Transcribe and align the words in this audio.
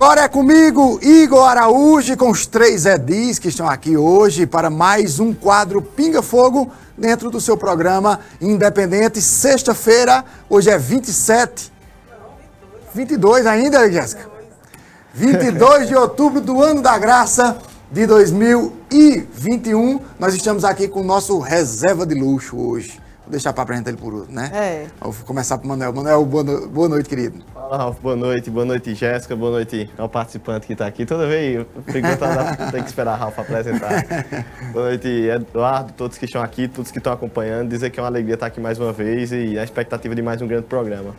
Agora 0.00 0.20
é 0.20 0.28
comigo, 0.28 1.00
Igor 1.02 1.44
Araújo, 1.44 2.16
com 2.16 2.30
os 2.30 2.46
três 2.46 2.86
Edis 2.86 3.40
que 3.40 3.48
estão 3.48 3.68
aqui 3.68 3.96
hoje 3.96 4.46
para 4.46 4.70
mais 4.70 5.18
um 5.18 5.34
quadro 5.34 5.82
Pinga 5.82 6.22
Fogo 6.22 6.70
dentro 6.96 7.32
do 7.32 7.40
seu 7.40 7.56
programa 7.56 8.20
Independente. 8.40 9.20
Sexta-feira, 9.20 10.24
hoje 10.48 10.70
é 10.70 10.78
27. 10.78 11.72
22 12.94 13.44
ainda, 13.44 13.90
Jéssica? 13.90 14.30
22 15.12 15.88
de 15.88 15.96
outubro 15.96 16.40
do 16.40 16.62
ano 16.62 16.80
da 16.80 16.96
graça 16.96 17.58
de 17.90 18.06
2021. 18.06 19.98
Nós 20.16 20.32
estamos 20.32 20.64
aqui 20.64 20.86
com 20.86 21.00
o 21.00 21.04
nosso 21.04 21.40
reserva 21.40 22.06
de 22.06 22.14
luxo 22.14 22.56
hoje. 22.56 23.00
Vou 23.28 23.32
deixar 23.32 23.52
para 23.52 23.62
apresentar 23.62 23.90
ele 23.90 23.98
por 23.98 24.14
outro, 24.14 24.32
né? 24.32 24.50
É. 24.54 24.86
Vou 25.02 25.12
começar 25.26 25.58
pro 25.58 25.68
Manuel. 25.68 25.92
Manuel, 25.92 26.24
boa, 26.24 26.42
no... 26.42 26.66
boa 26.66 26.88
noite, 26.88 27.10
querido. 27.10 27.44
Fala, 27.52 27.76
Ralf, 27.76 28.00
boa 28.00 28.16
noite, 28.16 28.48
boa 28.48 28.64
noite, 28.64 28.94
Jéssica, 28.94 29.36
boa 29.36 29.50
noite 29.50 29.90
ao 29.98 30.08
participante 30.08 30.66
que 30.66 30.72
está 30.72 30.86
aqui. 30.86 31.04
Toda 31.04 31.26
vez 31.26 31.56
eu 31.56 31.66
fico 31.84 32.08
tem 32.72 32.82
que 32.82 32.88
esperar 32.88 33.12
a 33.12 33.16
Ralf 33.16 33.38
apresentar. 33.38 34.02
boa 34.72 34.86
noite, 34.86 35.06
Eduardo, 35.06 35.92
todos 35.92 36.16
que 36.16 36.24
estão 36.24 36.42
aqui, 36.42 36.68
todos 36.68 36.90
que 36.90 36.96
estão 36.96 37.12
acompanhando. 37.12 37.68
Dizer 37.68 37.90
que 37.90 38.00
é 38.00 38.02
uma 38.02 38.08
alegria 38.08 38.32
estar 38.32 38.46
aqui 38.46 38.62
mais 38.62 38.78
uma 38.78 38.94
vez 38.94 39.30
e 39.30 39.58
a 39.58 39.62
expectativa 39.62 40.14
de 40.14 40.22
mais 40.22 40.40
um 40.40 40.46
grande 40.46 40.64
programa. 40.64 41.14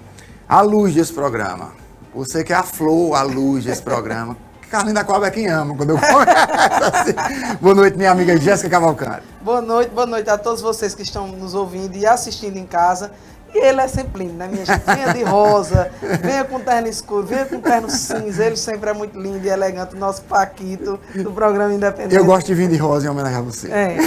A 0.48 0.62
luz 0.62 0.96
desse 0.96 1.14
programa. 1.14 1.74
Você 2.16 2.44
que 2.44 2.52
é 2.52 2.56
a 2.56 2.64
flor, 2.64 3.16
a 3.18 3.22
luz 3.22 3.66
desse 3.66 3.84
programa. 3.84 4.36
Carlinhos 4.70 4.94
da 4.94 5.04
Coab 5.04 5.26
é 5.26 5.32
quem 5.32 5.48
ama 5.48 5.76
quando 5.76 5.92
eu 5.92 5.98
assim. 5.98 7.14
Boa 7.60 7.74
noite, 7.74 7.98
minha 7.98 8.12
amiga 8.12 8.38
Jéssica 8.38 8.70
Cavalcante. 8.70 9.24
Boa 9.42 9.62
noite, 9.62 9.90
boa 9.90 10.06
noite 10.06 10.30
a 10.30 10.38
todos 10.38 10.62
vocês 10.62 10.94
que 10.94 11.02
estão 11.02 11.28
nos 11.28 11.56
ouvindo 11.56 11.96
e 11.96 12.06
assistindo 12.06 12.56
em 12.56 12.68
casa. 12.68 13.12
E 13.54 13.58
ele 13.66 13.82
é 13.82 13.88
sempre 13.88 14.26
lindo, 14.26 14.36
né, 14.36 14.48
minha 14.48 14.66
gente? 14.66 14.84
Venha 14.86 15.14
de 15.14 15.24
rosa, 15.24 15.92
venha 16.22 16.44
com 16.44 16.60
terno 16.60 16.88
escuro, 16.88 17.26
venha 17.26 17.46
com 17.46 17.60
terno 17.60 17.90
cinza. 17.90 18.46
Ele 18.46 18.56
sempre 18.56 18.90
é 18.92 18.94
muito 18.94 19.20
lindo 19.20 19.44
e 19.46 19.50
elegante, 19.50 19.96
o 19.96 19.98
nosso 19.98 20.22
Paquito 20.24 21.00
do 21.16 21.32
programa 21.32 21.74
Independente. 21.74 22.16
Eu 22.16 22.26
gosto 22.26 22.48
de 22.48 22.54
vir 22.54 22.70
de 22.70 22.78
rosa 22.78 23.08
em 23.08 23.10
homenagem 23.10 23.40
a 23.40 23.42
você. 23.42 23.72
É. 23.72 23.98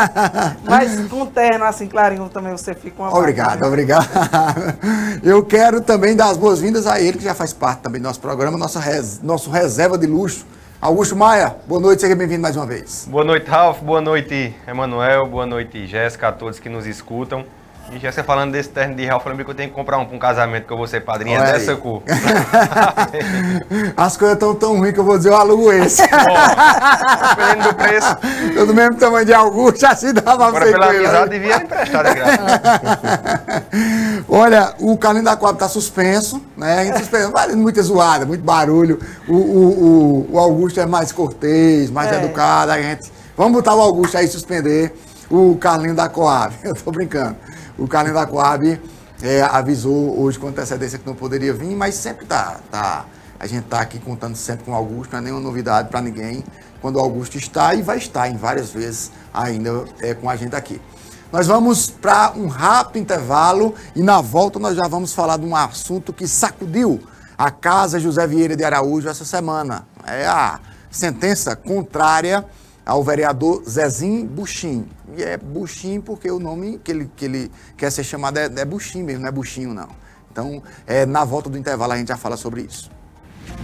Mas 0.64 1.08
com 1.08 1.26
terno 1.26 1.64
assim, 1.64 1.86
clarinho, 1.86 2.28
também 2.28 2.52
você 2.52 2.74
fica 2.74 3.02
uma 3.02 3.16
Obrigado, 3.16 3.64
obrigado. 3.64 4.08
Eu 5.22 5.44
quero 5.44 5.80
também 5.80 6.16
dar 6.16 6.30
as 6.30 6.36
boas-vindas 6.36 6.86
a 6.86 7.00
ele, 7.00 7.18
que 7.18 7.24
já 7.24 7.34
faz 7.34 7.52
parte 7.52 7.80
também 7.80 8.00
do 8.00 8.04
nosso 8.04 8.20
programa, 8.20 8.56
nossa 8.56 8.80
res... 8.80 9.20
nosso 9.22 9.50
reserva 9.50 9.98
de 9.98 10.06
luxo. 10.06 10.46
Augusto 10.80 11.14
Maia, 11.14 11.56
boa 11.68 11.78
noite, 11.78 12.00
seja 12.00 12.16
bem-vindo 12.16 12.40
mais 12.40 12.56
uma 12.56 12.64
vez. 12.64 13.06
Boa 13.10 13.22
noite, 13.22 13.50
Ralf, 13.50 13.80
boa 13.82 14.00
noite, 14.00 14.56
Emanuel, 14.66 15.26
boa 15.26 15.44
noite, 15.44 15.86
Jéssica, 15.86 16.28
a 16.28 16.32
todos 16.32 16.58
que 16.58 16.70
nos 16.70 16.86
escutam. 16.86 17.44
E 17.92 17.98
já 17.98 18.12
você 18.12 18.22
falando 18.22 18.52
desse 18.52 18.68
terno 18.68 18.94
de 18.94 19.04
Ralph, 19.04 19.26
eu 19.26 19.30
lembrei 19.30 19.44
que 19.44 19.50
eu 19.50 19.54
tenho 19.54 19.68
que 19.68 19.74
comprar 19.74 19.98
um 19.98 20.04
para 20.04 20.14
um 20.14 20.18
casamento 20.18 20.64
que 20.64 20.72
eu 20.72 20.76
vou 20.76 20.86
ser 20.86 21.00
padrinha 21.00 21.40
Olha 21.40 21.52
dessa 21.52 21.72
aí. 21.72 21.76
cor. 21.76 22.02
As 23.96 24.16
coisas 24.16 24.36
estão 24.36 24.54
tão 24.54 24.78
ruins 24.78 24.92
que 24.92 25.00
eu 25.00 25.04
vou 25.04 25.16
dizer, 25.16 25.30
eu 25.30 25.36
alugo 25.36 25.72
esse. 25.72 26.02
dependendo 26.06 27.68
do 27.68 27.74
preço. 27.74 28.16
Eu 28.54 28.66
do 28.66 28.74
mesmo 28.74 28.94
tamanho 28.94 29.26
de 29.26 29.34
Augusto, 29.34 29.84
assim 29.84 30.14
dá 30.14 30.22
pra 30.22 30.32
Agora, 30.34 30.66
pela 30.66 30.86
amizade, 30.86 31.30
devia 31.30 31.56
emprestar 31.56 32.04
de 32.04 32.14
graça. 32.14 33.72
Olha, 34.28 34.72
o 34.78 34.96
Carlinho 34.96 35.24
da 35.24 35.36
Coab 35.36 35.58
tá 35.58 35.68
suspenso, 35.68 36.40
né? 36.56 36.78
A 36.78 36.84
gente 36.84 36.98
suspenso, 36.98 37.32
muita 37.56 37.82
zoada, 37.82 38.24
muito 38.24 38.44
barulho. 38.44 39.00
O, 39.26 39.34
o, 39.34 40.28
o, 40.28 40.34
o 40.34 40.38
Augusto 40.38 40.78
é 40.78 40.86
mais 40.86 41.10
cortês, 41.10 41.90
mais 41.90 42.12
é. 42.12 42.22
educado, 42.22 42.70
a 42.70 42.80
gente... 42.80 43.10
Vamos 43.36 43.52
botar 43.52 43.74
o 43.74 43.80
Augusto 43.80 44.16
aí 44.16 44.28
suspender 44.28 44.94
o 45.28 45.56
Carlinho 45.56 45.94
da 45.94 46.08
Coab. 46.08 46.54
Eu 46.62 46.74
tô 46.74 46.92
brincando. 46.92 47.36
O 47.80 47.88
Carlinhos 47.88 48.20
da 48.20 48.26
Coab 48.26 48.78
é, 49.22 49.40
avisou 49.40 50.20
hoje 50.20 50.38
com 50.38 50.48
antecedência 50.48 50.98
que 50.98 51.06
não 51.06 51.14
poderia 51.14 51.54
vir, 51.54 51.74
mas 51.74 51.94
sempre 51.94 52.26
tá, 52.26 52.60
tá 52.70 53.06
a 53.38 53.46
gente 53.46 53.64
está 53.64 53.80
aqui 53.80 53.98
contando 53.98 54.36
sempre 54.36 54.66
com 54.66 54.72
o 54.72 54.74
Augusto, 54.74 55.12
não 55.12 55.18
é 55.18 55.22
nenhuma 55.22 55.40
novidade 55.40 55.88
para 55.88 56.02
ninguém 56.02 56.44
quando 56.82 56.96
o 56.96 57.00
Augusto 57.00 57.38
está 57.38 57.74
e 57.74 57.80
vai 57.80 57.96
estar 57.96 58.28
em 58.28 58.36
várias 58.36 58.70
vezes 58.70 59.10
ainda 59.32 59.86
é, 60.02 60.12
com 60.12 60.28
a 60.28 60.36
gente 60.36 60.54
aqui. 60.54 60.78
Nós 61.32 61.46
vamos 61.46 61.88
para 61.88 62.34
um 62.36 62.48
rápido 62.48 63.00
intervalo 63.00 63.74
e 63.96 64.02
na 64.02 64.20
volta 64.20 64.58
nós 64.58 64.76
já 64.76 64.86
vamos 64.86 65.14
falar 65.14 65.38
de 65.38 65.46
um 65.46 65.56
assunto 65.56 66.12
que 66.12 66.28
sacudiu 66.28 67.00
a 67.38 67.50
Casa 67.50 67.98
José 67.98 68.26
Vieira 68.26 68.54
de 68.54 68.62
Araújo 68.62 69.08
essa 69.08 69.24
semana. 69.24 69.86
É 70.06 70.26
a 70.26 70.60
sentença 70.90 71.56
contrária 71.56 72.44
ao 72.90 73.04
vereador 73.04 73.62
Zezinho 73.68 74.26
Buxim. 74.26 74.84
E 75.16 75.22
é 75.22 75.36
Buxim 75.36 76.00
porque 76.00 76.28
o 76.28 76.40
nome 76.40 76.80
que 76.82 76.90
ele, 76.90 77.08
que 77.14 77.24
ele 77.24 77.52
quer 77.76 77.88
ser 77.92 78.02
chamado 78.02 78.36
é, 78.36 78.46
é 78.46 78.64
mesmo, 78.64 79.20
não 79.20 79.28
é 79.28 79.30
Buxinho 79.30 79.72
não. 79.72 79.88
Então, 80.32 80.60
é, 80.88 81.06
na 81.06 81.24
volta 81.24 81.48
do 81.48 81.56
intervalo 81.56 81.92
a 81.92 81.96
gente 81.96 82.08
já 82.08 82.16
fala 82.16 82.36
sobre 82.36 82.62
isso. 82.62 82.90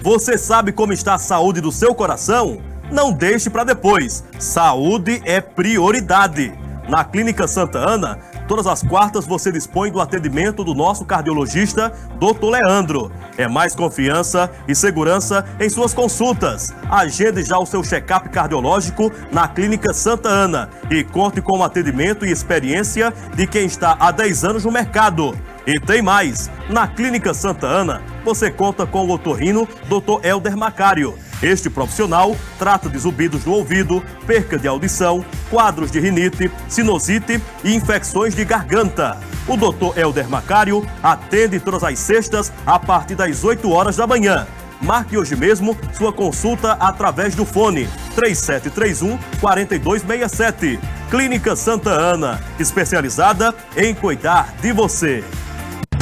Você 0.00 0.38
sabe 0.38 0.70
como 0.70 0.92
está 0.92 1.14
a 1.14 1.18
saúde 1.18 1.60
do 1.60 1.72
seu 1.72 1.92
coração? 1.92 2.62
Não 2.88 3.12
deixe 3.12 3.50
para 3.50 3.64
depois. 3.64 4.22
Saúde 4.38 5.20
é 5.24 5.40
prioridade. 5.40 6.56
Na 6.88 7.02
Clínica 7.04 7.48
Santa 7.48 7.80
Ana, 7.80 8.20
todas 8.46 8.66
as 8.66 8.82
quartas 8.82 9.26
você 9.26 9.52
dispõe 9.52 9.90
do 9.90 10.00
atendimento 10.00 10.64
do 10.64 10.74
nosso 10.74 11.04
cardiologista, 11.04 11.92
Dr. 12.18 12.50
Leandro. 12.50 13.12
É 13.36 13.46
mais 13.46 13.74
confiança 13.74 14.50
e 14.66 14.74
segurança 14.74 15.44
em 15.60 15.68
suas 15.68 15.92
consultas. 15.92 16.74
Agende 16.90 17.42
já 17.42 17.58
o 17.58 17.66
seu 17.66 17.82
check-up 17.82 18.28
cardiológico 18.28 19.12
na 19.32 19.46
Clínica 19.48 19.92
Santa 19.92 20.28
Ana 20.28 20.70
e 20.90 21.04
conte 21.04 21.40
com 21.40 21.58
o 21.58 21.64
atendimento 21.64 22.24
e 22.24 22.30
experiência 22.30 23.12
de 23.34 23.46
quem 23.46 23.66
está 23.66 23.96
há 23.98 24.10
10 24.10 24.44
anos 24.44 24.64
no 24.64 24.72
mercado. 24.72 25.36
E 25.66 25.80
tem 25.80 26.00
mais! 26.00 26.48
Na 26.70 26.86
Clínica 26.86 27.34
Santa 27.34 27.66
Ana, 27.66 28.02
você 28.24 28.50
conta 28.50 28.86
com 28.86 29.04
o 29.04 29.10
otorrino 29.10 29.68
Dr. 29.88 30.24
Elder 30.24 30.56
Macário. 30.56 31.14
Este 31.42 31.68
profissional 31.68 32.36
trata 32.58 32.88
de 32.88 32.98
zumbidos 32.98 33.44
no 33.44 33.52
ouvido, 33.52 34.02
perca 34.26 34.58
de 34.58 34.66
audição, 34.66 35.24
quadros 35.50 35.90
de 35.90 36.00
rinite, 36.00 36.50
sinusite 36.68 37.40
e 37.62 37.74
infecções 37.74 38.34
de 38.34 38.44
garganta. 38.44 39.18
O 39.46 39.56
Dr. 39.56 39.98
Elder 39.98 40.28
Macário 40.28 40.86
atende 41.02 41.60
todas 41.60 41.84
as 41.84 41.98
sextas 41.98 42.52
a 42.66 42.78
partir 42.78 43.14
das 43.14 43.44
8 43.44 43.70
horas 43.70 43.96
da 43.96 44.06
manhã. 44.06 44.46
Marque 44.80 45.16
hoje 45.16 45.36
mesmo 45.36 45.76
sua 45.94 46.12
consulta 46.12 46.72
através 46.72 47.34
do 47.34 47.44
fone 47.44 47.88
3731 48.14 49.18
4267. 49.40 50.78
Clínica 51.10 51.54
Santa 51.54 51.90
Ana, 51.90 52.40
especializada 52.58 53.54
em 53.76 53.94
cuidar 53.94 54.54
de 54.60 54.72
você. 54.72 55.24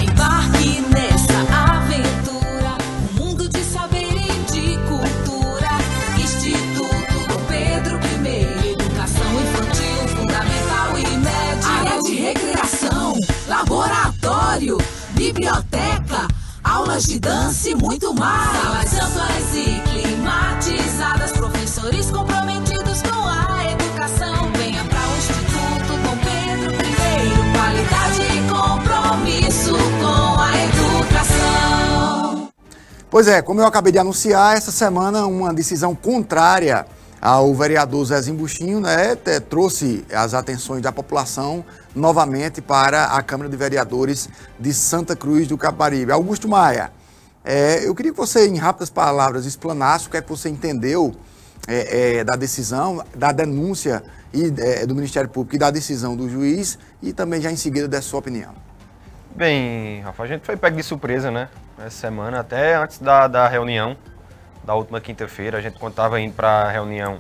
Embarque 0.00 0.84
aulas 16.84 17.05
de 17.05 17.19
dança 17.19 17.71
e 17.71 17.75
muito 17.75 18.15
mais. 18.15 18.91
Salas 18.91 18.95
amplas 18.95 19.56
e 19.56 19.81
climatizadas, 19.89 21.33
professores 21.33 22.11
comprometidos 22.11 23.03
com 23.03 23.27
a 23.27 23.72
educação. 23.72 24.53
Venha 24.53 24.84
para 24.84 25.00
o 25.00 25.17
Instituto 25.17 25.97
Dom 26.03 26.17
Pedro 26.19 26.75
I, 26.75 27.53
qualidade 27.56 28.21
e 28.23 28.41
compromisso 28.53 29.73
com 29.73 30.41
a 30.41 30.53
educação. 30.65 32.49
Pois 33.11 33.28
é, 33.28 33.41
como 33.41 33.61
eu 33.61 33.67
acabei 33.67 33.93
de 33.93 33.99
anunciar, 33.99 34.56
essa 34.56 34.71
semana 34.71 35.27
uma 35.27 35.55
decisão 35.55 35.94
contrária 35.94 36.87
ao 37.25 37.55
vereador 37.55 38.05
Zezinho 38.05 38.37
Buxinho, 38.37 38.81
né, 38.81 39.17
trouxe 39.49 40.05
as 40.12 40.35
atenções 40.35 40.83
da 40.83 40.93
população 40.93 41.65
novamente 41.97 42.61
para 42.61 43.07
a 43.07 43.23
Câmara 43.23 43.49
de 43.49 43.57
Vereadores 43.57 44.29
de 44.61 44.75
Santa 44.75 45.17
Cruz 45.17 45.49
do 45.49 45.57
Caparibe. 45.57 46.12
Augusto 46.12 46.47
Maia, 46.47 46.93
é, 47.43 47.88
eu 47.88 47.94
queria 47.94 48.12
que 48.12 48.19
você, 48.19 48.47
em 48.47 48.59
rápidas 48.59 48.91
palavras, 48.91 49.47
explanasse 49.47 50.06
o 50.06 50.11
que 50.11 50.19
é 50.19 50.21
que 50.21 50.29
você 50.29 50.50
entendeu 50.50 51.15
é, 51.67 52.19
é, 52.19 52.25
da 52.25 52.37
decisão, 52.37 53.03
da 53.17 53.32
denúncia 53.32 54.05
e, 54.31 54.53
é, 54.59 54.85
do 54.85 54.94
Ministério 54.94 55.31
Público 55.31 55.56
e 55.56 55.59
da 55.59 55.71
decisão 55.71 56.15
do 56.15 56.29
juiz 56.29 56.79
e 57.03 57.15
também 57.15 57.41
já 57.41 57.50
em 57.50 57.56
seguida 57.56 57.88
dessa 57.88 58.06
sua 58.06 58.19
opinião. 58.19 58.53
Bem, 59.35 60.03
Rafa, 60.03 60.25
a 60.25 60.26
gente 60.26 60.44
foi 60.44 60.59
pego 60.59 60.76
de 60.76 60.82
surpresa, 60.82 61.31
né? 61.31 61.49
Essa 61.79 62.03
semana, 62.03 62.41
até 62.41 62.76
antes 62.76 62.99
da, 62.99 63.26
da 63.26 63.49
reunião, 63.49 63.97
da 64.64 64.75
última 64.75 65.00
quinta-feira, 65.00 65.58
a 65.58 65.61
gente 65.61 65.78
quando 65.78 65.93
estava 65.93 66.20
indo 66.20 66.34
para 66.34 66.49
a 66.49 66.70
reunião 66.70 67.19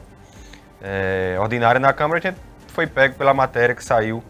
é, 0.82 1.36
ordinária 1.38 1.78
na 1.78 1.92
Câmara, 1.92 2.18
a 2.18 2.22
gente 2.22 2.38
foi 2.68 2.86
pego 2.86 3.14
pela 3.14 3.34
matéria 3.34 3.74
que 3.74 3.84
saiu 3.84 4.22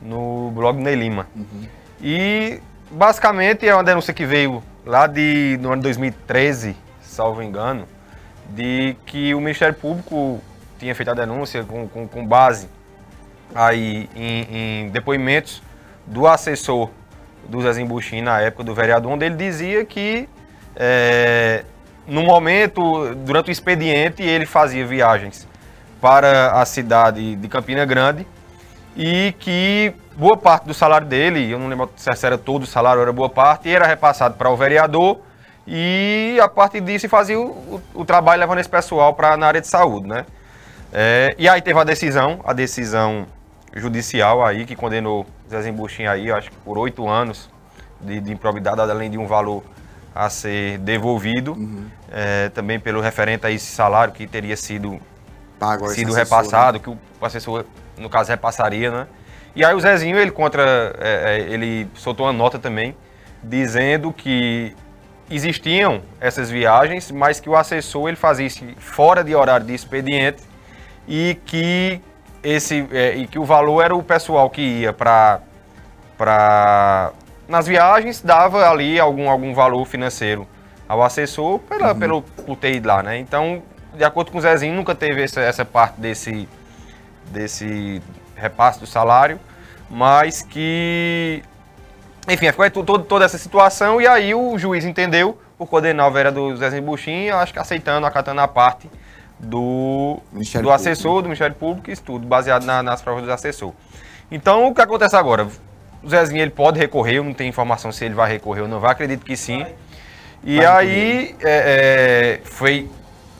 no 0.00 0.50
blog 0.52 0.78
Ney 0.80 0.94
Lima. 0.94 1.26
Uhum. 1.34 1.66
E 2.00 2.60
basicamente 2.90 3.68
é 3.68 3.74
uma 3.74 3.84
denúncia 3.84 4.14
que 4.14 4.24
veio 4.24 4.62
lá 4.86 5.06
de, 5.06 5.58
no 5.60 5.72
ano 5.72 5.82
2013, 5.82 6.76
salvo 7.02 7.42
engano, 7.42 7.86
de 8.48 8.96
que 9.04 9.34
o 9.34 9.40
Ministério 9.40 9.74
Público 9.74 10.40
tinha 10.78 10.94
feito 10.94 11.10
a 11.10 11.14
denúncia 11.14 11.62
com, 11.64 11.86
com, 11.86 12.08
com 12.08 12.26
base 12.26 12.68
aí 13.54 14.08
em, 14.16 14.86
em 14.86 14.88
depoimentos 14.90 15.62
do 16.06 16.26
assessor 16.26 16.90
do 17.48 17.60
Zezinho 17.60 17.86
Buxim 17.86 18.22
na 18.22 18.40
época 18.40 18.64
do 18.64 18.74
vereador, 18.74 19.12
onde 19.12 19.26
ele 19.26 19.36
dizia 19.36 19.84
que 19.84 20.28
é, 20.76 21.64
no 22.10 22.24
momento, 22.24 23.14
durante 23.14 23.50
o 23.50 23.52
expediente, 23.52 24.20
ele 24.20 24.44
fazia 24.44 24.84
viagens 24.84 25.46
para 26.00 26.60
a 26.60 26.64
cidade 26.64 27.36
de 27.36 27.48
Campina 27.48 27.84
Grande 27.84 28.26
e 28.96 29.32
que 29.38 29.94
boa 30.16 30.36
parte 30.36 30.66
do 30.66 30.74
salário 30.74 31.06
dele, 31.06 31.48
eu 31.48 31.58
não 31.58 31.68
lembro 31.68 31.88
se 31.96 32.26
era 32.26 32.36
todo 32.36 32.64
o 32.64 32.66
salário, 32.66 33.00
era 33.00 33.12
boa 33.12 33.30
parte, 33.30 33.70
era 33.70 33.86
repassado 33.86 34.34
para 34.34 34.50
o 34.50 34.56
vereador 34.56 35.20
e 35.64 36.36
a 36.42 36.48
partir 36.48 36.80
disso 36.80 37.08
fazia 37.08 37.38
o, 37.38 37.44
o, 37.94 38.00
o 38.00 38.04
trabalho 38.04 38.40
levando 38.40 38.58
esse 38.58 38.68
pessoal 38.68 39.14
para 39.14 39.36
na 39.36 39.46
área 39.46 39.60
de 39.60 39.68
saúde, 39.68 40.08
né? 40.08 40.26
É, 40.92 41.32
e 41.38 41.48
aí 41.48 41.62
teve 41.62 41.78
a 41.78 41.84
decisão, 41.84 42.40
a 42.44 42.52
decisão 42.52 43.24
judicial 43.72 44.44
aí 44.44 44.66
que 44.66 44.74
condenou 44.74 45.24
Zezinho 45.48 45.74
Buxim 45.74 46.06
aí, 46.06 46.32
acho 46.32 46.50
que 46.50 46.56
por 46.56 46.76
oito 46.76 47.08
anos 47.08 47.48
de, 48.00 48.20
de 48.20 48.32
improbidade, 48.32 48.80
além 48.80 49.08
de 49.08 49.16
um 49.16 49.28
valor 49.28 49.62
a 50.14 50.28
ser 50.28 50.78
devolvido, 50.78 51.56
é, 52.10 52.48
também 52.50 52.80
pelo 52.80 53.00
referente 53.00 53.46
a 53.46 53.50
esse 53.50 53.66
salário 53.66 54.12
que 54.12 54.26
teria 54.26 54.56
sido 54.56 55.00
Pago 55.58 55.88
sido 55.88 56.12
assessor, 56.12 56.16
repassado, 56.16 56.78
né? 56.78 56.84
que 56.84 56.90
o 56.90 57.24
assessor, 57.24 57.64
no 57.98 58.08
caso, 58.08 58.30
repassaria, 58.30 58.90
né? 58.90 59.06
E 59.54 59.64
aí 59.64 59.74
o 59.74 59.80
Zezinho, 59.80 60.16
ele 60.16 60.30
contra, 60.30 60.94
é, 60.98 61.40
ele 61.48 61.88
soltou 61.94 62.26
uma 62.26 62.32
nota 62.32 62.58
também, 62.58 62.96
dizendo 63.42 64.12
que 64.12 64.74
existiam 65.30 66.02
essas 66.20 66.50
viagens, 66.50 67.10
mas 67.10 67.40
que 67.40 67.48
o 67.48 67.56
assessor 67.56 68.08
ele 68.08 68.16
fazia 68.16 68.46
isso 68.46 68.64
fora 68.78 69.22
de 69.22 69.34
horário 69.34 69.66
de 69.66 69.74
expediente 69.74 70.42
e 71.06 71.38
que 71.44 72.00
esse 72.42 72.86
é, 72.90 73.16
e 73.16 73.26
que 73.26 73.38
o 73.38 73.44
valor 73.44 73.82
era 73.82 73.94
o 73.94 74.02
pessoal 74.02 74.48
que 74.48 74.60
ia 74.60 74.92
para 74.92 75.40
para 76.16 77.12
nas 77.50 77.66
viagens 77.66 78.22
dava 78.22 78.68
ali 78.70 78.98
algum 78.98 79.28
algum 79.28 79.52
valor 79.52 79.84
financeiro 79.84 80.46
ao 80.88 81.02
assessor 81.02 81.58
pela, 81.60 81.94
pelo 81.94 82.22
por 82.22 82.56
ter 82.56 82.74
ido 82.76 82.88
lá, 82.88 83.02
né? 83.02 83.18
Então, 83.18 83.62
de 83.94 84.04
acordo 84.04 84.30
com 84.32 84.38
o 84.38 84.40
Zezinho, 84.40 84.74
nunca 84.74 84.94
teve 84.94 85.22
essa, 85.22 85.40
essa 85.40 85.64
parte 85.64 86.00
desse 86.00 86.48
desse 87.26 88.02
repasse 88.36 88.80
do 88.80 88.86
salário, 88.86 89.38
mas 89.88 90.42
que 90.42 91.42
enfim, 92.28 92.46
ficou 92.46 92.62
aí 92.64 92.70
to- 92.70 92.84
todo- 92.84 93.04
toda 93.04 93.24
essa 93.24 93.38
situação 93.38 94.00
e 94.00 94.06
aí 94.06 94.34
o 94.34 94.56
juiz 94.58 94.84
entendeu 94.84 95.38
por 95.58 95.66
condenar 95.66 96.08
o 96.08 96.10
vereador 96.10 96.56
Zezinho 96.56 96.82
Buxim, 96.82 97.28
acho 97.28 97.52
que 97.52 97.58
aceitando, 97.58 98.06
acatando 98.06 98.40
a 98.40 98.48
parte 98.48 98.90
do, 99.38 100.18
Ministério 100.32 100.66
do 100.66 100.70
Público, 100.70 100.90
assessor, 100.90 101.16
do 101.22 101.28
Ministério 101.28 101.54
Público, 101.56 101.90
isso 101.90 102.02
tudo, 102.02 102.26
baseado 102.26 102.64
na- 102.64 102.82
nas 102.82 103.00
provas 103.02 103.24
do 103.24 103.32
assessor. 103.32 103.72
Então, 104.30 104.68
o 104.68 104.74
que 104.74 104.80
acontece 104.80 105.16
agora? 105.16 105.48
O 106.02 106.08
Zezinho 106.08 106.40
ele 106.40 106.50
pode 106.50 106.78
recorrer, 106.78 107.16
eu 107.16 107.24
não 107.24 107.34
tenho 107.34 107.48
informação 107.48 107.92
se 107.92 108.04
ele 108.04 108.14
vai 108.14 108.30
recorrer 108.30 108.62
ou 108.62 108.68
não. 108.68 108.80
Vai, 108.80 108.92
acredito 108.92 109.24
que 109.24 109.36
sim. 109.36 109.66
E 110.42 110.64
aí, 110.64 111.36
é, 111.42 112.38
é, 112.38 112.40
foi, 112.44 112.88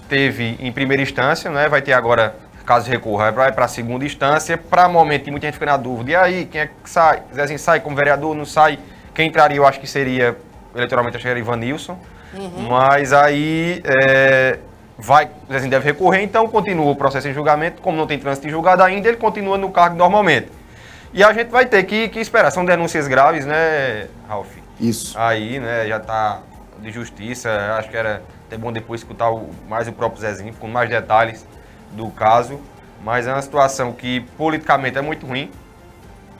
teve 0.07 0.59
em 0.61 0.71
primeira 0.71 1.03
instância, 1.03 1.51
né, 1.51 1.67
vai 1.67 1.81
ter 1.81 1.95
agora, 1.95 2.35
caso 2.67 2.91
recorra, 2.91 3.33
vai 3.33 3.51
para 3.53 3.65
a 3.65 3.69
segunda 3.69 4.05
instância, 4.05 4.59
para 4.59 4.87
momento 4.87 5.25
que 5.25 5.31
muita 5.31 5.47
gente 5.47 5.55
fica 5.55 5.65
na 5.65 5.79
dúvida, 5.79 6.11
e 6.11 6.17
aí, 6.17 6.45
quem 6.45 6.61
é 6.61 6.67
que 6.67 6.91
sai? 6.91 7.23
Zezinho 7.35 7.59
sai 7.59 7.81
como 7.81 7.97
vereador, 7.97 8.35
não 8.35 8.45
sai? 8.45 8.79
Quem 9.15 9.29
entraria, 9.29 9.57
eu 9.57 9.67
acho 9.67 9.81
que 9.81 9.87
seria, 9.87 10.37
eleitoralmente, 10.75 11.17
acho 11.17 11.25
que 11.25 11.31
era 11.31 11.39
Ivanilson, 11.39 11.99
mas 12.69 13.15
aí, 13.15 13.83
é, 13.83 14.59
vai, 14.99 15.31
o 15.49 15.53
Zezinho 15.55 15.71
deve 15.71 15.87
recorrer, 15.87 16.23
então 16.23 16.47
continua 16.49 16.91
o 16.91 16.97
processo 16.97 17.27
em 17.27 17.33
julgamento, 17.33 17.81
como 17.81 17.97
não 17.97 18.07
tem 18.07 18.19
trânsito 18.19 18.47
em 18.47 18.51
julgado 18.51 18.83
ainda, 18.83 19.09
ele 19.09 19.17
continua 19.17 19.57
no 19.57 19.71
cargo 19.71 19.97
normalmente. 19.97 20.60
E 21.13 21.25
a 21.25 21.33
gente 21.33 21.49
vai 21.49 21.67
ter 21.67 21.83
que, 21.85 22.09
que 22.09 22.21
esperar, 22.21 22.51
são 22.51 22.65
denúncias 22.65 23.09
graves, 23.09 23.45
né, 23.45 24.09
Ralf? 24.29 24.49
Isso. 24.79 25.19
Aí, 25.19 25.59
né, 25.59 25.87
já 25.87 25.99
tá 25.99 26.41
de 26.81 26.91
justiça, 26.91 27.51
acho 27.79 27.91
que 27.91 27.97
era 27.97 28.23
até 28.47 28.57
bom 28.57 28.73
depois 28.73 29.01
escutar 29.01 29.31
o- 29.31 29.51
mais 29.69 29.89
o 29.89 29.93
próprio 29.93 30.21
Zezinho, 30.21 30.55
com 30.55 30.69
mais 30.69 30.89
detalhes 30.89 31.45
do 31.93 32.09
caso, 32.11 32.61
mas 33.05 33.27
é 33.27 33.33
uma 33.33 33.43
situação 33.43 33.93
que 33.93 34.21
politicamente 34.39 34.97
é 34.97 35.03
muito 35.03 35.27
ruim 35.27 35.51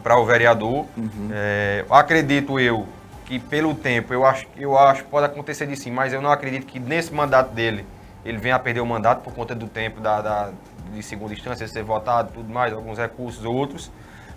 para 0.03 0.17
o 0.19 0.25
vereador. 0.25 0.87
É, 1.33 1.85
acredito 1.91 2.59
eu 2.59 2.87
que 3.27 3.39
pelo 3.39 3.75
tempo, 3.75 4.15
eu 4.15 4.25
acho, 4.25 4.47
eu 4.57 4.79
acho 4.79 5.05
que 5.05 5.11
pode 5.11 5.27
acontecer 5.27 5.67
de 5.67 5.77
sim, 5.77 5.91
mas 5.91 6.13
eu 6.13 6.23
não 6.23 6.31
acredito 6.33 6.67
que 6.67 6.79
nesse 6.81 7.13
mandato 7.13 7.53
dele 7.53 7.85
ele 8.25 8.39
venha 8.39 8.57
a 8.57 8.59
perder 8.59 8.81
o 8.81 8.87
mandato 8.87 9.21
por 9.23 9.33
conta 9.35 9.55
do 9.55 9.67
tempo 9.67 10.01
da, 10.01 10.21
da- 10.21 10.51
de 10.93 11.03
segunda 11.03 11.33
instância 11.33 11.67
ser 11.69 11.83
votado, 11.83 12.33
tudo 12.33 12.53
mais, 12.53 12.73
alguns 12.73 12.99
recursos, 12.99 13.45
outros. 13.45 13.91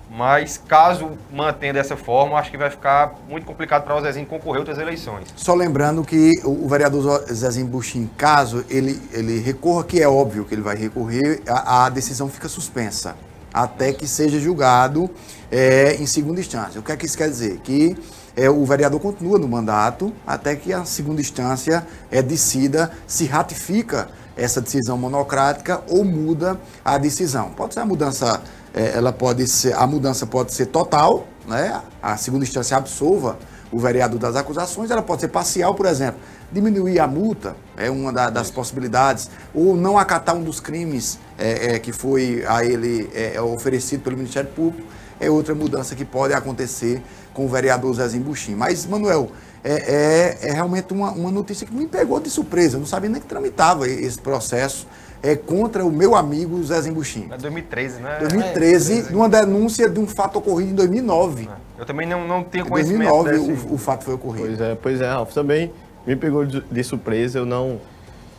Mas 0.09 0.61
caso 0.67 1.11
mantenha 1.31 1.73
dessa 1.73 1.97
forma, 1.97 2.37
acho 2.37 2.51
que 2.51 2.57
vai 2.57 2.69
ficar 2.69 3.15
muito 3.27 3.45
complicado 3.45 3.83
para 3.83 3.95
o 3.95 4.01
Zezinho 4.01 4.25
concorrer 4.25 4.59
outras 4.59 4.77
eleições. 4.77 5.33
Só 5.35 5.53
lembrando 5.53 6.03
que 6.03 6.31
o 6.43 6.63
o 6.63 6.67
vereador 6.67 7.25
Zezinho 7.31 7.67
Buxim, 7.67 8.09
caso 8.17 8.63
ele, 8.69 9.01
ele 9.11 9.39
recorra, 9.39 9.83
que 9.83 10.01
é 10.01 10.07
óbvio 10.07 10.45
que 10.45 10.55
ele 10.55 10.61
vai 10.61 10.77
recorrer, 10.77 11.41
a, 11.47 11.85
a 11.85 11.89
decisão 11.89 12.29
fica 12.29 12.47
suspensa 12.47 13.15
até 13.53 13.91
que 13.91 14.07
seja 14.07 14.39
julgado 14.39 15.09
é, 15.51 15.95
em 15.95 16.05
segunda 16.05 16.39
instância. 16.39 16.79
O 16.79 16.83
que 16.83 16.91
é 16.91 16.97
que 16.97 17.05
isso 17.05 17.17
quer 17.17 17.29
dizer? 17.29 17.59
Que 17.59 17.95
é, 18.35 18.49
o 18.49 18.65
vereador 18.65 18.99
continua 18.99 19.37
no 19.37 19.47
mandato 19.47 20.11
até 20.25 20.55
que 20.55 20.73
a 20.73 20.85
segunda 20.85 21.21
instância 21.21 21.85
é, 22.09 22.21
decida 22.21 22.91
se 23.05 23.25
ratifica 23.25 24.07
essa 24.35 24.59
decisão 24.59 24.97
monocrática 24.97 25.83
ou 25.87 26.03
muda 26.03 26.59
a 26.83 26.97
decisão. 26.97 27.51
Pode 27.51 27.73
ser 27.73 27.81
a 27.81 27.85
mudança, 27.85 28.41
é, 28.73 28.97
ela 28.97 29.11
pode 29.13 29.47
ser, 29.47 29.73
a 29.73 29.85
mudança 29.85 30.25
pode 30.25 30.53
ser 30.53 30.67
total, 30.67 31.27
né? 31.47 31.81
A 32.01 32.17
segunda 32.17 32.43
instância 32.43 32.75
absolva 32.77 33.37
o 33.71 33.79
vereador 33.79 34.19
das 34.19 34.35
acusações, 34.35 34.91
ela 34.91 35.01
pode 35.01 35.21
ser 35.21 35.29
parcial, 35.29 35.73
por 35.73 35.87
exemplo, 35.87 36.19
diminuir 36.51 36.99
a 36.99 37.07
multa, 37.07 37.55
é 37.75 37.89
uma 37.89 38.13
da- 38.13 38.29
das 38.29 38.51
possibilidades, 38.51 39.31
ou 39.53 39.75
não 39.75 39.97
acatar 39.97 40.35
um 40.35 40.43
dos 40.43 40.59
crimes 40.59 41.17
é, 41.39 41.73
é, 41.75 41.79
que 41.79 41.91
foi 41.91 42.43
a 42.47 42.63
ele 42.63 43.09
é, 43.15 43.41
oferecido 43.41 44.03
pelo 44.03 44.15
Ministério 44.15 44.51
Público, 44.51 44.87
é 45.19 45.27
outra 45.27 45.55
mudança 45.55 45.95
que 45.95 46.05
pode 46.05 46.33
acontecer 46.35 47.01
com 47.33 47.45
o 47.45 47.49
vereador 47.49 47.95
Zezinho 47.95 48.23
Buxim. 48.23 48.53
Mas, 48.53 48.85
Manuel, 48.85 49.31
é, 49.63 50.37
é- 50.43 50.49
é 50.49 50.51
realmente 50.51 50.93
uma, 50.93 51.11
uma 51.11 51.31
notícia 51.31 51.65
que 51.65 51.73
me 51.73 51.87
pegou 51.87 52.19
de 52.19 52.29
surpresa, 52.29 52.75
eu 52.75 52.79
não 52.79 52.85
sabia 52.87 53.09
nem 53.09 53.19
que 53.19 53.27
tramitava 53.27 53.87
esse 53.87 54.19
processo 54.19 54.85
é, 55.23 55.37
contra 55.37 55.85
o 55.85 55.89
meu 55.89 56.15
amigo 56.15 56.61
Zezinho 56.61 56.95
Buxim. 56.95 57.29
É 57.31 57.37
2013, 57.37 58.01
né? 58.01 58.17
2013, 58.19 59.13
numa 59.13 59.29
denúncia 59.29 59.89
de 59.89 59.97
um 59.97 60.05
fato 60.05 60.37
ocorrido 60.37 60.71
em 60.71 60.75
2009. 60.75 61.49
Eu 61.79 61.85
também 61.85 62.05
não, 62.05 62.27
não 62.27 62.43
tenho 62.43 62.65
Em 62.65 62.69
conhecimento 62.69 63.23
2009 63.23 63.53
desse... 63.53 63.67
o, 63.67 63.73
o 63.75 63.77
fato 63.77 64.03
foi 64.03 64.15
ocorrido. 64.15 64.47
Pois 64.47 64.61
é, 64.61 64.75
pois 64.75 65.01
é, 65.01 65.07
Ralf. 65.07 65.33
Também 65.33 65.71
me 66.05 66.17
pegou 66.17 66.45
de, 66.45 66.59
de 66.59 66.83
surpresa, 66.83 67.39
eu 67.39 67.45
não, 67.45 67.79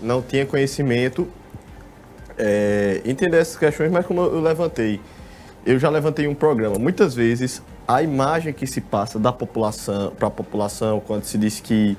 não 0.01 0.21
tinha 0.21 0.45
conhecimento. 0.45 1.27
É, 2.37 3.01
entender 3.05 3.39
essas 3.39 3.57
questões, 3.57 3.91
mas 3.91 4.05
como 4.05 4.21
eu 4.21 4.41
levantei, 4.41 5.01
eu 5.65 5.79
já 5.79 5.89
levantei 5.89 6.27
um 6.27 6.35
programa. 6.35 6.79
Muitas 6.79 7.15
vezes 7.15 7.63
a 7.89 8.03
imagem 8.03 8.53
que 8.53 8.67
se 8.67 8.81
passa 8.81 9.19
da 9.19 9.33
população 9.33 10.13
para 10.19 10.29
a 10.29 10.31
população, 10.31 11.01
quando 11.01 11.25
se 11.25 11.39
diz 11.39 11.61
que 11.61 11.97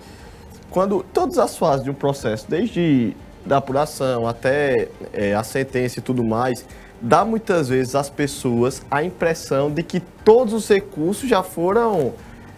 quando 0.69 1.05
todas 1.13 1.37
as 1.37 1.57
fases 1.57 1.85
de 1.85 1.89
um 1.89 1.93
processo, 1.93 2.45
desde 2.49 3.15
da 3.45 3.57
apuração 3.57 4.27
até 4.27 4.87
é, 5.13 5.33
a 5.35 5.43
sentença 5.43 5.99
e 5.99 6.01
tudo 6.01 6.23
mais, 6.23 6.65
dá 7.01 7.23
muitas 7.23 7.69
vezes 7.69 7.95
às 7.95 8.09
pessoas 8.09 8.81
a 8.89 9.03
impressão 9.03 9.69
de 9.69 9.83
que 9.83 9.99
todos 9.99 10.53
os 10.53 10.67
recursos 10.67 11.29
já 11.29 11.43
foram 11.43 12.13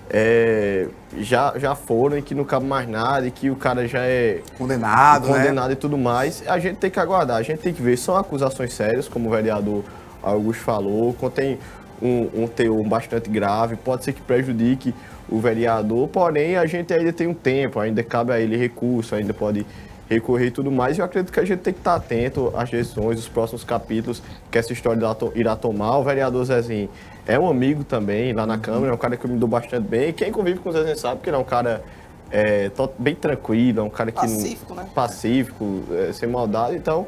é, 0.10 0.88
já, 1.18 1.54
já 1.58 1.76
foram 1.76 2.18
e 2.18 2.22
que 2.22 2.34
não 2.34 2.46
cabe 2.46 2.66
mais 2.66 2.88
nada 2.88 3.28
e 3.28 3.32
que 3.32 3.50
o 3.50 3.56
cara 3.56 3.88
já 3.88 4.00
é 4.00 4.42
Condenado, 4.58 5.28
né? 5.28 5.34
condenado 5.34 5.72
e 5.74 5.76
tudo 5.76 5.98
mais. 5.98 6.44
A 6.48 6.60
gente 6.60 6.78
tem 6.78 6.90
que 6.90 7.00
aguardar, 7.00 7.38
a 7.38 7.42
gente 7.42 7.60
tem 7.60 7.74
que 7.74 7.82
ver. 7.82 7.98
São 7.98 8.16
acusações 8.16 8.74
sérias, 8.74 9.08
como 9.10 9.28
o 9.28 9.32
vereador 9.32 9.84
Augusto 10.24 10.64
falou, 10.64 11.14
contém 11.14 11.60
um, 12.02 12.44
um 12.44 12.48
teor 12.48 12.82
bastante 12.84 13.30
grave, 13.30 13.76
pode 13.76 14.04
ser 14.04 14.14
que 14.14 14.22
prejudique 14.22 14.94
o 15.30 15.40
vereador, 15.40 16.08
porém 16.08 16.56
a 16.56 16.66
gente 16.66 16.94
ainda 16.94 17.12
tem 17.12 17.28
um 17.28 17.34
tempo, 17.34 17.80
ainda 17.80 18.02
cabe 18.04 18.32
a 18.32 18.40
ele 18.40 18.56
recurso, 18.56 19.14
ainda 19.14 19.34
pode 19.34 19.66
recorrer 20.10 20.48
e 20.48 20.52
tudo 20.52 20.72
mais. 20.72 20.98
E 20.98 21.02
eu 21.02 21.06
acredito 21.06 21.32
que 21.34 21.40
a 21.40 21.46
gente 21.46 21.60
tem 21.60 21.74
que 21.74 21.80
estar 21.80 21.96
atento 21.96 22.52
às 22.56 22.70
decisões, 22.70 23.20
os 23.20 23.28
próximos 23.28 23.64
capítulos 23.64 24.22
que 24.50 24.58
essa 24.58 24.72
história 24.74 25.00
irá 25.00 25.14
to- 25.16 25.32
irá 25.36 25.56
tomar. 25.56 25.98
O 25.98 26.04
vereador 26.04 26.46
Zezinho 26.46 26.90
é 27.26 27.38
um 27.38 27.48
amigo 27.50 27.84
também 27.84 28.34
lá 28.34 28.46
na 28.46 28.58
Câmara, 28.58 28.92
é 28.92 28.94
um 28.94 28.98
cara 28.98 29.18
que 29.18 29.26
eu 29.26 29.30
me 29.30 29.38
dou 29.38 29.50
bastante 29.50 29.88
bem. 29.88 30.14
Quem 30.14 30.32
convive 30.32 30.60
com 30.60 30.70
o 30.70 30.72
Zezinho 30.72 30.98
sabe 30.98 31.22
que 31.22 31.30
ele 31.30 31.36
é 31.36 31.40
um 31.40 31.44
cara 31.44 31.84
é, 32.32 32.70
bem 33.00 33.16
tranquilo, 33.16 33.80
é 33.80 33.84
um 33.84 33.90
cara 33.90 34.12
que 34.12 34.18
não- 34.26 34.36
Pacífico, 34.36 34.74
né? 34.74 34.88
pacífico, 34.94 35.84
é, 35.92 36.12
sem 36.14 36.28
maldade. 36.30 36.76
Então, 36.76 37.08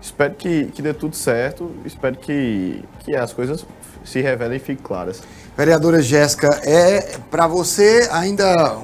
espero 0.00 0.34
que, 0.34 0.66
que 0.66 0.82
dê 0.82 0.92
tudo 0.92 1.16
certo, 1.16 1.70
espero 1.84 2.16
que, 2.16 2.82
que 3.00 3.14
as 3.16 3.32
coisas 3.32 3.64
se 4.04 4.20
revelem 4.20 4.56
e 4.56 4.60
fiquem 4.60 4.76
claras. 4.76 5.22
Vereadora 5.56 6.02
Jéssica, 6.02 6.48
é 6.64 7.16
para 7.30 7.46
você 7.46 8.08
ainda 8.12 8.78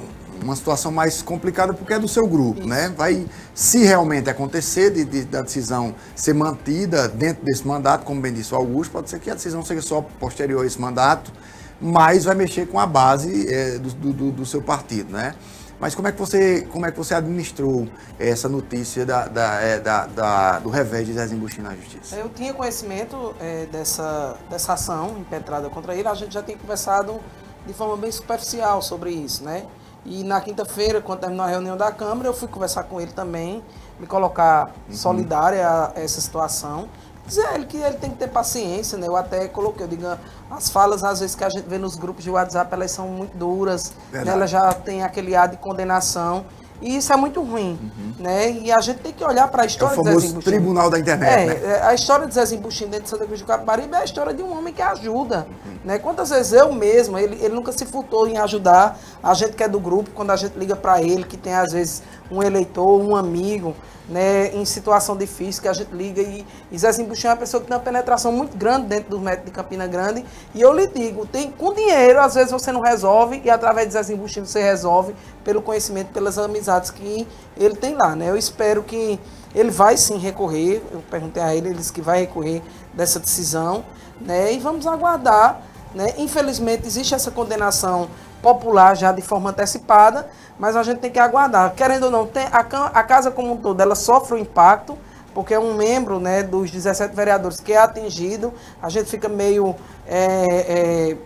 uma 0.45 0.57
situação 0.57 0.91
mais 0.93 1.23
complicada 1.23 1.73
porque 1.75 1.93
é 1.93 1.99
do 1.99 2.09
seu 2.09 2.27
grupo, 2.27 2.67
né? 2.67 2.93
Vai, 2.97 3.27
se 3.55 3.85
realmente 3.85 4.29
acontecer 4.31 4.91
de, 4.91 5.05
de- 5.05 5.25
da 5.25 5.43
decisão 5.43 5.95
ser 6.15 6.35
mantida 6.35 7.09
dentro 7.09 7.45
desse 7.45 7.67
mandato, 7.67 8.05
como 8.05 8.21
bem 8.21 8.33
disse 8.33 8.53
o 8.55 8.57
Augusto, 8.57 8.91
pode 8.93 9.11
ser 9.11 9.19
que 9.21 9.31
a 9.31 9.35
decisão 9.35 9.65
seja 9.65 9.83
só 9.83 10.01
posterior 10.19 10.63
a 10.63 10.67
esse 10.67 10.81
mandato, 10.81 11.33
mas 11.81 12.25
vai 12.25 12.35
mexer 12.35 12.67
com 12.67 12.79
a 12.79 12.87
base 12.87 13.53
é, 13.53 13.79
do, 13.79 13.91
do- 13.91 14.31
do- 14.33 14.47
seu 14.47 14.61
partido, 14.63 15.13
né? 15.13 15.35
Mas 15.79 15.95
como 15.95 16.07
é 16.09 16.13
que 16.13 16.19
você, 16.19 16.67
como 16.71 16.85
é 16.85 16.93
que 16.93 16.99
você 16.99 17.15
administrou 17.15 17.89
essa 18.19 18.51
notícia 18.51 19.07
da, 19.07 19.27
da, 19.29 19.61
é, 19.63 19.81
da- 19.81 20.07
da- 20.07 20.59
do 20.59 20.69
revés 20.69 21.07
de 21.07 21.15
Zezinho 21.15 21.41
Buxim 21.41 21.63
na 21.63 21.75
justiça? 21.75 22.17
Eu 22.17 22.29
tinha 22.29 22.53
conhecimento 22.53 23.35
eh, 23.41 23.67
dessa, 23.73 24.37
dessa 24.51 24.75
ação 24.75 25.17
impetrada 25.19 25.71
contra 25.71 25.95
ele, 25.95 26.07
a 26.07 26.13
gente 26.15 26.35
já 26.35 26.43
tinha 26.43 26.59
conversado 26.59 27.19
de 27.67 27.73
forma 27.73 27.97
bem 27.97 28.13
superficial 28.13 28.83
sobre 28.83 29.11
isso, 29.11 29.43
né? 29.43 29.65
E 30.05 30.25
na 30.25 30.41
quinta-feira, 30.41 31.01
quando 31.01 31.21
terminou 31.21 31.45
a 31.45 31.49
reunião 31.49 31.77
da 31.77 31.93
Câmara, 31.93 32.29
eu 32.29 32.35
fui 32.35 32.49
conversar 32.49 32.85
com 32.85 33.01
ele 33.01 33.13
também, 33.13 33.63
me 33.99 34.07
colocar 34.07 34.71
solidária 34.91 35.69
a 35.69 35.93
essa 35.95 36.21
situação. 36.21 36.89
Dizer 37.27 37.47
a 37.47 37.55
ele 37.55 37.67
que 37.67 37.77
ele 37.77 37.97
tem 37.97 38.11
que 38.11 38.17
ter 38.17 38.29
paciência, 38.29 38.99
né? 38.99 39.07
Eu 39.07 39.15
até 39.15 39.47
coloquei, 39.47 39.85
eu 39.85 39.89
digo, 39.89 40.07
as 40.51 40.71
falas 40.71 41.05
às 41.05 41.21
vezes 41.21 41.37
que 41.37 41.45
a 41.45 41.49
gente 41.49 41.69
vê 41.69 41.79
nos 41.79 41.95
grupos 41.95 42.25
de 42.25 42.31
WhatsApp, 42.31 42.73
elas 42.73 42.91
são 42.91 43.07
muito 43.09 43.37
duras, 43.37 43.93
né? 44.25 44.33
Elas 44.33 44.51
já 44.51 44.73
tem 44.73 45.03
aquele 45.05 45.37
ar 45.37 45.49
de 45.49 45.59
condenação. 45.59 46.45
E 46.81 46.97
isso 46.97 47.13
é 47.13 47.17
muito 47.17 47.43
ruim, 47.43 47.79
né? 48.19 48.51
E 48.53 48.73
a 48.73 48.81
gente 48.81 49.01
tem 49.01 49.13
que 49.13 49.23
olhar 49.23 49.47
para 49.49 49.63
a 49.63 49.65
É 49.65 49.67
o 49.67 49.69
história 49.69 49.97
de 49.97 50.03
famoso 50.05 50.35
Buxim. 50.35 50.41
tribunal 50.51 50.89
da 50.89 50.99
internet, 50.99 51.31
É, 51.31 51.47
né? 51.47 51.61
é, 51.79 51.83
a 51.83 51.93
história 51.95 52.27
de 52.27 52.33
Zezinho 52.35 52.63
Buxim 52.63 52.87
dentro 52.87 53.05
de 53.05 53.11
Santa 53.11 53.27
Cruz 53.27 53.41
do 53.41 53.47
Capibaribe 53.47 53.95
é 53.95 53.99
a 53.99 54.05
história 54.05 54.33
de 54.33 54.43
um 54.43 54.57
homem 54.57 54.73
que 54.73 54.81
ajuda. 54.81 55.47
Né? 55.85 55.99
Quantas 55.99 56.31
vezes 56.31 56.53
eu 56.53 56.73
mesmo, 56.73 57.19
ele, 57.19 57.37
ele 57.45 57.55
nunca 57.55 57.71
se 57.73 57.85
furtou 57.85 58.27
em 58.27 58.39
ajudar 58.39 58.99
a 59.23 59.35
gente 59.35 59.53
que 59.57 59.63
é 59.63 59.69
do 59.69 59.79
grupo, 59.81 60.11
quando 60.15 60.31
a 60.31 60.37
gente 60.37 60.59
liga 60.59 60.75
para 60.75 61.03
ele, 61.03 61.25
que 61.25 61.37
tem 61.37 61.55
às 61.55 61.73
vezes 61.73 62.03
um 62.31 62.43
eleitor, 62.43 63.01
um 63.01 63.17
amigo, 63.17 63.75
né, 64.09 64.49
em 64.55 64.65
situação 64.65 65.17
difícil, 65.17 65.63
que 65.63 65.69
a 65.69 65.73
gente 65.73 65.93
liga 65.93 66.21
e, 66.21 66.45
e 66.71 66.79
Zezinho 66.79 67.09
Buxim 67.09 67.29
é 67.29 67.31
uma 67.31 67.37
pessoa 67.37 67.61
que 67.61 67.69
tem 67.69 67.77
uma 67.77 67.83
penetração 67.83 68.33
muito 68.33 68.57
grande 68.57 68.87
dentro 68.87 69.11
do 69.11 69.21
método 69.21 69.47
de 69.47 69.53
Campina 69.53 69.87
Grande. 69.87 70.25
E 70.53 70.61
eu 70.61 70.73
lhe 70.73 70.89
digo, 70.89 71.27
tem, 71.27 71.51
com 71.51 71.73
dinheiro, 71.73 72.21
às 72.21 72.35
vezes 72.35 72.51
você 72.51 72.73
não 72.73 72.81
resolve, 72.81 73.41
e 73.45 73.49
através 73.51 73.87
de 73.87 73.93
Zezinho 73.93 74.19
Buxim 74.19 74.41
você 74.41 74.63
resolve 74.63 75.15
pelo 75.45 75.63
conhecimento, 75.63 76.13
pelas 76.13 76.39
amizades 76.39 76.91
que 76.91 77.27
ele 77.57 77.77
tem 77.77 77.95
lá. 77.95 78.17
Né? 78.17 78.31
Eu 78.31 78.37
espero 78.37 78.83
que 78.83 79.19
ele 79.55 79.71
vai 79.71 79.97
sim 79.97 80.19
recorrer, 80.19 80.83
eu 80.93 81.03
perguntei 81.11 81.43
a 81.43 81.55
ele, 81.55 81.69
ele 81.69 81.79
disse 81.79 81.93
que 81.93 82.01
vai 82.01 82.21
recorrer 82.21 82.63
dessa 82.95 83.19
decisão, 83.19 83.85
né? 84.21 84.53
E 84.53 84.59
vamos 84.59 84.87
aguardar, 84.87 85.63
né? 85.95 86.15
Infelizmente 86.19 86.87
existe 86.87 87.15
essa 87.15 87.31
condenação 87.31 88.09
popular 88.43 88.97
já 88.97 89.13
de 89.13 89.23
forma 89.23 89.51
antecipada, 89.51 90.29
mas 90.59 90.77
a 90.77 90.83
gente 90.83 90.99
tem 90.99 91.11
que 91.11 91.19
aguardar. 91.19 91.75
Querendo 91.75 92.05
ou 92.05 92.11
não, 92.11 92.27
tem, 92.27 92.45
a, 92.45 92.59
a 92.59 93.03
casa 93.03 93.31
como 93.31 93.53
um 93.53 93.57
todo, 93.57 93.81
ela 93.81 93.95
sofre 93.95 94.35
o 94.35 94.39
impacto, 94.39 94.97
porque 95.35 95.55
é 95.55 95.59
um 95.59 95.75
membro 95.75 96.19
né, 96.19 96.43
dos 96.43 96.71
17 96.71 97.15
vereadores 97.15 97.61
que 97.61 97.73
é 97.73 97.79
atingido, 97.79 98.53
a 98.83 98.89
gente 98.89 99.09
fica 99.09 99.29
meio 99.29 99.77
é, 100.07 100.45
é, 100.51 101.17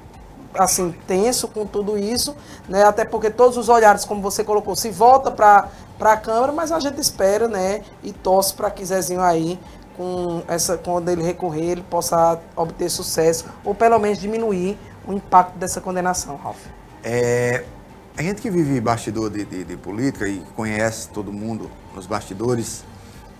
assim, 0.58 0.94
tenso 1.06 1.48
com 1.48 1.66
tudo 1.66 1.98
isso, 1.98 2.36
né? 2.68 2.84
Até 2.84 3.04
porque 3.04 3.30
todos 3.30 3.56
os 3.56 3.68
olhares, 3.68 4.04
como 4.04 4.20
você 4.20 4.44
colocou, 4.44 4.76
se 4.76 4.90
volta 4.90 5.30
para 5.30 5.68
a 6.00 6.16
Câmara, 6.16 6.52
mas 6.52 6.70
a 6.70 6.78
gente 6.78 7.00
espera, 7.00 7.48
né? 7.48 7.82
E 8.02 8.12
torce 8.12 8.54
para 8.54 8.70
que 8.70 8.84
Zezinho 8.84 9.20
aí, 9.20 9.58
com 9.96 10.42
essa, 10.48 10.76
quando 10.76 11.08
ele 11.08 11.22
recorrer, 11.22 11.72
ele 11.72 11.82
possa 11.82 12.38
obter 12.56 12.88
sucesso, 12.90 13.46
ou 13.64 13.74
pelo 13.74 13.98
menos 13.98 14.18
diminuir 14.18 14.78
o 15.06 15.12
impacto 15.12 15.56
dessa 15.56 15.80
condenação, 15.80 16.36
Ralf. 16.36 16.58
É, 17.04 17.64
a 18.16 18.22
gente 18.22 18.40
que 18.40 18.50
vive 18.50 18.80
bastidor 18.80 19.30
de, 19.30 19.44
de- 19.44 19.64
de 19.64 19.76
política 19.76 20.26
e 20.26 20.42
conhece 20.56 21.08
todo 21.08 21.32
mundo 21.32 21.70
nos 21.94 22.06
bastidores, 22.06 22.82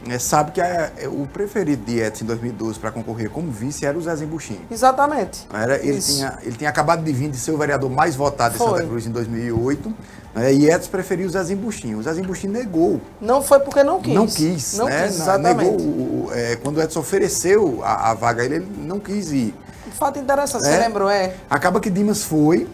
é, 0.09 0.19
sabe 0.19 0.53
que 0.53 0.61
é- 0.61 0.93
é 0.99 1.09
o 1.09 1.27
preferido 1.33 1.83
de 1.87 1.99
Edson 1.99 2.25
em 2.25 2.27
2012 2.27 2.79
para 2.79 2.91
concorrer 2.91 3.31
como 3.31 3.51
vice 3.51 3.87
era 3.87 3.97
o 3.97 4.03
Zezinho 4.03 4.29
Buxim. 4.29 4.59
Exatamente. 4.71 5.47
Era, 5.53 5.77
ele, 5.79 5.97
Isso. 5.99 6.13
tinha, 6.17 6.39
ele 6.43 6.57
tinha 6.57 6.69
acabado 6.69 7.03
de 7.03 7.13
vir 7.13 7.31
de 7.31 7.39
ser 7.39 7.53
o 7.53 7.57
vereador 7.57 7.89
mais 7.89 8.15
votado 8.15 8.53
de 8.53 8.59
Foi. 8.59 8.69
Santa 8.69 8.85
Cruz 8.87 9.07
em 9.07 9.11
2008, 9.11 9.95
né, 10.35 10.53
e 10.53 10.69
Edson 10.69 10.91
preferiu 10.91 11.27
o 11.27 11.31
Zezinho 11.31 11.61
Buxim. 11.61 11.95
O 11.95 12.03
Zezinho 12.03 12.27
Buxim 12.27 12.49
negou, 12.49 13.01
Não 13.21 13.41
foi 13.41 13.61
porque 13.61 13.83
não 13.83 13.99
quis. 14.03 14.15
não 14.15 14.27
quis. 14.27 14.75
Não 14.77 14.87
né, 14.87 15.07
quis, 15.07 15.17
exatamente. 15.21 15.71
negou, 15.71 16.31
é, 16.35 16.57
quando 16.57 16.77
o 16.79 16.83
Edson 16.83 17.01
ofereceu 17.01 17.81
a, 17.83 18.11
a 18.11 18.15
vaga 18.15 18.43
a 18.43 18.45
ele, 18.45 18.57
ele 18.57 18.67
não 18.79 19.01
quis 19.01 19.31
ir. 19.33 19.55
Um 19.89 19.93
fato 19.93 20.19
interessante, 20.19 20.67
É. 20.67 20.71
você 20.71 20.79
lembrou, 20.81 21.09
é? 21.09 21.35
Acaba 21.49 21.81
que 21.81 21.89
Dimas 21.89 22.25
foi 22.25 22.67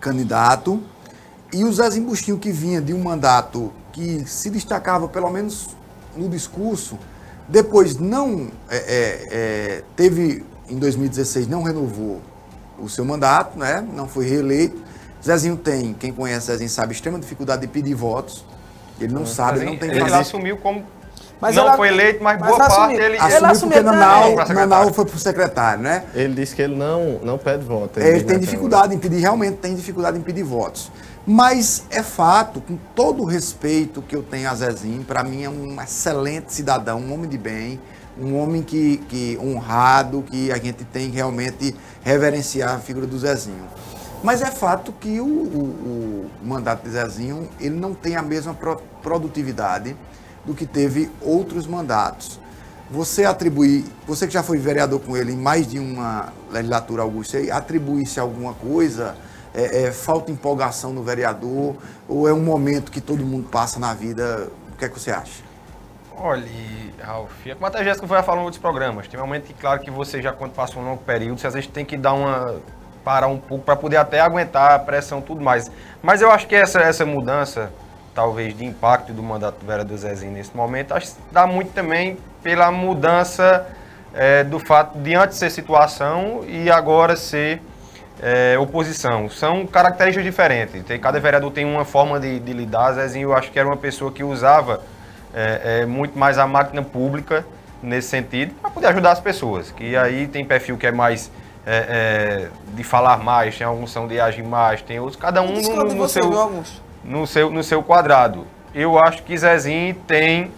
candidato 0.00 0.82
e 1.52 1.64
o 1.64 1.72
Zezinho 1.72 2.06
Bustinho, 2.06 2.38
que 2.38 2.50
vinha 2.50 2.80
de 2.80 2.92
um 2.92 3.02
mandato 3.02 3.72
que 3.92 4.24
se 4.26 4.50
destacava, 4.50 5.08
pelo 5.08 5.30
menos 5.30 5.68
no 6.16 6.28
discurso, 6.28 6.98
depois 7.48 7.96
não 7.98 8.50
é, 8.68 8.76
é, 8.76 9.28
é, 9.30 9.82
teve, 9.94 10.44
em 10.68 10.78
2016, 10.78 11.46
não 11.46 11.62
renovou 11.62 12.20
o 12.78 12.88
seu 12.88 13.04
mandato, 13.04 13.58
né? 13.58 13.86
não 13.94 14.08
foi 14.08 14.28
reeleito. 14.28 14.82
Zezinho 15.24 15.56
tem, 15.56 15.94
quem 15.94 16.12
conhece 16.12 16.46
Zezinho 16.46 16.68
sabe, 16.68 16.92
extrema 16.92 17.18
dificuldade 17.18 17.62
de 17.62 17.68
pedir 17.68 17.94
votos. 17.94 18.44
Ele 19.00 19.12
não 19.12 19.26
sabe, 19.26 19.58
ele 19.58 19.66
não 19.66 19.76
tem 19.76 19.90
ele 19.90 20.00
assumiu 20.00 20.56
como. 20.56 20.84
Mas 21.40 21.54
não 21.54 21.64
ela- 21.64 21.76
foi 21.76 21.88
eleito, 21.88 22.22
mas, 22.24 22.38
mas 22.38 22.48
boa 22.48 22.58
parte 22.58 22.72
assumiu. 22.72 22.96
ele. 23.00 23.04
Ele 23.04 23.18
Assumiu 23.18 23.46
assumiu 23.50 23.76
porque. 23.82 23.90
Nanau. 23.90 24.36
Nanau 24.54 24.92
foi 24.94 25.04
pro 25.04 25.18
secretário, 25.18 25.82
né? 25.82 26.04
Ele 26.14 26.34
disse 26.34 26.54
que 26.56 26.62
ele 26.62 26.74
não, 26.74 27.18
não 27.22 27.36
pede 27.36 27.62
voto. 27.64 28.00
É, 28.00 28.04
Ele 28.08 28.14
diz 28.18 28.22
tem 28.24 28.36
na 28.36 28.40
dificuldade 28.40 28.94
em 28.94 28.98
pedir, 28.98 29.18
realmente 29.20 29.56
tem 29.58 29.74
dificuldade 29.74 30.18
em 30.18 30.22
pedir 30.22 30.42
votos. 30.44 30.90
Mas 31.26 31.82
é 31.90 32.02
fato, 32.02 32.60
com 32.60 32.78
todo 32.94 33.22
o 33.22 33.26
respeito 33.26 34.00
que 34.00 34.14
eu 34.16 34.22
tenho 34.22 34.48
a 34.48 34.54
Zezinho, 34.54 35.02
para 35.04 35.22
mim 35.24 35.42
é 35.44 35.50
um 35.50 35.76
excelente 35.82 36.54
cidadão, 36.54 37.00
um 37.00 37.12
homem 37.12 37.28
de 37.28 37.36
bem, 37.36 37.80
um 38.18 38.38
homem 38.38 38.62
que, 38.62 38.98
que 39.08 39.36
honrado, 39.42 40.22
que 40.30 40.50
a 40.52 40.56
gente 40.56 40.84
tem 40.84 41.10
que 41.10 41.16
realmente 41.16 41.74
reverenciar 42.02 42.76
a 42.76 42.78
figura 42.78 43.06
do 43.06 43.18
Zezinho. 43.18 43.64
Mas 44.22 44.40
é 44.40 44.46
fato 44.46 44.92
que 44.98 45.20
o, 45.20 45.26
o- 45.26 46.30
o 46.42 46.46
mandato 46.46 46.82
de 46.84 46.90
Zezinho 46.90 47.48
ele 47.60 47.74
não 47.74 47.92
tem 47.92 48.16
a 48.16 48.22
mesma 48.22 48.54
pro- 48.54 48.80
produtividade 49.02 49.94
do 50.46 50.54
que 50.54 50.64
teve 50.64 51.10
outros 51.20 51.66
mandatos. 51.66 52.40
Você 52.90 53.24
atribui, 53.24 53.84
você 54.06 54.28
que 54.28 54.32
já 54.32 54.44
foi 54.44 54.58
vereador 54.58 55.00
com 55.00 55.16
ele 55.16 55.32
em 55.32 55.36
mais 55.36 55.66
de 55.66 55.78
uma 55.78 56.32
legislatura, 56.50 57.02
Augusto, 57.02 57.32
você 57.32 57.50
atribui-se 57.50 58.20
alguma 58.20 58.54
coisa? 58.54 59.16
É, 59.52 59.84
é 59.84 59.92
falta 59.92 60.30
empolgação 60.30 60.92
no 60.92 61.02
vereador? 61.02 61.74
Ou 62.08 62.28
é 62.28 62.32
um 62.32 62.42
momento 62.42 62.92
que 62.92 63.00
todo 63.00 63.24
mundo 63.24 63.48
passa 63.50 63.80
na 63.80 63.92
vida? 63.92 64.48
O 64.72 64.76
que 64.76 64.84
é 64.84 64.88
que 64.88 65.00
você 65.00 65.10
acha? 65.10 65.42
Olha, 66.18 66.46
Ralf, 67.02 67.46
é 67.46 67.54
como 67.54 67.66
até 67.66 67.80
a 67.80 67.84
Jéssica 67.84 68.06
foi 68.06 68.22
falando 68.22 68.42
em 68.42 68.44
outros 68.44 68.60
programas. 68.60 69.06
Tem 69.08 69.18
um 69.20 69.24
momento 69.24 69.44
que, 69.44 69.54
claro, 69.54 69.80
que 69.80 69.90
você 69.90 70.22
já, 70.22 70.32
quando 70.32 70.52
passa 70.52 70.78
um 70.78 70.84
longo 70.84 71.02
período, 71.02 71.38
você 71.38 71.46
às 71.46 71.54
vezes 71.54 71.68
tem 71.68 71.84
que 71.84 71.96
dar 71.96 72.14
uma. 72.14 72.60
parar 73.04 73.26
um 73.26 73.38
pouco 73.38 73.64
para 73.64 73.76
poder 73.76 73.96
até 73.96 74.20
aguentar 74.20 74.72
a 74.72 74.78
pressão 74.78 75.20
tudo 75.20 75.42
mais. 75.42 75.70
Mas 76.02 76.22
eu 76.22 76.30
acho 76.30 76.46
que 76.46 76.54
essa, 76.54 76.80
essa 76.80 77.04
mudança, 77.04 77.70
talvez, 78.16 78.56
de 78.56 78.64
impacto 78.64 79.12
do 79.12 79.22
mandato 79.22 79.60
do 79.60 79.66
vereador 79.66 79.96
Zezinho 79.96 80.32
nesse 80.32 80.56
momento, 80.56 80.92
acho 80.92 81.12
que 81.12 81.20
dá 81.30 81.46
muito 81.46 81.72
também 81.72 82.16
pela 82.42 82.72
mudança 82.72 83.66
eh, 84.14 84.42
do 84.42 84.58
fato 84.58 84.98
de 84.98 85.14
antes 85.14 85.36
ser 85.36 85.50
situação 85.50 86.42
e 86.48 86.70
agora 86.70 87.14
ser 87.14 87.60
é, 88.20 88.58
oposição. 88.58 89.28
São 89.28 89.66
características 89.66 90.24
diferentes. 90.24 90.82
Tem, 90.84 90.98
cada 90.98 91.20
vereador 91.20 91.50
tem 91.50 91.64
uma 91.64 91.84
forma 91.84 92.18
de, 92.18 92.38
de 92.40 92.52
lidar. 92.52 92.92
Zezinho, 92.92 93.30
eu 93.30 93.34
acho 93.34 93.50
que 93.50 93.58
era 93.58 93.68
uma 93.68 93.76
pessoa 93.76 94.10
que 94.10 94.24
usava 94.24 94.80
é, 95.34 95.80
é, 95.82 95.86
muito 95.86 96.18
mais 96.18 96.38
a 96.38 96.46
máquina 96.46 96.82
pública 96.82 97.44
nesse 97.82 98.08
sentido 98.08 98.54
para 98.60 98.70
poder 98.70 98.86
ajudar 98.88 99.12
as 99.12 99.20
pessoas. 99.20 99.70
Que 99.70 99.96
aí 99.96 100.26
tem 100.26 100.44
perfil 100.44 100.76
que 100.76 100.86
é 100.86 100.92
mais 100.92 101.30
é, 101.66 102.48
é, 102.48 102.48
de 102.74 102.84
falar 102.84 103.18
mais, 103.18 103.58
tem 103.58 103.66
alguns 103.66 103.90
são 103.90 104.06
de 104.06 104.20
agir 104.20 104.44
mais, 104.44 104.80
tem 104.82 104.98
outros. 104.98 105.20
Cada 105.20 105.42
um 105.42 105.48
no, 105.48 105.58
Discordo 105.58 105.88
de 105.90 105.94
no 105.94 106.00
você, 106.00 106.22
seu? 106.22 106.64
No 107.06 107.26
seu, 107.26 107.50
no 107.50 107.62
seu 107.62 107.82
quadrado. 107.82 108.46
Eu 108.74 108.98
acho 108.98 109.22
que 109.22 109.36
Zezinho 109.36 109.94
tem 110.06 110.50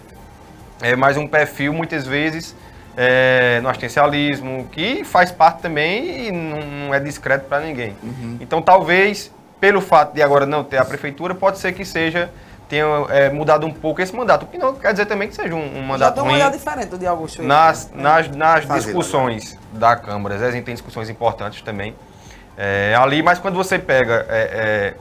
é, 0.83 0.97
mais 0.97 1.17
um 1.17 1.27
perfil, 1.27 1.73
muitas 1.73 2.07
vezes, 2.07 2.55
é, 2.97 3.61
no 3.63 3.69
assistencialismo, 3.69 4.67
que 4.73 5.05
faz 5.05 5.31
parte 5.31 5.61
também 5.61 6.27
e 6.29 6.33
não, 6.33 6.59
não 6.87 6.95
é 6.95 6.99
discreto 6.99 7.47
para 7.47 7.61
ninguém. 7.61 7.97
Então, 8.41 8.61
talvez, 8.61 9.31
pelo 9.61 9.81
fato 9.81 10.15
de 10.15 10.23
agora 10.23 10.47
não 10.47 10.65
ter 10.65 10.79
a 10.79 10.85
prefeitura, 10.85 11.35
pode 11.35 11.59
ser 11.59 11.73
que 11.73 11.85
seja 11.85 12.31
tenha 12.69 12.85
é, 13.09 13.31
mudado 13.31 13.67
um 13.67 13.73
pouco 13.73 14.03
esse 14.03 14.15
mandato. 14.15 14.43
O 14.43 14.47
que 14.47 14.59
não 14.59 14.75
quer 14.75 14.93
dizer 14.93 15.07
também 15.07 15.27
que 15.29 15.35
seja 15.35 15.55
um, 15.55 15.59
um 15.59 15.75
Já 15.75 15.83
mandato 15.83 16.15
tem 16.15 16.23
uma 16.23 16.31
ruim 16.31 16.41
olhada 16.41 16.57
diferente 16.57 16.89
do 16.89 16.99
de 16.99 17.07
Augusto. 17.07 17.43
nas, 17.43 17.91
É. 17.91 17.97
nas, 17.97 18.29
nas 18.29 18.65
Fazer, 18.65 18.85
discussões 18.85 19.59
da 19.73 19.97
Câmara. 19.97 20.37
Zezinho 20.37 20.63
tem 20.63 20.75
discussões 20.75 21.09
importantes 21.09 21.63
também 21.63 21.95
é, 22.57 22.95
ali, 22.99 23.23
mas 23.23 23.39
quando 23.39 23.55
você 23.55 23.79
pega 23.79 24.27
é, 24.29 24.39
é, 24.39 24.95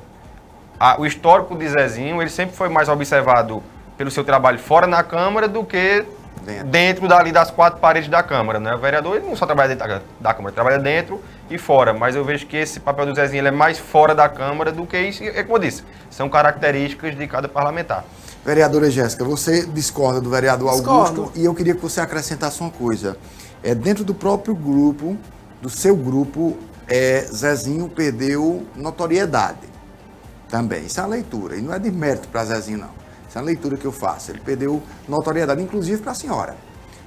a- 0.79 1.00
o 1.00 1.05
histórico 1.05 1.55
de 1.55 1.67
Zezinho, 1.69 2.22
ele 2.22 2.29
sempre 2.29 2.55
foi 2.55 2.69
mais 2.69 2.89
observado 2.89 3.62
pelo 3.98 4.12
seu 4.12 4.24
trabalho 4.24 4.60
fora 4.60 4.86
na 4.88 5.03
Câmara 5.03 5.48
do 5.48 5.63
que 5.63 6.05
Dentro. 6.46 6.67
dentro, 6.67 7.07
dali 7.07 7.31
das 7.31 7.50
quatro 7.51 7.79
paredes 7.79 8.10
da 8.10 8.22
Câmara. 8.24 8.60
Né? 8.60 8.74
O 8.75 8.77
vereador 8.79 9.17
ele 9.17 9.27
não 9.27 9.36
só 9.36 9.46
trabalha 9.46 9.75
dentro 9.75 9.88
da, 9.88 10.01
da 10.19 10.34
Câmara, 10.34 10.50
ele 10.50 10.55
trabalha 10.55 10.79
dentro 10.79 11.22
e 11.50 11.57
fora, 11.57 11.93
mas 11.93 12.15
eu 12.15 12.24
vejo 12.24 12.46
que 12.46 12.55
esse 12.57 12.79
papel 12.79 13.05
do 13.07 13.15
Zezinho 13.15 13.41
ele 13.41 13.48
é 13.48 13.51
mais 13.51 13.77
fora 13.79 14.13
da 14.13 14.29
Câmara 14.29 14.72
do 14.72 14.86
que 14.86 14.98
isso. 15.00 15.24
É 15.24 15.41
como 15.43 15.55
eu 15.57 15.62
disse, 15.62 15.84
são 16.12 16.29
características 16.29 17.17
de 17.17 17.27
cada 17.27 17.48
parlamentar. 17.50 18.05
Vereadora 18.46 18.89
Jéssica, 18.89 19.25
você 19.25 19.65
discorda 19.65 20.22
do 20.22 20.29
vereador 20.29 20.72
Discordo. 20.72 21.22
Augusto 21.22 21.39
e 21.39 21.43
eu 21.43 21.53
queria 21.53 21.75
que 21.75 21.81
você 21.81 22.00
acrescentasse 22.00 22.62
uma 22.62 22.69
coisa. 22.72 23.17
É, 23.63 23.74
dentro 23.75 24.03
do 24.05 24.13
próprio 24.13 24.55
grupo, 24.55 25.17
do 25.62 25.69
seu 25.69 25.96
grupo, 25.98 26.55
é, 26.88 27.22
Zezinho 27.22 27.89
perdeu 27.89 28.65
notoriedade. 28.75 29.57
Também. 30.50 30.86
Isso 30.86 31.00
é 31.00 31.04
uma 31.04 31.10
leitura. 31.10 31.56
E 31.56 31.62
não 31.62 31.74
é 31.74 31.80
de 31.80 31.92
mérito 31.92 32.27
para 32.30 32.46
Zezinho, 32.46 32.80
não. 32.80 32.89
Isso 33.27 33.38
é 33.38 33.42
uma 33.42 33.46
leitura 33.46 33.77
que 33.77 33.86
eu 33.86 33.92
faço. 33.92 34.32
Ele 34.32 34.39
perdeu 34.39 34.82
notoriedade, 35.08 35.62
inclusive 35.62 36.01
para 36.01 36.12
a 36.12 36.16
senhora. 36.16 36.56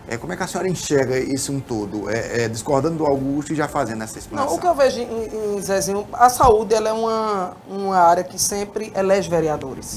É, 0.08 0.16
como 0.16 0.32
é 0.32 0.36
que 0.36 0.42
a 0.42 0.46
senhora 0.46 0.68
enxerga 0.68 1.18
isso 1.18 1.52
um 1.52 1.60
todo? 1.60 2.10
É, 2.10 2.44
é, 2.44 2.48
discordando 2.48 2.98
do 2.98 3.06
Augusto 3.06 3.52
e 3.52 3.56
já 3.56 3.68
fazendo 3.68 4.02
essa 4.02 4.18
explanação. 4.18 4.50
Não, 4.50 4.58
o 4.58 4.60
que 4.60 4.66
eu 4.66 4.74
vejo 4.74 5.00
em, 5.00 5.56
em 5.56 5.62
Zezinho, 5.62 6.06
a 6.12 6.28
saúde 6.28 6.74
ela 6.74 6.88
é 6.88 6.92
uma, 6.92 7.52
uma 7.68 7.96
área 7.96 8.24
que 8.24 8.38
sempre 8.38 8.92
elege 8.96 9.30
vereadores. 9.30 9.94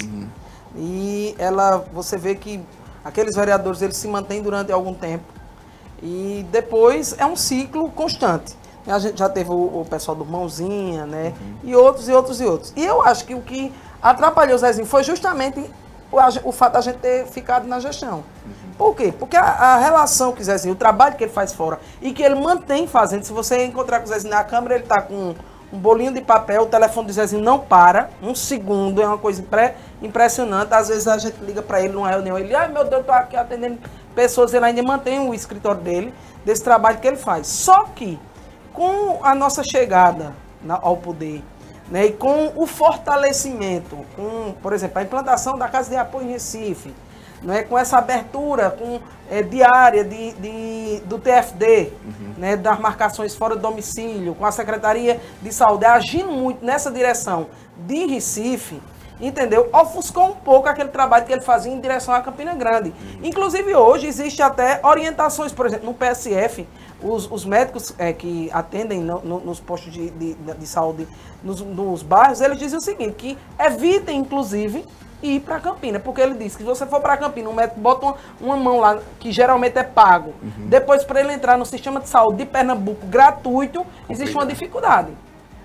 E 0.76 1.36
ela, 1.38 1.86
você 1.94 2.18
vê 2.18 2.36
que 2.36 2.62
aqueles 3.04 3.36
vereadores 3.36 3.82
eles 3.82 3.98
se 3.98 4.08
mantêm 4.08 4.42
durante 4.42 4.72
algum 4.72 4.94
tempo. 4.94 5.26
E 6.02 6.46
depois 6.52 7.16
é 7.18 7.26
um 7.26 7.36
ciclo 7.36 7.90
constante. 7.92 8.56
A 8.88 9.00
gente 9.00 9.18
já 9.18 9.30
teve 9.30 9.50
o, 9.50 9.54
o 9.82 9.88
pessoal 9.90 10.16
do 10.16 10.25
Mãozinha, 10.25 11.06
né? 11.06 11.34
E 11.63 11.75
outros, 11.75 12.10
e 12.10 12.12
outros, 12.12 12.42
e 12.42 12.46
outros. 12.46 12.74
E 12.75 12.84
eu 12.84 13.02
acho 13.02 13.25
que 13.25 13.34
o 13.34 13.42
que 13.42 13.74
atrapalhou 14.02 14.56
o 14.56 14.60
Zezinho 14.60 14.86
foi 14.86 15.04
justamente 15.04 15.60
o, 16.12 16.18
o 16.50 16.52
fato 16.52 16.74
da 16.74 16.82
gente 16.82 16.98
ter 16.98 17.25
ficado 17.28 17.68
na 17.68 17.80
gestão. 17.80 18.24
Por 18.78 18.96
quê? 18.96 19.13
Porque 19.18 19.38
a, 19.38 19.44
a 19.44 19.78
relação 19.78 20.34
que 20.34 20.42
o 20.42 20.44
Zezinho, 20.44 20.74
o 20.74 20.78
trabalho 20.78 21.16
que 21.16 21.24
ele 21.24 21.32
faz 21.32 21.54
fora 21.54 21.80
e 22.02 22.12
que 22.12 22.22
ele 22.22 22.36
mantém 22.36 22.88
fazendo, 22.88 23.24
se 23.24 23.32
você 23.32 23.63
encontrar 23.66 24.00
com 24.00 24.06
o 24.06 24.10
Zezinho 24.10 24.34
na 24.34 24.44
câmera, 24.44 24.75
ele 24.75 24.84
tá 24.84 25.02
com 25.02 25.34
um 25.72 25.78
bolinho 25.78 26.13
de 26.13 26.22
papel, 26.22 26.63
o 26.63 26.66
telefone 26.68 27.08
do 27.08 27.13
Zezinho 27.13 27.42
não 27.42 27.58
para, 27.60 28.10
um 28.22 28.36
segundo, 28.36 29.02
é 29.02 29.08
uma 29.08 29.18
coisa 29.18 29.42
impre- 29.42 29.74
impressionante. 30.02 30.74
Às 30.74 30.90
vezes 30.90 31.08
a 31.08 31.18
gente 31.18 31.38
liga 31.44 31.62
para 31.63 31.82
ele 31.82 31.94
numa 31.94 32.10
reunião, 32.10 32.38
ele, 32.38 32.54
ai 32.54 32.68
meu 32.68 32.84
Deus, 32.84 33.02
eu 33.02 33.04
tô 33.04 33.12
aqui 33.12 33.36
atendendo 33.36 33.80
pessoas, 34.13 34.54
ele 34.54 34.66
ainda 34.66 34.84
mantém 34.84 35.20
o 35.20 35.34
escritório 35.34 35.82
dele, 35.82 36.13
desse 36.46 36.63
trabalho 36.63 37.00
que 37.00 37.08
ele 37.08 37.18
faz. 37.18 37.48
Só 37.48 37.86
que, 37.86 38.20
com 38.74 39.20
a 39.24 39.34
nossa 39.36 39.63
chegada 39.63 40.34
na- 40.63 40.80
ao 40.82 40.98
poder, 40.98 41.44
né, 41.92 42.08
e 42.08 42.12
com 42.13 42.51
o 42.56 42.65
fortalecimento, 42.65 43.98
com, 44.15 44.53
por 44.62 44.74
exemplo, 44.74 45.00
a 45.00 45.03
implantação 45.03 45.58
da 45.58 45.68
Casa 45.68 45.89
de 45.89 45.96
Apoio 45.96 46.27
em 46.27 46.32
Recife, 46.32 46.94
né, 47.42 47.63
com 47.63 47.77
essa 47.77 47.98
abertura 47.98 48.70
com, 48.72 49.00
eh, 49.30 49.44
diária 49.44 50.03
de, 50.03 50.32
de- 50.34 51.01
do 51.06 51.20
TFD, 51.20 51.92
né, 52.38 52.56
das 52.56 52.80
marcações 52.80 53.36
fora 53.36 53.56
do 53.56 53.62
domicílio, 53.62 54.34
com 54.34 54.46
a 54.46 54.51
Secretaria 54.51 55.20
de 55.42 55.53
Saúde 55.53 55.86
agindo 55.86 56.32
muito 56.32 56.65
nessa 56.65 56.89
direção 56.89 57.48
de 57.77 58.06
Recife, 58.06 58.82
entendeu? 59.20 59.70
Ofuscou 59.74 60.27
um 60.30 60.36
pouco 60.36 60.68
aquele 60.70 60.89
trabalho 60.89 61.25
que 61.25 61.32
ele 61.34 61.42
fazia 61.42 61.72
em 61.72 61.80
direção 61.80 62.13
à 62.13 62.22
Campina 62.22 62.53
Grande. 62.56 62.94
Inclusive 63.22 63.75
hoje 63.75 64.08
existe 64.08 64.42
até 64.42 64.80
orientações, 64.84 65.51
por 65.51 65.65
exemplo, 65.65 65.86
no 65.86 65.94
PSF, 65.94 66.68
os, 67.04 67.30
os 67.32 67.46
médicos 67.46 67.94
eh, 67.98 68.14
que 68.14 68.50
atendem 68.54 69.02
no- 69.02 69.20
no- 69.22 69.40
nos 69.40 69.60
postos 69.60 69.92
de, 69.94 70.10
de- 70.10 70.34
de 70.36 70.68
saúde 70.68 71.08
nos, 71.44 71.62
nos 71.62 72.02
bairros, 72.02 72.40
eles 72.42 72.58
dizem 72.58 72.78
o 72.78 72.82
seguinte, 72.82 73.14
que 73.18 73.38
evitem, 73.60 74.18
inclusive, 74.20 74.86
ir 75.22 75.40
para 75.42 75.60
Campina, 75.60 76.00
porque 76.00 76.20
ele 76.22 76.34
disse 76.36 76.58
que 76.58 76.64
se 76.64 76.70
você 76.70 76.86
for 76.86 77.00
para 77.02 77.16
Campina, 77.18 77.50
um 77.50 77.54
médico 77.54 77.80
bota 77.80 78.06
uma, 78.06 78.16
uma 78.42 78.58
mão 78.58 78.80
lá, 78.80 79.00
que 79.20 79.32
geralmente 79.32 79.78
é 79.78 79.84
pago, 79.84 80.34
depois 80.68 81.04
para 81.04 81.20
ele 81.22 81.32
entrar 81.34 81.58
no 81.58 81.66
sistema 81.66 82.00
de 82.00 82.10
saúde 82.10 82.40
de 82.40 82.46
Pernambuco 82.46 83.06
gratuito, 83.08 83.86
existe 84.10 84.34
uma 84.36 84.46
dificuldade. 84.46 85.10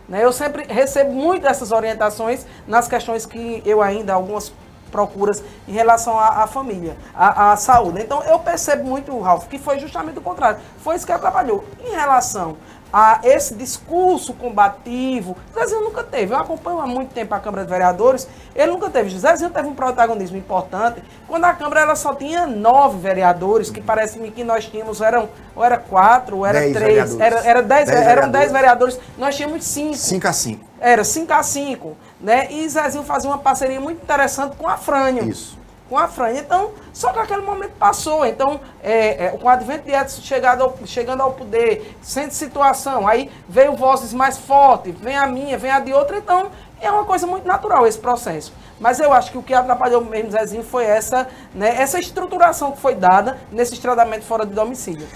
Né? 0.08 0.24
Eu 0.24 0.32
sempre 0.32 0.64
recebo 0.72 1.12
muito 1.12 1.46
essas 1.46 1.70
orientações 1.72 2.46
nas 2.66 2.86
questões 2.88 3.26
que 3.26 3.62
eu 3.66 3.82
ainda, 3.82 4.14
algumas 4.14 4.52
procuras 4.88 5.42
em 5.66 5.72
relação 5.72 6.18
à, 6.18 6.42
à 6.42 6.46
família, 6.46 6.96
à, 7.14 7.52
à 7.52 7.56
saúde. 7.56 8.00
Então 8.02 8.22
eu 8.24 8.38
percebo 8.38 8.84
muito, 8.84 9.18
Ralf, 9.20 9.46
que 9.46 9.58
foi 9.58 9.78
justamente 9.78 10.18
o 10.18 10.22
contrário. 10.22 10.58
Foi 10.82 10.96
isso 10.96 11.06
que 11.06 11.12
atrapalhou. 11.12 11.64
Em 11.84 11.90
relação 11.90 12.56
a 12.90 13.20
esse 13.22 13.54
discurso 13.54 14.32
combativo, 14.32 15.36
Zezinho 15.54 15.82
nunca 15.82 16.02
teve. 16.02 16.32
Eu 16.32 16.38
acompanho 16.38 16.80
há 16.80 16.86
muito 16.86 17.12
tempo 17.12 17.34
a 17.34 17.38
Câmara 17.38 17.62
de 17.64 17.70
Vereadores, 17.70 18.26
ele 18.54 18.72
nunca 18.72 18.88
teve. 18.88 19.10
Zezinho 19.18 19.50
teve 19.50 19.68
um 19.68 19.74
protagonismo 19.74 20.38
importante 20.38 21.02
quando 21.26 21.44
a 21.44 21.52
Câmara 21.52 21.80
ela 21.82 21.94
só 21.94 22.14
tinha 22.14 22.46
nove 22.46 22.98
vereadores, 22.98 23.68
que 23.68 23.82
parece-me 23.82 24.30
que 24.30 24.42
nós 24.42 24.64
tínhamos, 24.64 25.02
eram, 25.02 25.28
ou 25.54 25.62
era 25.62 25.76
quatro, 25.76 26.38
ou 26.38 26.46
era 26.46 26.60
Dez 26.60 26.72
três, 26.72 26.88
vereadores. 27.14 27.20
era, 27.20 27.46
era 27.46 27.62
dez, 27.62 27.86
Dez 27.90 28.06
eram 28.06 28.30
dez 28.30 28.50
vereadores. 28.50 28.52
vereadores, 28.96 29.00
nós 29.18 29.36
tínhamos 29.36 29.64
cinco. 29.64 29.94
5 29.94 30.26
a 30.26 30.32
5. 30.32 30.64
Era 30.80 31.04
5 31.04 31.32
a 31.32 31.42
5 31.42 31.96
né? 32.20 32.50
E 32.50 32.68
Zezinho 32.68 33.04
fazia 33.04 33.30
uma 33.30 33.38
parceria 33.38 33.80
muito 33.80 34.02
interessante 34.02 34.56
com 34.56 34.68
a 34.68 34.76
Frânio. 34.76 35.28
Isso. 35.28 35.56
Com 35.88 35.96
a 35.96 36.06
Frânio. 36.06 36.38
Então, 36.40 36.72
só 36.92 37.12
que 37.12 37.18
aquele 37.18 37.42
momento 37.42 37.72
passou. 37.78 38.26
Então, 38.26 38.60
é, 38.82 39.26
é, 39.26 39.28
com 39.30 39.46
o 39.46 39.48
advento 39.48 39.84
de 39.86 39.92
Edson 39.94 40.20
chegado 40.20 40.62
ao- 40.62 40.76
chegando 40.84 41.22
ao 41.22 41.32
poder, 41.32 41.96
sente 42.02 42.34
situação, 42.34 43.06
aí 43.08 43.30
veio 43.48 43.74
vozes 43.74 44.12
mais 44.12 44.36
fortes, 44.36 44.94
vem 45.00 45.16
a 45.16 45.26
minha, 45.26 45.56
vem 45.56 45.70
a 45.70 45.80
de 45.80 45.92
outra, 45.92 46.18
então 46.18 46.50
é 46.80 46.90
uma 46.90 47.04
coisa 47.04 47.26
muito 47.26 47.46
natural 47.46 47.86
esse 47.86 47.98
processo. 47.98 48.52
Mas 48.78 49.00
eu 49.00 49.12
acho 49.12 49.32
que 49.32 49.38
o 49.38 49.42
que 49.42 49.54
atrapalhou 49.54 50.04
mesmo 50.04 50.30
Zezinho 50.30 50.62
foi 50.62 50.84
essa, 50.84 51.26
né, 51.54 51.74
essa 51.80 51.98
estruturação 51.98 52.70
que 52.72 52.80
foi 52.80 52.94
dada 52.94 53.38
nesse 53.50 53.80
tratamento 53.80 54.24
fora 54.24 54.44
de 54.46 54.52
domicílio. 54.52 55.06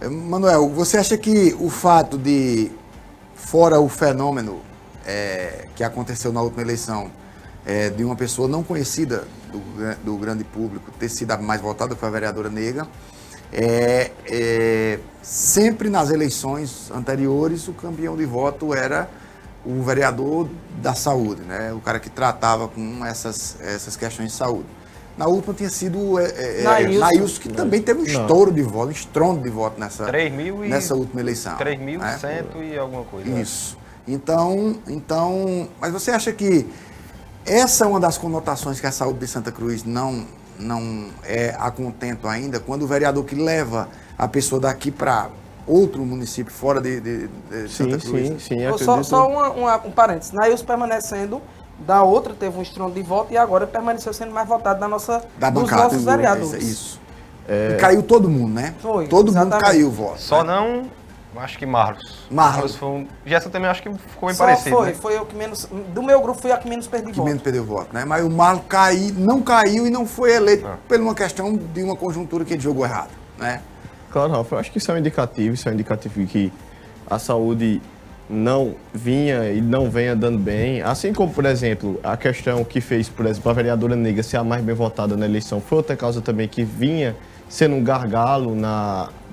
Eh, 0.00 0.08
Manuel, 0.08 0.68
você 0.70 0.96
acha 0.96 1.18
que 1.18 1.54
o 1.60 1.68
fato 1.68 2.16
de, 2.16 2.70
fora 3.34 3.78
o 3.80 3.88
fenômeno 3.88 4.60
eh, 5.10 5.64
que 5.74 5.82
aconteceu 5.82 6.32
na 6.32 6.40
última 6.40 6.62
eleição, 6.62 7.10
eh, 7.66 7.90
de 7.90 8.04
uma 8.04 8.14
pessoa 8.14 8.46
não 8.48 8.62
conhecida 8.62 9.24
do, 9.52 9.60
do 10.04 10.16
grande 10.16 10.44
público 10.44 10.90
ter 10.98 11.08
sido 11.08 11.32
a 11.32 11.36
mais 11.36 11.60
votada, 11.60 11.94
que 11.94 12.00
foi 12.00 12.08
a 12.08 12.12
vereadora 12.12 12.48
Nega, 12.48 12.86
eh, 13.52 14.10
eh, 14.26 14.98
sempre 15.22 15.88
nas 15.90 16.10
eleições 16.10 16.90
anteriores 16.94 17.66
o 17.66 17.72
campeão 17.72 18.16
de 18.16 18.24
voto 18.24 18.72
era 18.72 19.08
o 19.66 19.82
vereador 19.82 20.48
da 20.80 20.94
saúde, 20.94 21.42
né? 21.42 21.72
o 21.72 21.80
cara 21.80 21.98
que 21.98 22.08
tratava 22.08 22.68
com 22.68 23.04
essas, 23.04 23.56
essas 23.60 23.96
questões 23.96 24.30
de 24.30 24.36
saúde. 24.36 24.66
Na 25.18 25.26
última 25.26 25.52
tinha 25.52 25.68
sido 25.68 26.18
eh, 26.18 26.32
eh, 26.34 26.62
Nailson. 26.62 27.00
Nailson, 27.00 27.40
que 27.40 27.48
também 27.50 27.82
teve 27.82 28.00
um 28.00 28.04
estouro 28.04 28.52
de 28.52 28.62
voto, 28.62 28.88
um 28.88 28.92
estrondo 28.92 29.42
de 29.42 29.50
voto 29.50 29.78
nessa, 29.78 30.04
3 30.06 30.32
mil 30.32 30.64
e- 30.64 30.68
nessa 30.68 30.94
última 30.94 31.20
eleição. 31.20 31.58
3.100 31.58 31.98
né? 31.98 32.44
e 32.72 32.78
alguma 32.78 33.04
coisa. 33.04 33.28
né? 33.28 33.44
Então, 34.12 34.76
então, 34.88 35.68
mas 35.80 35.92
você 35.92 36.10
acha 36.10 36.32
que 36.32 36.66
essa 37.46 37.84
é 37.84 37.86
uma 37.88 38.00
das 38.00 38.18
conotações 38.18 38.80
que 38.80 38.86
a 38.86 38.92
saúde 38.92 39.20
de 39.20 39.26
Santa 39.26 39.50
Cruz 39.52 39.84
não 39.84 40.24
não 40.58 41.06
é 41.24 41.56
a 41.58 41.70
contento 41.70 42.28
ainda, 42.28 42.60
quando 42.60 42.82
o 42.82 42.86
vereador 42.86 43.24
que 43.24 43.34
leva 43.34 43.88
a 44.18 44.28
pessoa 44.28 44.60
daqui 44.60 44.90
para 44.90 45.28
outro 45.66 46.04
município 46.04 46.52
fora 46.52 46.82
de, 46.82 47.00
de- 47.00 47.28
de 47.28 47.68
Sim, 47.68 47.84
Santa 47.90 47.98
Cruz. 47.98 48.28
sim, 48.28 48.38
sim, 48.38 48.54
Eu 48.60 48.74
acredito. 48.74 48.84
só 48.84 49.02
só 49.02 49.26
uma, 49.28 49.48
uma- 49.50 49.76
um 49.86 49.90
parênteses. 49.90 50.32
Nails 50.32 50.60
permanecendo, 50.60 51.40
da 51.86 52.02
outra 52.02 52.34
teve 52.34 52.58
um 52.58 52.62
estrondo 52.62 52.92
de 52.94 53.02
voto 53.02 53.32
e 53.32 53.38
agora 53.38 53.66
permaneceu 53.66 54.12
sendo 54.12 54.32
mais 54.32 54.46
votado 54.46 54.78
da 54.80 54.86
nossa, 54.86 55.24
Da 55.38 55.48
dos 55.48 55.62
bancada. 55.62 55.84
nossos 55.84 56.04
vereadores. 56.04 56.52
É 56.52 56.58
Isso. 56.58 57.00
E 57.48 57.76
caiu 57.80 58.02
todo 58.02 58.28
mundo, 58.28 58.52
né? 58.52 58.74
Foi, 58.82 59.08
todo 59.08 59.28
mundo 59.28 59.38
exatamente. 59.38 59.64
caiu 59.64 59.88
o 59.88 59.90
voto. 59.90 60.20
Só 60.20 60.44
né? 60.44 60.52
não, 60.52 60.82
acho 61.40 61.58
que 61.58 61.66
Marlos. 61.66 62.26
Marlos. 62.30 62.74
foi 62.76 62.88
um... 62.88 63.06
Gerson 63.24 63.50
também 63.50 63.68
acho 63.70 63.82
que 63.82 63.90
ficou 63.92 64.28
bem 64.28 64.36
Só 64.36 64.44
parecido, 64.44 64.76
foi, 64.76 64.86
né? 64.86 64.94
foi 64.94 65.16
eu 65.16 65.26
que 65.26 65.34
menos. 65.36 65.68
Do 65.94 66.02
meu 66.02 66.20
grupo 66.20 66.40
fui 66.40 66.52
a 66.52 66.56
que 66.58 66.68
menos 66.68 66.86
perdi 66.86 67.10
que 67.10 67.16
voto. 67.16 67.26
menos 67.26 67.42
perdeu 67.42 67.64
voto, 67.64 67.88
né? 67.92 68.04
Mas 68.04 68.24
o 68.24 68.30
Marlon 68.30 68.60
cai, 68.68 69.12
não 69.16 69.40
caiu 69.42 69.86
e 69.86 69.90
não 69.90 70.06
foi 70.06 70.32
eleito 70.34 70.66
Ah. 70.66 70.76
por 70.88 70.98
uma 71.00 71.14
questão 71.14 71.56
de 71.56 71.82
uma 71.82 71.96
conjuntura 71.96 72.44
que 72.44 72.54
ele 72.54 72.62
jogou 72.62 72.84
errado, 72.84 73.10
né? 73.38 73.60
Claro, 74.12 74.32
Rafa, 74.32 74.56
eu 74.56 74.58
acho 74.58 74.70
que 74.72 74.78
isso 74.78 74.90
é 74.90 74.94
um 74.94 74.98
indicativo, 74.98 75.54
isso 75.54 75.68
é 75.68 75.72
um 75.72 75.74
indicativo 75.74 76.20
de 76.20 76.26
que 76.26 76.52
a 77.08 77.18
saúde 77.18 77.80
não 78.28 78.74
vinha 78.94 79.50
e 79.52 79.60
não 79.60 79.90
vem 79.90 80.08
andando 80.08 80.38
bem. 80.38 80.82
Assim 80.82 81.12
como, 81.12 81.32
por 81.32 81.44
exemplo, 81.44 81.98
a 82.02 82.16
questão 82.16 82.62
que 82.64 82.80
fez, 82.80 83.08
por 83.08 83.26
exemplo, 83.26 83.50
a 83.50 83.54
vereadora 83.54 83.96
negra 83.96 84.22
ser 84.22 84.36
a 84.36 84.44
mais 84.44 84.62
bem 84.62 84.74
votada 84.74 85.16
na 85.16 85.26
eleição 85.26 85.60
foi 85.60 85.78
outra 85.78 85.96
causa 85.96 86.20
também 86.20 86.46
que 86.46 86.62
vinha 86.64 87.16
sendo 87.48 87.74
um 87.74 87.82
gargalo 87.82 88.54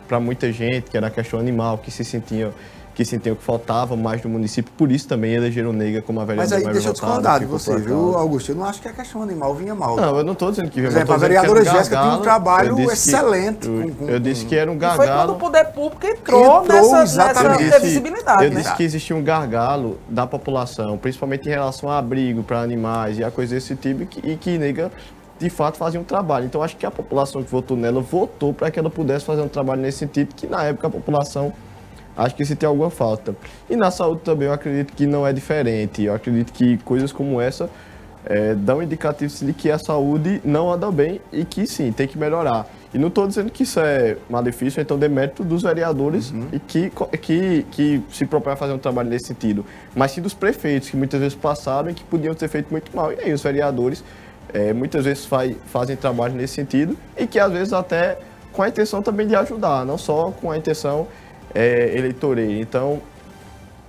para 0.08 0.20
muita 0.20 0.52
gente, 0.52 0.90
que 0.90 0.98
era 0.98 1.08
a 1.08 1.12
questão 1.12 1.40
animal, 1.40 1.78
que 1.78 1.92
se 1.92 2.04
sentia 2.04 2.52
que 2.96 3.06
sentiam 3.06 3.36
que 3.36 3.44
faltava 3.44 3.96
mais 3.96 4.22
do 4.22 4.28
município, 4.28 4.74
por 4.76 4.92
isso 4.92 5.08
também 5.08 5.32
elegeram 5.36 5.72
negra 5.72 6.02
como 6.02 6.20
a 6.20 6.26
vereadora 6.26 6.56
Mas 6.58 6.66
aí 6.66 6.74
deixa 6.74 6.90
eu 6.90 6.94
discordar 6.94 7.40
de 7.40 7.46
você, 7.46 7.74
por 7.74 7.80
viu. 7.82 8.18
Augusto? 8.18 8.50
Eu 8.54 8.56
não 8.56 8.66
acho 8.66 8.82
que 8.82 8.88
a 8.88 8.92
questão 8.92 9.22
animal 9.22 9.54
vinha 9.54 9.76
mal. 9.76 9.96
Não, 9.98 10.18
eu 10.18 10.24
não 10.24 10.34
estou 10.34 10.50
dizendo 10.50 10.72
que 10.72 10.82
Por 10.82 10.90
vinha 10.90 11.04
exemplo, 11.04 11.08
mal, 11.10 11.14
a 11.16 11.18
dizendo 11.20 11.30
que 11.30 11.38
era 11.38 11.48
vereadora 11.54 11.78
Jéssica 11.78 11.96
tinha 11.96 12.08
um 12.08 12.10
gargalo, 12.10 12.24
trabalho 12.24 12.76
disse 12.76 12.88
que- 12.88 12.94
excelente 12.94 13.68
eu, 13.68 13.92
com- 13.96 14.10
eu 14.10 14.20
disse 14.20 14.46
que 14.48 14.56
era 14.56 14.72
um 14.72 14.76
E 14.76 14.80
foi 14.80 14.88
quando 14.90 14.98
o 14.98 15.06
gargalo. 15.06 15.36
poder 15.36 15.66
público 15.66 16.08
entrou, 16.08 16.64
Entrou, 16.64 16.92
nessa, 16.92 17.28
nessa 17.30 17.80
visibilidade, 17.80 18.46
eu 18.46 18.50
né? 18.50 18.62
disse 18.62 18.74
que 18.76 18.82
existia 18.84 19.16
um 19.16 19.22
gargalo 19.24 20.00
da 20.10 20.26
população, 20.26 20.98
principalmente 20.98 21.46
em 21.46 21.52
relação 21.52 21.92
a 21.92 22.00
abrigo 22.00 22.42
para 22.42 22.62
animais 22.62 23.20
e 23.20 23.24
a 23.24 23.30
coisa 23.30 23.54
desse 23.54 23.76
tipo, 23.76 24.02
e 24.02 24.06
que, 24.08 24.28
e 24.28 24.36
que 24.38 24.58
nega 24.58 24.92
de 25.40 25.50
fato 25.50 25.78
fazia 25.78 26.00
um 26.00 26.04
trabalho. 26.04 26.46
Então 26.46 26.62
acho 26.62 26.76
que 26.76 26.86
a 26.86 26.92
população 26.92 27.44
que 27.44 27.50
votou 27.50 27.78
nela 27.78 28.02
votou 28.02 28.54
para 28.54 28.72
que 28.72 28.80
ela 28.80 28.90
pudesse 28.90 29.26
fazer 29.26 29.42
um 29.42 29.48
trabalho 29.48 29.82
nesse 29.82 30.00
sentido, 30.00 30.34
que 30.36 30.48
na 30.48 30.64
época 30.64 30.88
a 30.88 30.90
população 30.90 31.54
acho 32.16 32.36
que 32.36 32.44
sentia 32.44 32.68
alguma 32.68 32.90
falta. 32.90 33.36
E 33.70 33.76
na 33.76 33.92
saúde 33.92 34.22
também 34.22 34.48
eu 34.48 34.54
acredito 34.54 34.94
que 34.94 35.06
não 35.06 35.26
é 35.26 35.32
diferente. 35.32 36.04
Eu 36.04 36.16
acredito 36.16 36.52
que 36.52 36.78
coisas 36.80 37.12
como 37.12 37.40
essa 37.40 37.70
é, 38.26 38.54
dão 38.56 38.82
indicativos 38.84 39.40
de 39.40 39.54
que 39.54 39.72
a 39.72 39.80
saúde 39.80 40.42
não 40.44 40.72
anda 40.72 40.92
bem 40.92 41.22
e 41.32 41.46
que 41.46 41.66
sim, 41.66 41.92
tem 41.92 42.08
que 42.08 42.18
melhorar. 42.18 42.68
E 42.94 42.98
não 42.98 43.10
estou 43.10 43.28
dizendo 43.28 43.52
que 43.52 43.64
isso 43.64 43.80
é 43.80 44.18
malefício, 44.30 44.82
então 44.82 44.98
demérito 44.98 45.44
dos 45.44 45.62
vereadores 45.62 46.34
e 46.52 46.60
que, 46.60 46.92
que, 47.22 47.66
que 47.70 48.04
se 48.12 48.26
propõem 48.26 48.54
a 48.54 48.56
fazer 48.56 48.74
um 48.74 48.78
trabalho 48.78 49.10
nesse 49.10 49.26
sentido, 49.26 49.66
mas 49.94 50.12
sim 50.12 50.22
dos 50.22 50.34
prefeitos, 50.34 50.90
que 50.90 50.98
muitas 50.98 51.20
vezes 51.20 51.36
passaram 51.36 51.90
e 51.90 51.94
que 51.94 52.04
podiam 52.04 52.34
ter 52.34 52.48
feito 52.48 52.72
muito 52.72 52.96
mal. 52.96 53.12
E 53.12 53.20
aí 53.20 53.34
os 53.34 53.42
vereadores 53.42 54.04
é, 54.54 54.74
muitas 54.74 55.06
vezes 55.06 55.26
faz, 55.26 55.56
fazem 55.72 55.96
trabalho 55.96 56.34
nesse 56.34 56.54
sentido 56.56 56.98
e 57.18 57.26
que 57.28 57.40
às 57.40 57.52
vezes 57.52 57.74
até 57.74 58.18
com 58.54 58.62
a 58.64 58.70
intenção 58.70 59.02
também 59.02 59.28
de 59.28 59.36
ajudar, 59.36 59.86
não 59.86 59.98
só 59.98 60.32
com 60.32 60.50
a 60.52 60.58
intenção 60.58 61.08
é, 61.54 61.96
eleitoreira. 61.98 62.54
Então, 62.62 63.02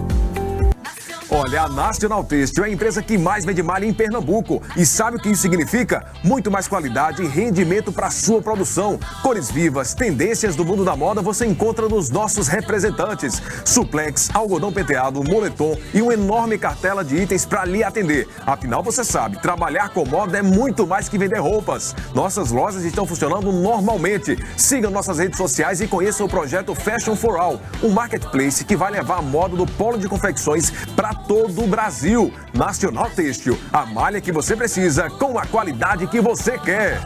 Olha, 1.32 1.62
a 1.62 1.68
National 1.68 2.24
Têxtil 2.24 2.64
é 2.64 2.66
a 2.66 2.70
empresa 2.72 3.00
que 3.00 3.16
mais 3.16 3.44
vende 3.44 3.62
malha 3.62 3.86
em 3.86 3.94
Pernambuco. 3.94 4.60
E 4.76 4.84
sabe 4.84 5.16
o 5.16 5.20
que 5.20 5.28
isso 5.28 5.42
significa? 5.42 6.04
Muito 6.24 6.50
mais 6.50 6.66
qualidade 6.66 7.22
e 7.22 7.28
rendimento 7.28 7.92
para 7.92 8.10
sua 8.10 8.42
produção. 8.42 8.98
Cores 9.22 9.48
vivas, 9.48 9.94
tendências 9.94 10.56
do 10.56 10.64
mundo 10.64 10.84
da 10.84 10.96
moda 10.96 11.22
você 11.22 11.46
encontra 11.46 11.88
nos 11.88 12.10
nossos 12.10 12.48
representantes. 12.48 13.40
Suplex, 13.64 14.28
algodão 14.34 14.72
penteado, 14.72 15.22
moletom 15.22 15.78
e 15.94 16.02
uma 16.02 16.14
enorme 16.14 16.58
cartela 16.58 17.04
de 17.04 17.14
itens 17.14 17.46
para 17.46 17.64
lhe 17.64 17.84
atender. 17.84 18.26
Afinal, 18.44 18.82
você 18.82 19.04
sabe, 19.04 19.40
trabalhar 19.40 19.90
com 19.90 20.04
moda 20.04 20.36
é 20.36 20.42
muito 20.42 20.84
mais 20.84 21.08
que 21.08 21.16
vender 21.16 21.38
roupas. 21.38 21.94
Nossas 22.12 22.50
lojas 22.50 22.82
estão 22.82 23.06
funcionando 23.06 23.52
normalmente. 23.52 24.36
Siga 24.56 24.90
nossas 24.90 25.20
redes 25.20 25.38
sociais 25.38 25.80
e 25.80 25.86
conheça 25.86 26.24
o 26.24 26.28
projeto 26.28 26.74
Fashion 26.74 27.14
for 27.14 27.36
All, 27.38 27.60
um 27.84 27.90
marketplace 27.90 28.64
que 28.64 28.74
vai 28.74 28.90
levar 28.90 29.18
a 29.18 29.22
moda 29.22 29.54
do 29.54 29.64
polo 29.64 29.96
de 29.96 30.08
confecções 30.08 30.72
para 30.96 31.19
todo 31.26 31.64
o 31.64 31.66
Brasil. 31.66 32.32
Nacional 32.52 33.10
Têxtil, 33.10 33.58
a 33.72 33.86
malha 33.86 34.20
que 34.20 34.32
você 34.32 34.56
precisa 34.56 35.08
com 35.10 35.38
a 35.38 35.46
qualidade 35.46 36.06
que 36.06 36.20
você 36.20 36.58
quer. 36.58 37.00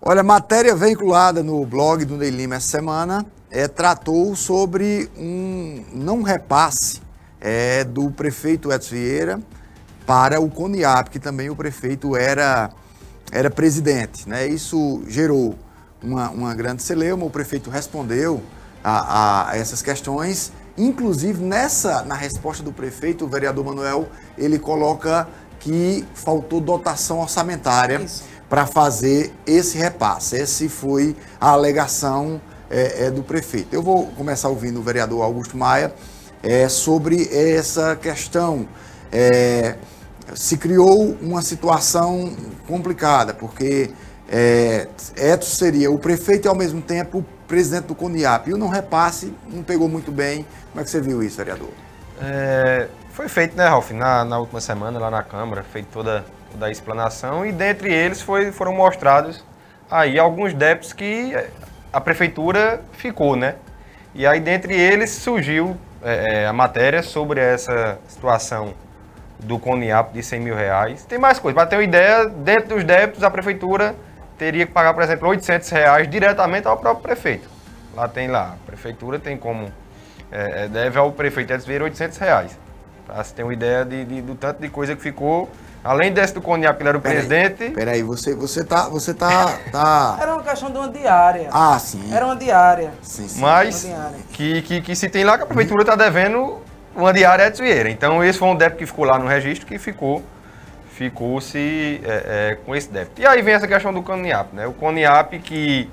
Olha, 0.00 0.22
matéria 0.22 0.74
veiculada 0.74 1.42
no 1.42 1.64
blog 1.66 2.04
do 2.04 2.16
Ney 2.16 2.30
Lima 2.30 2.54
essa 2.54 2.68
semana 2.68 3.26
é, 3.50 3.68
tratou 3.68 4.34
sobre 4.34 5.10
um 5.18 5.84
não 5.92 6.22
repasse 6.22 7.02
é, 7.40 7.84
do 7.84 8.10
prefeito 8.10 8.72
Edson 8.72 8.94
Vieira 8.94 9.40
para 10.06 10.40
o 10.40 10.50
CONIAP, 10.50 11.10
que 11.10 11.18
também 11.18 11.50
o 11.50 11.56
prefeito 11.56 12.16
era, 12.16 12.70
era 13.30 13.50
presidente. 13.50 14.28
Né? 14.28 14.46
Isso 14.46 15.02
gerou 15.06 15.54
uma, 16.02 16.30
uma 16.30 16.54
grande 16.54 16.82
celeuma, 16.82 17.24
o 17.24 17.30
prefeito 17.30 17.70
respondeu 17.70 18.42
a, 18.82 19.50
a 19.50 19.56
essas 19.56 19.82
questões. 19.82 20.52
Inclusive, 20.76 21.42
nessa, 21.42 22.02
na 22.02 22.14
resposta 22.14 22.62
do 22.62 22.72
prefeito, 22.72 23.24
o 23.24 23.28
vereador 23.28 23.64
Manuel, 23.64 24.08
ele 24.38 24.58
coloca 24.58 25.28
que 25.58 26.06
faltou 26.14 26.60
dotação 26.60 27.20
orçamentária 27.20 28.04
para 28.48 28.66
fazer 28.66 29.32
esse 29.46 29.76
repasse. 29.78 30.36
Essa 30.36 30.68
foi 30.68 31.14
a 31.40 31.50
alegação 31.50 32.40
é, 32.70 33.06
é, 33.06 33.10
do 33.10 33.22
prefeito. 33.22 33.74
Eu 33.74 33.82
vou 33.82 34.06
começar 34.08 34.48
ouvindo 34.48 34.80
o 34.80 34.82
vereador 34.82 35.22
Augusto 35.22 35.56
Maia 35.56 35.94
é, 36.42 36.68
sobre 36.68 37.28
essa 37.32 37.94
questão. 37.96 38.66
É, 39.12 39.76
se 40.34 40.56
criou 40.56 41.16
uma 41.20 41.42
situação 41.42 42.32
complicada, 42.66 43.34
porque 43.34 43.90
é, 44.30 44.86
Edson 45.16 45.50
seria 45.50 45.90
o 45.90 45.98
prefeito 45.98 46.46
e 46.46 46.48
ao 46.48 46.54
mesmo 46.54 46.80
tempo 46.80 47.18
o 47.18 47.22
presidente 47.48 47.86
do 47.86 47.94
CONIAP. 47.96 48.48
E 48.48 48.54
o 48.54 48.56
não 48.56 48.68
repasse 48.68 49.34
não 49.48 49.62
pegou 49.62 49.88
muito 49.88 50.12
bem. 50.12 50.46
Como 50.70 50.80
é 50.80 50.84
que 50.84 50.90
você 50.90 51.00
viu 51.00 51.20
isso, 51.20 51.36
vereador? 51.36 51.70
É, 52.22 52.86
foi 53.12 53.28
feito, 53.28 53.56
né, 53.56 53.66
Ralf, 53.66 53.90
na, 53.90 54.24
na 54.24 54.38
última 54.38 54.60
semana 54.60 54.98
lá 55.00 55.10
na 55.10 55.22
Câmara, 55.22 55.64
feito 55.64 55.88
toda, 55.92 56.24
toda 56.52 56.66
a 56.66 56.70
explanação 56.70 57.44
e 57.44 57.50
dentre 57.50 57.92
eles 57.92 58.22
foi, 58.22 58.52
foram 58.52 58.72
mostrados 58.72 59.44
aí 59.90 60.18
alguns 60.18 60.54
débitos 60.54 60.92
que 60.92 61.34
eh, 61.34 61.50
a 61.92 62.00
Prefeitura 62.00 62.80
ficou, 62.92 63.34
né? 63.34 63.56
E 64.14 64.24
aí 64.26 64.38
dentre 64.38 64.74
eles 64.74 65.10
surgiu 65.10 65.76
é, 66.02 66.42
é, 66.42 66.46
a 66.46 66.52
matéria 66.52 67.02
sobre 67.02 67.40
essa 67.40 67.98
situação 68.06 68.74
do 69.40 69.58
CONIAP 69.58 70.12
de 70.12 70.22
100 70.22 70.40
mil 70.40 70.54
reais. 70.54 71.04
Tem 71.04 71.18
mais 71.18 71.38
coisa, 71.38 71.54
para 71.54 71.66
ter 71.66 71.76
uma 71.76 71.82
ideia, 71.82 72.26
dentro 72.26 72.76
dos 72.76 72.84
débitos 72.84 73.24
a 73.24 73.30
Prefeitura 73.30 73.94
teria 74.40 74.64
que 74.66 74.72
pagar, 74.72 74.94
por 74.94 75.02
exemplo, 75.02 75.28
800 75.28 75.68
reais 75.68 76.08
diretamente 76.08 76.66
ao 76.66 76.78
próprio 76.78 77.02
prefeito. 77.02 77.46
Lá 77.94 78.08
tem 78.08 78.26
lá, 78.26 78.54
a 78.54 78.66
Prefeitura 78.66 79.18
tem 79.18 79.36
como 79.36 79.70
é, 80.32 80.64
é, 80.64 80.68
deve 80.68 80.98
ao 80.98 81.12
prefeito 81.12 81.52
Edson 81.52 81.66
Vieira 81.66 81.84
800 81.84 82.16
reais. 82.16 82.58
Pra 83.06 83.22
se 83.22 83.34
ter 83.34 83.42
uma 83.42 83.52
ideia 83.52 83.84
de, 83.84 84.02
de- 84.06 84.22
do 84.22 84.34
tanto 84.34 84.62
de 84.62 84.70
coisa 84.70 84.96
que 84.96 85.02
ficou. 85.02 85.50
Além 85.84 86.12
desse 86.12 86.32
do 86.32 86.40
Coniap, 86.40 86.80
ele 86.80 86.88
era 86.88 86.96
o 86.96 87.00
presidente. 87.00 87.70
Peraí, 87.70 88.02
você, 88.02 88.34
você 88.34 88.64
tá. 88.64 88.88
Você 88.88 89.12
tá. 89.12 89.58
tá... 89.72 90.18
Era 90.20 90.34
uma 90.34 90.42
questão 90.42 90.70
de 90.70 90.78
uma 90.78 90.88
diária. 90.88 91.48
Ah, 91.52 91.78
sim. 91.78 92.14
Era 92.14 92.24
uma 92.26 92.36
diária. 92.36 92.92
sim, 93.02 93.26
sim. 93.28 93.40
Mas 93.40 93.82
diária. 93.82 94.16
que, 94.32 94.62
que, 94.62 94.80
que 94.82 94.94
se 94.96 95.08
tem 95.08 95.24
lá 95.24 95.36
que 95.36 95.44
a 95.44 95.46
prefeitura 95.46 95.82
está 95.82 95.96
devendo 95.96 96.58
uma 96.94 97.12
diária 97.12 97.46
Edson 97.46 97.62
Vieira. 97.64 97.90
Então 97.90 98.22
esse 98.24 98.38
foi 98.38 98.48
um 98.48 98.56
débito 98.56 98.78
que 98.78 98.86
ficou 98.86 99.04
lá 99.04 99.18
no 99.18 99.26
registro 99.26 99.66
que 99.66 99.78
ficou 99.78 100.22
ficou-se 101.04 101.98
é, 102.04 102.50
é, 102.50 102.58
com 102.66 102.76
esse 102.76 102.90
débito. 102.92 103.22
E 103.22 103.26
aí 103.26 103.40
vem 103.40 103.54
essa 103.54 103.66
questão 103.66 103.90
do 103.90 104.02
Coniap, 104.02 104.54
né? 104.54 104.66
O 104.66 104.72
Coniap 104.74 105.38
que 105.38 105.88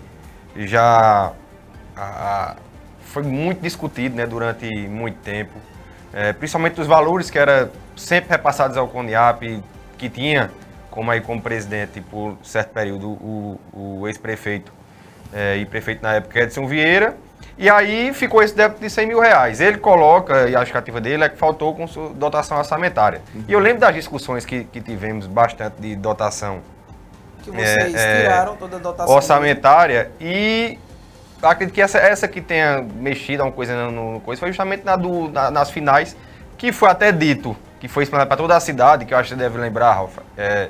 já 0.58 1.32
a- 1.96 2.58
foi 3.06 3.24
muito 3.24 3.62
discutido 3.62 4.18
né, 4.18 4.28
durante 4.28 4.70
muito 4.90 5.16
tempo, 5.20 5.54
é, 6.14 6.34
principalmente 6.34 6.74
dos 6.76 6.88
valores 6.88 7.30
que 7.30 7.40
eram 7.40 7.70
sempre 7.96 8.32
repassados 8.32 8.76
ao 8.76 8.90
Coniap, 8.90 9.64
que 9.98 10.10
tinha 10.10 10.52
como 10.92 11.10
aí 11.10 11.22
como 11.22 11.42
presidente 11.42 12.02
por 12.02 12.38
certo 12.44 12.72
período 12.74 13.12
o, 13.12 13.60
o 13.72 14.08
ex-prefeito 14.10 14.74
é, 15.32 15.56
e 15.56 15.66
prefeito 15.66 16.04
na 16.04 16.16
época 16.16 16.42
Edson 16.42 16.68
Vieira. 16.68 17.16
E 17.58 17.70
aí 17.70 18.14
ficou 18.14 18.44
esse 18.44 18.56
débito 18.56 18.80
de 18.82 18.90
100 18.90 19.08
mil 19.08 19.20
reais. 19.20 19.60
Ele 19.60 19.78
coloca, 19.80 20.48
e 20.48 20.56
a 20.56 20.60
justificativa 20.60 21.02
dele 21.02 21.24
é 21.24 21.30
que 21.30 21.38
faltou 21.38 21.74
com 21.74 21.86
dotação 22.14 22.58
orçamentária. 22.58 23.22
E 23.48 23.52
eu 23.54 23.60
lembro 23.60 23.80
das 23.80 23.96
discussões 23.96 24.46
que, 24.46 24.64
que 24.66 24.80
tivemos 24.80 25.26
bastante 25.26 25.76
de 25.82 25.96
dotação 25.96 26.60
Que 27.44 27.50
vocês 27.50 27.96
é, 27.96 28.22
tiraram 28.22 28.56
toda 28.56 28.76
a 28.76 28.80
dotação. 28.80 29.16
orçamentária 29.16 30.12
e 30.22 30.78
acredito 31.42 31.74
que 31.74 31.82
essa, 31.82 31.98
essa 31.98 32.28
que 32.28 32.42
tenha 32.42 32.82
mexido 32.82 33.42
alguma 33.42 33.56
coisa 33.56 33.76
no, 33.90 34.14
no 34.14 34.20
coisa 34.22 34.40
foi 34.40 34.50
justamente 34.50 34.84
na 34.84 34.96
do, 34.96 35.28
na- 35.30 35.50
nas 35.50 35.72
finais, 35.72 36.16
que 36.60 36.72
foi 36.72 36.90
até 36.90 37.12
dito, 37.12 37.56
que 37.80 37.88
foi 37.88 38.04
explanado 38.04 38.28
para 38.28 38.38
toda 38.38 38.56
a 38.56 38.60
cidade, 38.60 39.06
que 39.06 39.14
eu 39.14 39.18
acho 39.18 39.30
que 39.30 39.36
você 39.36 39.40
deve 39.42 39.58
lembrar, 39.58 39.94
Ralf, 39.94 40.18
é, 40.38 40.70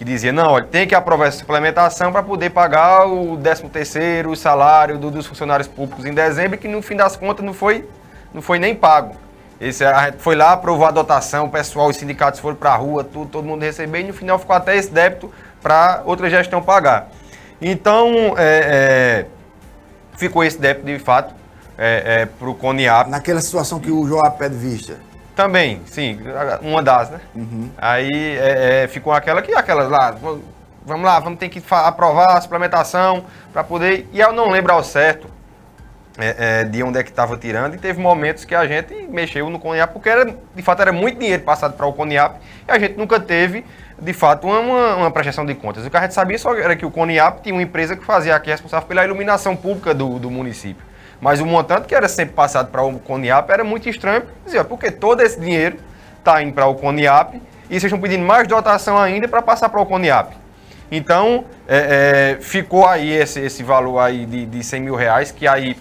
que 0.00 0.04
dizia, 0.06 0.32
não, 0.32 0.52
olha, 0.52 0.64
tem 0.64 0.86
que 0.88 0.94
aprovar 0.94 1.26
essa 1.28 1.36
suplementação 1.40 2.10
para 2.10 2.22
poder 2.22 2.48
pagar 2.48 3.06
o 3.06 3.36
13 3.36 3.68
terceiro, 3.68 4.34
salário 4.34 4.96
do- 4.96 5.10
dos 5.10 5.26
funcionários 5.26 5.68
públicos 5.68 6.06
em 6.06 6.14
dezembro, 6.14 6.56
que 6.56 6.66
no 6.66 6.80
fim 6.80 6.96
das 6.96 7.16
contas 7.16 7.44
não 7.44 7.52
foi, 7.52 7.86
não 8.32 8.40
foi 8.40 8.58
nem 8.58 8.74
pago. 8.74 9.14
Esse, 9.60 9.84
foi 10.16 10.34
lá, 10.36 10.52
aprovou 10.52 10.86
a 10.86 10.90
dotação, 10.90 11.44
o 11.44 11.50
pessoal, 11.50 11.88
os 11.88 11.98
sindicatos 11.98 12.40
foram 12.40 12.56
para 12.56 12.70
a 12.72 12.76
rua, 12.76 13.04
tudo, 13.04 13.26
todo 13.26 13.44
mundo 13.44 13.60
recebeu, 13.60 14.00
e 14.00 14.04
no 14.04 14.14
final 14.14 14.38
ficou 14.38 14.56
até 14.56 14.74
esse 14.74 14.90
débito 14.90 15.30
para 15.62 16.00
outra 16.06 16.30
gestão 16.30 16.62
pagar. 16.62 17.10
Então, 17.60 18.08
é, 18.38 19.26
é, 19.26 19.26
ficou 20.16 20.42
esse 20.42 20.58
débito 20.58 20.86
de 20.86 20.98
fato 20.98 21.34
é, 21.76 22.24
para 22.24 22.48
o 22.48 22.54
CONIAP. 22.54 23.10
Naquela 23.10 23.42
situação 23.42 23.78
que 23.78 23.90
o 23.90 24.08
Joab 24.08 24.38
pede 24.38 24.54
vista. 24.54 24.96
Também, 25.40 25.80
sim, 25.86 26.18
uma 26.60 26.82
das, 26.82 27.08
né? 27.08 27.20
Aí 27.78 28.10
é, 28.12 28.82
é, 28.82 28.88
ficou 28.88 29.10
aquela 29.10 29.40
que 29.40 29.54
aquela 29.54 29.84
lá, 29.84 30.14
vamos 30.84 31.06
lá, 31.06 31.18
vamos 31.18 31.38
ter 31.38 31.48
que 31.48 31.62
aprovar 31.70 32.36
a 32.36 32.40
suplementação 32.42 33.24
para 33.50 33.64
poder. 33.64 34.06
E 34.12 34.20
eu 34.20 34.34
não 34.34 34.50
lembro 34.50 34.70
ao 34.70 34.84
certo 34.84 35.28
é, 36.18 36.60
é, 36.60 36.64
de 36.64 36.82
onde 36.82 36.98
é 36.98 37.02
que 37.02 37.08
estava 37.08 37.38
tirando, 37.38 37.74
e 37.74 37.78
teve 37.78 37.98
momentos 37.98 38.44
que 38.44 38.54
a 38.54 38.66
gente 38.66 38.94
mexeu 39.08 39.48
no 39.48 39.58
CONIAP, 39.58 39.94
porque 39.94 40.10
era, 40.10 40.26
de 40.26 40.62
fato 40.62 40.82
era 40.82 40.92
muito 40.92 41.18
dinheiro 41.18 41.42
passado 41.42 41.74
para 41.74 41.86
o 41.86 41.92
CONIAP, 41.94 42.36
e 42.68 42.70
a 42.70 42.78
gente 42.78 42.98
nunca 42.98 43.18
teve, 43.18 43.64
de 43.98 44.12
fato, 44.12 44.46
uma, 44.46 44.58
uma, 44.60 44.96
uma 44.96 45.10
prestação 45.10 45.46
de 45.46 45.54
contas. 45.54 45.86
O 45.86 45.90
que 45.90 45.96
a 45.96 46.02
gente 46.02 46.12
sabia 46.12 46.36
só 46.36 46.54
era 46.54 46.76
que 46.76 46.84
o 46.84 46.90
CONIAP 46.90 47.40
tinha 47.44 47.54
uma 47.54 47.62
empresa 47.62 47.96
que 47.96 48.04
fazia 48.04 48.36
aqui 48.36 48.50
responsável 48.50 48.86
pela 48.86 49.02
iluminação 49.02 49.56
pública 49.56 49.94
do, 49.94 50.18
do 50.18 50.30
município. 50.30 50.89
Mas 51.20 51.40
o 51.40 51.46
montante 51.46 51.86
que 51.86 51.94
era 51.94 52.08
sempre 52.08 52.34
passado 52.34 52.70
para 52.70 52.82
o 52.82 52.98
CONIAP 52.98 53.50
era 53.50 53.62
muito 53.62 53.88
estranho, 53.88 54.22
porque 54.68 54.90
todo 54.90 55.20
esse 55.20 55.38
dinheiro 55.38 55.76
está 56.18 56.42
indo 56.42 56.52
para 56.52 56.66
o 56.66 56.74
CONIAP 56.74 57.34
e 57.34 57.40
vocês 57.68 57.84
estão 57.84 58.00
pedindo 58.00 58.24
mais 58.24 58.48
dotação 58.48 58.98
ainda 58.98 59.28
para 59.28 59.42
passar 59.42 59.68
para 59.68 59.80
o 59.80 59.86
CONIAP. 59.86 60.34
Então, 60.90 61.44
é, 61.68 62.36
é, 62.38 62.42
ficou 62.42 62.86
aí 62.86 63.12
esse, 63.12 63.38
esse 63.40 63.62
valor 63.62 64.00
aí 64.00 64.26
de, 64.26 64.46
de 64.46 64.64
100 64.64 64.80
mil 64.80 64.96
reais, 64.96 65.30
que 65.30 65.46
aí, 65.46 65.76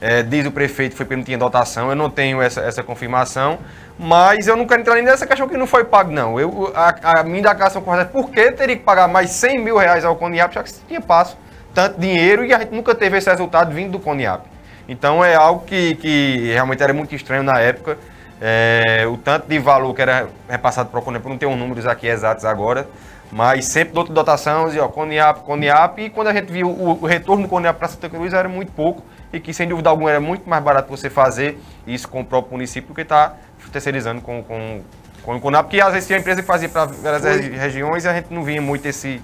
é, 0.00 0.22
diz 0.22 0.46
o 0.46 0.50
prefeito, 0.50 0.96
foi 0.96 1.04
porque 1.04 1.16
não 1.16 1.24
tinha 1.24 1.36
dotação, 1.36 1.90
eu 1.90 1.96
não 1.96 2.08
tenho 2.08 2.40
essa, 2.40 2.62
essa 2.62 2.82
confirmação, 2.82 3.58
mas 3.98 4.46
eu 4.46 4.56
não 4.56 4.66
quero 4.66 4.80
entrar 4.80 4.94
nem 4.94 5.04
nessa 5.04 5.26
questão 5.26 5.46
que 5.46 5.56
não 5.56 5.66
foi 5.66 5.84
pago, 5.84 6.10
não. 6.10 6.40
Eu, 6.40 6.72
a, 6.74 7.20
a 7.20 7.22
minha 7.24 7.40
indagação 7.40 7.82
correta 7.82 8.04
é 8.04 8.06
por 8.06 8.30
que 8.30 8.52
teria 8.52 8.76
que 8.76 8.82
pagar 8.82 9.06
mais 9.06 9.30
100 9.30 9.58
mil 9.58 9.76
reais 9.76 10.04
ao 10.04 10.16
CONIAP, 10.16 10.54
já 10.54 10.62
que 10.62 10.72
tinha 10.88 11.00
passo 11.00 11.36
tanto 11.74 12.00
dinheiro 12.00 12.44
e 12.44 12.54
a 12.54 12.60
gente 12.60 12.72
nunca 12.72 12.94
teve 12.94 13.18
esse 13.18 13.28
resultado 13.28 13.74
vindo 13.74 13.92
do 13.92 13.98
CONIAP. 13.98 14.53
Então 14.88 15.24
é 15.24 15.34
algo 15.34 15.64
que, 15.64 15.94
que 15.96 16.52
realmente 16.52 16.82
era 16.82 16.92
muito 16.92 17.14
estranho 17.14 17.42
na 17.42 17.58
época. 17.58 17.96
É, 18.40 19.06
o 19.06 19.16
tanto 19.16 19.48
de 19.48 19.58
valor 19.58 19.94
que 19.94 20.02
era 20.02 20.28
repassado 20.48 20.90
para 20.90 20.98
o 21.00 21.02
CONIAP, 21.02 21.24
eu 21.24 21.30
não 21.30 21.38
tenho 21.38 21.56
números 21.56 21.86
aqui 21.86 22.06
exatos 22.06 22.44
agora, 22.44 22.86
mas 23.32 23.64
sempre 23.66 23.96
outra 23.96 24.12
dotação, 24.12 24.66
dizia, 24.66 24.84
ó, 24.84 24.88
CONIAP, 24.88 25.44
CONIAP, 25.44 25.98
e 26.00 26.10
quando 26.10 26.28
a 26.28 26.32
gente 26.32 26.52
viu 26.52 26.68
o, 26.68 27.02
o 27.02 27.06
retorno 27.06 27.44
do 27.44 27.48
CONIAP 27.48 27.78
para 27.78 27.88
Santa 27.88 28.08
Cruz 28.08 28.34
era 28.34 28.48
muito 28.48 28.72
pouco, 28.72 29.02
e 29.32 29.40
que 29.40 29.54
sem 29.54 29.66
dúvida 29.66 29.88
alguma 29.88 30.10
era 30.10 30.20
muito 30.20 30.48
mais 30.48 30.62
barato 30.62 30.88
você 30.88 31.08
fazer 31.08 31.58
isso 31.86 32.08
com 32.08 32.20
o 32.20 32.24
próprio 32.24 32.52
município 32.52 32.88
do 32.88 32.94
que 32.94 33.02
estar 33.02 33.38
terceirizando 33.72 34.20
com, 34.20 34.42
com, 34.42 34.82
com 35.22 35.36
o 35.36 35.40
CONIAP, 35.40 35.64
porque 35.64 35.80
às 35.80 35.92
vezes 35.92 36.06
tinha 36.06 36.18
empresa 36.18 36.42
que 36.42 36.46
fazia 36.46 36.68
para 36.68 36.84
várias 36.84 37.22
Foi. 37.22 37.56
regiões 37.56 38.04
e 38.04 38.08
a 38.08 38.14
gente 38.14 38.32
não 38.32 38.42
via 38.42 38.60
muito 38.60 38.84
esse, 38.86 39.22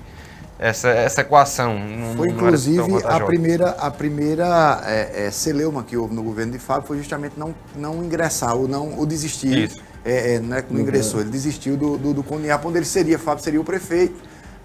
essa, 0.61 0.91
essa 0.91 1.23
equação. 1.23 1.79
Não, 1.79 2.15
Foi 2.15 2.29
não 2.29 2.47
era 2.47 2.59
tão 2.59 2.85
inclusive 2.87 3.07
a 3.07 3.21
primeira, 3.21 3.71
a 3.71 3.91
primeira 3.91 4.83
é, 4.85 5.27
é, 5.27 5.31
celeuma 5.31 5.83
que 5.83 5.97
houve 5.97 6.15
no 6.15 6.23
governo 6.23 6.53
de 6.53 6.59
Fábio 6.59 6.87
foi 6.87 6.99
justamente 6.99 7.33
não, 7.39 7.55
não 7.75 8.05
ingressar 8.05 8.55
ou 8.55 8.69
não 8.69 8.99
ou 8.99 9.07
desistir. 9.07 9.71
Isso. 9.71 9.83
É, 10.05 10.35
é, 10.35 10.41
não 10.41 10.57
é 10.57 10.63
que 10.63 10.73
não 10.73 10.81
ingressou, 10.81 11.21
ele 11.21 11.29
desistiu 11.31 11.77
do, 11.77 11.99
do, 11.99 12.15
do 12.15 12.25
onde 12.31 12.79
ele 12.79 12.87
seria, 12.87 13.19
Fábio 13.19 13.45
seria 13.45 13.61
o 13.61 13.65
prefeito, 13.65 14.15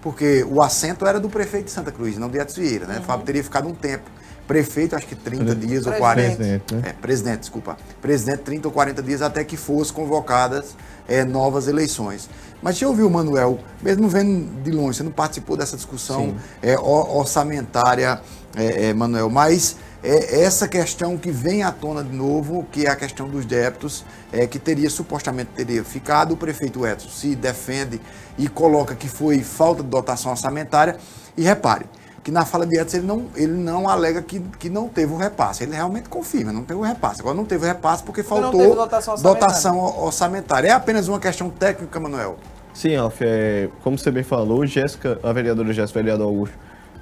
porque 0.06 0.46
o 0.48 0.62
assento 0.62 1.04
era 1.04 1.18
do 1.18 1.28
prefeito 1.28 1.64
de 1.64 1.72
Santa 1.72 1.90
Cruz, 1.90 2.16
não 2.16 2.30
de 2.30 2.38
Vieira, 2.56 2.86
né? 2.86 3.02
Fábio 3.04 3.26
teria 3.26 3.42
ficado 3.42 3.66
um 3.66 3.74
tempo. 3.74 4.08
Prefeito, 4.46 4.94
acho 4.94 5.04
que 5.04 5.16
30 5.16 5.52
dias 5.56 5.84
ou 5.84 5.92
40. 5.94 6.36
Presidente. 6.36 6.74
né? 6.76 6.82
É, 6.84 6.92
presidente, 6.92 7.40
desculpa. 7.40 7.76
Presidente, 8.00 8.42
30 8.42 8.68
ou 8.68 8.72
40 8.72 9.02
dias 9.02 9.20
até 9.20 9.42
que 9.42 9.56
fossem 9.56 9.92
convocadas 9.92 10.76
é, 11.08 11.24
novas 11.24 11.66
eleições. 11.66 12.30
Mas 12.62 12.74
deixa 12.76 12.84
eu 12.84 12.90
ouvir 12.90 13.02
o 13.02 13.10
Manuel, 13.10 13.58
mesmo 13.82 14.08
vendo 14.08 14.62
de 14.62 14.70
longe, 14.70 14.98
você 14.98 15.02
não 15.02 15.10
participou 15.10 15.56
dessa 15.56 15.74
discussão 15.74 16.36
é, 16.62 16.78
or- 16.78 17.16
orçamentária, 17.16 18.20
é, 18.54 18.90
é, 18.90 18.94
Manuel, 18.94 19.28
mas 19.28 19.74
é, 20.06 20.42
essa 20.42 20.68
questão 20.68 21.18
que 21.18 21.32
vem 21.32 21.64
à 21.64 21.72
tona 21.72 22.04
de 22.04 22.14
novo, 22.14 22.64
que 22.70 22.86
é 22.86 22.90
a 22.90 22.94
questão 22.94 23.28
dos 23.28 23.44
débitos, 23.44 24.04
é, 24.32 24.46
que 24.46 24.58
teria 24.58 24.88
supostamente 24.88 25.50
teria 25.56 25.82
ficado, 25.82 26.32
o 26.32 26.36
prefeito 26.36 26.86
Edson 26.86 27.08
se 27.08 27.34
defende 27.34 28.00
e 28.38 28.48
coloca 28.48 28.94
que 28.94 29.08
foi 29.08 29.40
falta 29.42 29.82
de 29.82 29.88
dotação 29.88 30.30
orçamentária. 30.30 30.96
E 31.36 31.42
repare, 31.42 31.86
que 32.22 32.30
na 32.30 32.44
fala 32.44 32.64
de 32.64 32.78
Edson 32.78 32.98
ele 32.98 33.06
não, 33.06 33.26
ele 33.34 33.52
não 33.52 33.88
alega 33.88 34.22
que, 34.22 34.38
que 34.58 34.70
não 34.70 34.88
teve 34.88 35.12
o 35.12 35.16
repasse. 35.16 35.64
Ele 35.64 35.74
realmente 35.74 36.08
confirma, 36.08 36.52
não 36.52 36.62
teve 36.62 36.78
o 36.78 36.82
repasse. 36.82 37.20
Agora 37.20 37.34
não 37.34 37.44
teve 37.44 37.64
o 37.64 37.68
repasse 37.68 38.04
porque 38.04 38.22
não 38.22 38.28
faltou 38.28 38.60
teve 38.60 38.74
dotação 38.74 39.14
orçamentária. 39.14 39.46
dotação 39.46 40.04
orçamentária. 40.04 40.68
É 40.68 40.72
apenas 40.72 41.08
uma 41.08 41.18
questão 41.18 41.50
técnica, 41.50 41.98
Manuel. 41.98 42.36
Sim, 42.72 42.94
Alf, 42.94 43.22
é, 43.22 43.70
como 43.82 43.98
você 43.98 44.10
bem 44.10 44.22
falou, 44.22 44.64
Jéssica, 44.66 45.18
a 45.22 45.32
vereadora 45.32 45.72
Jéssica, 45.72 46.00
vereador 46.00 46.26
Augusto, 46.26 46.56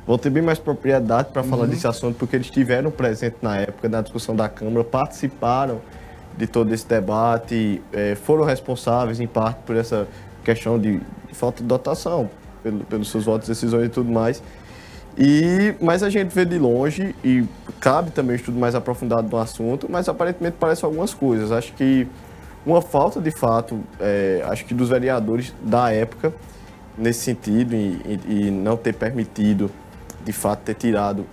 vão 0.07 0.19
ter 0.19 0.31
bem 0.31 0.43
mais 0.43 0.59
propriedade 0.59 1.29
para 1.33 1.43
falar 1.43 1.67
desse 1.67 1.87
assunto, 1.87 2.17
porque 2.19 2.37
eles 2.37 2.47
estiveram 2.47 2.91
presentes 2.91 3.39
na 3.41 3.57
época 3.59 3.89
da 3.89 4.01
discussão 4.03 4.37
da 4.37 4.49
Câmara, 4.49 4.85
participaram 4.85 5.81
de 6.37 6.47
todo 6.47 6.73
esse 6.75 6.87
debate, 6.87 7.81
é, 7.93 8.15
foram 8.15 8.45
responsáveis, 8.45 9.21
em 9.21 9.27
parte, 9.27 9.59
por 9.65 9.77
essa 9.77 10.07
questão 10.45 10.79
de, 10.79 11.01
falta 11.33 11.63
de 11.63 11.69
dotação, 11.69 12.29
pelo- 12.63 12.85
pelos 12.85 13.09
seus 13.11 13.25
votos, 13.25 13.49
decisões 13.49 13.87
e 13.87 13.89
tudo 13.89 14.11
mais. 14.11 14.43
E, 15.17 15.75
mas 15.81 16.03
a 16.03 16.11
gente 16.11 16.35
vê 16.35 16.45
de 16.45 16.59
longe 16.59 17.15
e 17.25 17.45
cabe 17.81 18.11
também 18.11 18.33
um 18.33 18.37
estudo 18.37 18.59
mais 18.59 18.75
aprofundado 18.75 19.29
no 19.31 19.39
assunto, 19.39 19.87
mas 19.89 20.09
aparentemente 20.09 20.57
parece 20.59 20.85
algumas 20.85 21.15
coisas. 21.15 21.53
Acho 21.53 21.73
que 21.75 22.07
uma 22.67 22.83
falta 22.83 23.21
de 23.21 23.31
fato, 23.31 23.79
é, 24.01 24.43
acho 24.49 24.65
que 24.65 24.75
dos 24.75 24.89
vereadores 24.89 25.55
da 25.63 25.93
época, 25.93 26.33
nesse 26.99 27.21
sentido, 27.21 27.75
e, 27.77 28.01
e- 28.29 28.47
e 28.47 28.51
não 28.51 28.77
ter 28.77 28.93
permitido, 28.95 29.71
de 30.25 30.33
fato, 30.33 30.61
ter 30.61 30.75
tirado 30.75 31.27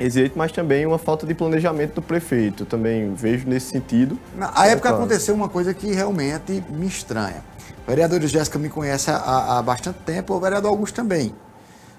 esse 0.00 0.14
direito, 0.14 0.38
mas 0.38 0.52
também 0.52 0.86
uma 0.86 0.98
falta 0.98 1.26
de 1.26 1.34
planejamento 1.34 1.94
do 1.94 2.02
prefeito. 2.02 2.64
Também 2.64 3.12
vejo 3.14 3.48
nesse 3.48 3.70
sentido. 3.70 4.18
Na 4.36 4.46
época 4.66 4.88
claro. 4.88 4.96
aconteceu 4.96 5.34
uma 5.34 5.48
coisa 5.48 5.74
que 5.74 5.92
realmente 5.92 6.62
me 6.70 6.86
estranha. 6.86 7.42
A 7.86 7.90
vereadora 7.90 8.26
Jéssica 8.26 8.58
me 8.58 8.68
conhece 8.68 9.10
há, 9.10 9.58
há 9.58 9.62
bastante 9.62 9.98
tempo, 10.00 10.34
o 10.34 10.40
vereador 10.40 10.70
Augusto 10.70 10.94
também. 10.94 11.34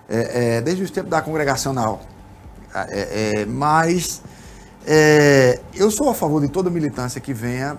É, 0.08 0.58
é, 0.58 0.62
desde 0.62 0.84
os 0.84 0.90
tempos 0.90 1.12
da 1.12 1.22
congregacional. 1.22 2.02
É, 2.74 3.42
é, 3.42 3.46
mas 3.46 4.22
é, 4.86 5.60
eu 5.76 5.92
sou 5.92 6.10
a 6.10 6.16
favor 6.16 6.42
de 6.42 6.50
toda 6.50 6.70
militância 6.70 7.20
que 7.22 7.34
venha 7.34 7.78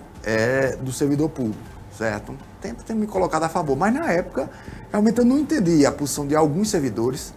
do 0.81 0.93
servidor 0.93 1.29
público, 1.29 1.57
certo? 1.97 2.35
Tenta 2.61 2.83
ter 2.83 2.93
me 2.93 3.07
colocado 3.07 3.43
a 3.43 3.49
favor, 3.49 3.75
mas 3.75 3.91
na 3.91 4.11
época 4.11 4.49
realmente 4.91 5.17
eu 5.17 5.25
não 5.25 5.39
entendi 5.39 5.83
a 5.85 5.91
posição 5.91 6.27
de 6.27 6.35
alguns 6.35 6.69
servidores 6.69 7.33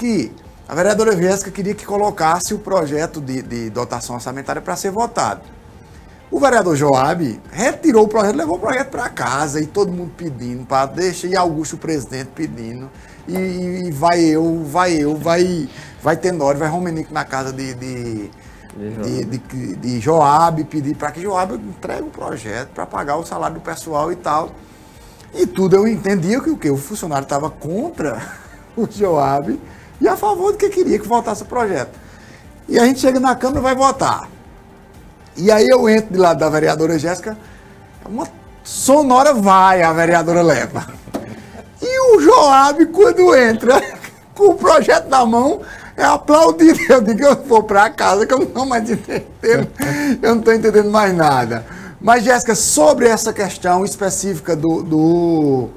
que 0.00 0.32
a 0.66 0.74
vereadora 0.74 1.14
Jéssica 1.14 1.50
queria 1.50 1.74
que 1.74 1.84
colocasse 1.84 2.54
o 2.54 2.58
projeto 2.58 3.20
de, 3.20 3.42
de 3.42 3.68
dotação 3.68 4.16
orçamentária 4.16 4.62
para 4.62 4.74
ser 4.74 4.90
votado. 4.90 5.42
O 6.30 6.40
vereador 6.40 6.74
Joab 6.74 7.38
retirou 7.52 8.04
o 8.04 8.08
projeto, 8.08 8.36
levou 8.36 8.56
o 8.56 8.58
projeto 8.58 8.88
para 8.88 9.10
casa 9.10 9.60
e 9.60 9.66
todo 9.66 9.92
mundo 9.92 10.12
pedindo, 10.16 10.64
para 10.64 10.86
deixa 10.86 11.26
e 11.26 11.36
Augusto 11.36 11.74
o 11.74 11.78
presidente 11.78 12.30
pedindo. 12.34 12.88
E, 13.28 13.34
e 13.36 13.90
vai 13.90 14.20
eu, 14.20 14.64
vai 14.64 14.94
eu, 14.94 15.16
vai, 15.16 15.68
vai 16.02 16.16
Tenório, 16.16 16.58
vai 16.58 16.68
Romenico 16.68 17.12
na 17.12 17.24
casa 17.24 17.52
de, 17.52 17.74
de, 17.74 18.30
de, 19.02 19.24
de, 19.24 19.76
de 19.76 20.00
Joab, 20.00 20.64
pedir 20.64 20.96
para 20.96 21.10
que 21.10 21.20
Joab 21.20 21.54
entregue 21.54 22.04
o 22.04 22.10
projeto 22.10 22.70
para 22.70 22.86
pagar 22.86 23.16
o 23.16 23.26
salário 23.26 23.56
do 23.56 23.60
pessoal 23.60 24.10
e 24.10 24.16
tal. 24.16 24.50
E 25.34 25.46
tudo 25.46 25.76
eu 25.76 25.86
entendia 25.86 26.40
que 26.40 26.48
o 26.48 26.56
que? 26.56 26.70
O 26.70 26.76
funcionário 26.76 27.24
estava 27.24 27.50
contra 27.50 28.22
o 28.74 28.88
Joab 28.90 29.60
e 30.00 30.08
a 30.08 30.16
favor 30.16 30.52
do 30.52 30.58
que 30.58 30.68
queria 30.68 30.98
que 30.98 31.06
votasse 31.06 31.42
o 31.42 31.46
projeto. 31.46 31.98
E 32.68 32.78
a 32.78 32.84
gente 32.84 33.00
chega 33.00 33.20
na 33.20 33.34
Câmara 33.34 33.60
e 33.60 33.62
vai 33.62 33.74
votar. 33.74 34.28
E 35.36 35.50
aí 35.50 35.66
eu 35.68 35.88
entro 35.88 36.12
de 36.12 36.18
lado 36.18 36.38
da 36.38 36.48
vereadora 36.48 36.98
Jéssica, 36.98 37.36
uma 38.08 38.26
sonora 38.62 39.34
vai 39.34 39.82
a 39.82 39.92
vereadora 39.92 40.42
leva. 40.42 40.86
E 41.82 42.16
o 42.16 42.20
Joab, 42.20 42.86
quando 42.86 43.34
entra 43.34 43.82
com 44.34 44.50
o 44.50 44.54
projeto 44.54 45.08
na 45.08 45.24
mão, 45.24 45.60
é 45.96 46.04
aplaudido. 46.04 46.78
Eu 46.88 47.00
digo 47.00 47.22
eu 47.24 47.36
vou 47.36 47.62
para 47.62 47.90
casa, 47.90 48.26
que 48.26 48.32
eu 48.32 48.38
não 48.38 48.46
estou 48.46 48.66
mais 48.66 48.88
entendendo, 48.90 49.68
eu 50.22 50.30
não 50.30 50.38
estou 50.38 50.54
entendendo 50.54 50.90
mais 50.90 51.14
nada. 51.14 51.64
Mas, 52.00 52.24
Jéssica, 52.24 52.54
sobre 52.54 53.06
essa 53.06 53.32
questão 53.32 53.84
específica 53.84 54.56
do, 54.56 54.82
do, 54.82 55.68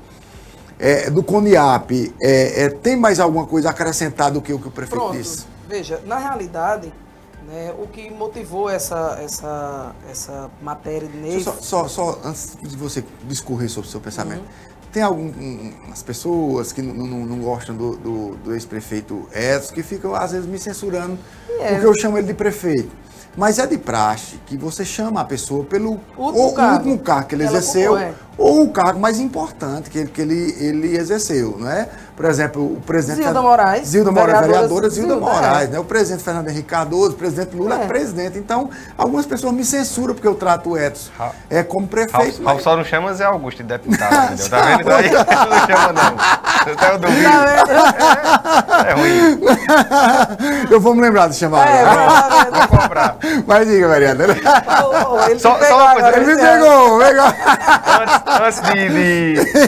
é, 0.79 1.09
do 1.09 1.23
CONIAP, 1.23 2.13
é, 2.21 2.63
é, 2.65 2.69
tem 2.69 2.95
mais 2.95 3.19
alguma 3.19 3.45
coisa 3.45 3.69
a 3.69 3.71
acrescentar 3.71 4.31
do 4.31 4.41
que 4.41 4.53
o 4.53 4.59
que 4.59 4.67
o 4.67 4.71
prefeito 4.71 4.99
Pronto. 4.99 5.17
disse? 5.17 5.45
Veja, 5.67 6.01
na 6.05 6.17
realidade, 6.17 6.93
né, 7.47 7.73
o 7.77 7.87
que 7.87 8.09
motivou 8.11 8.69
essa, 8.69 9.19
essa, 9.23 9.91
essa 10.09 10.49
matéria 10.61 11.07
de 11.07 11.17
Ney 11.17 11.41
Só, 11.43 11.53
só, 11.59 11.87
só 11.87 12.19
antes 12.23 12.57
de 12.61 12.75
você 12.75 13.03
discorrer 13.27 13.69
sobre 13.69 13.87
o 13.87 13.91
seu 13.91 13.99
pensamento. 14.01 14.43
tem 14.91 15.01
algumas 15.01 16.03
pessoas 16.03 16.71
que 16.71 16.81
não, 16.81 16.93
não- 16.93 17.25
não 17.25 17.39
gostam 17.39 17.75
do, 17.75 17.95
do- 17.97 18.35
do 18.37 18.53
ex-prefeito 18.53 19.27
Edson, 19.33 19.73
que 19.73 19.81
ficam, 19.81 20.13
às 20.13 20.31
vezes, 20.31 20.45
me 20.47 20.59
censurando, 20.59 21.17
É. 21.59 21.71
porque 21.71 21.85
eu 21.87 21.95
chamo 21.95 22.17
ele 22.17 22.27
de 22.27 22.33
prefeito. 22.35 22.91
Mas 23.35 23.57
é 23.57 23.65
de 23.65 23.79
praxe 23.79 24.35
que 24.45 24.55
você 24.55 24.85
chama 24.85 25.21
a 25.21 25.25
pessoa 25.25 25.63
pelo 25.63 25.99
Último 26.15 26.53
cargo. 26.53 26.75
último 26.89 26.99
cargo 26.99 27.27
que 27.29 27.33
ele 27.33 27.43
Ela 27.43 27.57
exerceu, 27.57 27.93
concorre. 27.93 28.13
Ou 28.37 28.63
o 28.63 28.69
cargo 28.69 28.99
mais 28.99 29.19
importante 29.19 29.89
que 29.89 29.97
ele, 29.99 30.09
que 30.09 30.21
ele, 30.21 30.55
ele 30.59 30.97
exerceu, 30.97 31.55
não 31.59 31.69
é? 31.69 31.87
Por 32.15 32.25
exemplo, 32.25 32.63
o 32.63 32.81
presidente... 32.81 33.23
Zilda 33.23 33.41
Moraes, 33.41 33.87
Zilda 33.87 34.11
Moraes, 34.11 34.27
vereadora 34.27 34.53
vereadora 34.53 34.89
Zilda, 34.89 35.15
Zilda, 35.15 35.25
Moraes, 35.33 35.69
é. 35.69 35.71
né? 35.71 35.79
O 35.79 35.83
presidente 35.83 36.23
Fernando 36.23 36.47
Henrique 36.49 36.67
Cardoso, 36.67 37.11
o 37.11 37.15
presidente 37.15 37.55
Lula 37.55 37.79
é. 37.79 37.83
É. 37.83 37.87
presidente. 37.87 38.37
Então, 38.37 38.69
algumas 38.95 39.25
pessoas 39.25 39.51
me 39.53 39.65
censuram 39.65 40.13
porque 40.13 40.27
eu 40.27 40.35
trato 40.35 40.69
o 40.71 40.77
Edson 40.77 41.09
Ra- 41.17 41.31
é, 41.49 41.63
como 41.63 41.87
prefeito. 41.87 42.43
Ralf 42.43 42.61
só 42.61 42.77
não 42.77 42.83
chama 42.83 43.11
Zé 43.15 43.25
Augusto 43.25 43.57
de 43.57 43.63
deputado, 43.69 44.13
entendeu? 44.33 44.49
Tá 44.49 44.61
vendo? 44.61 44.81
Isso 44.81 45.17
aí 45.17 45.49
não 45.49 45.67
chama, 45.67 45.93
não. 45.93 46.13
Eu 46.67 46.75
tenho 46.75 46.97
dúvida. 46.99 47.29
Tá 47.65 48.85
É 48.87 48.93
ruim. 48.93 49.41
eu 50.71 50.79
vou 50.79 50.93
me 50.95 51.01
lembrar 51.01 51.27
de 51.29 51.35
chamar 51.35 51.67
É, 51.67 51.81
agora. 51.83 52.67
Vou 52.67 52.79
comprar. 52.79 53.17
Mas 53.47 53.67
diga, 53.67 53.87
vereador. 53.89 54.29
Ô, 54.29 55.13
ô, 55.15 55.23
Ele 55.25 55.39
Só- 55.39 55.53
me 55.55 55.59
pegou 55.59 55.77
só 55.79 55.83
uma 55.85 55.93
coisa, 55.93 56.17
Ele 56.17 56.25
me 56.25 56.31
ano. 56.33 56.41
pegou, 56.41 56.99
pegou. 56.99 57.25
Antes, 57.25 58.22
antes 58.27 58.61
de, 58.61 58.89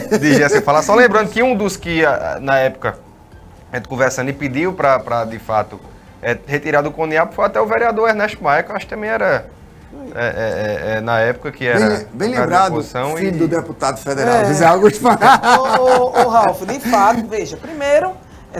de, 0.08 0.18
de 0.18 0.34
Jéssica 0.34 0.62
falar, 0.62 0.82
só 0.82 0.94
lembrando 0.94 1.30
que 1.30 1.42
um 1.42 1.56
dos 1.56 1.76
que, 1.76 2.04
ah, 2.04 2.38
na 2.40 2.58
época, 2.58 2.98
a 3.72 3.76
gente 3.76 3.88
conversando 3.88 4.28
e 4.30 4.32
pediu 4.32 4.72
para, 4.72 5.24
de 5.24 5.38
fato, 5.38 5.80
é, 6.22 6.36
retirar 6.46 6.82
do 6.82 6.90
Coniap 6.90 7.34
foi 7.34 7.44
até 7.44 7.60
o 7.60 7.66
vereador 7.66 8.08
Ernesto 8.08 8.42
Maia, 8.42 8.62
que 8.62 8.70
eu 8.70 8.76
acho 8.76 8.86
que 8.86 8.94
também 8.94 9.10
era, 9.10 9.46
é, 10.14 10.24
é, 10.24 10.92
é, 10.92 10.96
é, 10.96 11.00
na 11.00 11.20
época 11.20 11.52
que 11.52 11.66
era... 11.66 11.88
Bem, 11.88 12.06
bem 12.12 12.30
lembrado, 12.30 12.82
filho 13.16 13.28
e- 13.28 13.30
do 13.32 13.48
deputado 13.48 13.98
federal, 13.98 14.36
É. 14.36 14.44
José 14.46 14.64
Augusto 14.66 15.06
ô, 15.06 15.82
ô, 15.82 16.24
ô, 16.24 16.28
Ralf, 16.28 16.62
de 16.62 16.80
fato, 16.80 17.26
veja, 17.28 17.56
primeiro, 17.56 18.12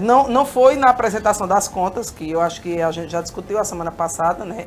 não, 0.02 0.28
não 0.28 0.44
foi 0.44 0.76
na 0.76 0.90
apresentação 0.90 1.48
das 1.48 1.66
contas, 1.68 2.10
que 2.10 2.30
eu 2.30 2.40
acho 2.40 2.60
que 2.60 2.82
a 2.82 2.90
gente 2.90 3.10
já 3.10 3.20
discutiu 3.22 3.58
a 3.58 3.64
semana 3.64 3.90
passada, 3.90 4.44
né? 4.44 4.66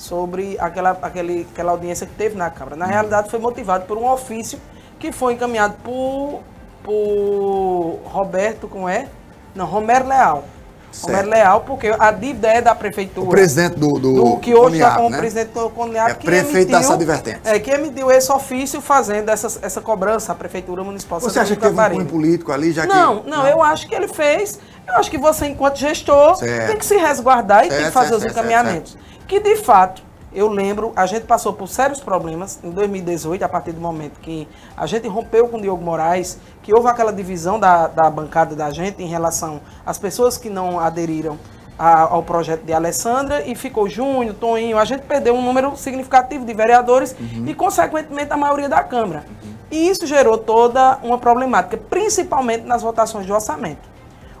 Sobre 0.00 0.56
aquela, 0.58 0.96
aquele, 1.02 1.46
aquela 1.52 1.72
audiência 1.72 2.06
que 2.06 2.14
teve 2.14 2.34
na 2.34 2.48
Câmara. 2.48 2.74
Na 2.74 2.86
realidade, 2.86 3.28
foi 3.28 3.38
motivado 3.38 3.84
por 3.84 3.98
um 3.98 4.10
ofício 4.10 4.58
que 4.98 5.12
foi 5.12 5.34
encaminhado 5.34 5.74
por, 5.84 6.40
por 6.82 8.00
Roberto, 8.06 8.66
como 8.66 8.88
é? 8.88 9.08
Não, 9.54 9.66
Romero 9.66 10.08
Leal. 10.08 10.44
Certo. 10.90 11.06
Romero 11.06 11.28
Leal, 11.28 11.60
porque 11.66 11.94
a 11.98 12.10
dívida 12.12 12.48
é 12.48 12.62
da 12.62 12.74
prefeitura. 12.74 13.26
O 13.26 13.30
presidente 13.30 13.78
do, 13.78 13.92
do, 13.98 14.14
do 14.14 14.36
que 14.38 14.54
hoje 14.54 14.76
está 14.76 14.96
como 14.96 15.10
né? 15.10 15.18
presidente 15.18 15.50
do 15.50 15.68
Coniap, 15.68 16.10
É 16.10 16.14
que 16.14 16.24
prefeito 16.24 16.70
das 16.70 16.86
emitiu- 16.86 16.94
advertências. 16.94 17.46
É, 17.46 17.58
que 17.60 17.70
emitiu 17.70 18.10
esse 18.10 18.32
ofício 18.32 18.80
fazendo 18.80 19.28
essa, 19.28 19.58
essa 19.60 19.82
cobrança 19.82 20.32
à 20.32 20.34
Prefeitura 20.34 20.82
Municipal 20.82 21.20
Você 21.20 21.38
acha 21.38 21.54
que 21.54 21.60
teve 21.60 21.98
um 22.00 22.06
político 22.06 22.52
ali, 22.52 22.72
já 22.72 22.86
que... 22.86 22.88
Não, 22.88 23.22
não, 23.24 23.46
eu 23.46 23.62
acho 23.62 23.86
que 23.86 23.94
ele 23.94 24.08
fez. 24.08 24.58
Eu 24.88 24.94
acho 24.96 25.10
que 25.10 25.18
você, 25.18 25.46
enquanto 25.46 25.76
gestor, 25.76 26.36
Certo. 26.36 26.68
tem 26.68 26.78
que 26.78 26.86
se 26.86 26.96
resguardar 26.96 27.66
e 27.66 27.68
tem 27.68 27.78
Certo, 27.78 27.86
que 27.88 27.92
fazer 27.92 28.14
os 28.14 28.24
encaminhamentos. 28.24 28.96
Que 29.30 29.38
de 29.38 29.54
fato, 29.54 30.02
eu 30.32 30.48
lembro, 30.48 30.92
a 30.96 31.06
gente 31.06 31.24
passou 31.24 31.52
por 31.52 31.68
sérios 31.68 32.00
problemas 32.00 32.58
em 32.64 32.70
2018, 32.70 33.44
a 33.44 33.48
partir 33.48 33.70
do 33.70 33.80
momento 33.80 34.18
que 34.18 34.48
a 34.76 34.84
gente 34.86 35.06
rompeu 35.06 35.46
com 35.46 35.56
o 35.56 35.60
Diogo 35.60 35.84
Moraes, 35.84 36.36
que 36.64 36.74
houve 36.74 36.88
aquela 36.88 37.12
divisão 37.12 37.56
da, 37.58 37.86
da 37.86 38.10
bancada 38.10 38.56
da 38.56 38.70
gente 38.72 39.00
em 39.00 39.06
relação 39.06 39.60
às 39.86 39.98
pessoas 39.98 40.36
que 40.36 40.50
não 40.50 40.80
aderiram 40.80 41.38
a- 41.78 42.00
ao 42.12 42.24
projeto 42.24 42.62
de 42.64 42.72
Alessandra 42.72 43.46
e 43.46 43.54
ficou 43.54 43.88
Júnior, 43.88 44.34
Toninho, 44.34 44.76
a 44.78 44.84
gente 44.84 45.02
perdeu 45.02 45.32
um 45.32 45.42
número 45.42 45.76
significativo 45.76 46.44
de 46.44 46.52
vereadores 46.52 47.14
e, 47.46 47.54
consequentemente, 47.54 48.32
a 48.32 48.36
maioria 48.36 48.68
da 48.68 48.82
Câmara. 48.82 49.24
E 49.70 49.88
isso 49.88 50.04
gerou 50.08 50.36
toda 50.36 50.98
uma 51.04 51.18
problemática, 51.18 51.76
principalmente 51.76 52.64
nas 52.66 52.82
votações 52.82 53.24
de 53.26 53.32
orçamento. 53.32 53.88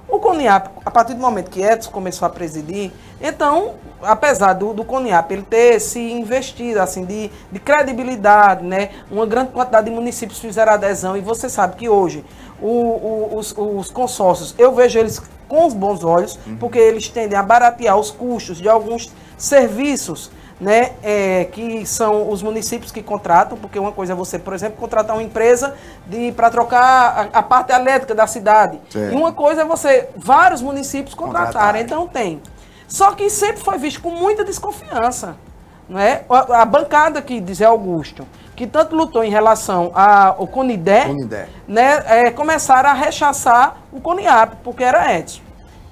O 0.08 0.18
CONIAP, 0.18 0.68
a 0.84 0.90
partir 0.90 1.14
do 1.14 1.20
momento 1.20 1.48
que 1.48 1.62
Edson 1.62 1.92
começou 1.92 2.26
a 2.26 2.28
presidir, 2.30 2.90
então, 3.22 3.74
apesar 4.02 4.52
do, 4.54 4.72
do 4.72 4.84
CONIAP 4.84 5.30
ele 5.32 5.42
ter 5.42 5.80
se 5.80 5.98
investido 6.00 6.80
assim, 6.80 7.04
de, 7.04 7.30
de 7.50 7.58
credibilidade, 7.60 8.64
né? 8.64 8.90
uma 9.10 9.26
grande 9.26 9.50
quantidade 9.52 9.88
de 9.88 9.92
municípios 9.94 10.38
fizeram 10.38 10.72
adesão, 10.72 11.16
e 11.16 11.20
você 11.20 11.48
sabe 11.48 11.76
que 11.76 11.88
hoje 11.88 12.24
o- 12.60 12.66
o- 12.66 13.36
os, 13.36 13.54
os 13.56 13.90
consórcios, 13.90 14.54
eu 14.58 14.72
vejo 14.72 14.98
eles 14.98 15.20
com 15.48 15.66
os 15.66 15.74
bons 15.74 16.04
olhos, 16.04 16.38
porque 16.60 16.78
eles 16.78 17.08
tendem 17.08 17.36
a 17.36 17.42
baratear 17.42 17.96
os 17.98 18.10
custos 18.10 18.58
de 18.58 18.68
alguns 18.68 19.10
serviços 19.36 20.30
né, 20.60 20.92
é, 21.02 21.46
que 21.50 21.86
são 21.86 22.28
os 22.30 22.42
municípios 22.42 22.92
que 22.92 23.02
contratam, 23.02 23.56
porque 23.56 23.78
uma 23.78 23.92
coisa 23.92 24.12
é 24.12 24.14
você, 24.14 24.38
por 24.38 24.52
exemplo, 24.52 24.76
contratar 24.78 25.16
uma 25.16 25.22
empresa 25.22 25.74
para 26.36 26.50
trocar 26.50 27.30
a, 27.32 27.38
a 27.38 27.42
parte 27.42 27.72
elétrica 27.72 28.14
da 28.14 28.26
cidade. 28.26 28.78
Certo. 28.90 29.14
E 29.14 29.16
uma 29.16 29.32
coisa 29.32 29.62
é 29.62 29.64
você, 29.64 30.10
vários 30.14 30.60
municípios 30.60 31.14
contratarem. 31.14 31.52
Contratarem. 31.52 31.82
Então 31.82 32.06
tem. 32.06 32.42
Só 32.90 33.12
que 33.12 33.30
sempre 33.30 33.62
foi 33.62 33.78
visto 33.78 34.02
com 34.02 34.10
muita 34.10 34.44
desconfiança. 34.44 35.36
Não 35.88 35.98
é? 35.98 36.24
a, 36.28 36.62
a 36.62 36.64
bancada 36.64 37.18
aqui 37.20 37.40
de 37.40 37.54
Zé 37.54 37.64
Augusto, 37.64 38.26
que 38.54 38.66
tanto 38.66 38.94
lutou 38.94 39.24
em 39.24 39.30
relação 39.30 39.90
ao 39.94 40.46
Conidé, 40.46 41.06
Conidé. 41.06 41.48
né, 41.66 42.02
é, 42.06 42.30
começaram 42.30 42.90
a 42.90 42.92
rechaçar 42.92 43.78
o 43.92 44.00
CONIAP, 44.00 44.56
porque 44.62 44.84
era 44.84 45.16
Edson. 45.16 45.40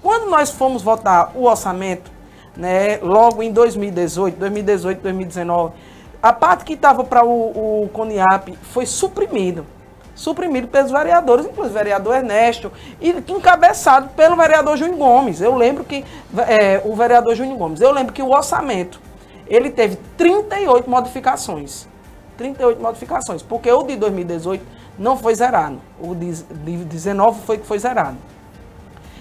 Quando 0.02 0.30
nós 0.30 0.50
fomos 0.50 0.82
votar 0.82 1.32
o 1.34 1.44
orçamento, 1.44 2.12
né, 2.56 2.98
logo 2.98 3.42
em 3.42 3.52
2018, 3.52 4.38
2018, 4.38 5.02
2019, 5.02 5.74
a 6.22 6.32
parte 6.32 6.64
que 6.64 6.74
estava 6.74 7.02
para 7.02 7.24
o, 7.24 7.84
o 7.84 7.88
CONIAP 7.88 8.56
foi 8.70 8.86
suprimido. 8.86 9.66
Suprimido 10.18 10.66
pelos 10.66 10.90
vereadores, 10.90 11.46
inclusive 11.46 11.76
o 11.76 11.78
vereador 11.78 12.16
Ernesto, 12.16 12.72
e 13.00 13.10
encabeçado 13.28 14.08
pelo 14.16 14.34
vereador 14.34 14.76
Júnior 14.76 14.98
Gomes. 14.98 15.40
Eu 15.40 15.54
lembro 15.54 15.84
que 15.84 16.04
é, 16.38 16.82
o 16.84 16.96
vereador 16.96 17.36
Júnior 17.36 17.56
Gomes, 17.56 17.80
eu 17.80 17.92
lembro 17.92 18.12
que 18.12 18.20
o 18.20 18.30
orçamento 18.30 19.00
ele 19.46 19.70
teve 19.70 19.96
38 20.16 20.90
modificações. 20.90 21.86
38 22.36 22.82
modificações, 22.82 23.42
porque 23.42 23.70
o 23.70 23.84
de 23.84 23.94
2018 23.94 24.64
não 24.98 25.16
foi 25.16 25.36
zerado. 25.36 25.80
O 26.00 26.16
de 26.16 26.32
de 26.32 26.84
19 26.84 27.40
foi 27.42 27.58
que 27.58 27.66
foi 27.66 27.78
zerado. 27.78 28.16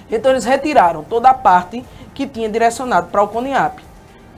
Então 0.09 0.31
eles 0.31 0.45
retiraram 0.45 1.03
toda 1.03 1.29
a 1.29 1.33
parte 1.35 1.85
que 2.15 2.25
tinha 2.25 2.49
direcionado 2.49 3.07
para 3.11 3.21
o 3.21 3.27
CONIAP. 3.27 3.86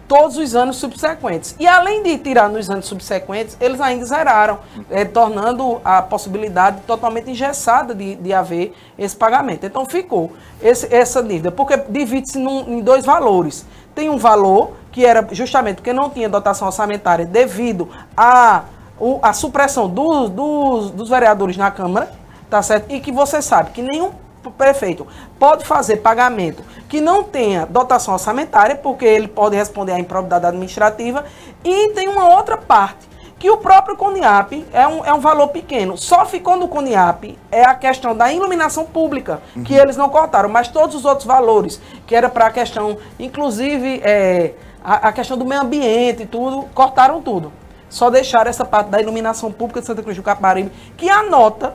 Todos 0.10 0.38
os 0.38 0.56
anos 0.56 0.78
subsequentes. 0.78 1.56
E 1.60 1.68
além 1.68 2.02
de 2.02 2.18
tirar 2.18 2.50
nos 2.50 2.68
anos 2.68 2.88
subsequentes, 2.88 3.56
eles 3.62 3.80
ainda 3.80 4.04
zeraram, 4.06 4.58
eh, 4.90 5.06
tornando 5.06 5.80
a 5.86 6.02
possibilidade 6.02 6.82
totalmente 6.88 7.30
engessada 7.30 7.94
de, 7.94 8.16
de 8.16 8.34
haver 8.34 8.74
esse 8.98 9.16
pagamento. 9.16 9.66
Então 9.68 9.86
ficou 9.86 10.34
esse- 10.62 10.92
essa 10.94 11.22
dívida, 11.22 11.52
porque 11.52 11.78
divide-se 11.88 12.40
em 12.40 12.82
dois 12.82 13.06
valores. 13.06 13.66
Tem 13.94 14.10
um 14.10 14.18
valor 14.18 14.72
que 14.92 15.06
era 15.06 15.26
justamente 15.32 15.76
porque 15.78 15.94
não 15.94 16.10
tinha 16.10 16.28
dotação 16.28 16.68
orçamentária 16.68 17.24
devido 17.26 17.88
à 18.18 18.64
o- 19.00 19.20
à 19.22 19.32
supressão 19.32 19.88
do- 19.88 20.28
dos- 20.28 20.92
dos 20.92 21.08
vereadores 21.08 21.56
na 21.56 21.70
Câmara, 21.72 22.12
tá 22.50 22.62
certo? 22.64 22.92
E 22.92 23.00
que 23.00 23.12
você 23.12 23.42
sabe 23.44 23.70
que 23.72 23.82
nenhum 23.84 24.10
prefeito 24.58 25.06
pode 25.38 25.66
fazer 25.66 25.98
pagamento 25.98 26.64
que 26.88 27.00
não 27.00 27.24
tenha 27.24 27.66
dotação 27.66 28.14
orçamentária, 28.14 28.76
porque 28.76 29.06
ele 29.06 29.28
pode 29.28 29.56
responder 29.56 29.94
à 29.94 30.00
improbidade 30.00 30.46
administrativa, 30.46 31.24
e 31.64 31.90
tem 31.90 32.08
uma 32.08 32.36
outra 32.36 32.58
parte, 32.58 33.08
que 33.38 33.50
o 33.50 33.58
próprio 33.58 33.96
CONIAP 33.96 34.66
é 34.74 34.86
um, 34.86 35.06
é 35.06 35.14
um 35.14 35.20
valor 35.20 35.48
pequeno. 35.48 35.98
Só 35.98 36.26
ficou 36.26 36.58
no 36.58 36.68
CONIAP 36.68 37.38
é 37.50 37.64
a 37.64 37.74
questão 37.74 38.16
da 38.16 38.32
iluminação 38.34 38.86
pública, 38.86 39.42
que 39.64 39.74
eles 39.74 39.96
não 39.96 40.10
cortaram, 40.10 40.50
mas 40.50 40.68
todos 40.68 40.96
os 40.96 41.06
outros 41.06 41.26
valores, 41.26 41.82
que 42.06 42.14
era 42.14 42.28
para 42.28 42.48
a 42.48 42.52
questão, 42.52 42.98
inclusive, 43.18 44.02
é, 44.04 44.54
a, 44.84 45.08
a 45.08 45.14
questão 45.14 45.38
do 45.38 45.46
meio 45.46 45.62
ambiente 45.62 46.24
e 46.24 46.26
tudo, 46.26 46.64
cortaram 46.74 47.22
tudo. 47.22 47.54
Só 47.90 48.10
deixaram 48.10 48.50
essa 48.50 48.66
parte 48.66 48.90
da 48.90 49.02
iluminação 49.02 49.52
pública 49.52 49.80
de 49.80 49.88
Santa 49.88 50.04
Cruz 50.04 50.18
do 50.18 50.22
Caparibe, 50.22 50.72
que 50.98 51.10
a 51.10 51.24
nota 51.24 51.74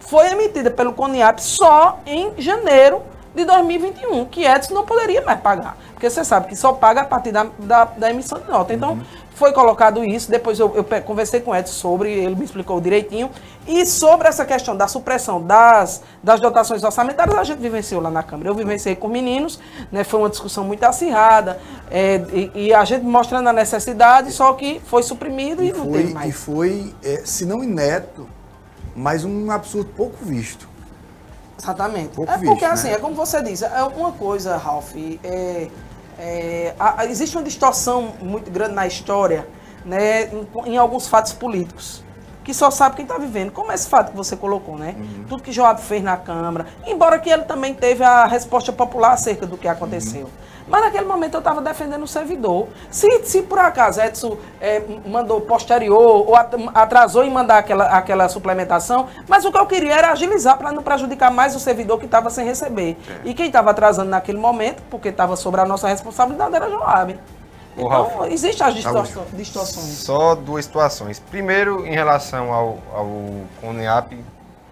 foi 0.00 0.28
emitida 0.32 0.70
pelo 0.70 0.92
CONIAP 0.92 1.38
só 1.40 2.00
em 2.06 2.32
janeiro 2.38 3.02
de 3.34 3.44
2021, 3.44 4.24
que 4.26 4.44
Edson 4.44 4.74
não 4.74 4.84
poderia 4.84 5.22
mais 5.22 5.40
pagar. 5.40 5.76
Porque 5.92 6.08
você 6.10 6.24
sabe 6.24 6.48
que 6.48 6.56
só 6.56 6.72
paga 6.72 7.02
a 7.02 7.04
partir 7.04 7.30
da, 7.30 7.46
da, 7.58 7.84
da 7.84 8.10
emissão 8.10 8.40
de 8.40 8.48
nota. 8.48 8.72
Então, 8.72 8.98
foi 9.34 9.52
colocado 9.52 10.04
isso, 10.04 10.30
depois 10.30 10.58
eu, 10.58 10.74
eu 10.74 10.84
conversei 11.02 11.40
com 11.40 11.52
o 11.52 11.56
Edson 11.56 11.72
sobre, 11.72 12.10
ele 12.12 12.34
me 12.34 12.44
explicou 12.44 12.80
direitinho. 12.80 13.30
E 13.68 13.86
sobre 13.86 14.28
essa 14.28 14.44
questão 14.44 14.76
da 14.76 14.88
supressão 14.88 15.40
das, 15.42 16.02
das 16.22 16.40
dotações 16.40 16.82
orçamentárias, 16.82 17.36
a 17.36 17.44
gente 17.44 17.58
vivenciou 17.58 18.00
lá 18.00 18.10
na 18.10 18.22
Câmara. 18.22 18.50
Eu 18.50 18.54
vivenciei 18.54 18.96
com 18.96 19.08
meninos, 19.08 19.60
né, 19.92 20.02
foi 20.02 20.20
uma 20.20 20.28
discussão 20.28 20.64
muito 20.64 20.82
acirrada, 20.84 21.60
é, 21.90 22.16
e, 22.32 22.66
e 22.66 22.74
a 22.74 22.84
gente 22.84 23.04
mostrando 23.04 23.48
a 23.48 23.52
necessidade, 23.52 24.32
só 24.32 24.52
que 24.54 24.80
foi 24.86 25.02
suprimido 25.02 25.62
e, 25.62 25.68
E 25.68 25.72
não 25.72 25.84
foi, 25.84 25.92
teve 25.92 26.10
e 26.10 26.14
mais. 26.14 26.34
foi 26.36 26.94
é, 27.02 27.22
se 27.24 27.46
não 27.46 27.62
inédito, 27.62 28.28
mas 28.96 29.24
um 29.24 29.50
absurdo 29.50 29.90
pouco 29.96 30.24
visto. 30.24 30.68
Exatamente. 31.58 32.14
Pouco 32.14 32.30
é 32.30 32.34
porque 32.34 32.48
visto, 32.50 32.62
né? 32.62 32.68
assim, 32.72 32.88
é 32.88 32.98
como 32.98 33.14
você 33.14 33.42
diz, 33.42 33.62
é 33.62 33.82
uma 33.82 34.12
coisa, 34.12 34.56
Ralph, 34.56 34.94
é, 35.22 35.68
é, 36.18 36.74
a- 36.78 37.02
a- 37.02 37.06
existe 37.06 37.36
uma 37.36 37.42
distorção 37.44 38.14
muito 38.20 38.50
grande 38.50 38.74
na 38.74 38.86
história, 38.86 39.46
né, 39.84 40.24
em, 40.32 40.48
em 40.72 40.76
alguns 40.78 41.06
fatos 41.06 41.32
políticos. 41.32 42.02
Que 42.44 42.54
só 42.54 42.70
sabe 42.70 42.96
quem 42.96 43.04
está 43.04 43.18
vivendo. 43.18 43.50
Como 43.52 43.70
esse 43.72 43.88
fato 43.88 44.10
que 44.10 44.16
você 44.16 44.36
colocou, 44.36 44.76
né? 44.78 44.94
Tudo 45.28 45.42
que 45.42 45.52
Joab 45.52 45.80
fez 45.80 46.02
na 46.02 46.16
Câmara. 46.16 46.66
Embora 46.86 47.18
que 47.18 47.28
ele 47.30 47.42
também 47.42 47.74
teve 47.74 48.02
a 48.02 48.24
resposta 48.26 48.72
popular 48.72 49.12
acerca 49.12 49.46
do 49.46 49.56
que 49.56 49.68
aconteceu. 49.68 50.28
Mas 50.68 50.82
naquele 50.82 51.04
momento 51.04 51.34
eu 51.34 51.38
estava 51.38 51.60
defendendo 51.60 52.04
o 52.04 52.06
servidor. 52.06 52.68
Se, 52.92 53.24
se 53.24 53.42
por 53.42 53.58
acaso 53.58 54.00
Edson 54.00 54.36
m- 54.60 55.00
mandou 55.04 55.40
posterior 55.40 56.00
ou 56.28 56.36
at- 56.36 56.54
atrasou 56.72 57.24
em 57.24 57.30
mandar 57.30 57.58
aquela, 57.58 57.86
aquela 57.86 58.28
suplementação, 58.28 59.08
mas 59.26 59.44
o 59.44 59.50
que 59.50 59.58
eu 59.58 59.66
queria 59.66 59.94
era 59.96 60.12
agilizar 60.12 60.56
para 60.56 60.70
não 60.70 60.80
prejudicar 60.82 61.28
mais 61.30 61.56
o 61.56 61.58
servidor 61.58 61.98
que 61.98 62.04
estava 62.04 62.30
sem 62.30 62.44
receber. 62.46 62.96
E 63.24 63.34
quem 63.34 63.46
estava 63.46 63.70
atrasando 63.72 64.10
naquele 64.10 64.38
momento, 64.38 64.80
porque 64.88 65.08
estava 65.08 65.34
sobre 65.34 65.60
a 65.60 65.64
nossa 65.64 65.88
responsabilidade, 65.88 66.54
era 66.54 66.70
Joab. 66.70 67.18
Ô, 67.76 67.86
Então, 67.86 67.88
Ralf. 67.88 68.30
existem 68.30 68.66
as 68.66 68.74
distorções. 68.74 69.26
distorções. 69.32 69.86
Só 69.86 70.34
duas 70.34 70.64
situações. 70.64 71.18
Primeiro, 71.18 71.86
em 71.86 71.92
relação 71.92 72.52
ao, 72.52 72.78
ao 72.92 73.08
CONEAP, 73.60 74.18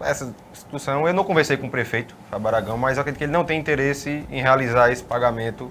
essa 0.01 0.33
instituição, 0.53 1.07
eu 1.07 1.15
não 1.15 1.25
conversei 1.25 1.57
com 1.57 1.67
o 1.67 1.71
prefeito, 1.71 2.15
Fábio 2.31 2.49
Aragão, 2.49 2.77
mas 2.77 2.97
eu 2.97 3.01
acredito 3.01 3.19
que 3.19 3.25
ele 3.25 3.33
não 3.33 3.45
tem 3.45 3.59
interesse 3.59 4.25
em 4.31 4.41
realizar 4.41 4.91
esse 4.93 5.03
pagamento 5.03 5.71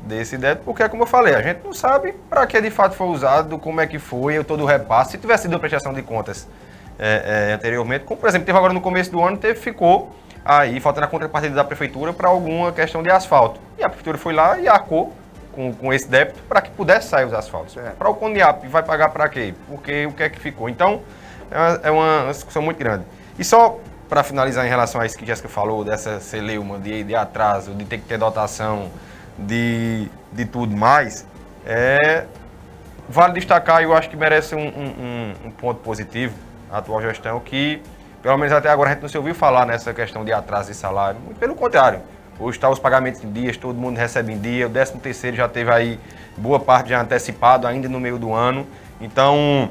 desse 0.00 0.36
débito, 0.36 0.64
porque, 0.64 0.88
como 0.88 1.04
eu 1.04 1.06
falei, 1.06 1.34
a 1.34 1.42
gente 1.42 1.60
não 1.64 1.72
sabe 1.72 2.12
para 2.28 2.44
que 2.46 2.60
de 2.60 2.70
fato 2.70 2.96
foi 2.96 3.06
usado, 3.06 3.56
como 3.58 3.80
é 3.80 3.86
que 3.86 3.98
foi, 4.00 4.42
todo 4.42 4.64
o 4.64 4.66
repasse. 4.66 5.12
Se 5.12 5.18
tivesse 5.18 5.44
sido 5.44 5.52
uma 5.52 5.60
prestação 5.60 5.92
de 5.94 6.02
contas 6.02 6.48
é, 6.98 7.50
é, 7.50 7.54
anteriormente, 7.54 8.04
como 8.04 8.20
por 8.20 8.28
exemplo, 8.28 8.44
teve 8.46 8.58
agora 8.58 8.72
no 8.72 8.80
começo 8.80 9.12
do 9.12 9.22
ano, 9.22 9.36
teve, 9.36 9.58
ficou 9.60 10.10
aí 10.44 10.80
faltando 10.80 11.06
a 11.06 11.08
contrapartida 11.08 11.54
da 11.54 11.62
prefeitura 11.62 12.12
para 12.12 12.28
alguma 12.28 12.72
questão 12.72 13.00
de 13.00 13.10
asfalto. 13.10 13.60
E 13.78 13.84
a 13.84 13.88
prefeitura 13.88 14.18
foi 14.18 14.32
lá 14.32 14.58
e 14.58 14.66
arcou 14.66 15.12
com, 15.54 15.72
com 15.72 15.92
esse 15.92 16.08
débito 16.08 16.40
para 16.48 16.60
que 16.60 16.70
pudesse 16.70 17.08
sair 17.08 17.24
os 17.26 17.32
asfaltos. 17.34 17.76
Para 17.98 18.08
o 18.08 18.14
CONIAP, 18.14 18.66
vai 18.68 18.82
pagar 18.82 19.10
para 19.10 19.28
quê? 19.28 19.54
Porque 19.68 20.06
o 20.06 20.12
que 20.12 20.22
é 20.22 20.28
que 20.28 20.38
ficou? 20.40 20.68
Então, 20.68 21.02
é 21.50 21.56
uma, 21.58 21.80
é 21.84 21.90
uma 22.24 22.30
discussão 22.32 22.62
muito 22.62 22.78
grande. 22.78 23.04
E 23.38 23.44
só 23.44 23.78
para 24.08 24.22
finalizar 24.22 24.66
em 24.66 24.68
relação 24.68 25.00
a 25.00 25.06
isso 25.06 25.16
que 25.16 25.24
Jéssica 25.24 25.48
falou, 25.48 25.84
dessa 25.84 26.20
celeuma 26.20 26.78
de, 26.78 27.02
de 27.04 27.14
atraso, 27.14 27.72
de 27.72 27.84
ter 27.84 27.98
que 27.98 28.04
ter 28.04 28.18
dotação, 28.18 28.90
de, 29.38 30.08
de 30.30 30.44
tudo 30.44 30.76
mais, 30.76 31.26
é, 31.64 32.26
vale 33.08 33.32
destacar, 33.34 33.80
e 33.80 33.84
eu 33.84 33.96
acho 33.96 34.10
que 34.10 34.16
merece 34.16 34.54
um, 34.54 34.58
um- 34.60 34.94
um- 34.98 35.34
um 35.46 35.50
ponto 35.50 35.80
positivo, 35.80 36.34
a 36.70 36.78
atual 36.78 37.00
gestão, 37.00 37.40
que 37.40 37.82
pelo 38.22 38.36
menos 38.36 38.52
até 38.52 38.68
agora 38.68 38.90
a 38.90 38.92
gente 38.92 39.02
não 39.02 39.08
se 39.08 39.16
ouviu 39.18 39.34
falar 39.34 39.64
nessa 39.66 39.92
questão 39.94 40.24
de 40.24 40.32
atraso 40.32 40.68
de 40.70 40.76
salário. 40.76 41.18
Muito 41.20 41.38
pelo 41.38 41.54
contrário. 41.54 42.00
Hoje 42.42 42.58
está 42.58 42.68
os 42.68 42.80
pagamentos 42.80 43.22
em 43.22 43.30
dias, 43.30 43.56
todo 43.56 43.78
mundo 43.78 43.96
recebe 43.96 44.32
em 44.32 44.38
dia, 44.38 44.66
o 44.66 44.70
13 44.70 44.98
terceiro 44.98 45.36
já 45.36 45.48
teve 45.48 45.70
aí 45.70 46.00
boa 46.36 46.58
parte 46.58 46.88
já 46.88 47.00
antecipado, 47.00 47.68
ainda 47.68 47.88
no 47.88 48.00
meio 48.00 48.18
do 48.18 48.32
ano. 48.32 48.66
Então, 49.00 49.70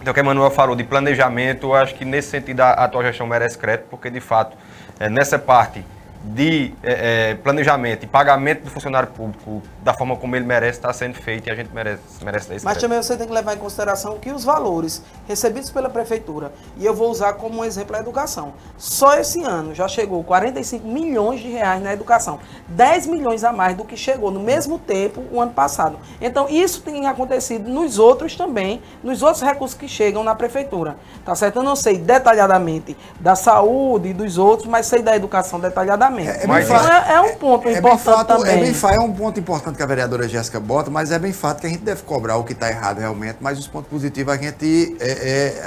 então, 0.00 0.12
o 0.12 0.14
que 0.14 0.20
a 0.20 0.22
Manuel 0.22 0.52
falou 0.52 0.76
de 0.76 0.84
planejamento, 0.84 1.66
eu 1.66 1.74
acho 1.74 1.96
que 1.96 2.04
nesse 2.04 2.28
sentido 2.28 2.60
a 2.60 2.70
atual 2.74 3.02
gestão 3.02 3.26
merece 3.26 3.58
crédito, 3.58 3.86
porque 3.90 4.08
de 4.08 4.20
fato, 4.20 4.56
é, 5.00 5.08
nessa 5.08 5.36
parte 5.36 5.84
de 6.26 6.74
é, 6.82 7.30
é, 7.30 7.34
planejamento 7.36 8.04
e 8.04 8.06
pagamento 8.06 8.64
do 8.64 8.70
funcionário 8.70 9.08
público 9.10 9.62
da 9.82 9.94
forma 9.94 10.16
como 10.16 10.34
ele 10.34 10.44
merece, 10.44 10.78
está 10.78 10.92
sendo 10.92 11.14
feito 11.14 11.46
e 11.46 11.50
a 11.50 11.54
gente 11.54 11.72
merece, 11.72 12.02
merece 12.24 12.52
esse 12.52 12.64
Mas 12.64 12.74
crédito. 12.74 12.80
também 12.80 13.02
você 13.02 13.16
tem 13.16 13.26
que 13.26 13.32
levar 13.32 13.54
em 13.54 13.58
consideração 13.58 14.18
que 14.18 14.30
os 14.32 14.44
valores 14.44 15.02
recebidos 15.28 15.70
pela 15.70 15.88
prefeitura, 15.88 16.52
e 16.76 16.84
eu 16.84 16.92
vou 16.92 17.10
usar 17.10 17.34
como 17.34 17.60
um 17.60 17.64
exemplo 17.64 17.94
a 17.94 18.00
educação. 18.00 18.54
Só 18.76 19.14
esse 19.18 19.42
ano 19.42 19.74
já 19.74 19.86
chegou 19.86 20.24
45 20.24 20.86
milhões 20.86 21.40
de 21.40 21.48
reais 21.48 21.80
na 21.82 21.92
educação. 21.92 22.40
10 22.68 23.06
milhões 23.06 23.44
a 23.44 23.52
mais 23.52 23.76
do 23.76 23.84
que 23.84 23.96
chegou 23.96 24.30
no 24.30 24.40
mesmo 24.40 24.78
tempo 24.78 25.22
o 25.30 25.40
ano 25.40 25.52
passado. 25.52 25.98
Então, 26.20 26.48
isso 26.48 26.82
tem 26.82 27.06
acontecido 27.06 27.68
nos 27.68 27.98
outros 27.98 28.34
também, 28.34 28.82
nos 29.02 29.22
outros 29.22 29.42
recursos 29.42 29.76
que 29.76 29.86
chegam 29.86 30.24
na 30.24 30.34
prefeitura. 30.34 30.96
Tá 31.24 31.34
certo? 31.34 31.56
Eu 31.56 31.62
não 31.62 31.76
sei 31.76 31.98
detalhadamente 31.98 32.96
da 33.20 33.36
saúde 33.36 34.08
e 34.08 34.12
dos 34.12 34.38
outros, 34.38 34.68
mas 34.68 34.86
sei 34.86 35.02
da 35.02 35.14
educação 35.14 35.60
detalhadamente. 35.60 36.15
É, 36.24 36.46
Mas 36.46 36.64
então, 36.68 36.78
bem 36.82 36.90
é, 36.92 37.12
é 37.14 37.20
um 37.20 37.34
ponto 37.36 37.68
É 37.68 37.72
bem, 37.72 37.78
importante 37.78 38.02
fato, 38.04 38.26
também. 38.36 38.52
é 38.52 38.60
bem 38.60 38.74
fa- 38.74 38.92
é 38.94 38.98
um 39.00 39.12
ponto 39.12 39.38
importante 39.40 39.76
que 39.76 39.82
a 39.82 39.86
vereadora 39.86 40.28
Jéssica 40.28 40.58
bota, 40.60 40.90
mas 40.90 41.10
é 41.10 41.18
bem 41.18 41.32
fato 41.32 41.60
que 41.60 41.66
a 41.66 41.70
gente 41.70 41.82
deve 41.82 42.02
cobrar 42.02 42.36
o 42.36 42.44
que 42.44 42.52
está 42.52 42.68
errado 42.70 42.98
realmente, 42.98 43.38
mas 43.40 43.58
os 43.58 43.66
pontos 43.66 43.88
positivos 43.90 44.32
a 44.32 44.36
gente 44.36 44.96
é, 45.00 45.10
é, 45.10 45.60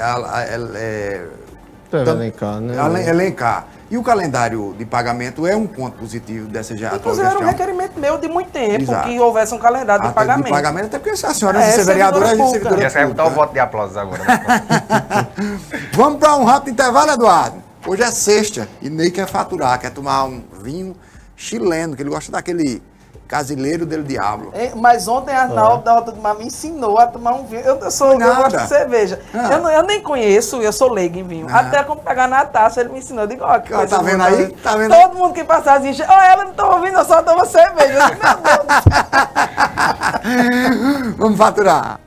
é- 0.75 1.27
elencar, 2.07 2.59
né? 2.61 3.09
elencar. 3.09 3.67
E 3.91 3.97
o 3.97 4.03
calendário 4.03 4.75
de 4.77 4.85
pagamento 4.85 5.47
é 5.47 5.55
um 5.55 5.65
ponto 5.65 5.97
positivo 5.97 6.47
dessa 6.47 6.77
já 6.77 6.89
atual 6.89 6.99
Inclusive, 7.15 7.25
era 7.27 7.39
um 7.39 7.43
requerimento 7.49 7.99
meu 7.99 8.19
de 8.19 8.27
muito 8.27 8.51
tempo 8.51 8.83
Exato. 8.83 9.07
que 9.07 9.19
houvesse 9.19 9.51
um 9.55 9.57
calendário 9.57 10.03
de 10.03 10.09
Até 10.09 10.13
pagamento. 10.15 10.45
De 10.45 10.51
pagamento, 10.51 10.85
até 10.85 10.99
porque 10.99 11.25
a 11.25 11.33
senhora, 11.33 11.59
É, 11.59 11.69
é, 11.69 11.71
ser 11.71 11.85
vereadora, 11.85 12.25
a 12.27 12.35
gente 12.35 12.41
é 12.45 12.51
servidora 12.51 12.81
Já 12.83 12.89
saiu 12.91 13.07
botar 13.07 13.25
o 13.25 13.31
voto 13.31 13.51
de 13.53 13.59
aplausos 13.59 13.97
agora. 13.97 14.23
né? 14.23 15.27
Vamos 15.93 16.19
para 16.19 16.35
um 16.35 16.43
rápido 16.43 16.73
intervalo, 16.73 17.11
Eduardo. 17.13 17.68
Hoje 17.85 18.03
é 18.03 18.11
sexta 18.11 18.67
e 18.81 18.89
Ney 18.89 19.09
quer 19.11 19.27
faturar, 19.27 19.79
quer 19.79 19.91
tomar 19.91 20.25
um 20.25 20.43
vinho 20.61 20.95
chileno, 21.35 21.95
que 21.95 22.01
ele 22.01 22.09
gosta 22.09 22.31
daquele 22.31 22.83
casileiro 23.27 23.85
del 23.85 24.03
diablo. 24.03 24.51
É, 24.53 24.73
Mas 24.75 25.07
ontem 25.07 25.33
a 25.33 25.43
Arnaldo 25.43 25.83
da 25.83 25.93
Rota 25.93 26.11
do 26.11 26.19
Mar 26.21 26.35
me 26.35 26.45
ensinou 26.47 26.97
a 26.97 27.05
tomar 27.07 27.33
um 27.35 27.45
vinho. 27.45 27.61
Eu, 27.61 27.77
eu 27.79 27.91
sou, 27.91 28.11
eu 28.13 28.19
gosto 28.19 28.57
de 28.57 28.67
cerveja. 28.67 29.21
Ah. 29.33 29.49
Eu, 29.53 29.61
não- 29.61 29.69
eu 29.71 29.83
nem 29.83 30.01
conheço, 30.01 30.57
eu 30.61 30.73
sou 30.73 30.91
leigo 30.91 31.17
em 31.19 31.23
vinho. 31.23 31.47
Ah. 31.49 31.59
Até 31.59 31.83
como 31.83 32.01
pegar 32.01 32.27
na 32.27 32.43
taça, 32.43 32.81
ele 32.81 32.89
me 32.89 32.97
ensinou. 32.99 33.23
Eu 33.23 33.27
digo, 33.27 33.43
ó, 33.43 33.59
que 33.59 33.71
Ó, 33.73 33.77
coisa 33.77 33.95
tá 33.97 34.01
vendo 34.01 34.23
aí? 34.23 34.47
Tá 34.63 34.75
vendo 34.75 34.93
Todo 34.95 35.15
mundo 35.17 35.33
que 35.33 35.43
passava 35.43 35.77
assim, 35.87 36.01
ó, 36.07 36.21
ela 36.21 36.45
não 36.45 36.53
toma 36.53 36.81
vinho, 36.81 36.97
eu 36.97 37.05
só 37.05 37.21
toma 37.21 37.45
cerveja. 37.45 37.93
Eu 37.93 38.09
digo, 38.09 38.21
meu 38.23 38.37
Deus. 38.65 38.83
Vamos 41.17 41.37
faturar. 41.37 41.99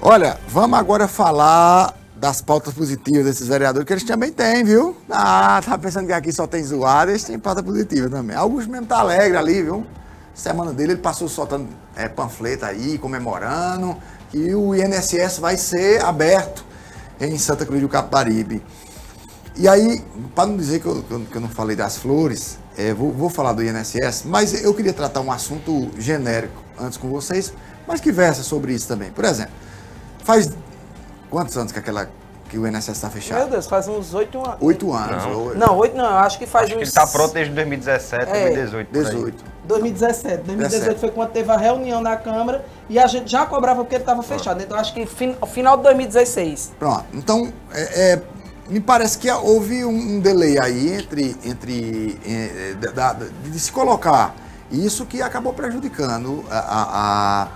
Olha, 0.00 0.38
vamos 0.48 0.78
agora 0.78 1.06
falar 1.06 1.99
das 2.20 2.42
pautas 2.42 2.74
positivas 2.74 3.24
desses 3.24 3.48
vereadores, 3.48 3.86
que 3.86 3.94
eles 3.94 4.04
também 4.04 4.30
têm, 4.30 4.62
viu? 4.62 4.94
Ah, 5.08 5.58
tava 5.64 5.78
pensando 5.78 6.06
que 6.06 6.12
aqui 6.12 6.30
só 6.30 6.46
tem 6.46 6.62
zoada, 6.62 7.10
eles 7.10 7.24
têm 7.24 7.38
pauta 7.38 7.62
positiva 7.62 8.10
também. 8.10 8.36
Augusto 8.36 8.70
mesmo 8.70 8.86
tá 8.86 8.98
alegre 8.98 9.38
ali, 9.38 9.62
viu? 9.62 9.86
Semana 10.34 10.70
dele 10.74 10.92
ele 10.92 11.00
passou 11.00 11.28
soltando 11.30 11.66
é, 11.96 12.08
panfleto 12.08 12.66
aí, 12.66 12.98
comemorando 12.98 13.96
que 14.30 14.54
o 14.54 14.74
INSS 14.74 15.38
vai 15.38 15.56
ser 15.56 16.04
aberto 16.04 16.62
em 17.18 17.38
Santa 17.38 17.64
Cruz 17.64 17.80
do 17.80 17.88
Capibaribe. 17.88 18.62
E 19.56 19.66
aí, 19.66 20.04
para 20.34 20.46
não 20.46 20.56
dizer 20.58 20.80
que 20.80 20.86
eu- 20.86 21.02
que 21.02 21.36
eu 21.36 21.40
não 21.40 21.48
falei 21.48 21.74
das 21.74 21.96
flores, 21.96 22.58
é, 22.76 22.92
vou, 22.92 23.12
vou 23.12 23.30
falar 23.30 23.54
do 23.54 23.62
INSS, 23.64 24.24
mas 24.26 24.62
eu 24.62 24.74
queria 24.74 24.92
tratar 24.92 25.20
um 25.22 25.32
assunto 25.32 25.90
genérico 25.98 26.62
antes 26.78 26.98
com 26.98 27.08
vocês, 27.08 27.52
mas 27.88 27.98
que 27.98 28.12
versa 28.12 28.42
sobre 28.42 28.74
isso 28.74 28.86
também. 28.86 29.10
Por 29.10 29.24
exemplo, 29.24 29.52
faz 30.22 30.50
Quantos 31.30 31.56
anos 31.56 31.70
que, 31.72 31.78
aquela, 31.78 32.10
que 32.48 32.58
o 32.58 32.66
INSS 32.66 32.88
está 32.88 33.06
Meu 33.08 33.14
fechado? 33.16 33.50
Deus, 33.50 33.66
faz 33.66 33.86
uns 33.88 34.12
oito 34.14 34.38
anos. 34.44 34.56
Oito 34.60 34.92
anos. 34.92 35.56
Não. 35.56 35.78
oito 35.78 35.96
não, 35.96 36.04
acho 36.18 36.38
que 36.38 36.46
faz 36.46 36.64
Acho 36.66 36.74
que 36.76 36.82
uns... 36.82 36.88
ele 36.88 36.92
tá 36.94 37.06
pronto 37.06 37.32
desde 37.32 37.54
2017, 37.54 38.30
É, 38.30 38.50
2018. 38.56 38.88
por 38.90 38.98
aí. 38.98 39.04
18. 39.04 39.44
2017. 39.64 40.36
2018 40.42 40.70
17. 40.70 41.00
foi 41.00 41.10
quando 41.12 41.30
teve 41.30 41.50
a 41.52 41.56
reunião 41.56 42.00
na 42.00 42.16
Câmara 42.16 42.64
e 42.88 42.98
a 42.98 43.06
gente 43.06 43.30
já 43.30 43.46
cobrava 43.46 43.82
porque 43.82 43.94
ele 43.94 44.02
estava 44.02 44.22
fechado. 44.22 44.60
Então 44.60 44.76
acho 44.76 44.92
que 44.92 45.06
fin, 45.06 45.36
final 45.52 45.76
de 45.76 45.84
2016. 45.84 46.72
Pronto. 46.78 47.04
Então, 47.14 47.52
é, 47.72 48.12
é, 48.14 48.22
me 48.68 48.80
parece 48.80 49.16
que 49.18 49.30
houve 49.30 49.84
um, 49.84 50.18
delay 50.20 50.58
aí 50.60 50.94
entre, 50.94 51.36
entre 51.44 52.18
eh, 52.26 52.74
da- 52.92 53.12
da- 53.12 53.26
de 53.44 53.60
se 53.60 53.70
colocar 53.70 54.34
isso 54.72 55.06
que 55.06 55.20
acabou 55.22 55.52
prejudicando 55.52 56.44
a, 56.50 56.58
a, 56.58 56.82
a, 57.42 57.48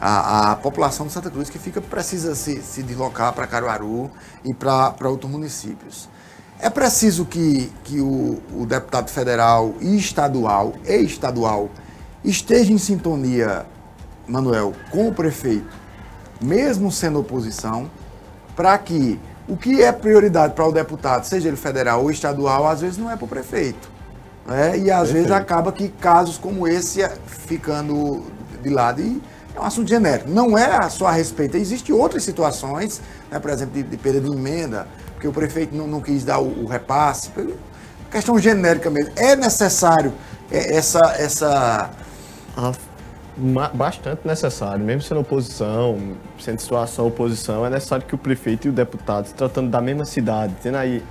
a- 0.00 0.52
a 0.52 0.56
população 0.56 1.06
de 1.06 1.12
Santa 1.12 1.30
Cruz 1.30 1.50
que 1.50 1.58
fica 1.58 1.80
precisa 1.80 2.34
se, 2.34 2.62
se 2.62 2.82
deslocar 2.82 3.32
para 3.32 3.46
Caruaru 3.46 4.10
e 4.44 4.54
para 4.54 5.08
outros 5.08 5.30
municípios. 5.30 6.08
É 6.60 6.68
preciso 6.68 7.24
que, 7.24 7.72
que 7.84 8.00
o, 8.00 8.40
o 8.52 8.66
deputado 8.66 9.08
federal 9.10 9.74
e 9.80 9.96
estadual 9.96 10.72
e 10.86 10.96
estadual 11.04 11.70
esteja 12.24 12.72
em 12.72 12.78
sintonia, 12.78 13.64
Manuel, 14.26 14.74
com 14.90 15.08
o 15.08 15.14
prefeito, 15.14 15.66
mesmo 16.40 16.90
sendo 16.90 17.20
oposição, 17.20 17.88
para 18.56 18.76
que 18.78 19.18
o 19.48 19.56
que 19.56 19.82
é 19.82 19.92
prioridade 19.92 20.52
para 20.54 20.66
o 20.66 20.72
deputado, 20.72 21.24
seja 21.24 21.48
ele 21.48 21.56
federal 21.56 22.02
ou 22.02 22.10
estadual, 22.10 22.66
às 22.68 22.80
vezes 22.80 22.98
não 22.98 23.10
é 23.10 23.16
para 23.16 23.24
o 23.24 23.28
prefeito. 23.28 23.88
né? 24.46 24.76
E 24.78 24.90
às 24.90 25.10
vezes 25.10 25.30
acaba 25.30 25.72
que 25.72 25.88
casos 25.88 26.36
como 26.38 26.66
esse 26.68 27.00
ficando 27.26 28.24
de 28.62 28.68
lado. 28.70 29.00
E 29.00 29.22
é 29.58 29.62
um 29.62 29.66
assunto 29.66 29.88
genérico. 29.88 30.30
Não 30.30 30.56
é 30.56 30.88
só 30.88 31.06
a 31.06 31.12
respeito. 31.12 31.56
Existem 31.56 31.94
outras 31.94 32.22
situações, 32.22 33.00
né, 33.30 33.38
por 33.38 33.50
exemplo, 33.50 33.74
de, 33.74 33.82
de 33.82 33.96
perda 33.96 34.20
de 34.20 34.30
emenda, 34.30 34.86
porque 35.14 35.26
o 35.26 35.32
prefeito 35.32 35.74
não, 35.74 35.86
não 35.86 36.00
quis 36.00 36.24
dar 36.24 36.38
o, 36.38 36.64
o 36.64 36.66
repasse. 36.66 37.30
Questão 38.10 38.38
genérica 38.38 38.88
mesmo. 38.88 39.12
É 39.16 39.36
necessário 39.36 40.12
é, 40.50 40.76
essa. 40.76 41.00
essa 41.18 41.90
Ah, 42.56 42.72
Bastante 43.72 44.26
necessário, 44.26 44.84
mesmo 44.84 45.00
sendo 45.02 45.20
oposição, 45.20 46.16
sendo 46.40 46.58
situação 46.58 47.06
oposição, 47.06 47.64
é 47.64 47.70
necessário 47.70 48.04
que 48.04 48.12
o 48.12 48.18
prefeito 48.18 48.66
e 48.66 48.70
o 48.70 48.72
deputado, 48.72 49.28
se 49.28 49.34
tratando 49.34 49.70
da 49.70 49.80
mesma 49.80 50.04
cidade, 50.04 50.56
tendo 50.60 50.76
aí 50.76 51.04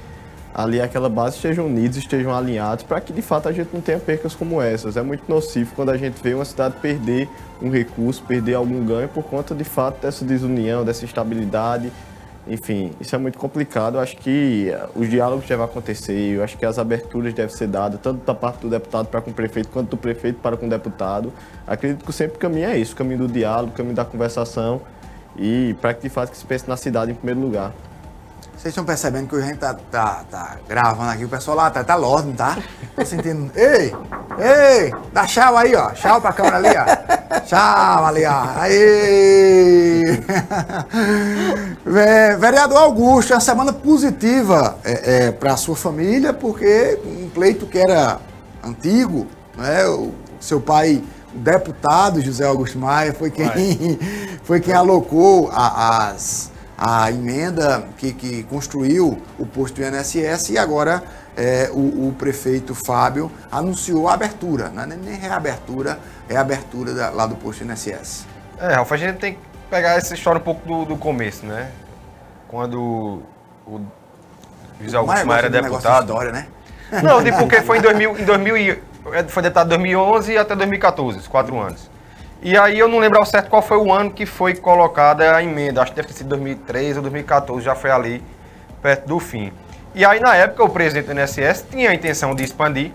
ali 0.58 0.82
aquela 0.82 1.08
base, 1.08 1.36
estejam 1.36 1.68
unidos, 1.68 1.97
estejam 1.97 2.36
alinhados, 2.36 2.84
para 2.84 2.99
que 2.99 3.14
de 3.14 3.22
fato 3.22 3.47
a 3.47 3.51
gente 3.51 3.70
não 3.72 3.80
tenha 3.80 3.99
percas 3.99 4.34
como 4.34 4.60
essas. 4.60 4.97
É 4.97 5.03
muito 5.03 5.24
nocivo 5.30 5.72
quando 5.76 5.89
a 5.89 5.97
gente 5.97 6.16
vê 6.24 6.34
uma 6.34 6.45
cidade 6.45 6.78
perder 6.82 7.30
um 7.62 7.70
recurso, 7.70 8.24
perder 8.24 8.55
algum 8.55 8.84
ganho 8.84 9.08
por 9.08 9.24
conta 9.24 9.53
de 9.53 9.64
fato 9.64 10.01
dessa 10.01 10.26
desunião, 10.26 10.84
dessa 10.84 11.05
instabilidade. 11.05 11.91
Enfim, 12.47 12.91
isso 12.99 13.16
é 13.16 13.20
muito 13.20 13.38
complicado. 13.38 13.97
Eu 13.97 13.99
acho 14.01 14.18
que 14.18 14.70
eh, 14.70 14.89
os 14.95 15.08
diálogos 15.08 15.45
devem 15.45 15.64
acontecer, 15.64 16.36
eu 16.36 16.43
acho 16.43 16.58
que 16.58 16.66
as 16.66 16.80
aberturas 16.80 17.36
devem 17.36 17.55
ser 17.55 17.68
dadas, 17.68 17.99
tanto 18.01 18.26
da 18.26 18.34
parte 18.34 18.62
do 18.62 18.70
deputado 18.70 19.08
para 19.08 19.22
com 19.22 19.30
o 19.30 19.34
prefeito, 19.34 19.70
quanto 19.70 19.91
do 19.91 19.97
prefeito 19.97 20.39
para 20.39 20.58
com 20.58 20.66
o 20.66 20.70
deputado. 20.70 21.32
Acredito 21.68 22.03
que 22.03 22.12
sempre 22.12 22.38
o 22.38 22.39
caminho 22.39 22.68
é 22.68 22.80
isso, 22.80 22.93
o 22.93 22.95
caminho 22.95 23.20
do 23.20 23.28
diálogo, 23.28 23.74
o 23.74 23.76
caminho 23.76 23.95
da 23.95 24.05
conversação 24.05 24.82
e 25.38 25.76
para 25.80 25.93
que 25.93 26.01
de 26.01 26.10
fato 26.10 26.32
que 26.32 26.38
se 26.38 26.45
pense 26.45 26.68
na 26.68 26.78
cidade 26.78 27.12
em 27.12 27.16
primeiro 27.16 27.41
lugar. 27.41 27.74
Vocês 28.58 28.72
estão 28.72 28.84
percebendo 28.84 29.28
que 29.28 29.36
a 29.36 29.42
gente 29.42 29.60
tá, 29.60 29.76
tá, 29.92 30.24
tá 30.30 30.58
gravando 30.68 31.12
aqui, 31.12 31.26
o 31.26 31.30
pessoal 31.30 31.56
lá 31.56 31.70
tá, 31.70 31.84
tá 31.84 31.96
lordem, 31.96 32.34
tá? 32.34 32.58
Tô 32.96 33.06
sentindo. 33.06 33.52
Ei! 33.56 33.94
Ei! 34.40 34.94
Dá 35.14 35.26
tchau 35.26 35.56
aí, 35.56 35.76
ó. 35.76 35.92
Tchau 35.92 36.20
pra 36.20 36.34
câmera 36.34 36.58
ali, 36.58 36.70
ó. 36.70 37.40
Tchau 37.42 38.06
ali, 38.06 38.26
ó. 38.26 38.44
Aí! 38.58 40.24
É, 41.88 42.36
vereador 42.36 42.80
Augusto, 42.80 43.34
uma 43.34 43.40
semana 43.40 43.72
positiva 43.72 44.78
é, 44.84 45.28
é, 45.28 45.32
para 45.32 45.54
a 45.54 45.58
sua 45.58 45.76
família, 45.76 46.34
porque 46.34 47.00
um 47.06 47.30
pleito 47.30 47.66
que 47.66 47.78
era 47.78 48.20
antigo, 48.64 49.26
né? 49.58 49.88
O 49.88 50.12
seu 50.40 50.60
pai, 50.60 51.02
o 51.34 51.40
deputado 51.40 52.22
José 52.22 52.46
Augusto 52.46 52.78
Maia, 52.78 53.14
foi 53.14 53.32
quem, 53.32 53.48
foi 54.44 54.60
quem 54.60 54.74
alocou 54.74 55.50
a, 55.54 56.10
as, 56.10 56.52
a 56.78 57.10
emenda 57.12 57.88
que, 57.98 58.14
que 58.14 58.44
construiu 58.44 59.22
o 59.40 59.46
posto 59.46 59.82
do 59.82 59.88
INSS 59.88 60.50
e 60.52 60.58
agora 60.58 61.02
é, 61.36 61.70
o, 61.74 62.08
o 62.10 62.16
prefeito 62.18 62.76
Fábio 62.76 63.32
anunciou 63.52 64.08
a 64.08 64.14
abertura, 64.14 64.70
não 64.70 64.84
é 64.84 64.86
nem 64.86 65.16
reabertura, 65.16 66.00
é 66.30 66.36
a 66.38 66.42
abertura 66.42 66.94
da- 66.94 67.10
lá 67.10 67.26
do 67.26 67.36
posto 67.36 67.64
do 67.66 67.72
INSS. 67.72 68.26
É, 68.60 68.74
Ralf, 68.74 68.92
a 68.92 68.98
gente 68.98 69.18
tem 69.18 69.34
que 69.34 69.40
pegar 69.70 69.92
essa 69.98 70.14
história 70.14 70.40
um 70.40 70.44
pouco 70.44 70.68
do, 70.68 70.86
do 70.86 70.98
começo, 70.98 71.46
né? 71.46 71.72
Quando 72.48 73.22
o 73.66 73.80
Maia 74.80 74.98
Augusto 74.98 75.26
Maia 75.28 75.40
era 75.40 75.50
gosta 75.50 75.50
de 75.50 75.62
deputado. 75.62 76.08
história, 76.10 76.32
né? 76.32 76.48
Não, 77.04 77.22
de 77.22 77.32
porque 77.34 77.62
foi 77.62 77.80
em 77.80 77.82
2000, 77.82 78.20
em 78.20 78.24
2000 78.26 78.58
e- 78.58 78.84
é, 79.14 79.24
foi 79.24 79.44
deputado 79.44 79.66
em 79.68 79.70
2011 79.78 80.38
até 80.38 80.56
2014, 80.56 81.20
os 81.20 81.28
quatro 81.28 81.60
anos. 81.60 81.90
E 82.42 82.56
aí 82.56 82.78
eu 82.78 82.88
não 82.88 83.00
lembro 83.00 83.18
ao 83.18 83.26
certo 83.26 83.50
qual 83.50 83.62
foi 83.62 83.78
o 83.78 83.92
ano 83.92 84.12
que 84.12 84.26
foi 84.26 84.54
colocada 84.56 85.36
a 85.36 85.44
emenda, 85.44 85.82
acho 85.82 85.92
que 85.92 85.96
deve 85.96 86.10
ter 86.10 86.14
sido 86.14 86.30
2013 86.30 87.00
ou 87.00 87.02
2014, 87.02 87.66
já 87.66 87.74
foi 87.74 87.90
ali 87.90 88.24
perto 88.82 89.08
do 89.08 89.20
fim. 89.20 89.52
E 89.96 90.06
aí 90.06 90.20
na 90.20 90.36
época 90.36 90.64
o 90.64 90.70
presidente 90.70 91.12
do 91.12 91.20
INSS 91.20 91.66
tinha 91.70 91.90
a 91.90 91.96
intenção 91.96 92.36
de 92.36 92.44
expandir 92.44 92.92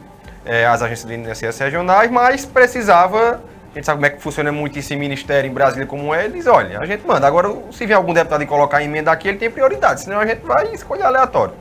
eh, 0.47 0.65
as 0.65 0.81
agências 0.81 1.05
do 1.05 1.13
INSS 1.13 1.59
regionais, 1.59 2.09
mas 2.09 2.47
precisava, 2.47 3.41
a 3.73 3.75
gente 3.75 3.85
sabe 3.85 3.97
como 3.97 4.07
é 4.07 4.11
que 4.11 4.23
funciona 4.23 4.53
muito 4.53 4.79
esse 4.79 4.95
ministério 4.95 5.51
em 5.51 5.53
Brasília 5.53 5.87
como 5.87 6.15
é, 6.15 6.25
eles, 6.25 6.47
olha, 6.47 6.79
a 6.79 6.87
gente 6.87 7.05
manda, 7.05 7.27
agora 7.27 7.53
se 7.73 7.85
vier 7.85 7.97
algum 7.97 8.15
deputado 8.15 8.45
e 8.45 8.47
colocar 8.47 8.79
a 8.79 8.85
emenda 8.85 9.11
aqui, 9.11 9.27
ele 9.27 9.39
tem 9.39 9.51
prioridade, 9.51 10.03
senão 10.03 10.21
a 10.21 10.27
gente 10.27 10.47
vai 10.47 10.73
escolher 10.73 11.03
aleatório. 11.03 11.55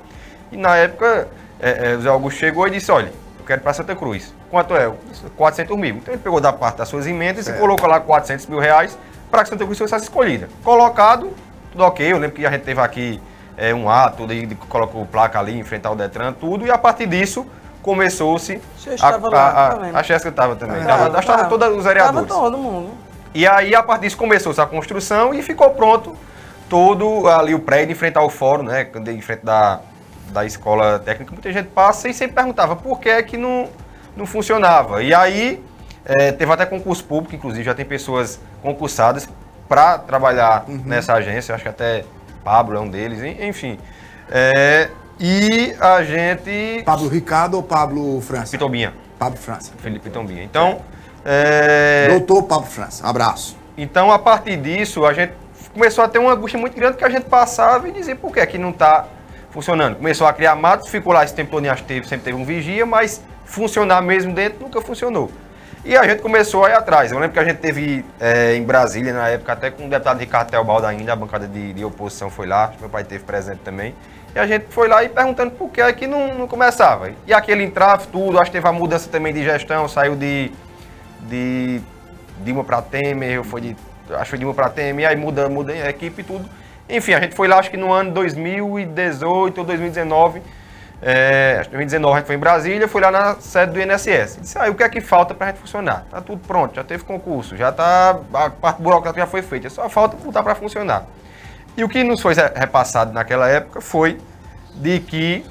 E 0.51 0.57
na 0.57 0.77
época, 0.77 1.27
é, 1.59 1.93
é, 1.93 1.95
o 1.95 2.01
Zé 2.01 2.09
Augusto 2.09 2.39
chegou 2.39 2.67
e 2.67 2.71
disse, 2.71 2.91
olha, 2.91 3.11
eu 3.39 3.45
quero 3.45 3.61
para 3.61 3.73
Santa 3.73 3.95
Cruz. 3.95 4.33
Quanto 4.51 4.75
é? 4.75 4.85
Eu 4.85 4.97
disse, 5.09 5.23
400 5.37 5.77
mil. 5.77 5.95
Então 5.95 6.13
ele 6.13 6.21
pegou 6.21 6.41
da 6.41 6.51
parte 6.51 6.79
das 6.79 6.89
suas 6.89 7.07
emendas 7.07 7.47
e 7.47 7.53
colocou 7.53 7.87
lá 7.87 8.01
400 8.01 8.45
mil 8.47 8.59
reais 8.59 8.97
para 9.31 9.43
que 9.43 9.49
Santa 9.49 9.63
Cruz 9.63 9.79
fosse 9.79 9.95
escolhida. 9.95 10.49
Colocado, 10.61 11.31
tudo 11.71 11.85
ok. 11.85 12.11
Eu 12.11 12.17
lembro 12.17 12.35
que 12.35 12.45
a 12.45 12.51
gente 12.51 12.63
teve 12.63 12.81
aqui 12.81 13.21
é, 13.57 13.73
um 13.73 13.89
ato, 13.89 14.27
de, 14.27 14.45
de, 14.45 14.55
colocou 14.55 15.05
placa 15.05 15.39
ali, 15.39 15.57
enfrentar 15.57 15.89
o 15.89 15.95
Detran, 15.95 16.33
tudo. 16.33 16.67
E 16.67 16.69
a 16.69 16.77
partir 16.77 17.07
disso, 17.07 17.47
começou-se... 17.81 18.61
Estava 18.85 19.31
tá 19.31 19.69
vendo? 19.79 19.95
a, 19.95 19.99
a 19.99 20.03
Jéssica 20.03 20.29
estava 20.29 20.55
também. 20.57 20.83
Tava, 20.83 21.05
Estava, 21.05 21.19
estava 21.19 21.37
tava. 21.43 21.49
todos 21.49 21.77
os 21.77 21.83
vereadores. 21.85 22.27
Tava 22.27 22.41
todo 22.41 22.57
mundo. 22.57 22.89
E 23.33 23.47
aí, 23.47 23.73
a 23.73 23.81
partir 23.81 24.03
disso, 24.03 24.17
começou 24.17 24.53
a 24.57 24.67
construção 24.67 25.33
e 25.33 25.41
ficou 25.41 25.69
pronto 25.69 26.13
todo 26.69 27.29
ali 27.29 27.53
o 27.53 27.59
prédio 27.59 27.93
em 27.93 27.95
frente 27.95 28.17
ao 28.17 28.29
fórum, 28.29 28.63
né? 28.63 28.85
Em 29.07 29.21
frente 29.21 29.45
da, 29.45 29.79
da 30.27 30.45
escola 30.45 30.99
técnica. 30.99 31.31
Muita 31.31 31.53
gente 31.53 31.69
passa 31.69 32.09
e 32.09 32.13
sempre 32.13 32.35
perguntava 32.35 32.75
por 32.75 32.99
que 32.99 33.07
é 33.07 33.23
que 33.23 33.37
não, 33.37 33.69
não 34.15 34.25
funcionava. 34.25 35.01
E 35.03 35.13
aí, 35.13 35.63
eh, 36.05 36.31
teve 36.31 36.51
até 36.51 36.65
concurso 36.65 37.03
público, 37.03 37.35
inclusive, 37.35 37.63
já 37.63 37.73
tem 37.73 37.85
pessoas 37.85 38.39
concursadas 38.61 39.27
para 39.67 39.97
trabalhar 39.97 40.65
nessa 40.67 41.13
agência. 41.13 41.53
Acho 41.55 41.63
que 41.63 41.69
até 41.69 42.03
Pablo 42.43 42.75
é 42.77 42.79
um 42.79 42.89
deles, 42.89 43.21
en- 43.21 43.47
enfim. 43.47 43.77
Eh, 44.29 44.89
e 45.19 45.75
a 45.79 46.03
gente. 46.03 46.81
Pablo 46.85 47.07
Ricardo 47.07 47.55
ou 47.55 47.63
Pablo 47.63 48.19
França? 48.21 48.51
Pitombinha. 48.51 48.93
Pablo 49.19 49.37
França. 49.37 49.71
Felipe 49.77 50.05
Pitombinha. 50.09 50.43
Então. 50.43 50.81
eh, 51.23 52.07
Doutor 52.09 52.43
Pablo 52.43 52.65
França. 52.67 53.07
Abraço. 53.07 53.55
Então, 53.77 54.11
a 54.11 54.17
partir 54.19 54.57
disso, 54.57 55.05
a 55.05 55.13
gente 55.13 55.33
começou 55.73 56.03
a 56.03 56.07
ter 56.07 56.17
uma 56.19 56.33
angústia 56.33 56.59
muito 56.59 56.75
grande 56.75 56.97
que 56.97 57.05
a 57.05 57.09
gente 57.09 57.25
passava 57.25 57.87
e 57.87 57.91
dizia 57.91 58.15
por 58.15 58.33
que 58.33 58.45
que 58.47 58.57
não 58.57 58.71
está 58.71 59.05
funcionando. 59.51 59.95
Começou 59.97 60.25
a 60.27 60.33
criar 60.33 60.55
matos, 60.55 60.89
ficou 60.89 61.13
lá 61.13 61.23
esse 61.23 61.33
tempo 61.33 61.51
todo, 61.51 61.65
acho 61.69 61.83
que 61.83 61.87
teve, 61.87 62.07
sempre 62.07 62.25
teve 62.25 62.37
um 62.37 62.43
vigia, 62.43 62.85
mas 62.85 63.21
funcionar 63.45 64.01
mesmo 64.01 64.33
dentro 64.33 64.61
nunca 64.61 64.81
funcionou. 64.81 65.31
E 65.83 65.97
a 65.97 66.03
gente 66.03 66.21
começou 66.21 66.63
a 66.63 66.69
ir 66.69 66.73
atrás. 66.73 67.11
Eu 67.11 67.17
lembro 67.17 67.33
que 67.33 67.39
a 67.39 67.43
gente 67.43 67.57
teve 67.57 68.05
eh, 68.19 68.55
em 68.55 68.63
Brasília, 68.63 69.11
na 69.13 69.29
época, 69.29 69.53
até 69.53 69.71
com 69.71 69.87
o 69.87 69.89
deputado 69.89 70.19
Ricardo 70.19 70.51
Teobaldo 70.51 70.85
ainda, 70.85 71.11
a 71.11 71.15
bancada 71.15 71.47
de, 71.47 71.73
de 71.73 71.83
oposição 71.83 72.29
foi 72.29 72.45
lá, 72.45 72.71
meu 72.79 72.87
pai 72.87 73.03
teve 73.03 73.23
presente 73.23 73.59
também. 73.59 73.95
E 74.35 74.39
a 74.39 74.45
gente 74.45 74.67
foi 74.69 74.87
lá 74.87 75.03
e 75.03 75.09
perguntando 75.09 75.51
por 75.51 75.69
que 75.69 75.81
é 75.81 75.91
que 75.91 76.05
não, 76.05 76.35
não 76.35 76.47
começava. 76.47 77.11
E 77.25 77.33
aquele 77.33 77.63
entrave, 77.63 78.07
tudo, 78.07 78.39
acho 78.39 78.51
que 78.51 78.57
teve 78.57 78.67
a 78.67 78.71
mudança 78.71 79.09
também 79.09 79.33
de 79.33 79.43
gestão, 79.43 79.87
saiu 79.89 80.15
de, 80.15 80.51
de 81.21 81.81
Dilma 82.43 82.63
para 82.63 82.81
Temer, 82.83 83.43
foi 83.43 83.61
de, 83.61 83.75
acho 84.11 84.23
que 84.23 84.29
foi 84.29 84.39
Dilma 84.39 84.53
para 84.53 84.69
Temer, 84.69 85.09
aí 85.09 85.15
muda, 85.15 85.49
muda 85.49 85.73
a 85.73 85.89
equipe 85.89 86.21
e 86.21 86.23
tudo. 86.23 86.47
Enfim, 86.87 87.13
a 87.13 87.19
gente 87.19 87.35
foi 87.35 87.47
lá, 87.47 87.57
acho 87.57 87.71
que 87.71 87.77
no 87.77 87.91
ano 87.91 88.11
2018 88.11 89.57
ou 89.57 89.65
2019, 89.65 90.41
é, 91.01 91.57
acho 91.59 91.69
que 91.69 91.75
2019 91.75 92.13
a 92.13 92.17
gente 92.19 92.27
foi 92.27 92.35
em 92.35 92.39
Brasília, 92.39 92.87
foi 92.87 93.01
lá 93.01 93.09
na 93.09 93.35
sede 93.39 93.73
do 93.73 93.81
INSS. 93.81 94.37
Disse, 94.39 94.57
ah, 94.59 94.67
e 94.67 94.69
o 94.69 94.75
que 94.75 94.83
é 94.83 94.89
que 94.89 95.01
falta 95.01 95.33
para 95.33 95.47
a 95.47 95.49
gente 95.49 95.59
funcionar? 95.59 96.05
Tá 96.11 96.21
tudo 96.21 96.45
pronto, 96.45 96.75
já 96.75 96.83
teve 96.83 97.03
concurso, 97.03 97.57
já 97.57 97.71
tá, 97.71 98.19
a 98.33 98.49
parte 98.51 98.81
burocrática 98.81 99.21
já 99.21 99.27
foi 99.27 99.41
feita, 99.41 99.69
só 99.69 99.89
falta 99.89 100.15
botar 100.17 100.43
para 100.43 100.53
funcionar. 100.53 101.05
E 101.75 101.83
o 101.83 101.89
que 101.89 102.03
nos 102.03 102.21
foi 102.21 102.33
repassado 102.33 103.13
naquela 103.13 103.47
época 103.47 103.81
foi 103.81 104.19
de 104.75 104.99
que 104.99 105.43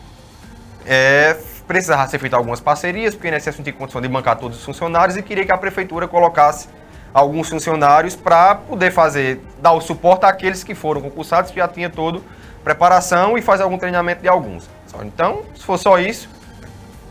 é, 0.87 1.37
precisava 1.67 2.07
ser 2.09 2.19
feita 2.19 2.37
algumas 2.37 2.61
parcerias, 2.61 3.15
porque 3.15 3.29
o 3.29 3.35
INSS 3.35 3.57
não 3.59 3.65
tinha 3.65 3.73
condição 3.73 4.01
de 4.01 4.09
bancar 4.09 4.37
todos 4.37 4.59
os 4.59 4.65
funcionários 4.65 5.17
e 5.17 5.23
queria 5.23 5.45
que 5.45 5.53
a 5.53 5.59
prefeitura 5.59 6.07
colocasse 6.07 6.69
alguns 7.13 7.49
funcionários 7.49 8.15
para 8.15 8.55
poder 8.55 8.93
fazer, 8.93 9.41
dar 9.61 9.73
o 9.73 9.81
suporte 9.81 10.25
àqueles 10.25 10.63
que 10.63 10.77
foram 10.77 11.01
concursados, 11.01 11.51
que 11.51 11.57
já 11.57 11.67
tinha 11.67 11.91
todo 11.91 12.23
preparação 12.63 13.37
e 13.37 13.43
fazer 13.43 13.63
algum 13.63 13.79
treinamento 13.79 14.23
de 14.23 14.29
alguns. 14.29 14.69
Só- 14.91 15.03
Então, 15.03 15.43
se 15.55 15.63
for 15.65 15.79
só 15.79 15.99
isso, 15.99 16.29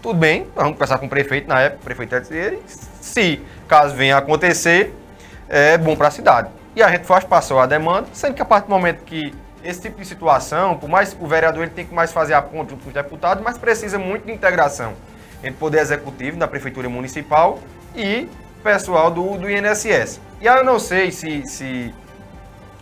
tudo 0.02 0.18
bem, 0.18 0.48
vamos 0.56 0.74
conversar 0.74 0.98
com 0.98 1.06
o 1.06 1.10
prefeito 1.10 1.48
na 1.48 1.60
época, 1.62 1.82
o 1.82 1.86
prefeito 1.86 2.16
é 2.16 2.20
dele, 2.22 2.62
se 2.68 3.42
caso 3.68 3.96
venha 3.96 4.16
a 4.16 4.20
acontecer, 4.20 4.94
é 5.48 5.78
bom 5.78 5.96
para 5.96 6.08
a 6.08 6.12
cidade. 6.12 6.50
E 6.76 6.82
a 6.84 6.90
gente 6.90 7.06
faz, 7.06 7.24
passou 7.24 7.60
a 7.60 7.66
demanda, 7.66 8.08
sendo 8.14 8.34
que 8.34 8.42
a 8.42 8.46
partir 8.46 8.68
do 8.68 8.72
momento 8.72 9.04
que 9.04 9.34
esse 9.64 9.82
tipo 9.82 10.00
de 10.00 10.06
situação, 10.08 10.78
por 10.78 10.88
mais 10.90 11.16
o 11.20 11.28
vereador 11.28 11.64
ele 11.64 11.72
tem 11.72 11.86
que 11.86 11.94
mais 11.94 12.12
fazer 12.14 12.34
a 12.34 12.42
ponte 12.42 12.70
junto 12.70 12.84
com 12.84 12.88
os 12.90 12.94
deputados, 12.94 13.44
mas 13.44 13.58
precisa 13.58 14.00
muito 14.00 14.26
de 14.26 14.32
integração 14.32 14.94
entre 15.40 15.52
o 15.52 15.58
Poder 15.58 15.80
Executivo, 15.80 16.38
da 16.38 16.48
Prefeitura 16.48 16.88
Municipal 16.88 17.60
e 17.96 18.30
pessoal 18.64 19.10
do, 19.12 19.38
do 19.38 19.50
INSS. 19.50 20.20
E 20.40 20.48
aí 20.48 20.58
eu 20.60 20.64
não 20.64 20.80
sei 20.80 21.12
se, 21.12 21.46
se 21.46 21.94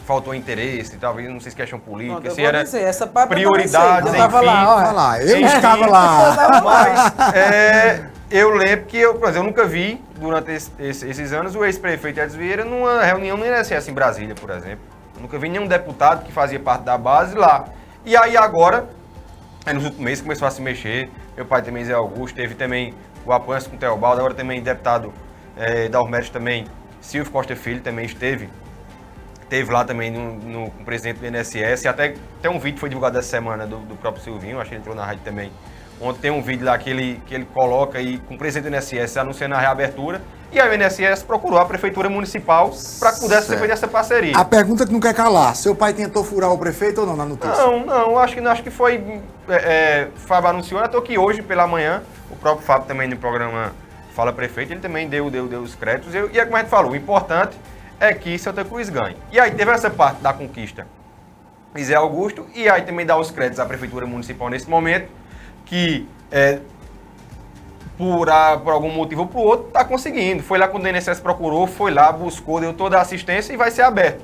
faltou 0.08 0.34
interesse, 0.34 0.96
talvez, 0.98 1.30
não 1.30 1.38
sei 1.42 1.52
se 1.52 1.58
questão 1.58 1.78
política, 1.78 2.22
Pronto, 2.22 2.34
se 2.34 2.40
vou 2.42 2.48
era 2.50 2.64
dizer, 2.64 2.82
essa 2.82 3.06
parte 3.06 3.34
eu 3.34 3.38
prioridades, 3.52 4.08
eu 4.14 4.18
tava 4.18 4.38
enfim. 4.38 4.46
lá, 4.46 4.92
lá, 4.94 5.22
eu 5.22 5.38
Enfim. 5.38 5.46
estava 5.58 5.86
lá. 5.86 6.62
Mas 6.64 7.34
é, 7.36 8.06
eu 8.32 8.50
lembro 8.52 8.86
que 8.86 8.98
eu, 8.98 9.16
por 9.16 9.28
exemplo, 9.28 9.40
eu 9.40 9.52
nunca 9.52 9.66
vi, 9.66 10.02
durante 10.18 10.50
esse- 10.54 10.72
esse- 10.80 11.10
esses 11.10 11.34
anos, 11.34 11.56
o 11.56 11.66
ex-prefeito 11.66 12.22
Edson 12.22 12.38
Vieira 12.38 12.64
numa 12.64 13.04
reunião 13.04 13.36
no 13.36 13.46
INSS 13.46 13.90
em 13.90 13.94
Brasília, 13.94 14.34
por 14.34 14.50
exemplo. 14.50 14.80
Eu 15.14 15.22
nunca 15.24 15.38
vi 15.38 15.50
nenhum 15.50 15.68
deputado 15.68 16.24
que 16.24 16.32
fazia 16.32 16.60
parte 16.60 16.84
da 16.84 16.98
base 16.98 17.36
lá. 17.36 17.66
E 18.06 18.16
aí 18.16 18.38
agora, 18.38 18.88
aí 19.66 19.74
nos 19.74 19.84
últimos 19.84 20.06
meses 20.06 20.22
começou 20.24 20.48
a 20.48 20.52
se 20.52 20.62
mexer. 20.62 21.10
Meu 21.36 21.46
pai 21.46 21.62
também, 21.62 21.84
Zé 21.84 21.94
Augusto, 21.94 22.34
teve 22.34 22.56
também 22.56 22.94
o 23.26 23.34
apoio 23.34 23.62
com 23.70 23.76
o 23.76 23.80
Teobaldo, 23.80 24.20
agora 24.22 24.34
também 24.34 24.62
deputado 24.62 25.14
é, 25.58 25.90
da 25.90 26.00
Urmérides 26.02 26.30
também, 26.32 26.66
Silvio 27.02 27.30
Costa 27.30 27.56
Filho 27.58 27.82
também 27.82 28.06
esteve 28.06 28.48
Teve 29.50 29.72
lá 29.72 29.86
também 29.86 30.12
no, 30.12 30.34
no, 30.34 30.72
com 30.72 30.82
o 30.82 30.86
presidente 30.86 31.20
do 31.20 31.26
INSS, 31.26 31.86
até 31.86 32.16
tem 32.42 32.52
um 32.52 32.60
vídeo 32.60 32.80
foi 32.80 32.90
divulgado 32.90 33.18
essa 33.18 33.30
semana 33.30 33.66
do, 33.66 33.78
do 33.78 33.96
próprio 33.96 34.22
Silvinho, 34.22 34.60
acho 34.60 34.70
que 34.70 34.76
ele 34.76 34.82
entrou 34.82 34.96
na 34.96 35.06
rádio 35.06 35.22
também. 35.24 35.52
Ontem 36.00 36.20
tem 36.22 36.32
um 36.32 36.42
vídeo 36.42 36.66
lá 36.66 36.78
que 36.78 36.90
ele, 36.90 37.22
que 37.26 37.34
ele 37.34 37.46
coloca 37.46 37.98
aí 37.98 38.20
com 38.20 38.36
o 38.36 38.38
presidente 38.38 38.70
do 38.70 38.76
INSS 38.76 39.18
anunciando 39.18 39.56
a 39.56 39.60
reabertura. 39.60 40.22
E 40.52 40.60
aí 40.60 40.70
o 40.70 40.82
INSS 40.82 41.24
procurou 41.24 41.60
a 41.60 41.66
Prefeitura 41.66 42.08
Municipal 42.08 42.72
para 43.00 43.12
que 43.14 43.20
pudesse 43.20 43.48
Certo. 43.48 43.60
feita 43.60 43.74
essa 43.74 43.88
parceria. 43.88 44.38
A 44.38 44.46
pergunta 44.46 44.86
que 44.86 44.94
não 44.94 45.00
quer 45.00 45.14
calar: 45.14 45.56
seu 45.56 45.76
pai 45.76 45.94
tentou 45.94 46.24
furar 46.24 46.52
o 46.52 46.58
prefeito 46.58 47.02
ou 47.02 47.08
não 47.08 47.16
na 47.16 47.26
notícia? 47.26 47.52
Não, 47.52 47.86
não, 47.86 48.18
acho 48.18 48.36
que, 48.36 48.40
acho 48.40 48.64
que 48.64 48.70
foi. 48.70 49.22
É, 49.50 49.56
é, 49.56 50.08
Fábio 50.16 50.50
anunciou, 50.50 50.80
até 50.82 51.00
que 51.02 51.18
hoje 51.18 51.42
pela 51.42 51.68
manhã, 51.68 52.04
o 52.30 52.36
próprio 52.36 52.66
Fábio 52.66 52.88
também 52.88 53.10
no 53.10 53.18
programa 53.18 53.74
Fala 54.16 54.32
Prefeito, 54.32 54.72
ele 54.72 54.80
também 54.80 55.10
deu, 55.10 55.30
deu, 55.30 55.48
deu 55.48 55.62
os 55.62 55.76
créditos. 55.76 56.14
E, 56.14 56.18
e 56.34 56.40
é 56.40 56.46
como 56.46 56.56
a 56.56 56.60
gente 56.60 56.70
falou, 56.70 56.92
o 56.92 56.96
importante 56.96 57.58
é 58.00 58.14
que 58.14 58.38
Santa 58.38 58.64
Cruz 58.64 58.90
ganhe. 58.90 59.16
E 59.32 59.40
aí 59.40 59.52
teve 59.52 59.72
essa 59.72 59.90
parte 59.90 60.22
da 60.22 60.34
conquista 60.34 60.88
de 61.76 61.84
Zé 61.84 61.96
Augusto, 61.96 62.46
e 62.56 62.68
aí 62.70 62.82
também 62.84 63.06
dá 63.06 63.18
os 63.18 63.30
créditos 63.32 63.60
à 63.60 63.66
Prefeitura 63.66 64.06
Municipal 64.06 64.50
nesse 64.50 64.70
momento, 64.70 65.10
que 65.66 66.08
é, 66.32 66.60
por, 67.98 68.30
a- 68.30 68.58
por 68.58 68.72
algum 68.74 68.92
motivo 68.92 69.22
ou 69.22 69.28
por 69.28 69.40
outro, 69.46 69.68
está 69.68 69.84
conseguindo. 69.84 70.42
Foi 70.44 70.58
lá 70.58 70.68
quando 70.68 70.86
o 70.86 70.88
INSS 70.88 71.20
procurou, 71.20 71.68
foi 71.68 71.92
lá, 71.92 72.12
buscou, 72.12 72.60
deu 72.60 72.74
toda 72.74 72.98
a 72.98 73.02
assistência 73.02 73.54
e 73.54 73.58
vai 73.58 73.70
ser 73.72 73.82
aberto. 73.84 74.24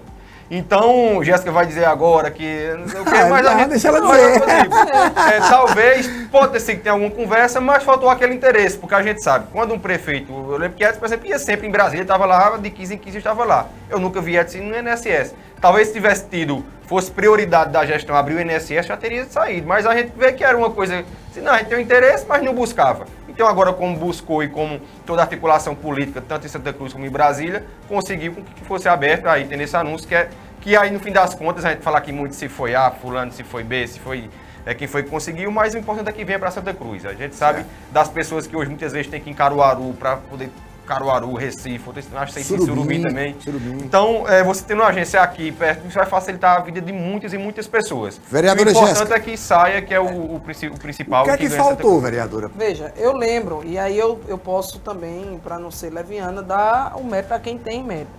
Então, 0.51 1.23
Jéssica 1.23 1.51
vai 1.51 1.65
dizer 1.65 1.85
agora 1.85 2.29
que 2.29 2.75
não 2.77 2.87
sei 2.87 3.01
o 3.01 3.05
quê, 3.05 3.11
Ah, 3.15 3.27
mas 3.29 3.45
a 3.45 3.51
não, 3.51 3.59
gente... 3.59 3.69
deixa 3.69 3.87
ela 3.87 3.97
eu 3.99 4.07
dizer. 4.07 4.41
digo, 4.41 4.75
é, 5.33 5.39
talvez, 5.49 6.07
pode 6.31 6.51
ter 6.53 6.59
sido 6.59 6.77
que 6.77 6.83
tenha 6.83 6.93
alguma 6.93 7.09
conversa, 7.11 7.59
mas 7.59 7.83
faltou 7.83 8.09
aquele 8.09 8.33
interesse, 8.33 8.77
porque 8.77 8.93
a 8.93 9.01
gente 9.01 9.23
sabe, 9.23 9.47
quando 9.51 9.73
um 9.73 9.79
prefeito, 9.79 10.31
eu 10.31 10.57
lembro 10.57 10.77
que 10.77 10.83
Edson, 10.83 10.99
por 10.99 11.05
exemplo, 11.05 11.27
ia 11.27 11.39
sempre 11.39 11.65
em 11.67 11.71
Brasília, 11.71 12.03
estava 12.03 12.25
lá, 12.25 12.57
de 12.57 12.69
15 12.69 12.93
em 12.93 12.97
15 12.97 13.17
estava 13.17 13.43
lá. 13.45 13.67
Eu 13.89 13.99
nunca 13.99 14.21
vi 14.21 14.37
Edson 14.37 14.59
no 14.59 14.77
INSS. 14.77 15.33
Talvez 15.64 15.88
se 15.88 15.93
tivesse 15.93 16.28
tido, 16.28 16.61
fosse 16.88 17.09
prioridade 17.09 17.72
da 17.72 17.86
gestão 17.86 18.18
abrir 18.18 18.36
o 18.36 18.41
INSS, 18.41 18.86
já 18.86 18.97
teria 18.97 19.24
saído, 19.24 19.66
mas 19.66 19.86
a 19.86 19.95
gente 19.95 20.11
vê 20.14 20.34
que 20.34 20.43
era 20.43 20.57
uma 20.57 20.70
coisa, 20.70 21.05
assim, 21.32 21.39
não, 21.39 21.53
a 21.53 21.59
gente 21.59 21.70
tem 21.70 21.78
um 21.78 21.82
interesse, 21.82 22.26
mas 22.28 22.43
não 22.43 22.53
buscava. 22.53 23.05
Então 23.30 23.47
agora, 23.47 23.72
como 23.72 23.95
buscou 23.95 24.43
e 24.43 24.49
como 24.49 24.82
toda 25.05 25.22
a 25.22 25.24
articulação 25.24 25.74
política, 25.74 26.22
tanto 26.22 26.45
em 26.45 26.49
Santa 26.49 26.74
Cruz 26.74 26.91
como 26.91 27.05
em 27.05 27.09
Brasília, 27.09 27.66
conseguiu 27.88 28.36
que 28.57 28.66
fosse 28.66 28.89
aberto, 28.89 29.26
aí 29.26 29.45
tem 29.45 29.61
esse 29.61 29.74
anúncio 29.78 30.05
que 30.05 30.16
é 30.16 30.30
que 30.59 30.76
aí 30.76 30.91
no 30.91 30.99
fim 30.99 31.14
das 31.14 31.34
contas 31.34 31.64
a 31.64 31.70
gente 31.70 31.82
fala 31.82 31.97
aqui 31.97 32.11
muito 32.11 32.36
se 32.36 32.49
foi 32.49 32.76
A, 32.76 32.91
fulano, 32.91 33.32
se 33.32 33.45
foi 33.45 33.64
B, 33.64 33.88
se 33.88 34.01
foi 34.01 34.30
é, 34.66 34.74
quem 34.74 34.86
foi 34.86 35.03
que 35.03 35.09
conseguiu, 35.09 35.49
mas 35.49 35.74
o 35.76 35.78
importante 35.78 36.09
é 36.09 36.11
que 36.11 36.26
venha 36.26 36.39
para 36.39 36.51
Santa 36.51 36.74
Cruz. 36.74 37.05
A 37.05 37.14
gente 37.14 37.36
sabe 37.36 37.66
das 37.89 38.09
pessoas 38.09 38.45
que 38.45 38.53
hoje 38.53 38.70
muitas 38.70 38.91
vezes 38.91 39.09
tem 39.09 39.22
que 39.22 39.30
ir 39.30 39.32
em 39.32 39.34
Caruaru 39.34 39.93
para 39.93 40.18
poder 40.18 40.49
Caruaru, 40.86 41.34
Recife, 41.36 41.84
outras- 41.88 42.05
acho 42.13 42.27
que 42.27 42.34
tem 42.34 42.43
Surubim, 42.43 42.65
Surubim, 42.65 43.01
também. 43.01 43.36
Surubim. 43.39 43.77
Então, 43.84 44.27
é, 44.27 44.43
você 44.43 44.63
tendo 44.65 44.81
uma 44.81 44.89
agência 44.89 45.21
aqui 45.21 45.51
perto, 45.51 45.88
isso 45.88 45.95
vai 45.97 46.05
facilitar 46.05 46.57
a 46.57 46.59
vida 46.61 46.81
de 46.81 46.91
muitas 46.91 47.34
e 47.34 47.38
muitas 47.38 47.67
pessoas. 47.67 48.19
Vereadora 48.29 48.67
o 48.69 48.71
importante 48.71 48.97
Jéssica. 48.97 49.15
é 49.15 49.19
que 49.19 49.38
saia, 49.38 49.81
que 49.81 49.93
é 49.93 49.99
o, 49.99 50.05
o 50.05 50.36
o 50.36 50.39
principal. 50.79 51.21
O 51.23 51.25
que 51.25 51.31
é 51.31 51.38
que 51.38 51.49
Santa 51.49 51.63
faltou, 51.63 51.99
vereadora? 52.01 52.49
Veja, 52.55 52.93
eu 52.97 53.13
lembro, 53.13 53.61
e 53.65 53.77
aí 53.77 53.97
eu, 53.97 54.19
eu 54.27 54.38
posso 54.38 54.79
também, 54.79 55.39
para 55.43 55.57
não 55.57 55.71
ser 55.71 55.89
leviana, 55.91 56.41
dar 56.41 56.93
o 56.97 57.03
mérito 57.03 57.34
a 57.34 57.39
quem 57.39 57.57
tem 57.57 57.84
mérito. 57.84 58.11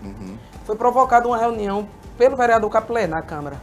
Foi 0.64 0.76
provocada 0.76 1.28
uma 1.28 1.36
reunião 1.38 1.86
pelo 2.16 2.36
vereador 2.36 2.70
Capilé 2.70 3.06
na 3.06 3.20
Câmara. 3.22 3.56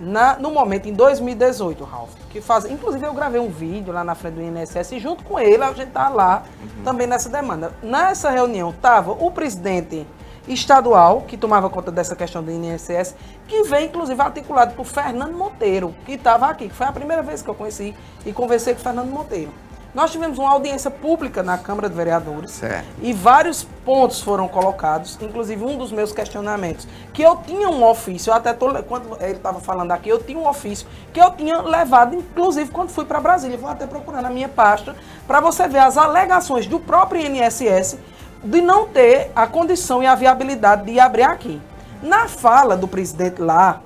Na- 0.00 0.36
no 0.38 0.50
momento, 0.50 0.88
em 0.88 0.94
2018, 0.94 1.84
Ralf, 1.84 2.10
que 2.30 2.40
faz, 2.40 2.64
inclusive 2.64 3.06
eu 3.06 3.12
gravei 3.12 3.38
um 3.40 3.50
vídeo 3.50 3.92
lá 3.92 4.02
na 4.02 4.14
frente 4.14 4.34
do 4.36 4.40
INSS 4.42 4.92
e 4.92 4.98
junto 4.98 5.22
com 5.24 5.38
ele 5.38 5.62
a 5.62 5.72
gente 5.74 5.90
tá 5.90 6.08
lá 6.08 6.44
também 6.82 7.06
nessa 7.06 7.28
demanda. 7.28 7.72
Nessa 7.82 8.30
reunião 8.30 8.70
estava 8.70 9.12
o 9.12 9.30
presidente 9.30 10.06
estadual, 10.48 11.22
que 11.28 11.36
tomava 11.36 11.68
conta 11.68 11.90
dessa 11.92 12.16
questão 12.16 12.42
do 12.42 12.50
INSS, 12.50 13.14
que 13.46 13.62
vem 13.64 13.86
inclusive 13.86 14.20
articulado 14.20 14.74
por 14.74 14.86
Fernando 14.86 15.34
Monteiro, 15.36 15.94
que 16.06 16.12
estava 16.12 16.46
aqui, 16.46 16.68
que 16.68 16.74
foi 16.74 16.86
a 16.86 16.92
primeira 16.92 17.22
vez 17.22 17.42
que 17.42 17.48
eu 17.48 17.54
conheci 17.54 17.94
e 18.24 18.32
conversei 18.32 18.74
com 18.74 18.80
Fernando 18.80 19.10
Monteiro. 19.10 19.52
Nós 19.92 20.12
tivemos 20.12 20.38
uma 20.38 20.52
audiência 20.52 20.88
pública 20.88 21.42
na 21.42 21.58
Câmara 21.58 21.88
de 21.88 21.96
Vereadores 21.96 22.52
Certo. 22.52 22.86
e 23.02 23.12
vários 23.12 23.64
pontos 23.84 24.20
foram 24.20 24.46
colocados, 24.46 25.18
inclusive 25.20 25.64
um 25.64 25.76
dos 25.76 25.90
meus 25.90 26.12
questionamentos, 26.12 26.86
que 27.12 27.20
eu 27.22 27.36
tinha 27.38 27.68
um 27.68 27.84
ofício, 27.84 28.30
eu 28.30 28.34
até 28.34 28.52
tô, 28.52 28.72
quando 28.84 29.16
ele 29.20 29.32
estava 29.32 29.58
falando 29.58 29.90
aqui, 29.90 30.08
eu 30.08 30.22
tinha 30.22 30.38
um 30.38 30.48
ofício 30.48 30.86
que 31.12 31.20
eu 31.20 31.32
tinha 31.32 31.60
levado, 31.60 32.14
inclusive 32.14 32.70
quando 32.70 32.90
fui 32.90 33.04
para 33.04 33.18
Brasília, 33.20 33.58
vou 33.58 33.68
até 33.68 33.84
procurar 33.84 34.22
na 34.22 34.30
minha 34.30 34.48
pasta, 34.48 34.94
para 35.26 35.40
você 35.40 35.66
ver 35.66 35.80
as 35.80 35.98
alegações 35.98 36.68
do 36.68 36.78
próprio 36.78 37.20
INSS 37.20 37.98
de 38.44 38.60
não 38.60 38.86
ter 38.86 39.32
a 39.34 39.44
condição 39.46 40.00
e 40.02 40.06
a 40.06 40.14
viabilidade 40.14 40.84
de 40.84 41.00
abrir 41.00 41.24
aqui. 41.24 41.60
Na 42.00 42.28
fala 42.28 42.76
do 42.76 42.86
presidente 42.86 43.42
lá, 43.42 43.80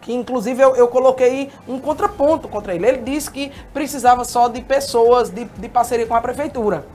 que 0.00 0.12
inclusive 0.12 0.62
eu, 0.62 0.74
eu 0.76 0.88
coloquei 0.88 1.50
um 1.68 1.78
contraponto 1.78 2.48
contra 2.48 2.74
ele. 2.74 2.86
Ele 2.86 2.98
disse 2.98 3.30
que 3.30 3.52
precisava 3.72 4.24
só 4.24 4.48
de 4.48 4.60
pessoas 4.62 5.30
de, 5.30 5.44
de 5.44 5.68
parceria 5.68 6.06
com 6.06 6.14
a 6.14 6.20
prefeitura. 6.20 6.86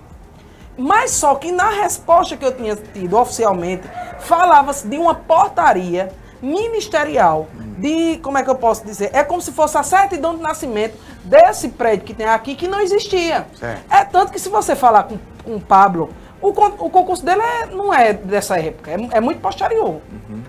Mas 0.77 1.11
só 1.11 1.35
que 1.35 1.51
na 1.51 1.69
resposta 1.69 2.35
que 2.35 2.45
eu 2.45 2.51
tinha 2.51 2.75
tido 2.75 3.17
oficialmente, 3.17 3.83
falava-se 4.19 4.87
de 4.87 4.97
uma 4.97 5.15
portaria 5.15 6.11
ministerial 6.41 7.47
de, 7.77 8.17
como 8.17 8.37
é 8.37 8.43
que 8.43 8.49
eu 8.49 8.55
posso 8.55 8.85
dizer? 8.85 9.09
É 9.13 9.23
como 9.23 9.41
se 9.41 9.51
fosse 9.51 9.77
a 9.77 9.83
certidão 9.83 10.35
de 10.35 10.41
nascimento 10.41 10.97
desse 11.23 11.69
prédio 11.69 12.05
que 12.05 12.13
tem 12.13 12.25
aqui 12.27 12.55
que 12.55 12.67
não 12.67 12.79
existia. 12.79 13.47
Certo. 13.57 13.83
É 13.89 14.03
tanto 14.03 14.31
que 14.31 14.39
se 14.39 14.49
você 14.49 14.75
falar 14.75 15.03
com, 15.03 15.17
com 15.43 15.55
o 15.55 15.61
Pablo, 15.61 16.09
o, 16.41 16.49
o 16.49 16.89
concurso 16.89 17.25
dele 17.25 17.41
é- 17.41 17.65
não 17.67 17.93
é 17.93 18.13
dessa 18.13 18.59
época, 18.59 18.91
é, 18.91 19.17
é 19.17 19.19
muito 19.21 19.39
posterior. 19.41 20.01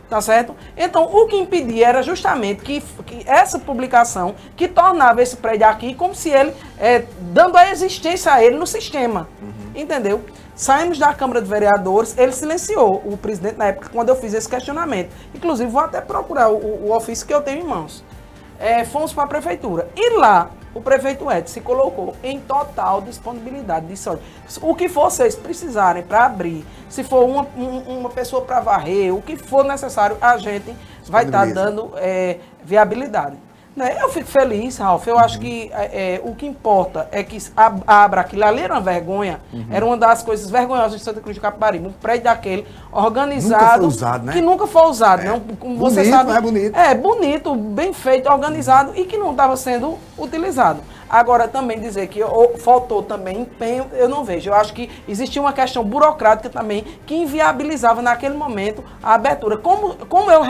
Tá 0.08 0.20
certo? 0.20 0.54
Então, 0.76 1.04
o 1.04 1.26
que 1.26 1.36
impedia 1.36 1.88
era 1.88 2.02
justamente 2.02 2.62
que, 2.62 2.80
que 3.04 3.28
essa 3.28 3.58
publicação 3.58 4.36
que 4.56 4.68
tornava 4.68 5.20
esse 5.20 5.36
prédio 5.36 5.66
aqui 5.66 5.94
como 5.94 6.14
se 6.14 6.30
ele, 6.30 6.54
é, 6.78 7.04
dando 7.32 7.56
a 7.56 7.70
existência 7.70 8.32
a 8.32 8.42
ele 8.42 8.56
no 8.56 8.66
sistema. 8.66 9.28
Entendeu? 9.74 10.22
Saímos 10.54 10.98
da 10.98 11.12
Câmara 11.12 11.42
de 11.42 11.48
Vereadores, 11.48 12.16
ele 12.16 12.32
silenciou 12.32 13.02
o 13.04 13.16
presidente 13.16 13.58
na 13.58 13.66
época 13.66 13.90
quando 13.92 14.08
eu 14.08 14.16
fiz 14.16 14.32
esse 14.32 14.48
questionamento. 14.48 15.10
Inclusive, 15.34 15.70
vou 15.70 15.82
até 15.82 16.00
procurar 16.00 16.48
o, 16.48 16.86
o 16.86 16.96
ofício 16.96 17.26
que 17.26 17.34
eu 17.34 17.42
tenho 17.42 17.62
em 17.62 17.68
mãos. 17.68 18.02
É, 18.58 18.84
fomos 18.84 19.12
para 19.12 19.24
a 19.24 19.26
prefeitura. 19.26 19.88
E 19.96 20.18
lá, 20.18 20.50
o 20.74 20.80
prefeito 20.80 21.30
Edson 21.30 21.52
se 21.54 21.60
colocou 21.60 22.14
em 22.22 22.38
total 22.40 23.00
disponibilidade 23.02 23.86
de 23.86 23.96
saúde. 23.96 24.22
O 24.62 24.74
que 24.74 24.88
vocês 24.88 25.34
precisarem 25.34 26.02
para 26.02 26.24
abrir, 26.26 26.64
se 26.88 27.02
for 27.04 27.24
uma, 27.24 27.46
um- 27.56 27.98
uma 28.00 28.10
pessoa 28.10 28.42
para 28.42 28.60
varrer, 28.60 29.14
o 29.14 29.22
que 29.22 29.36
for 29.36 29.64
necessário, 29.64 30.16
a 30.20 30.36
gente 30.38 30.74
vai 31.08 31.24
estar 31.24 31.44
Disponibiliza. 31.46 31.54
dando 31.82 31.92
é, 31.96 32.38
viabilidade. 32.64 33.36
Né? 33.76 33.98
Eu 34.00 34.08
fico 34.08 34.26
feliz, 34.26 34.78
Ralf. 34.78 35.06
Eu 35.06 35.18
acho 35.18 35.38
que 35.38 35.70
é, 35.74 36.14
é, 36.14 36.20
o 36.24 36.34
que 36.34 36.46
importa 36.46 37.06
é 37.12 37.22
que 37.22 37.36
ab- 37.54 37.82
abra 37.86 38.22
aquilo 38.22 38.42
ali 38.44 38.62
era 38.62 38.72
uma 38.72 38.80
vergonha. 38.80 39.38
Era 39.70 39.84
uma 39.84 39.98
das 39.98 40.22
coisas 40.22 40.48
vergonhosas 40.50 40.98
de 40.98 41.04
Santa 41.04 41.20
Cruz 41.20 41.34
de 41.34 41.40
Capibaribe. 41.42 41.86
Um 41.86 41.92
prédio 41.92 42.24
daquele 42.24 42.66
organizado. 42.90 43.62
Nunca 43.62 43.76
foi 43.78 43.86
usado, 43.86 44.24
né? 44.24 44.32
Que 44.32 44.40
nunca 44.40 44.66
foi 44.66 44.82
usado. 44.86 45.24
Não, 45.24 45.40
como 45.40 45.76
você 45.76 45.96
Bonito, 45.96 46.10
sabe. 46.14 46.30
não 46.30 46.36
é 46.36 46.40
bonito? 46.40 46.76
É, 46.78 46.94
bonito, 46.94 47.54
bem 47.54 47.92
feito, 47.92 48.30
organizado 48.30 48.92
e 48.96 49.04
que 49.04 49.18
não 49.18 49.32
estava 49.32 49.54
sendo 49.58 49.98
utilizado. 50.16 50.80
Agora, 51.08 51.46
também 51.48 51.78
dizer 51.80 52.06
que 52.08 52.22
ou, 52.22 52.58
faltou 52.58 53.02
também 53.02 53.40
empenho, 53.42 53.86
eu 53.92 54.08
não 54.08 54.24
vejo. 54.24 54.50
Eu 54.50 54.54
acho 54.54 54.72
que 54.72 54.90
existia 55.08 55.40
uma 55.40 55.52
questão 55.52 55.84
burocrática 55.84 56.48
também 56.48 56.84
que 57.06 57.14
inviabilizava 57.14 58.02
naquele 58.02 58.34
momento 58.36 58.82
a 59.02 59.14
abertura. 59.14 59.56
Como, 59.56 59.94
como 60.06 60.30
eu 60.30 60.42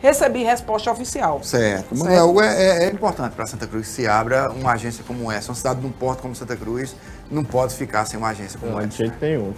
recebi 0.00 0.42
resposta 0.42 0.90
oficial. 0.90 1.40
Certo. 1.42 1.96
Manuel, 1.96 2.40
é, 2.40 2.46
é- 2.62 2.84
é 2.84 2.90
importante 2.90 3.32
para 3.34 3.46
Santa 3.46 3.66
Cruz 3.66 3.86
que 3.88 3.92
se 3.92 4.06
abra 4.08 4.50
uma 4.50 4.72
agência 4.72 5.04
como 5.06 5.30
essa. 5.30 5.50
Uma 5.50 5.54
cidade 5.56 5.80
de 5.80 5.86
um 5.86 5.92
porto 5.92 6.20
como 6.22 6.34
Santa 6.34 6.56
Cruz 6.56 6.96
não 7.30 7.44
pode 7.44 7.74
ficar 7.74 8.04
sem 8.06 8.18
uma 8.18 8.28
agência 8.28 8.58
como 8.58 8.72
Não, 8.72 8.78
de 8.80 8.86
essa. 8.88 8.96
jeito 8.96 9.16
nenhum. 9.20 9.52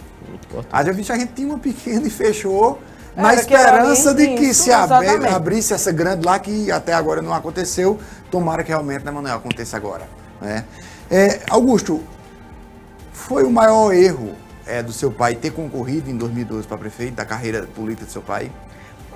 A 0.71 0.83
gente, 0.83 1.11
a 1.11 1.17
gente 1.17 1.33
tinha 1.33 1.47
uma 1.47 1.59
pequena 1.59 2.07
e 2.07 2.09
fechou 2.09 2.79
na 3.21 3.33
esperança 3.33 4.13
de 4.13 4.27
que 4.35 4.43
isso, 4.45 4.63
se 4.63 4.71
abri- 4.71 5.05
exatamente. 5.07 5.33
abrisse 5.35 5.73
essa 5.73 5.91
grande 5.91 6.25
lá 6.25 6.39
que 6.39 6.71
até 6.71 6.93
agora 6.93 7.21
não 7.21 7.33
aconteceu. 7.33 7.99
Tomara 8.31 8.63
que 8.63 8.69
realmente, 8.69 9.03
né, 9.05 9.11
Manuel, 9.11 9.35
aconteça 9.35 9.75
agora. 9.77 10.07
Né? 10.41 10.63
É, 11.11 11.39
Augusto, 11.49 12.01
foi 13.11 13.43
o 13.43 13.49
maior 13.51 13.93
erro 13.93 14.33
é, 14.65 14.81
do 14.83 14.91
seu 14.93 15.11
pai 15.11 15.35
ter 15.35 15.51
concorrido 15.51 16.09
em 16.09 16.15
2012 16.17 16.67
para 16.67 16.77
prefeito, 16.77 17.15
da 17.15 17.25
carreira 17.25 17.63
política 17.75 18.05
do 18.05 18.11
seu 18.11 18.21
pai? 18.21 18.51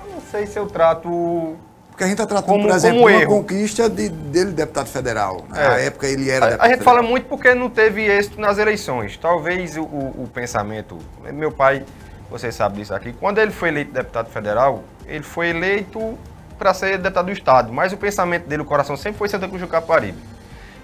Eu 0.04 0.12
não 0.14 0.20
sei 0.30 0.46
se 0.46 0.58
eu 0.58 0.66
trato 0.66 1.56
Porque 1.90 2.02
a 2.02 2.06
gente 2.08 2.14
está 2.20 2.26
tratando, 2.26 2.50
Como- 2.50 2.66
por 2.66 2.74
exemplo, 2.74 3.02
como 3.02 3.08
uma 3.14 3.22
erro. 3.22 3.30
conquista 3.36 3.88
de- 3.88 4.08
dele 4.08 4.50
deputado 4.50 4.88
federal. 4.88 5.44
né? 5.48 5.64
É. 5.64 5.68
Na 5.68 5.76
época 5.78 6.08
ele 6.08 6.28
era 6.28 6.46
A, 6.46 6.48
deputado 6.48 6.66
a 6.66 6.72
gente 6.72 6.82
fala 6.84 6.96
federal. 6.96 7.10
muito 7.12 7.28
porque 7.28 7.54
não 7.54 7.70
teve 7.70 8.02
êxito 8.02 8.40
nas 8.40 8.58
eleições. 8.58 9.16
Talvez 9.16 9.76
o, 9.76 9.82
o- 9.82 10.24
o 10.24 10.28
pensamento. 10.34 10.98
Meu 11.32 11.52
pai, 11.52 11.84
você 12.30 12.50
sabe 12.50 12.76
disso 12.76 12.94
aqui, 12.94 13.12
quando 13.12 13.38
ele 13.38 13.50
foi 13.50 13.68
eleito 13.68 13.92
deputado 13.92 14.30
federal, 14.30 14.84
ele 15.06 15.22
foi 15.22 15.48
eleito 15.48 16.18
para 16.58 16.72
ser 16.72 16.98
deputado 16.98 17.26
do 17.26 17.32
Estado, 17.32 17.72
mas 17.72 17.92
o 17.92 17.96
pensamento 17.96 18.46
dele, 18.46 18.62
o 18.62 18.64
coração 18.64 18.96
sempre 18.96 19.18
foi 19.18 19.28
Santa 19.28 19.46
Cruz 19.46 19.60
do 19.60 19.68
Caparibe. 19.68 20.18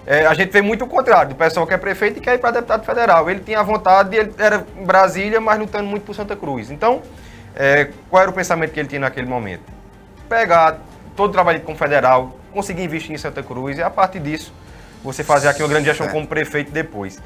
É, 0.05 0.25
a 0.25 0.33
gente 0.33 0.51
vê 0.51 0.61
muito 0.61 0.85
o 0.85 0.87
contrário, 0.87 1.29
do 1.29 1.35
pessoal 1.35 1.65
que 1.67 1.73
é 1.73 1.77
prefeito 1.77 2.17
e 2.17 2.21
quer 2.21 2.35
ir 2.35 2.39
para 2.39 2.51
deputado 2.51 2.83
federal. 2.83 3.29
Ele 3.29 3.39
tinha 3.39 3.61
vontade, 3.63 4.15
ele 4.15 4.33
era 4.37 4.65
em 4.75 4.83
Brasília, 4.83 5.39
mas 5.39 5.59
lutando 5.59 5.85
muito 5.85 6.03
por 6.03 6.15
Santa 6.15 6.35
Cruz. 6.35 6.71
Então, 6.71 7.01
é, 7.55 7.89
qual 8.09 8.21
era 8.21 8.31
o 8.31 8.33
pensamento 8.33 8.71
que 8.71 8.79
ele 8.79 8.89
tinha 8.89 9.01
naquele 9.01 9.27
momento? 9.27 9.63
Pegar 10.27 10.79
todo 11.15 11.29
o 11.29 11.33
trabalho 11.33 11.61
como 11.61 11.77
federal, 11.77 12.35
conseguir 12.51 12.83
investir 12.83 13.11
em 13.11 13.17
Santa 13.17 13.43
Cruz 13.43 13.77
e 13.77 13.83
a 13.83 13.89
partir 13.89 14.19
disso 14.19 14.53
você 15.03 15.23
fazer 15.23 15.47
aqui 15.47 15.61
uma 15.61 15.69
grande 15.69 15.85
gestão 15.85 16.07
como 16.07 16.25
prefeito 16.25 16.71
depois. 16.71 17.21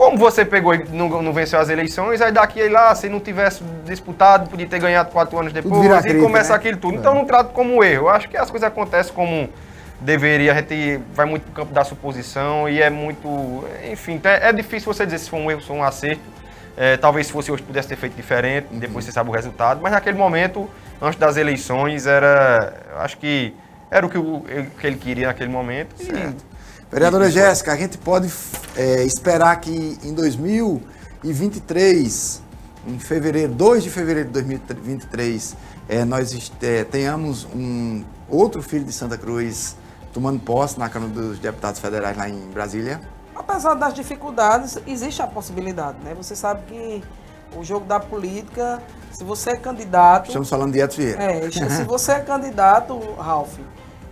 Como 0.00 0.16
você 0.16 0.46
pegou 0.46 0.74
e 0.74 0.82
não, 0.88 1.10
não 1.20 1.30
venceu 1.30 1.60
as 1.60 1.68
eleições, 1.68 2.22
aí 2.22 2.32
daqui 2.32 2.58
e 2.58 2.70
lá, 2.70 2.94
se 2.94 3.06
não 3.06 3.20
tivesse 3.20 3.62
disputado, 3.84 4.48
podia 4.48 4.66
ter 4.66 4.78
ganhado 4.78 5.10
quatro 5.10 5.38
anos 5.38 5.52
depois 5.52 5.84
e 6.06 6.08
crime, 6.08 6.22
começa 6.22 6.48
né? 6.50 6.56
aquilo 6.56 6.78
tudo. 6.78 6.94
Então 6.96 7.14
não 7.14 7.26
trato 7.26 7.52
como 7.52 7.84
erro. 7.84 8.04
Eu 8.04 8.08
acho 8.08 8.26
que 8.26 8.34
as 8.34 8.50
coisas 8.50 8.66
acontecem 8.66 9.12
como 9.12 9.50
deveria. 10.00 10.52
A 10.52 10.54
gente 10.56 10.98
vai 11.12 11.26
muito 11.26 11.42
pro 11.42 11.52
campo 11.52 11.74
da 11.74 11.84
suposição 11.84 12.66
e 12.66 12.80
é 12.80 12.88
muito. 12.88 13.62
Enfim, 13.92 14.18
é 14.24 14.48
é 14.48 14.52
difícil 14.54 14.90
você 14.90 15.04
dizer 15.04 15.18
se 15.18 15.28
foi 15.28 15.38
um 15.38 15.50
erro 15.50 15.60
ou 15.68 15.76
um 15.76 15.84
acerto. 15.84 16.22
É, 16.78 16.96
talvez 16.96 17.26
se 17.26 17.32
fosse 17.34 17.52
hoje 17.52 17.62
pudesse 17.62 17.88
ter 17.88 17.96
feito 17.96 18.14
diferente, 18.14 18.68
Uhum. 18.72 18.78
depois 18.78 19.04
você 19.04 19.12
sabe 19.12 19.28
o 19.28 19.32
resultado. 19.34 19.80
Mas 19.82 19.92
naquele 19.92 20.16
momento, 20.16 20.66
antes 21.02 21.18
das 21.18 21.36
eleições, 21.36 22.06
era. 22.06 22.72
Acho 23.00 23.18
que 23.18 23.54
era 23.90 24.06
o 24.06 24.08
que, 24.08 24.16
o- 24.16 24.42
que 24.80 24.86
ele 24.86 24.96
queria 24.96 25.26
naquele 25.26 25.50
momento. 25.50 25.94
e- 26.00 26.49
Vereadora 26.90 27.30
Jéssica, 27.30 27.72
a 27.72 27.76
gente 27.76 27.96
pode 27.98 28.28
é, 28.76 29.04
esperar 29.04 29.60
que 29.60 29.96
em 30.02 30.12
2023, 30.12 32.42
em 32.88 32.98
fevereiro, 32.98 33.52
2 33.52 33.84
de 33.84 33.90
fevereiro 33.90 34.26
de 34.26 34.34
2023, 34.34 35.56
é, 35.88 36.04
nós 36.04 36.50
é, 36.60 36.82
tenhamos 36.82 37.46
um 37.54 38.02
outro 38.28 38.60
filho 38.60 38.84
de 38.84 38.92
Santa 38.92 39.16
Cruz 39.16 39.76
tomando 40.12 40.40
posse 40.40 40.80
na 40.80 40.88
Câmara 40.88 41.12
dos 41.12 41.38
Deputados 41.38 41.78
Federais 41.78 42.16
lá 42.16 42.28
em 42.28 42.50
Brasília. 42.50 43.00
Apesar 43.36 43.74
das 43.74 43.94
dificuldades, 43.94 44.76
existe 44.84 45.22
a 45.22 45.28
possibilidade, 45.28 45.98
né? 46.02 46.12
Você 46.16 46.34
sabe 46.34 46.62
que 46.66 47.04
o 47.56 47.62
jogo 47.62 47.86
da 47.86 48.00
política, 48.00 48.82
se 49.12 49.22
você 49.22 49.50
é 49.50 49.56
candidato. 49.56 50.26
Estamos 50.26 50.50
falando 50.50 50.72
de 50.72 50.80
Edson 50.80 51.02
Vieira. 51.02 51.22
É, 51.22 51.48
se 51.50 51.84
você 51.84 52.10
é 52.12 52.20
candidato, 52.20 52.98
Ralph, 53.14 53.58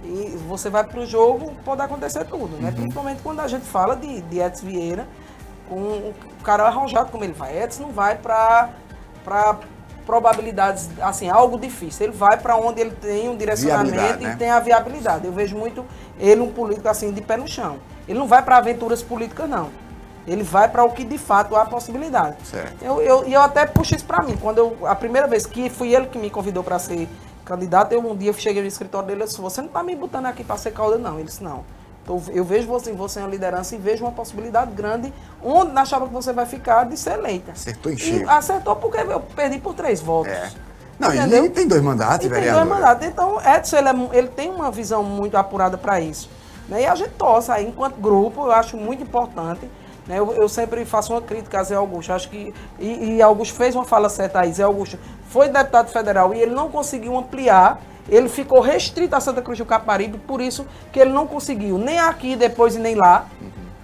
e 0.05 0.37
você 0.49 0.71
vai 0.71 0.85
pro 0.85 1.05
jogo, 1.07 1.53
pode 1.65 1.83
acontecer 1.83 2.25
tudo, 2.25 2.55
Uhum. 2.57 2.63
né? 2.63 2.73
Principalmente 2.73 3.21
quando 3.23 3.41
a 3.41 3.49
gente 3.49 3.65
fala 3.65 3.97
de, 3.97 4.21
de 4.23 4.39
Edson 4.41 4.67
Vieira, 4.67 5.07
com 5.69 5.77
o 5.77 6.15
cara 6.43 6.65
arrojado 6.65 7.11
como 7.11 7.25
ele 7.25 7.33
vai. 7.33 7.63
Edson 7.63 7.83
não 7.83 7.91
vai 7.93 8.17
para 8.17 8.71
probabilidades, 10.07 10.89
assim, 11.03 11.29
algo 11.29 11.59
difícil. 11.59 12.07
Ele 12.07 12.17
vai 12.17 12.39
para 12.39 12.57
onde 12.57 12.81
ele 12.81 12.93
tem 12.93 13.29
um 13.29 13.37
direcionamento 13.37 13.91
Viabilidade, 13.95 14.25
e 14.25 14.27
né? 14.29 14.37
tem 14.39 14.51
a 14.51 14.59
viabilidade. 14.61 15.27
Eu 15.27 15.33
vejo 15.33 15.57
muito 15.57 15.85
ele 16.19 16.41
um 16.41 16.51
político 16.51 16.89
assim 16.89 17.13
de 17.13 17.21
pé 17.21 17.37
no 17.37 17.47
chão. 17.47 17.77
Ele 18.09 18.19
não 18.19 18.27
vai 18.27 18.41
para 18.43 18.57
aventuras 18.57 19.03
políticas, 19.03 19.49
não. 19.49 19.69
Ele 20.27 20.43
vai 20.43 20.69
para 20.69 20.85
o 20.85 20.91
que 20.93 21.05
de 21.05 21.19
fato 21.19 21.55
há 21.57 21.65
possibilidade. 21.67 22.37
Certo. 22.45 22.83
Eu, 22.83 23.01
eu, 23.03 23.27
e 23.29 23.33
eu 23.35 23.41
até 23.43 23.67
puxo 23.67 23.95
isso 23.95 24.05
para 24.07 24.23
mim. 24.23 24.37
Quando 24.41 24.59
eu, 24.59 24.79
a 24.87 24.95
primeira 24.95 25.27
vez 25.27 25.45
que 25.45 25.69
fui 25.69 25.95
ele 25.95 26.07
que 26.07 26.19
me 26.19 26.31
convidou 26.31 26.63
para 26.63 26.79
ser 26.79 27.07
candidato, 27.49 27.93
eu 27.93 28.01
um 28.01 28.15
dia 28.17 28.33
cheguei 28.35 28.61
no 28.63 28.69
escritório 28.69 29.09
dele 29.09 29.23
e 29.23 29.27
disse: 29.27 29.41
Você 29.41 29.61
não 29.61 29.69
está 29.69 29.83
me 29.83 29.97
botando 29.97 30.27
aqui 30.27 30.45
para 30.45 30.57
ser 30.57 30.73
cauda, 30.73 30.99
não. 30.99 31.15
Ele 31.15 31.25
disse: 31.25 31.43
Não. 31.43 31.65
Então, 32.03 32.23
eu 32.33 32.45
vejo 32.45 32.67
você, 32.67 32.93
você 32.93 33.19
é 33.19 33.23
uma 33.23 33.29
liderança 33.29 33.75
e 33.75 33.79
vejo 33.79 34.05
uma 34.05 34.13
possibilidade 34.13 34.71
grande 34.73 35.13
onde 35.43 35.73
na 35.73 35.85
chapa 35.85 36.07
que 36.07 36.13
você 36.13 36.33
vai 36.33 36.47
ficar 36.47 36.85
de 36.85 36.97
ser 36.97 37.19
eleita. 37.19 37.53
Acertou 37.53 37.93
em 37.93 37.97
E 37.97 37.99
cheio. 37.99 38.31
acertou 38.31 38.77
porque 38.77 38.99
eu 38.99 39.21
perdi 39.21 39.59
por 39.59 39.75
três 39.75 40.01
votos. 40.01 40.33
É. 40.33 40.51
Não, 40.99 41.15
Entendeu? 41.15 41.45
e 41.45 41.51
tem 41.51 41.69
dois 41.69 41.83
mandatos, 41.83 42.27
E 42.27 42.31
tem 42.31 42.51
dois 42.53 42.67
mandatos. 42.67 43.07
Então, 43.07 43.39
Edson, 43.41 43.77
ele, 43.77 43.89
é 43.89 44.19
ele 44.19 44.29
tem 44.29 44.51
uma 44.51 44.71
visão 44.71 45.03
muito 45.05 45.37
apurada 45.37 45.79
para 45.79 46.01
isso. 46.01 46.29
Né? 46.69 46.83
E 46.83 46.87
a 46.87 46.95
gente 46.95 47.11
torce 47.11 47.53
aí, 47.53 47.67
enquanto 47.67 47.97
grupo, 48.01 48.47
eu 48.47 48.53
acho 48.53 48.77
muito 48.77 49.03
importante. 49.03 49.71
Né? 50.09 50.19
Eu, 50.19 50.33
eu 50.33 50.49
sempre 50.49 50.85
faço 50.85 51.13
uma 51.13 51.21
crítica 51.21 51.61
a 51.61 51.63
Zé 51.63 51.75
Augusto. 51.75 52.13
Acho 52.13 52.31
que. 52.31 52.53
E, 52.79 53.17
e 53.17 53.23
Augusto 53.23 53.55
fez 53.55 53.77
uma 53.77 53.85
fala 53.85 54.09
certa 54.09 54.41
aí. 54.41 54.53
Zé 54.53 54.63
Augusto 54.63 54.99
foi 55.29 55.49
deputado 55.49 55.91
federal 55.91 56.35
e 56.35 56.41
ele 56.41 56.55
não 56.55 56.71
conseguiu 56.71 57.17
ampliar. 57.17 57.81
Ele 58.09 58.29
ficou 58.31 58.61
restrito 58.61 59.15
a 59.15 59.21
Santa 59.21 59.43
Cruz 59.43 59.59
do 59.59 59.67
Caparibe, 59.67 60.17
por 60.17 60.41
isso 60.41 60.67
que 60.91 60.99
ele 60.99 61.13
não 61.13 61.27
conseguiu 61.27 61.77
nem 61.77 61.99
aqui 61.99 62.37
depois 62.37 62.75
e 62.75 62.79
nem 62.79 62.95
lá. 62.95 63.27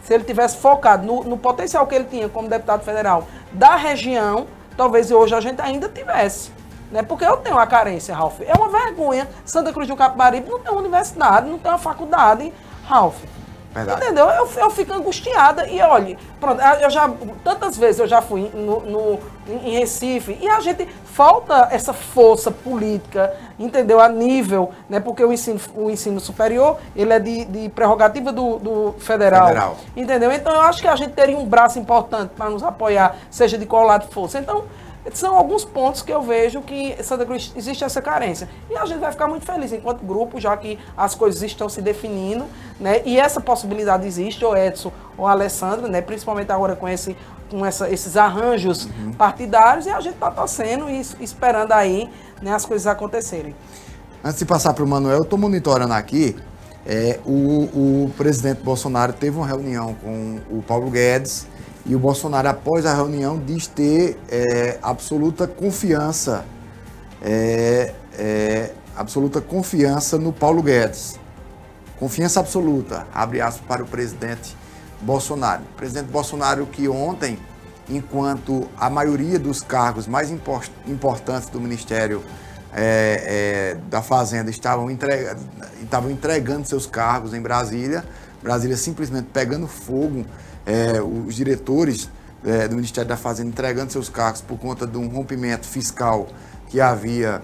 Se 0.02 0.14
ele 0.14 0.24
tivesse 0.24 0.56
focado 0.56 1.06
no, 1.06 1.24
no 1.24 1.36
potencial 1.36 1.86
que 1.86 1.94
ele 1.94 2.04
tinha 2.04 2.26
como 2.28 2.48
deputado 2.48 2.82
federal 2.82 3.26
da 3.52 3.76
região, 3.76 4.46
talvez 4.78 5.10
hoje 5.10 5.34
a 5.34 5.40
gente 5.40 5.60
ainda 5.60 5.90
tivesse. 5.90 6.50
Né? 6.90 7.02
Porque 7.02 7.24
eu 7.24 7.36
tenho 7.38 7.56
uma 7.56 7.66
carência, 7.66 8.14
Ralf. 8.14 8.40
É 8.40 8.54
uma 8.54 8.68
vergonha. 8.68 9.28
Santa 9.44 9.72
Cruz 9.72 9.88
do 9.88 9.96
Capibaribe 9.96 10.48
não 10.48 10.60
tem 10.60 10.72
universidade, 10.72 11.50
não 11.50 11.58
tem 11.58 11.70
uma 11.70 11.78
faculdade, 11.78 12.50
Ralf. 12.86 13.16
Verdade. 13.74 14.04
Entendeu? 14.04 14.26
Eu, 14.30 14.48
eu 14.56 14.70
fico 14.70 14.92
angustiada 14.92 15.66
e 15.68 15.80
olhe, 15.82 16.16
pronto, 16.40 16.60
eu 16.80 16.88
já, 16.88 17.10
tantas 17.42 17.76
vezes 17.76 17.98
eu 18.00 18.06
já 18.06 18.22
fui 18.22 18.48
no, 18.54 18.80
no- 18.80 19.18
em 19.48 19.78
Recife 19.78 20.38
e 20.40 20.48
a 20.48 20.60
gente 20.60 20.88
falta 21.04 21.68
essa 21.70 21.92
força 21.92 22.50
política, 22.50 23.34
entendeu? 23.58 24.00
A 24.00 24.08
nível, 24.08 24.70
né? 24.88 25.00
Porque 25.00 25.24
o 25.24 25.32
ensino, 25.32 25.60
o 25.74 25.90
ensino 25.90 26.20
superior, 26.20 26.78
ele 26.94 27.12
é 27.12 27.18
de, 27.18 27.44
de 27.46 27.68
prerrogativa 27.68 28.32
do, 28.32 28.58
do 28.58 28.94
federal, 28.98 29.48
Federal. 29.48 29.76
Entendeu? 29.96 30.32
Então 30.32 30.52
eu 30.54 30.60
acho 30.62 30.80
que 30.80 30.88
a 30.88 30.96
gente 30.96 31.12
teria 31.12 31.36
um 31.36 31.44
braço 31.44 31.78
importante 31.78 32.30
para 32.36 32.48
nos 32.48 32.62
apoiar, 32.62 33.16
seja 33.30 33.58
de 33.58 33.66
qual 33.66 33.84
lado 33.84 34.06
fosse. 34.10 34.38
Então, 34.38 34.64
são 35.12 35.36
alguns 35.36 35.64
pontos 35.64 36.00
que 36.02 36.12
eu 36.12 36.22
vejo 36.22 36.62
que 36.62 36.96
Santa 37.02 37.26
Cruz 37.26 37.52
existe 37.54 37.84
essa 37.84 38.00
carência. 38.00 38.48
E 38.70 38.76
a 38.76 38.84
gente 38.86 39.00
vai 39.00 39.12
ficar 39.12 39.28
muito 39.28 39.44
feliz 39.44 39.72
enquanto 39.72 40.04
grupo, 40.04 40.40
já 40.40 40.56
que 40.56 40.78
as 40.96 41.14
coisas 41.14 41.42
estão 41.42 41.68
se 41.68 41.82
definindo, 41.82 42.46
né? 42.80 43.02
E 43.04 43.18
essa 43.20 43.40
possibilidade 43.40 44.06
existe, 44.06 44.44
ou 44.44 44.56
Edson 44.56 44.90
ou 45.18 45.26
Alessandra, 45.26 45.88
né? 45.88 46.00
Principalmente 46.00 46.50
agora 46.50 46.74
com, 46.74 46.88
esse, 46.88 47.16
com 47.50 47.64
essa, 47.66 47.90
esses 47.90 48.16
arranjos 48.16 48.88
partidários, 49.18 49.86
e 49.86 49.90
a 49.90 50.00
gente 50.00 50.14
está 50.14 50.30
torcendo 50.30 50.88
e 50.88 51.00
es- 51.00 51.16
esperando 51.20 51.72
aí 51.72 52.08
né, 52.40 52.54
as 52.54 52.64
coisas 52.64 52.86
acontecerem. 52.86 53.54
Antes 54.22 54.38
de 54.38 54.46
passar 54.46 54.72
para 54.72 54.82
o 54.84 54.86
Manuel, 54.88 55.18
eu 55.18 55.22
estou 55.22 55.38
monitorando 55.38 55.92
aqui. 55.92 56.34
é, 56.86 57.18
o, 57.24 58.04
o 58.06 58.10
presidente 58.16 58.62
Bolsonaro 58.62 59.12
teve 59.12 59.36
uma 59.36 59.46
reunião 59.46 59.94
com 60.02 60.38
o 60.50 60.62
Paulo 60.62 60.90
Guedes 60.90 61.46
e 61.86 61.94
o 61.94 61.98
Bolsonaro, 61.98 62.48
após 62.48 62.86
a 62.86 62.94
reunião, 62.94 63.38
diz 63.38 63.66
ter 63.66 64.18
é, 64.30 64.78
absoluta 64.82 65.46
confiança, 65.46 66.44
é, 67.22 67.92
é, 68.18 68.70
absoluta 68.96 69.40
confiança 69.40 70.18
no 70.18 70.32
Paulo 70.32 70.62
Guedes. 70.62 71.18
Confiança 71.98 72.40
absoluta, 72.40 73.06
abre 73.14 73.40
aspas 73.40 73.66
para 73.66 73.82
o 73.82 73.86
presidente 73.86 74.56
Bolsonaro. 75.00 75.62
Presidente 75.76 76.06
Bolsonaro 76.06 76.66
que 76.66 76.88
ontem, 76.88 77.38
enquanto 77.88 78.66
a 78.78 78.88
maioria 78.88 79.38
dos 79.38 79.62
cargos 79.62 80.06
mais 80.06 80.30
impor- 80.30 80.64
importantes 80.86 81.48
do 81.50 81.60
Ministério 81.60 82.22
é, 82.72 83.74
é, 83.76 83.76
da 83.88 84.02
Fazenda 84.02 84.50
estavam, 84.50 84.90
entrega- 84.90 85.36
estavam 85.82 86.10
entregando 86.10 86.66
seus 86.66 86.86
cargos 86.86 87.34
em 87.34 87.40
Brasília, 87.40 88.04
Brasília 88.42 88.76
simplesmente 88.76 89.28
pegando 89.32 89.66
fogo, 89.66 90.24
é, 90.66 91.00
os 91.00 91.34
diretores 91.34 92.10
é, 92.44 92.68
do 92.68 92.76
Ministério 92.76 93.08
da 93.08 93.16
Fazenda 93.16 93.48
entregando 93.48 93.92
seus 93.92 94.08
cargos 94.08 94.40
por 94.40 94.58
conta 94.58 94.86
de 94.86 94.98
um 94.98 95.08
rompimento 95.08 95.66
fiscal 95.66 96.28
que 96.68 96.80
havia 96.80 97.42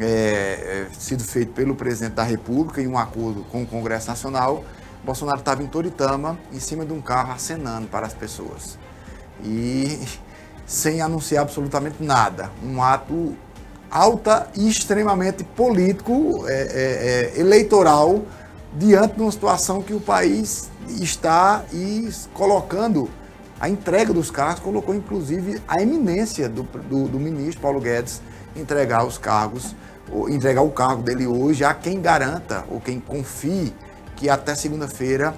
é, 0.00 0.04
é, 0.04 0.86
sido 0.98 1.24
feito 1.24 1.52
pelo 1.52 1.74
presidente 1.74 2.14
da 2.14 2.22
República 2.22 2.80
em 2.80 2.86
um 2.86 2.98
acordo 2.98 3.44
com 3.44 3.62
o 3.62 3.66
Congresso 3.66 4.08
Nacional. 4.08 4.64
Bolsonaro 5.04 5.38
estava 5.38 5.62
em 5.62 5.66
Toritama, 5.66 6.38
em 6.52 6.60
cima 6.60 6.84
de 6.84 6.92
um 6.92 7.00
carro, 7.00 7.32
acenando 7.32 7.88
para 7.88 8.06
as 8.06 8.14
pessoas. 8.14 8.78
E 9.42 9.98
sem 10.66 11.00
anunciar 11.00 11.42
absolutamente 11.42 12.02
nada. 12.02 12.50
Um 12.62 12.82
ato 12.82 13.34
alta 13.90 14.48
e 14.54 14.68
extremamente 14.68 15.42
político, 15.42 16.44
é, 16.46 16.52
é, 16.52 17.34
é, 17.36 17.40
eleitoral, 17.40 18.22
diante 18.74 19.14
de 19.14 19.22
uma 19.22 19.32
situação 19.32 19.82
que 19.82 19.94
o 19.94 20.00
país 20.00 20.70
está 21.00 21.64
e 21.72 22.08
colocando 22.34 23.08
a 23.60 23.68
entrega 23.68 24.12
dos 24.12 24.30
cargos, 24.30 24.60
colocou 24.60 24.94
inclusive 24.94 25.60
a 25.66 25.82
eminência 25.82 26.48
do, 26.48 26.62
do, 26.62 27.08
do 27.08 27.18
ministro 27.18 27.60
Paulo 27.60 27.80
Guedes 27.80 28.20
entregar 28.54 29.04
os 29.04 29.18
cargos, 29.18 29.74
entregar 30.28 30.62
o 30.62 30.70
cargo 30.70 31.02
dele 31.02 31.26
hoje 31.26 31.64
a 31.64 31.74
quem 31.74 32.00
garanta 32.00 32.64
ou 32.68 32.80
quem 32.80 33.00
confie 33.00 33.74
que 34.16 34.28
até 34.28 34.54
segunda-feira 34.54 35.34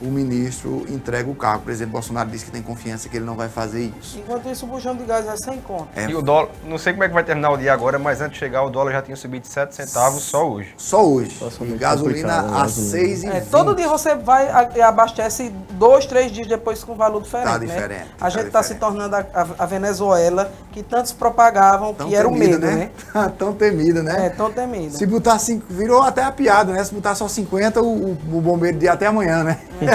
o 0.00 0.06
ministro 0.06 0.84
entrega 0.88 1.30
o 1.30 1.34
cargo. 1.34 1.60
O 1.60 1.64
presidente 1.64 1.90
Bolsonaro 1.92 2.28
disse 2.30 2.44
que 2.44 2.50
tem 2.50 2.62
confiança 2.62 3.08
que 3.08 3.16
ele 3.16 3.24
não 3.24 3.34
vai 3.34 3.48
fazer 3.48 3.92
isso. 4.00 4.18
Enquanto 4.18 4.48
isso, 4.50 4.64
o 4.66 4.68
bujão 4.68 4.94
de 4.96 5.04
gás 5.04 5.26
é 5.26 5.36
sem 5.36 5.60
conta. 5.60 5.88
É. 5.96 6.08
E 6.08 6.14
o 6.14 6.22
dólar, 6.22 6.48
não 6.64 6.78
sei 6.78 6.92
como 6.92 7.04
é 7.04 7.08
que 7.08 7.14
vai 7.14 7.24
terminar 7.24 7.50
o 7.50 7.56
dia 7.56 7.72
agora, 7.72 7.98
mas 7.98 8.20
antes 8.20 8.34
de 8.34 8.38
chegar 8.38 8.62
o 8.62 8.70
dólar 8.70 8.92
já 8.92 9.02
tinha 9.02 9.16
subido 9.16 9.42
de 9.46 9.48
7 9.52 9.74
centavos 9.74 10.22
só 10.22 10.48
hoje. 10.48 10.74
Só 10.76 11.04
hoje. 11.06 11.30
Situação 11.30 11.66
E 11.66 11.70
gasolina 11.76 12.42
né, 12.42 12.48
a 12.48 12.60
gasolina. 12.62 13.32
6,20. 13.32 13.34
É, 13.34 13.40
todo 13.40 13.74
dia 13.74 13.88
você 13.88 14.14
vai 14.14 14.48
e 14.74 14.80
abastece 14.80 15.52
dois, 15.72 16.06
três 16.06 16.30
dias 16.32 16.46
depois 16.46 16.82
com 16.84 16.94
valor 16.94 17.22
diferente. 17.22 17.46
Tá 17.46 17.58
né? 17.58 17.66
diferente, 17.66 18.06
A 18.16 18.24
tá 18.24 18.28
gente 18.30 18.46
está 18.46 18.62
se 18.62 18.74
diferente. 18.74 18.96
tornando 18.98 19.16
a, 19.16 19.26
a- 19.32 19.46
a 19.64 19.66
Venezuela 19.66 20.50
que 20.72 20.82
tantos 20.82 21.12
propagavam 21.12 21.94
Tão 21.94 22.08
que 22.08 22.14
era 22.14 22.28
o 22.28 22.32
temida, 22.32 22.58
medo, 22.58 22.66
né? 22.66 22.90
Tão 23.38 23.52
temida, 23.52 24.02
né? 24.02 24.26
É, 24.26 24.30
tão 24.30 24.50
temido. 24.52 24.96
Se 24.96 25.06
botar 25.06 25.38
cinco, 25.38 25.64
virou 25.70 26.02
até 26.02 26.22
a 26.22 26.30
piada, 26.30 26.72
né? 26.72 26.84
Se 26.84 26.92
botar 26.94 27.14
só 27.14 27.26
50, 27.28 27.80
o, 27.80 28.12
o, 28.12 28.40
bombeiro 28.40 28.78
dia 28.78 28.92
até 28.92 29.06
amanhã, 29.06 29.42
né? 29.42 29.58
É, 29.80 29.85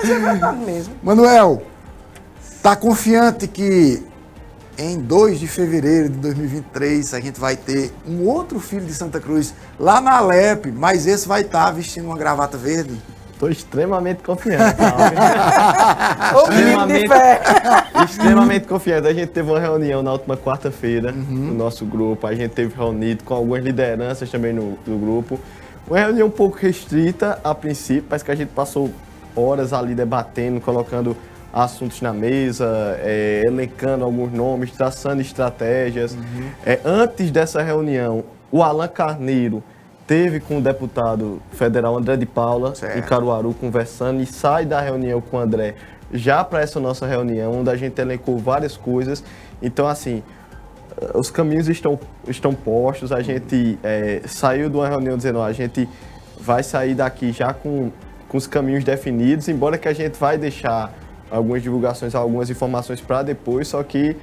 mas 0.00 0.10
é 0.10 0.18
verdade 0.18 0.58
mesmo. 0.58 0.94
Manuel, 1.02 1.62
tá 2.62 2.74
confiante 2.76 3.46
que 3.48 4.02
em 4.78 4.98
2 4.98 5.38
de 5.38 5.46
fevereiro 5.46 6.08
de 6.08 6.16
2023 6.18 7.14
a 7.14 7.20
gente 7.20 7.38
vai 7.38 7.56
ter 7.56 7.92
um 8.08 8.26
outro 8.26 8.58
filho 8.58 8.86
de 8.86 8.94
Santa 8.94 9.20
Cruz 9.20 9.54
lá 9.78 10.00
na 10.00 10.16
Alep, 10.16 10.70
mas 10.72 11.06
esse 11.06 11.28
vai 11.28 11.42
estar 11.42 11.70
vestindo 11.72 12.06
uma 12.06 12.16
gravata 12.16 12.56
verde? 12.56 12.96
Tô 13.38 13.48
extremamente 13.48 14.22
confiante. 14.22 14.76
tá? 14.78 14.94
Fé. 17.08 17.40
extremamente 18.04 18.66
confiante. 18.66 19.08
A 19.08 19.12
gente 19.12 19.28
teve 19.30 19.50
uma 19.50 19.58
reunião 19.58 20.02
na 20.02 20.12
última 20.12 20.36
quarta-feira 20.36 21.12
Uhum. 21.12 21.48
no 21.48 21.54
nosso 21.54 21.84
grupo. 21.84 22.26
A 22.26 22.34
gente 22.34 22.52
teve 22.52 22.74
reunido 22.74 23.24
com 23.24 23.34
algumas 23.34 23.62
lideranças 23.62 24.30
também 24.30 24.52
no, 24.52 24.78
no 24.86 24.98
grupo. 24.98 25.38
Uma 25.92 25.98
reunião 25.98 26.28
um 26.28 26.30
pouco 26.30 26.56
restrita 26.56 27.38
a 27.44 27.54
princípio, 27.54 28.06
mas 28.08 28.22
que 28.22 28.30
a 28.30 28.34
gente 28.34 28.48
passou 28.48 28.90
horas 29.36 29.74
ali 29.74 29.94
debatendo, 29.94 30.58
colocando 30.58 31.14
assuntos 31.52 32.00
na 32.00 32.14
mesa, 32.14 32.96
é, 33.00 33.42
elencando 33.44 34.02
alguns 34.02 34.32
nomes, 34.32 34.70
traçando 34.70 35.20
estratégias. 35.20 36.14
Uhum. 36.14 36.50
É, 36.64 36.80
antes 36.82 37.30
dessa 37.30 37.60
reunião, 37.60 38.24
o 38.50 38.62
Alan 38.62 38.88
Carneiro 38.88 39.62
teve 40.06 40.40
com 40.40 40.56
o 40.56 40.60
deputado 40.62 41.42
federal 41.52 41.98
André 41.98 42.16
de 42.16 42.24
Paula 42.24 42.74
Certo. 42.74 42.98
em 42.98 43.02
Caruaru 43.02 43.52
conversando 43.52 44.22
e 44.22 44.24
sai 44.24 44.64
da 44.64 44.80
reunião 44.80 45.20
com 45.20 45.36
o 45.36 45.40
André 45.40 45.74
já 46.10 46.42
para 46.42 46.62
essa 46.62 46.80
nossa 46.80 47.06
reunião, 47.06 47.60
onde 47.60 47.68
a 47.68 47.76
gente 47.76 48.00
elencou 48.00 48.38
várias 48.38 48.78
coisas. 48.78 49.22
Então, 49.60 49.86
assim, 49.86 50.22
os 51.14 51.30
caminhos 51.30 51.68
estão, 51.68 51.98
estão 52.26 52.54
postos. 52.54 53.12
A 53.12 53.20
gente 53.20 53.78
eh, 53.82 54.22
saiu 54.26 54.68
de 54.68 54.76
uma 54.76 54.88
reunião 54.88 55.16
dizendo, 55.16 55.38
ó, 55.38 55.44
a 55.44 55.52
gente 55.52 55.88
vai 56.40 56.62
sair 56.62 56.94
daqui 56.94 57.32
já 57.32 57.52
com, 57.52 57.90
com 58.28 58.36
os 58.36 58.46
caminhos 58.46 58.84
definidos, 58.84 59.48
embora 59.48 59.78
que 59.78 59.88
a 59.88 59.92
gente 59.92 60.18
vai 60.18 60.36
deixar 60.36 60.92
algumas 61.30 61.62
divulgações, 61.62 62.14
algumas 62.14 62.50
informações 62.50 63.00
para 63.00 63.22
depois, 63.22 63.68
só 63.68 63.82
que 63.82 64.16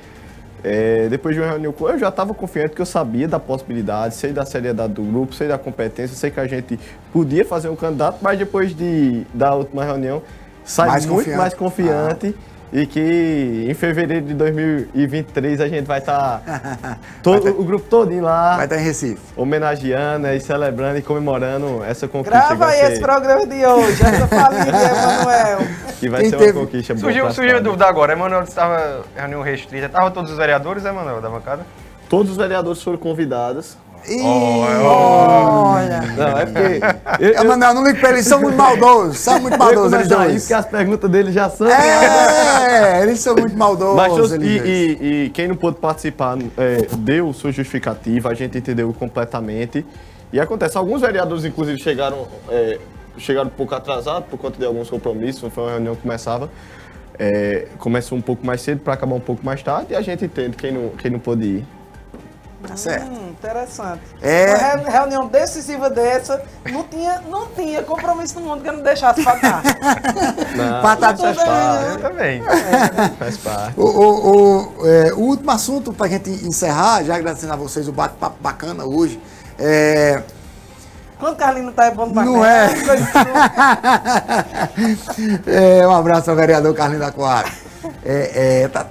eh, 0.63 1.07
depois 1.09 1.33
de 1.35 1.41
uma 1.41 1.49
reunião 1.49 1.73
eu 1.79 1.97
já 1.97 2.09
estava 2.09 2.33
confiante 2.33 2.75
que 2.75 2.81
eu 2.81 2.85
sabia 2.85 3.27
da 3.27 3.39
possibilidade, 3.39 4.15
sei 4.15 4.31
da 4.31 4.45
seriedade 4.45 4.93
do 4.93 5.01
grupo, 5.01 5.33
sei 5.33 5.47
da 5.47 5.57
competência, 5.57 6.15
sei 6.15 6.29
que 6.29 6.39
a 6.39 6.47
gente 6.47 6.79
podia 7.11 7.45
fazer 7.45 7.69
um 7.69 7.75
candidato, 7.75 8.19
mas 8.21 8.37
depois 8.37 8.75
de, 8.75 9.25
da 9.33 9.55
última 9.55 9.83
reunião 9.83 10.21
sai 10.63 10.89
Mais 10.89 11.05
muito 11.05 11.19
confiante. 11.19 11.37
mais 11.37 11.53
confiante 11.53 12.35
e 12.71 12.85
que 12.85 13.65
em 13.69 13.73
fevereiro 13.73 14.25
de 14.27 14.33
2023 14.35 15.59
a 15.61 15.67
gente 15.67 15.85
vai 15.85 15.97
estar 15.99 16.99
todo 17.23 17.49
o 17.59 17.63
grupo 17.63 17.85
todinho 17.89 18.23
lá 18.23 18.55
Vai 18.57 18.65
estar 18.65 18.77
em 18.77 18.83
Recife. 18.83 19.21
homenageando 19.35 20.27
e 20.27 20.39
celebrando 20.39 20.97
e 20.99 21.01
comemorando 21.01 21.83
essa 21.83 22.07
conquista 22.07 22.37
Grava 22.37 22.67
aí 22.67 22.81
esse 22.91 22.99
programa 23.01 23.45
de 23.47 23.65
hoje, 23.65 24.03
essa 24.03 24.27
família 24.27 24.65
de 24.65 24.69
Emanuel. 24.69 25.59
que 25.99 26.09
vai 26.09 26.21
Quem 26.21 26.29
ser 26.29 26.37
teve- 26.37 26.51
uma 26.59 26.65
conquista 26.65 26.93
boa 26.93 27.01
Surgiu, 27.03 27.23
pra 27.25 27.33
surgiu 27.33 27.57
a 27.57 27.59
dúvida 27.59 27.85
agora. 27.87 28.13
Emanuel 28.13 28.43
estava 28.43 29.03
em 29.15 29.19
reunião 29.19 29.41
restrita. 29.41 29.87
Estavam 29.87 30.11
todos 30.11 30.31
os 30.31 30.37
vereadores, 30.37 30.85
Emanuel, 30.85 31.19
da 31.21 31.29
bancada? 31.29 31.65
Todos 32.07 32.31
os 32.31 32.37
vereadores 32.37 32.81
foram 32.81 32.97
convidados. 32.97 33.77
Ih, 34.07 34.21
Olha. 34.23 36.01
Não, 36.17 36.37
é 36.37 36.45
porque 36.45 37.23
eu, 37.23 37.29
eu, 37.33 37.45
Manuel, 37.45 37.73
não 37.73 37.85
ligue 37.85 37.99
pra 37.99 38.09
eles, 38.09 38.25
são 38.25 38.39
muito 38.41 38.55
maldosos, 38.57 39.17
são 39.19 39.39
muito 39.39 39.53
eu 39.53 39.59
maldosos 39.59 39.93
eles 39.93 40.07
dois. 40.07 40.41
porque 40.43 40.53
as 40.53 40.65
perguntas 40.65 41.09
dele 41.09 41.31
já 41.31 41.49
são 41.49 41.67
É, 41.69 43.01
eles 43.03 43.19
são 43.19 43.35
muito 43.35 43.55
maldosos. 43.57 43.95
Mas 43.95 44.31
eles 44.31 44.47
e, 44.63 44.67
e- 44.69 45.23
e 45.25 45.29
quem 45.31 45.47
não 45.47 45.55
pôde 45.55 45.77
participar 45.77 46.37
é, 46.57 46.87
deu 46.97 47.31
sua 47.33 47.51
justificativa, 47.51 48.29
a 48.29 48.33
gente 48.33 48.57
entendeu 48.57 48.93
completamente. 48.97 49.85
E 50.31 50.39
acontece, 50.39 50.77
alguns 50.77 51.01
vereadores, 51.01 51.43
inclusive, 51.45 51.79
chegaram, 51.79 52.27
é, 52.49 52.77
chegaram 53.17 53.47
um 53.47 53.51
pouco 53.51 53.73
atrasados 53.75 54.29
por 54.29 54.37
conta 54.37 54.57
de 54.59 54.65
alguns 54.65 54.89
compromissos, 54.89 55.51
foi 55.53 55.63
uma 55.63 55.71
reunião 55.71 55.95
que 55.95 56.01
começava. 56.01 56.49
é, 57.17 57.67
começou 57.79 58.17
um 58.17 58.21
pouco 58.21 58.45
mais 58.45 58.61
cedo 58.61 58.79
para 58.79 58.93
acabar 58.93 59.13
um 59.15 59.19
pouco 59.19 59.45
mais 59.45 59.61
tarde 59.61 59.87
e 59.91 59.95
a 59.95 60.01
gente 60.01 60.23
entende 60.23 60.55
quem 60.55 60.71
não, 60.71 60.89
quem 60.89 61.11
não 61.11 61.19
pôde 61.19 61.43
ir. 61.45 61.65
Tá 62.67 62.75
certo. 62.75 63.05
Hum, 63.07 63.29
interessante. 63.29 64.01
É. 64.21 64.53
Uma 64.53 64.57
re- 64.83 64.89
reunião 64.91 65.27
decisiva 65.27 65.89
dessa, 65.89 66.41
não 66.69 66.83
tinha, 66.83 67.21
não 67.29 67.47
tinha 67.47 67.81
compromisso 67.83 68.37
no 68.39 68.45
mundo 68.47 68.61
que 68.61 68.67
eu 68.69 68.73
não 68.73 68.83
deixasse 68.83 69.23
faltar. 69.23 69.61
Não, 70.55 70.81
Batata 70.81 71.33
faz 71.33 71.37
parte, 71.37 71.85
Eu 71.91 71.99
também. 72.01 72.43
faz 73.17 73.37
parte. 73.37 73.73
O, 73.79 73.83
o- 73.85 74.81
o- 74.81 74.87
é, 74.87 75.13
o 75.13 75.19
último 75.19 75.51
assunto 75.51 75.93
para 75.93 76.07
a 76.07 76.09
gente 76.09 76.29
encerrar, 76.29 77.03
já 77.03 77.15
agradecendo 77.15 77.53
a 77.53 77.55
vocês 77.55 77.87
o 77.87 77.91
bate-papo 77.93 78.35
bacana 78.41 78.83
hoje. 78.85 79.21
É, 79.57 80.21
Quando 81.17 81.33
o 81.33 81.37
Carlinho 81.37 81.71
tá 81.71 81.85
é 81.85 81.91
bom 81.91 82.11
pra 82.11 82.23
Não 82.25 82.43
é. 82.45 82.69
é, 85.47 85.87
um 85.87 85.91
abraço 85.91 86.29
ao 86.29 86.35
vereador 86.35 86.73
Carlinhos 86.75 87.05
da 87.05 87.11
Coara. 87.11 87.47
É, 88.05 88.61
é, 88.63 88.67
tá 88.67 88.85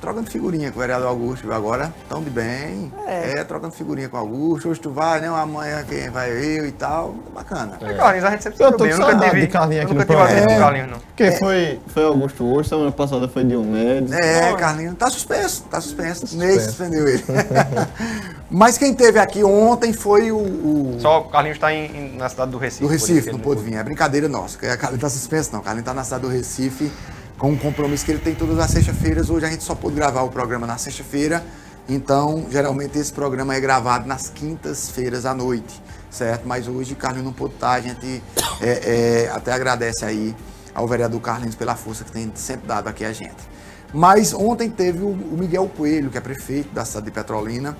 trocando 0.00 0.30
figurinha 0.30 0.70
com 0.70 0.78
o 0.78 0.80
vereador 0.80 1.08
Augusto 1.08 1.42
viu, 1.42 1.52
agora, 1.52 1.92
tão 2.08 2.22
de 2.22 2.30
bem. 2.30 2.92
É. 3.06 3.38
É. 3.40 3.44
trocando 3.44 3.72
figurinha 3.74 4.08
com 4.08 4.16
o 4.16 4.20
Augusto. 4.20 4.68
Hoje 4.68 4.80
tu 4.80 4.90
vai, 4.90 5.20
né? 5.20 5.28
Amanhã 5.28 5.84
quem 5.88 6.08
vai 6.10 6.30
eu 6.30 6.66
e 6.66 6.72
tal. 6.72 7.14
Bacana. 7.34 7.78
Carlinhos, 7.96 8.24
a 8.24 8.30
gente 8.30 8.42
sempre 8.42 8.56
se 8.58 8.62
Eu 8.64 8.72
tô 8.72 8.84
bem. 8.84 8.92
Eu 8.92 8.98
com 9.00 9.10
nunca 9.12 9.28
tive, 9.30 9.40
de 9.40 9.46
Carlinhos 9.48 9.84
aqui 9.84 9.94
nunca 9.94 10.04
no 10.04 10.10
tive 10.10 10.22
atrito 10.22 10.48
com 10.54 10.58
Carlinhos, 10.60 10.90
não. 10.90 10.98
Quem 11.16 11.32
foi, 11.38 11.80
foi 11.88 12.04
Augusto 12.04 12.44
hoje, 12.46 12.68
semana 12.68 12.92
passada 12.92 13.28
foi 13.28 13.44
Diomedes. 13.44 14.12
É, 14.12 14.54
Carlinhos, 14.54 14.96
tá 14.96 15.10
suspenso, 15.10 15.62
tá 15.64 15.80
suspenso. 15.80 16.36
Ney 16.36 16.58
suspendeu 16.60 17.08
ele. 17.08 17.24
Mas 18.50 18.78
quem 18.78 18.94
teve 18.94 19.18
aqui 19.18 19.44
ontem 19.44 19.92
foi 19.92 20.32
o, 20.32 20.38
o- 20.38 20.96
Só 21.00 21.20
o 21.20 21.24
Carlinhos 21.24 21.56
está 21.56 21.72
em, 21.72 21.84
em- 22.14 22.16
na 22.16 22.28
cidade 22.28 22.50
do 22.50 22.58
Recife. 22.58 22.82
do 22.84 22.88
Recife, 22.88 23.30
não 23.32 23.38
pôde 23.38 23.62
vir. 23.62 23.74
É 23.74 23.82
brincadeira 23.82 24.28
nossa. 24.28 24.56
Carlinhos 24.58 25.00
tá 25.02 25.08
suspenso, 25.10 25.50
não. 25.52 25.60
O 25.60 25.62
Carlinhos 25.62 25.84
tá 25.84 25.92
na 25.92 26.02
cidade 26.04 26.22
do 26.22 26.28
Recife 26.28 26.90
com 27.38 27.52
um 27.52 27.56
compromisso 27.56 28.04
que 28.04 28.10
ele 28.10 28.20
tem 28.20 28.34
todas 28.34 28.58
as 28.58 28.70
sextas-feiras. 28.70 29.30
Hoje 29.30 29.46
a 29.46 29.50
gente 29.50 29.62
só 29.62 29.74
pôde 29.74 29.94
gravar 29.94 30.22
o 30.22 30.28
programa 30.28 30.66
na 30.66 30.76
sexta-feira. 30.76 31.44
Então, 31.88 32.46
geralmente 32.50 32.98
esse 32.98 33.12
programa 33.12 33.54
é 33.54 33.60
gravado 33.60 34.06
nas 34.06 34.28
quintas-feiras 34.28 35.24
à 35.24 35.32
noite, 35.32 35.80
certo? 36.10 36.46
Mas 36.46 36.68
hoje 36.68 36.94
Carlinhos 36.94 37.24
não 37.24 37.32
pôde 37.32 37.54
estar. 37.54 37.72
A 37.72 37.80
gente 37.80 38.22
é, 38.60 39.26
é, 39.26 39.30
até 39.32 39.52
agradece 39.52 40.04
aí 40.04 40.36
ao 40.74 40.86
vereador 40.86 41.20
Carlinhos 41.20 41.54
pela 41.54 41.76
força 41.76 42.04
que 42.04 42.12
tem 42.12 42.30
sempre 42.34 42.66
dado 42.66 42.88
aqui 42.88 43.04
a 43.04 43.12
gente. 43.12 43.48
Mas 43.94 44.34
ontem 44.34 44.68
teve 44.68 45.02
o, 45.02 45.14
Miguel 45.14 45.70
Coelho, 45.74 46.10
que 46.10 46.18
é 46.18 46.20
prefeito 46.20 46.74
da 46.74 46.84
cidade 46.84 47.06
de 47.06 47.12
Petrolina, 47.12 47.74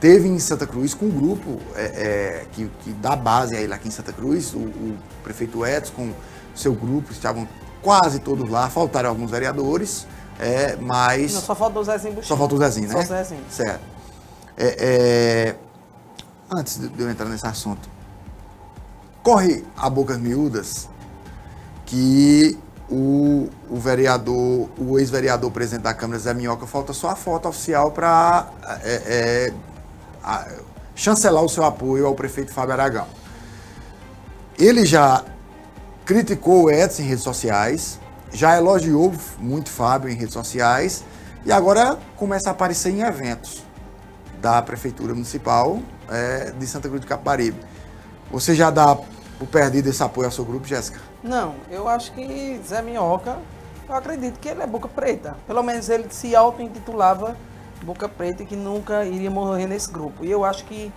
teve 0.00 0.26
em 0.26 0.38
Santa 0.38 0.66
Cruz 0.66 0.94
com 0.94 1.06
um 1.06 1.10
grupo 1.10 1.58
é, 1.74 1.82
é, 1.82 2.46
que, 2.52 2.70
que 2.82 2.92
dá 2.92 3.14
base 3.14 3.54
a 3.54 3.60
ele 3.60 3.74
aqui 3.74 3.88
em 3.88 3.90
Santa 3.90 4.12
Cruz, 4.12 4.54
o, 4.54 4.58
o 4.58 4.96
prefeito 5.22 5.66
Edson 5.66 5.92
com 5.94 6.12
seu 6.54 6.72
grupo, 6.72 7.12
estavam 7.12 7.46
quase 7.82 8.18
todos 8.20 8.48
lá, 8.48 8.68
faltaram 8.68 9.08
alguns 9.10 9.30
vereadores, 9.30 10.06
é, 10.38 10.76
mas 10.76 11.34
Não, 11.34 11.40
só 11.40 11.54
faltou 11.54 11.82
o 11.82 11.84
Zezinho 11.84 12.14
Buxinho. 12.14 12.28
só 12.28 12.36
faltou 12.36 12.58
o 12.58 12.60
Zezinho, 12.60 12.88
né? 12.88 12.94
Só 12.94 13.00
o 13.00 13.02
Zezinho. 13.04 13.44
Certo. 13.50 13.80
É, 14.56 14.76
é, 14.78 15.56
Antes 16.52 16.78
de 16.78 17.00
eu 17.00 17.08
entrar 17.08 17.26
nesse 17.26 17.46
assunto, 17.46 17.88
corre 19.22 19.64
a 19.76 19.88
bocas 19.88 20.18
miúdas 20.18 20.88
que 21.86 22.58
o, 22.90 23.48
o 23.70 23.76
vereador, 23.76 24.68
o 24.76 24.98
ex-vereador 24.98 25.50
presidente 25.52 25.84
da 25.84 25.94
Câmara, 25.94 26.18
Zé 26.18 26.34
Minhoca, 26.34 26.66
falta 26.66 26.92
só 26.92 27.10
a 27.10 27.14
foto 27.16 27.48
oficial 27.48 27.92
para 27.92 28.48
chancelar 30.94 31.44
o 31.44 31.48
seu 31.48 31.64
apoio 31.64 32.04
ao 32.06 32.14
prefeito 32.16 32.52
Fábio 32.52 32.72
Aragão. 32.72 33.06
Ele 34.58 34.84
já 34.84 35.24
criticou 36.10 36.64
o 36.64 36.70
Edson 36.72 37.02
em 37.02 37.04
redes 37.04 37.22
sociais, 37.22 38.00
já 38.32 38.56
elogiou 38.56 39.12
muito 39.38 39.70
Fábio 39.70 40.10
em 40.10 40.16
redes 40.16 40.32
sociais 40.32 41.04
e 41.46 41.52
agora 41.52 42.00
começa 42.16 42.50
a 42.50 42.52
aparecer 42.52 42.90
em 42.90 43.02
eventos 43.02 43.62
da 44.40 44.60
Prefeitura 44.60 45.14
Municipal 45.14 45.78
é, 46.10 46.50
de 46.50 46.66
Santa 46.66 46.88
Cruz 46.88 47.00
de 47.00 47.06
Capibaribe. 47.06 47.60
Você 48.28 48.56
já 48.56 48.70
dá 48.72 48.96
por 48.96 49.46
perdido 49.52 49.88
esse 49.88 50.02
apoio 50.02 50.26
ao 50.26 50.32
seu 50.32 50.44
grupo, 50.44 50.66
Jéssica? 50.66 50.98
Não, 51.22 51.54
eu 51.70 51.86
acho 51.86 52.10
que 52.10 52.60
Zé 52.66 52.82
Minhoca, 52.82 53.38
eu 53.88 53.94
acredito 53.94 54.40
que 54.40 54.48
ele 54.48 54.64
é 54.64 54.66
boca 54.66 54.88
preta. 54.88 55.36
Pelo 55.46 55.62
menos 55.62 55.88
ele 55.88 56.08
se 56.10 56.34
auto-intitulava 56.34 57.36
boca 57.84 58.08
preta 58.08 58.42
e 58.42 58.46
que 58.46 58.56
nunca 58.56 59.04
iria 59.04 59.30
morrer 59.30 59.68
nesse 59.68 59.88
grupo. 59.88 60.24
E 60.24 60.30
eu 60.32 60.44
acho 60.44 60.64
que 60.64 60.92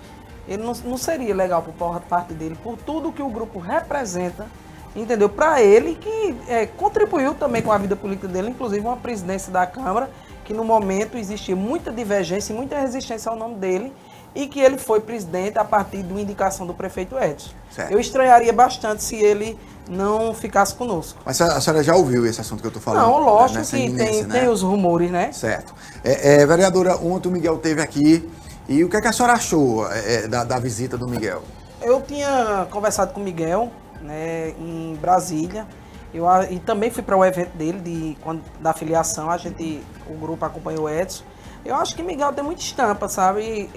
ele 0.47 0.63
não, 0.63 0.73
não 0.83 0.97
seria 0.97 1.35
legal 1.35 1.61
por 1.61 2.01
parte 2.01 2.33
dele, 2.33 2.57
por 2.63 2.77
tudo 2.77 3.11
que 3.11 3.21
o 3.21 3.29
grupo 3.29 3.59
representa, 3.59 4.47
entendeu? 4.95 5.29
Para 5.29 5.61
ele, 5.61 5.95
que 5.95 6.35
é, 6.47 6.65
contribuiu 6.65 7.33
também 7.33 7.61
com 7.61 7.71
a 7.71 7.77
vida 7.77 7.95
política 7.95 8.27
dele, 8.27 8.49
inclusive 8.49 8.85
uma 8.85 8.97
presidência 8.97 9.51
da 9.51 9.65
Câmara, 9.65 10.09
que 10.45 10.53
no 10.53 10.63
momento 10.63 11.17
existia 11.17 11.55
muita 11.55 11.91
divergência 11.91 12.53
e 12.53 12.55
muita 12.55 12.79
resistência 12.79 13.29
ao 13.31 13.37
nome 13.37 13.55
dele, 13.55 13.93
e 14.35 14.47
que 14.47 14.59
ele 14.59 14.77
foi 14.77 14.99
presidente 14.99 15.57
a 15.59 15.63
partir 15.63 16.01
de 16.01 16.11
uma 16.11 16.21
indicação 16.21 16.65
do 16.65 16.73
prefeito 16.73 17.17
Edson. 17.17 17.51
Certo. 17.69 17.91
Eu 17.91 17.99
estranharia 17.99 18.51
bastante 18.51 19.03
se 19.03 19.15
ele 19.15 19.57
não 19.87 20.33
ficasse 20.33 20.73
conosco. 20.73 21.19
Mas 21.25 21.39
a 21.39 21.59
senhora 21.61 21.83
já 21.83 21.95
ouviu 21.95 22.25
esse 22.25 22.41
assunto 22.41 22.61
que 22.61 22.67
eu 22.67 22.69
estou 22.69 22.81
falando? 22.81 23.03
Não, 23.03 23.23
lógico 23.23 23.59
nessa 23.59 23.77
que 23.77 23.91
tem, 23.91 24.23
né? 24.23 24.39
tem 24.39 24.49
os 24.49 24.61
rumores, 24.61 25.11
né? 25.11 25.31
Certo. 25.31 25.73
É, 26.03 26.41
é, 26.41 26.45
vereadora, 26.45 26.97
ontem 26.97 27.29
o 27.29 27.31
Miguel 27.31 27.57
teve 27.57 27.81
aqui. 27.81 28.27
E 28.67 28.83
o 28.83 28.89
que, 28.89 28.95
é 28.95 29.01
que 29.01 29.07
a 29.07 29.11
senhora 29.11 29.33
achou 29.33 29.85
é, 29.91 30.27
da, 30.27 30.43
da 30.43 30.57
visita 30.57 30.97
do 30.97 31.07
Miguel? 31.07 31.43
Eu 31.81 32.01
tinha 32.01 32.65
conversado 32.71 33.13
com 33.13 33.19
o 33.19 33.23
Miguel 33.23 33.69
né, 34.03 34.49
em 34.59 34.95
Brasília. 35.01 35.67
Eu, 36.13 36.25
e 36.51 36.59
também 36.59 36.91
fui 36.91 37.01
para 37.01 37.17
o 37.17 37.25
evento 37.25 37.57
dele 37.57 37.79
de, 37.79 38.17
quando, 38.21 38.43
da 38.59 38.71
filiação. 38.73 39.29
A 39.29 39.37
gente, 39.37 39.83
o 40.07 40.13
grupo 40.13 40.45
acompanhou 40.45 40.83
o 40.83 40.89
Edson. 40.89 41.23
Eu 41.65 41.75
acho 41.75 41.95
que 41.95 42.03
Miguel 42.03 42.33
tem 42.33 42.43
muita 42.43 42.61
estampa, 42.61 43.07
sabe, 43.07 43.69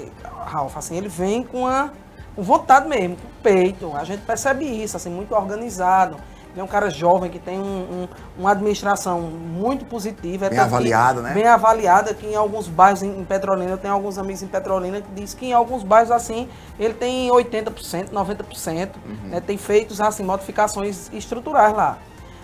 Ralf? 0.44 0.76
Assim, 0.76 0.96
ele 0.96 1.08
vem 1.08 1.42
com, 1.42 1.66
a, 1.66 1.90
com 2.34 2.42
vontade 2.42 2.88
mesmo, 2.88 3.16
com 3.16 3.28
peito. 3.42 3.96
A 3.96 4.04
gente 4.04 4.22
percebe 4.22 4.64
isso, 4.64 4.96
assim, 4.96 5.08
muito 5.08 5.34
organizado. 5.34 6.16
É 6.56 6.62
um 6.62 6.66
cara 6.66 6.88
jovem 6.88 7.30
que 7.30 7.38
tem 7.38 7.58
um- 7.60 7.62
um- 8.04 8.08
uma 8.38 8.52
administração 8.52 9.20
muito 9.20 9.84
positiva. 9.84 10.46
É 10.46 10.50
Bem 10.50 10.58
avaliado, 10.58 11.20
né? 11.20 11.34
Bem 11.34 11.46
avaliada, 11.46 12.14
que 12.14 12.26
em 12.26 12.34
alguns 12.34 12.66
bairros 12.66 13.02
em, 13.02 13.24
Petrolina, 13.24 13.70
eu 13.72 13.76
tenho 13.78 13.92
alguns 13.92 14.16
amigos 14.16 14.42
em 14.42 14.46
Petrolina 14.46 15.00
que 15.02 15.08
diz 15.14 15.34
que 15.34 15.46
em 15.46 15.52
alguns 15.52 15.82
bairros 15.82 16.10
assim, 16.10 16.48
ele 16.78 16.94
tem 16.94 17.30
80%, 17.30 18.10
90%, 18.10 18.90
né, 19.24 19.40
tem 19.40 19.58
feitos 19.58 20.00
assim, 20.00 20.22
modificações 20.22 21.10
estruturais 21.12 21.74
lá. 21.74 21.98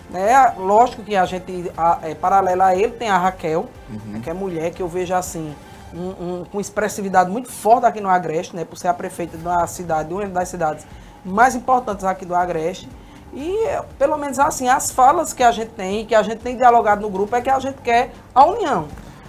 Né? 0.09 0.53
Lógico 0.57 1.01
que 1.01 1.15
a 1.15 1.25
gente, 1.25 1.71
a, 1.75 1.97
é, 2.03 2.13
paralela 2.13 2.65
a 2.67 2.75
ele, 2.75 2.91
tem 2.91 3.09
a 3.09 3.17
Raquel, 3.17 3.67
né, 4.05 4.19
que 4.21 4.29
é 4.29 4.33
mulher, 4.33 4.71
que 4.71 4.81
eu 4.83 4.87
vejo 4.87 5.13
assim, 5.15 5.55
um, 5.91 6.09
um- 6.41 6.45
com 6.51 6.59
expressividade 6.59 7.31
muito 7.31 7.51
forte 7.51 7.85
aqui 7.87 7.99
no 8.01 8.09
Agreste, 8.09 8.55
né, 8.55 8.63
por 8.65 8.77
ser 8.77 8.89
a 8.89 8.93
prefeita 8.93 9.37
da 9.37 9.65
cidade, 9.65 10.09
de 10.09 10.13
uma 10.13 10.25
das 10.27 10.49
cidades 10.49 10.85
mais 11.25 11.55
importantes 11.55 12.03
aqui 12.05 12.25
do 12.25 12.35
Agreste. 12.35 12.87
E, 13.35 13.67
pelo 13.97 14.17
menos 14.17 14.37
assim, 14.39 14.67
as 14.69 14.91
falas 14.91 15.33
que 15.33 15.41
a 15.43 15.51
gente 15.51 15.69
tem, 15.71 16.05
que 16.05 16.13
a 16.13 16.21
gente 16.21 16.39
tem 16.39 16.55
dialogado 16.55 17.01
no 17.01 17.09
grupo, 17.09 17.35
é 17.35 17.41
que 17.41 17.49
a 17.49 17.59
gente 17.59 17.77
quer 17.81 18.11
a 18.33 18.45
união. 18.45 18.85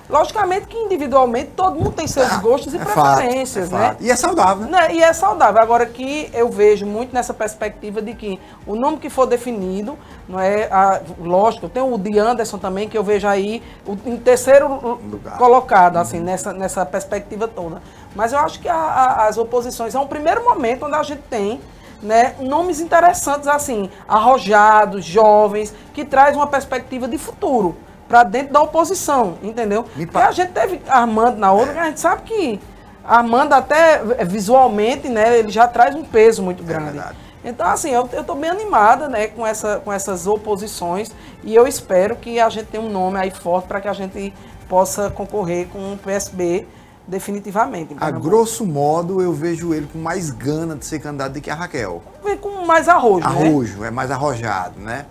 Logicamente 0.06 0.66
que 0.66 0.76
individualmente 0.76 1.52
todo 1.56 1.76
mundo 1.76 1.92
tem 1.92 2.06
seus 2.06 2.30
gostos 2.36 2.74
e 2.74 2.76
É 2.76 2.84
fato, 2.84 3.16
preferências, 3.16 3.72
é 3.72 3.74
né? 3.74 3.88
fato. 3.88 4.02
E 4.02 4.10
é 4.10 4.14
saudável, 4.16 4.66
né? 4.66 4.88
E 4.94 5.02
é 5.02 5.10
saudável. 5.14 5.62
Agora 5.62 5.86
que 5.86 6.28
eu 6.34 6.50
vejo 6.50 6.84
muito 6.84 7.14
nessa 7.14 7.32
perspectiva 7.32 8.02
de 8.02 8.12
que 8.14 8.38
o 8.66 8.76
nome 8.76 8.98
que 8.98 9.08
for 9.08 9.24
definido, 9.24 9.96
não 10.28 10.38
é 10.38 10.64
a- 10.70 11.00
lógico, 11.18 11.70
tem 11.70 11.82
o 11.82 11.96
de 11.96 12.18
Anderson 12.18 12.58
também, 12.58 12.86
que 12.86 12.98
eu 12.98 13.02
vejo 13.02 13.26
aí 13.26 13.62
o, 13.86 13.96
em 14.04 14.18
terceiro 14.18 14.68
lu- 14.68 15.00
Lugar. 15.12 15.38
colocado, 15.38 15.96
assim, 15.96 16.20
nessa, 16.20 16.52
nessa 16.52 16.84
perspectiva 16.84 17.48
toda. 17.48 17.80
Mas 18.14 18.34
eu 18.34 18.38
acho 18.40 18.60
que 18.60 18.68
a- 18.68 18.74
a- 18.76 19.26
as 19.26 19.38
oposições 19.38 19.94
é 19.94 19.98
um 19.98 20.06
primeiro 20.06 20.44
momento 20.44 20.84
onde 20.84 20.96
a 20.96 21.02
gente 21.02 21.22
tem 21.30 21.62
né, 22.04 22.34
nomes 22.38 22.78
interessantes, 22.80 23.48
assim, 23.48 23.90
arrojados, 24.06 25.04
jovens, 25.04 25.74
que 25.92 26.04
traz 26.04 26.36
uma 26.36 26.46
perspectiva 26.46 27.08
de 27.08 27.18
futuro 27.18 27.74
para 28.06 28.22
dentro 28.22 28.52
da 28.52 28.60
oposição, 28.62 29.38
entendeu? 29.42 29.86
E 29.96 30.06
pa- 30.06 30.26
a 30.26 30.32
gente 30.32 30.52
teve 30.52 30.80
Armando 30.86 31.38
na 31.38 31.50
outra, 31.52 31.72
que 31.72 31.78
a 31.78 31.84
gente 31.86 31.98
sabe 32.00 32.22
que 32.22 32.60
Armando 33.04 33.52
até 33.54 33.98
visualmente, 34.24 35.08
né, 35.08 35.38
ele 35.38 35.50
já 35.50 35.66
traz 35.66 35.94
um 35.94 36.04
peso 36.04 36.42
muito 36.42 36.62
grande. 36.62 36.92
verdade. 36.92 37.16
então, 37.44 37.66
assim, 37.66 37.90
eu, 37.90 38.06
tô 38.24 38.34
bem 38.34 38.50
animada, 38.50 39.08
né, 39.08 39.26
com, 39.28 39.46
essa, 39.46 39.80
com 39.84 39.92
essas 39.92 40.26
oposições 40.26 41.10
e 41.42 41.54
eu 41.54 41.66
espero 41.66 42.16
que 42.16 42.38
a 42.40 42.48
gente 42.48 42.66
tenha 42.66 42.82
um 42.82 42.90
nome 42.90 43.18
aí 43.18 43.30
forte 43.30 43.66
para 43.68 43.80
que 43.80 43.88
a 43.88 43.92
gente 43.92 44.32
possa 44.68 45.10
concorrer 45.10 45.66
com 45.68 45.92
o 45.94 45.98
PSB 45.98 46.66
definitivamente. 47.06 47.94
A 48.00 48.10
grosso 48.10 48.66
modo, 48.66 49.20
eu 49.20 49.32
vejo 49.32 49.74
ele 49.74 49.88
com 49.92 49.98
mais 49.98 50.30
gana 50.30 50.74
de 50.74 50.84
ser 50.84 50.98
candidato 51.00 51.32
do 51.32 51.40
que 51.40 51.50
a 51.50 51.54
Raquel. 51.54 52.02
Vem 52.24 52.36
com 52.36 52.64
mais 52.66 52.88
arrojo, 52.88 53.28
né? 53.28 53.46
Arrojo, 53.48 53.84
é 53.84 53.90
mais 53.90 54.10
arrojado, 54.10 54.80
né? 54.80 55.06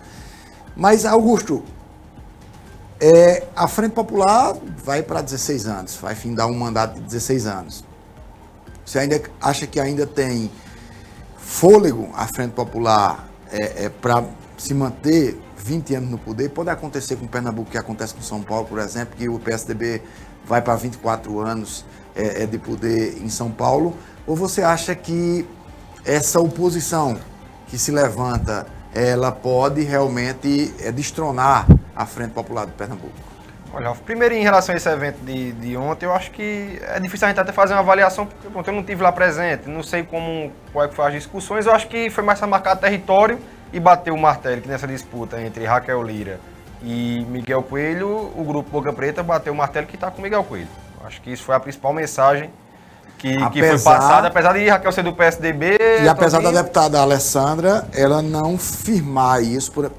Mas, 0.76 1.04
Augusto, 1.04 1.62
é, 3.00 3.46
a 3.54 3.68
Frente 3.68 3.92
Popular 3.92 4.56
vai 4.84 5.02
para 5.02 5.20
16 5.20 5.66
anos, 5.66 5.96
vai 5.96 6.14
findar 6.14 6.48
um 6.48 6.54
mandato 6.54 6.94
de 6.94 7.00
16 7.02 7.46
anos. 7.46 7.84
Você 8.84 8.98
ainda 8.98 9.22
acha 9.40 9.66
que 9.66 9.78
ainda 9.80 10.06
tem 10.06 10.50
fôlego 11.36 12.10
a 12.14 12.26
Frente 12.26 12.52
Popular 12.52 13.28
é, 13.50 13.88
para 13.88 14.24
se 14.58 14.74
manter 14.74 15.40
20 15.56 15.94
anos 15.94 16.10
no 16.10 16.18
poder? 16.18 16.50
Pode 16.50 16.70
acontecer 16.70 17.16
com 17.16 17.26
Pernambuco, 17.26 17.70
que 17.70 17.78
acontece 17.78 18.12
com 18.14 18.20
São 18.20 18.42
Paulo, 18.42 18.66
por 18.66 18.78
exemplo, 18.78 19.14
que 19.16 19.28
o 19.28 19.38
PSDB 19.38 20.02
vai 20.46 20.60
para 20.62 20.74
24 20.74 21.40
anos 21.40 21.84
é, 22.14 22.42
é, 22.42 22.46
de 22.46 22.58
poder 22.58 23.22
em 23.22 23.28
São 23.28 23.50
Paulo? 23.50 23.96
Ou 24.26 24.36
você 24.36 24.62
acha 24.62 24.94
que 24.94 25.46
essa 26.04 26.40
oposição 26.40 27.18
que 27.68 27.78
se 27.78 27.90
levanta, 27.90 28.66
ela 28.94 29.32
pode 29.32 29.82
realmente 29.82 30.72
é, 30.80 30.92
destronar 30.92 31.66
a 31.96 32.06
Frente 32.06 32.32
Popular 32.32 32.66
de 32.66 32.72
Pernambuco? 32.72 33.34
Olha, 33.72 33.92
primeiro 34.06 34.34
em 34.34 34.42
relação 34.42 34.72
a 34.72 34.76
esse 34.76 34.88
evento 34.88 35.18
de, 35.24 35.50
de 35.52 35.76
ontem, 35.76 36.06
eu 36.06 36.14
acho 36.14 36.30
que 36.30 36.80
é 36.82 37.00
difícil 37.00 37.26
a 37.26 37.30
gente 37.30 37.40
até 37.40 37.50
fazer 37.50 37.74
uma 37.74 37.80
avaliação, 37.80 38.24
porque 38.24 38.48
pronto, 38.48 38.68
eu 38.68 38.72
não 38.72 38.80
estive 38.82 39.02
lá 39.02 39.10
presente, 39.10 39.68
não 39.68 39.82
sei 39.82 40.04
como 40.04 40.52
qual 40.72 40.84
é 40.84 40.88
que 40.88 40.94
foi 40.94 41.06
as 41.06 41.12
discussões, 41.12 41.66
eu 41.66 41.72
acho 41.72 41.88
que 41.88 42.08
foi 42.08 42.22
mais 42.22 42.38
para 42.38 42.46
marcar 42.46 42.76
território 42.76 43.36
e 43.72 43.80
bater 43.80 44.12
o 44.12 44.16
martelo, 44.16 44.62
que 44.62 44.68
nessa 44.68 44.86
disputa 44.86 45.42
entre 45.42 45.64
Raquel 45.64 46.00
Lira 46.04 46.38
e 46.84 47.24
Miguel 47.30 47.62
Coelho, 47.62 48.30
o 48.36 48.44
grupo 48.44 48.70
Boca 48.70 48.92
Preta 48.92 49.22
bateu 49.22 49.52
o 49.52 49.56
martelo 49.56 49.86
que 49.86 49.94
está 49.96 50.10
com 50.10 50.20
Miguel 50.20 50.44
Coelho. 50.44 50.68
Acho 51.04 51.20
que 51.22 51.32
isso 51.32 51.42
foi 51.42 51.54
a 51.54 51.60
principal 51.60 51.92
mensagem 51.92 52.50
que, 53.18 53.32
que 53.50 53.58
foi 53.60 53.68
Apesar- 53.70 53.90
passada, 53.98 54.28
apesar 54.28 54.52
de 54.52 54.68
Raquel 54.68 54.92
ser 54.92 55.02
do 55.02 55.12
PSDB. 55.14 55.76
E 56.02 56.08
apesar 56.08 56.38
da 56.38 56.44
Toninho- 56.44 56.62
deputada 56.62 57.00
Alessandra, 57.00 57.88
ela 57.94 58.20
não 58.20 58.58
firmar 58.58 59.42
isso, 59.42 59.72
por, 59.72 59.90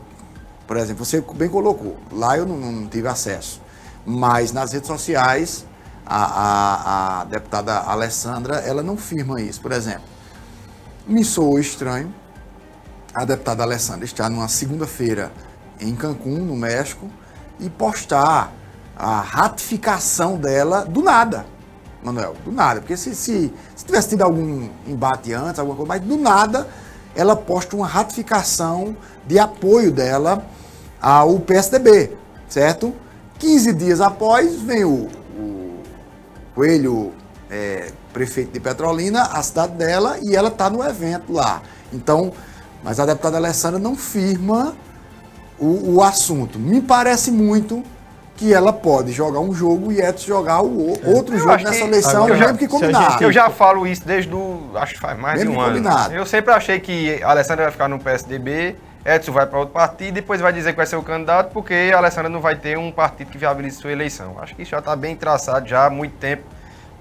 por 0.68 0.78
exemplo, 0.78 1.04
você 1.04 1.22
bem 1.34 1.50
colocou, 1.50 1.98
lá 2.12 2.38
eu 2.38 2.46
não, 2.46 2.56
não 2.58 2.88
tive 2.88 3.08
acesso, 3.08 3.62
mas 4.06 4.52
nas 4.52 4.72
redes 4.74 4.88
sociais, 4.88 5.66
a, 6.06 6.24
a- 6.26 7.22
a 7.22 7.24
deputada 7.26 7.80
Alessandra, 7.80 8.58
ela 8.58 8.84
não 8.84 8.96
firma 8.96 9.42
isso, 9.42 9.60
por 9.62 9.72
exemplo. 9.72 10.04
Me 11.08 11.24
soou 11.24 11.60
estranho 11.60 12.14
a 13.14 13.26
deputada 13.26 13.64
Alessandra 13.64 14.06
estar 14.06 14.30
numa 14.30 14.48
segunda-feira 14.48 15.32
em 15.80 15.96
Cancún, 15.96 16.40
no 16.40 16.56
México, 16.56 17.10
e 17.60 17.70
postar 17.70 18.52
a 18.96 19.20
ratificação 19.20 20.38
dela 20.38 20.86
do 20.86 21.02
nada. 21.02 21.46
Manuel, 22.04 22.36
do 22.46 22.52
nada. 22.52 22.80
Porque 22.80 22.96
se, 22.96 23.16
se, 23.16 23.54
se 23.76 23.86
tivesse 23.86 24.10
tido 24.10 24.22
algum 24.22 24.70
embate 24.88 25.34
antes, 25.34 25.60
alguma 25.60 25.76
coisa, 25.76 25.90
mas 25.90 26.02
do 26.02 26.18
nada 26.18 26.68
ela 27.16 27.36
posta 27.36 27.76
uma 27.76 27.88
ratificação 27.88 28.96
de 29.26 29.40
apoio 29.40 29.92
dela 29.92 30.46
ao 31.02 31.40
PSDB, 31.40 32.16
certo? 32.50 32.94
15 33.40 33.74
dias 33.74 34.02
após 34.02 34.56
vem 34.62 34.84
o, 34.84 35.08
o 35.38 35.80
Coelho, 36.54 37.14
é, 37.50 37.92
prefeito 38.12 38.52
de 38.52 38.60
Petrolina, 38.60 39.24
a 39.24 39.42
cidade 39.42 39.74
dela, 39.74 40.18
e 40.22 40.36
ela 40.36 40.50
está 40.50 40.70
no 40.70 40.84
evento 40.84 41.32
lá. 41.32 41.62
Então, 41.92 42.34
mas 42.84 43.00
a 43.00 43.06
deputada 43.06 43.38
Alessandra 43.38 43.80
não 43.80 43.96
firma 43.96 44.76
o, 45.60 45.96
o 45.96 46.04
assunto. 46.04 46.58
Me 46.60 46.82
parece 46.82 47.32
muito 47.32 47.84
que 48.36 48.54
ela 48.54 48.74
pode 48.74 49.12
jogar 49.14 49.40
um 49.40 49.54
jogo 49.54 49.92
e 49.94 50.02
Edson 50.02 50.28
jogar 50.28 50.62
o 50.62 50.68
o- 50.92 51.16
outro 51.16 51.36
Eu 51.36 51.40
jogo 51.40 51.56
nessa 51.64 51.86
eleição, 51.86 52.26
Agora, 52.26 52.38
mesmo 52.40 52.58
que 52.58 52.68
combinado. 52.68 53.12
gente- 53.14 53.24
Eu 53.24 53.32
já 53.32 53.50
falo 53.50 53.88
isso 53.88 54.06
desde 54.06 54.34
o. 54.34 54.72
Acho 54.76 54.96
que 54.96 55.00
faz 55.00 55.18
mais 55.18 55.40
Mesmo 55.40 55.52
de 55.54 55.58
um 55.58 55.62
ano. 55.62 55.70
combinado. 55.76 56.14
Eu 56.14 56.26
sempre 56.26 56.54
achei 56.54 56.80
que 56.80 57.24
a 57.24 57.30
Alessandra 57.30 57.64
vai 57.64 57.72
ficar 57.72 57.88
no 57.88 57.98
PSDB, 57.98 58.76
Edson 59.06 59.32
vai 59.32 59.46
para 59.46 59.60
outro 59.60 59.74
partido 59.74 60.08
e 60.10 60.12
depois 60.12 60.42
vai 60.42 60.52
dizer 60.52 60.72
que 60.72 60.78
vai 60.78 60.86
ser 60.86 60.98
o 60.98 61.04
candidato, 61.04 61.52
porque 61.54 61.92
a 61.94 61.98
Alessandra 61.98 62.28
não 62.30 62.42
vai 62.42 62.56
ter 62.56 62.78
um 62.78 62.92
partido 62.92 63.30
que 63.32 63.38
viabilize 63.38 63.78
sua 63.78 63.92
eleição. 63.92 64.36
Acho 64.42 64.54
que 64.56 64.64
isso 64.64 64.72
já 64.72 64.80
está 64.80 64.96
bem 64.98 65.16
traçado 65.16 65.66
já 65.68 65.86
há 65.86 65.90
muito 65.90 66.14
tempo 66.18 66.44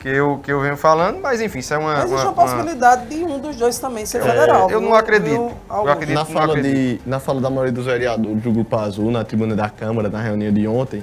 que 0.04 0.08
eu, 0.10 0.38
que 0.42 0.52
eu 0.52 0.60
venho 0.60 0.76
falando, 0.76 1.18
mas 1.22 1.40
enfim, 1.40 1.60
isso 1.60 1.72
é 1.72 1.78
uma. 1.78 1.94
Mas 1.94 2.04
existe 2.04 2.26
uma- 2.26 2.30
uma 2.30 2.32
possibilidade 2.34 3.06
de 3.06 3.24
um 3.24 3.38
dos 3.38 3.56
dois 3.56 3.78
também 3.78 4.04
ser 4.04 4.18
É, 4.18 4.20
federal. 4.20 4.70
eu 4.70 4.78
não 4.78 4.94
acredito. 4.94 5.50
Eu 5.70 5.88
acredito. 5.88 6.14
Na 6.14 6.24
não 6.24 6.26
fala, 6.30 6.52
acredito. 6.52 7.00
de, 7.02 7.08
na 7.08 7.18
fala 7.18 7.40
da 7.40 7.48
maioria 7.48 7.72
dos 7.72 7.86
vereadores 7.86 8.42
do 8.42 8.52
Grupo 8.52 8.76
Azul, 8.76 9.10
na 9.10 9.24
tribuna 9.24 9.56
da 9.56 9.70
Câmara, 9.70 10.10
na 10.10 10.20
reunião 10.20 10.52
de 10.52 10.68
ontem, 10.68 11.02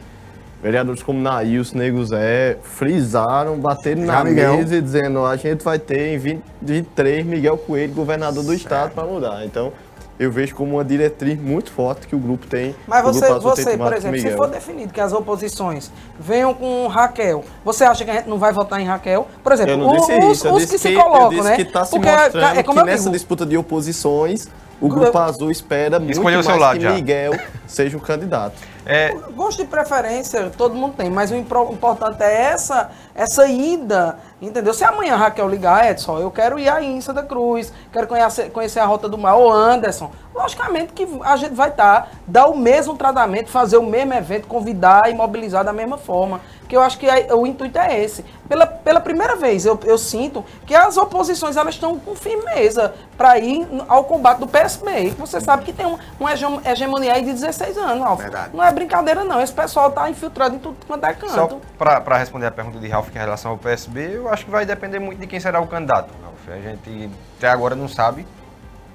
vereadores 0.62 1.02
como 1.02 1.20
Nails, 1.20 1.74
Nego 1.74 2.06
Zé, 2.06 2.58
frisaram, 2.62 3.58
bateram 3.58 4.06
Já, 4.06 4.18
na 4.20 4.24
Miguel. 4.24 4.58
mesa 4.58 4.76
e 4.76 4.82
dizendo 4.84 5.26
a 5.26 5.36
gente 5.36 5.64
vai 5.64 5.80
ter 5.80 6.10
em 6.14 6.20
2023 6.20 7.26
Miguel 7.26 7.58
Coelho, 7.58 7.94
governador 7.96 8.44
do 8.44 8.54
estado, 8.54 8.92
para 8.94 9.04
mudar. 9.06 9.44
Então, 9.44 9.74
eu 10.22 10.32
vejo 10.32 10.54
como 10.54 10.76
uma 10.76 10.86
diretriz 10.86 11.40
muito 11.42 11.72
forte 11.72 12.06
que 12.08 12.16
o 12.16 12.20
grupo 12.20 12.46
tem. 12.46 12.76
Mas 12.88 13.02
Grupo 13.02 13.18
você, 13.20 13.34
você 13.40 13.78
por 13.78 13.92
exemplo, 13.92 14.20
se 14.20 14.32
for 14.32 14.48
definido 14.48 14.94
que 14.94 15.02
as 15.02 15.12
oposições 15.12 15.92
venham 16.20 16.54
com 16.54 16.86
Raquel, 16.88 17.44
você 17.66 17.84
acha 17.84 18.06
que 18.06 18.12
a 18.12 18.14
gente 18.14 18.30
não 18.30 18.38
vai 18.38 18.54
votar 18.54 18.80
em 18.80 18.86
Raquel? 18.86 19.28
Por 19.44 19.52
exemplo, 19.52 19.72
Eu 19.74 19.78
não 19.78 19.90
o- 19.90 19.94
disse 19.98 20.14
os, 20.14 20.38
isso, 20.38 20.48
eu 20.48 20.54
os 20.54 20.62
disse 20.62 20.78
que, 20.78 20.82
que, 20.90 20.96
se 20.96 21.04
colocam, 21.04 21.24
eu 21.24 21.30
disse 21.30 21.44
né? 21.44 21.56
que 21.56 21.62
está 21.64 21.86
se 21.86 21.92
Porque 21.92 22.08
é- 22.08 22.22
mostrando 22.24 22.60
é 22.60 22.64
como 22.64 22.76
que 22.78 22.82
eu 22.82 22.86
nessa 22.86 23.04
digo, 23.06 23.14
disputa 23.14 23.46
de 23.48 23.58
oposições, 23.58 24.48
o 24.80 24.88
Grupo 24.88 25.18
Azul 25.18 25.50
espera 25.50 26.00
muito 26.00 26.12
Escolheu 26.12 26.40
o 26.40 26.44
mais 26.44 26.46
seu 26.46 26.56
lado 26.58 26.78
que 26.78 26.84
já. 26.84 26.92
Miguel 26.94 27.34
seja 27.66 27.98
o 27.98 28.00
candidato. 28.00 28.54
É, 28.94 29.16
Gosto 29.34 29.64
de 29.64 29.70
preferência, 29.70 30.52
todo 30.58 30.76
mundo 30.76 30.96
tem, 30.98 31.10
mas 31.10 31.32
o 31.32 31.36
importante 31.38 32.22
é 32.22 32.42
essa, 32.42 32.92
essa 33.16 33.48
ida, 33.48 34.20
entendeu? 34.42 34.74
Se 34.74 34.84
amanhã 34.84 35.14
a 35.14 35.18
Raquel 35.18 35.48
ligar, 35.48 35.90
Edson, 35.90 36.20
eu 36.20 36.30
quero 36.30 36.60
ir 36.60 36.68
aí 36.68 36.88
em 36.88 37.00
Santa 37.00 37.24
Cruz, 37.24 37.72
quero 37.90 38.06
conhecer, 38.06 38.52
conhecer 38.52 38.82
a 38.82 38.86
Rota 38.86 39.08
do 39.08 39.18
Mar, 39.18 39.36
ou 39.36 39.50
Anderson, 39.50 40.12
logicamente 40.36 40.92
que 40.92 41.08
a 41.24 41.38
gente 41.38 41.56
vai 41.56 41.70
estar, 41.70 42.12
dar 42.28 42.48
o 42.48 42.58
mesmo 42.58 42.98
tratamento, 42.98 43.50
fazer 43.50 43.78
o 43.78 43.84
mesmo 43.84 44.14
evento, 44.14 44.46
convidar 44.46 45.10
e 45.10 45.14
mobilizar 45.14 45.64
da 45.64 45.72
mesma 45.72 45.98
forma, 45.98 46.42
que 46.72 46.78
eu 46.78 46.82
acho 46.82 46.98
que 46.98 47.06
o 47.34 47.46
intuito 47.46 47.78
é 47.78 48.00
esse. 48.02 48.24
Pela, 48.48 48.66
pela 48.66 49.02
primeira 49.02 49.36
vez, 49.36 49.66
eu, 49.66 49.78
eu 49.84 49.98
sinto 49.98 50.44
que 50.66 50.74
as 50.74 50.96
oposições, 50.96 51.58
elas 51.58 51.74
estão 51.76 52.00
com 52.00 52.16
firmeza 52.16 52.94
para 53.18 53.38
ir 53.38 53.68
ao 53.90 54.06
combate 54.06 54.38
do 54.40 54.48
PSB, 54.48 55.10
você 55.20 55.42
sabe 55.42 55.66
que 55.66 55.74
tem 55.74 55.86
um- 55.86 55.98
uma 56.18 56.32
hege- 56.32 56.46
hegemonia 56.66 57.12
aí 57.12 57.26
de 57.26 57.34
16 57.34 57.78
anos, 57.78 58.06
Alfa. 58.06 58.24
Verdade. 58.24 58.52
Não 58.54 58.64
é 58.64 58.72
brincadeira, 58.72 59.26
não. 59.26 59.42
Esse 59.42 59.52
pessoal 59.52 59.92
tá 59.92 60.10
infiltrado 60.10 60.56
em 60.56 60.60
tudo 60.60 60.78
quanto 60.88 61.06
é 61.06 61.14
canto. 61.14 61.34
Só 61.34 61.60
para 61.78 62.18
responder 62.18 62.46
a 62.46 62.52
pergunta 62.52 62.80
de 62.80 62.88
Ralf 62.88 63.10
em 63.14 63.20
relação 63.20 63.52
ao 63.52 63.58
PSB, 63.58 64.16
eu 64.16 64.30
acho 64.30 64.46
que 64.46 64.52
vai 64.52 64.66
depender 64.66 65.00
muito 65.00 65.20
de 65.20 65.28
quem 65.28 65.42
será 65.42 65.60
o 65.60 65.68
candidato. 65.68 66.10
Ralf. 66.24 66.58
A 66.58 66.62
gente 66.62 67.10
até 67.38 67.50
agora 67.50 67.76
não 67.76 67.90
sabe. 67.90 68.26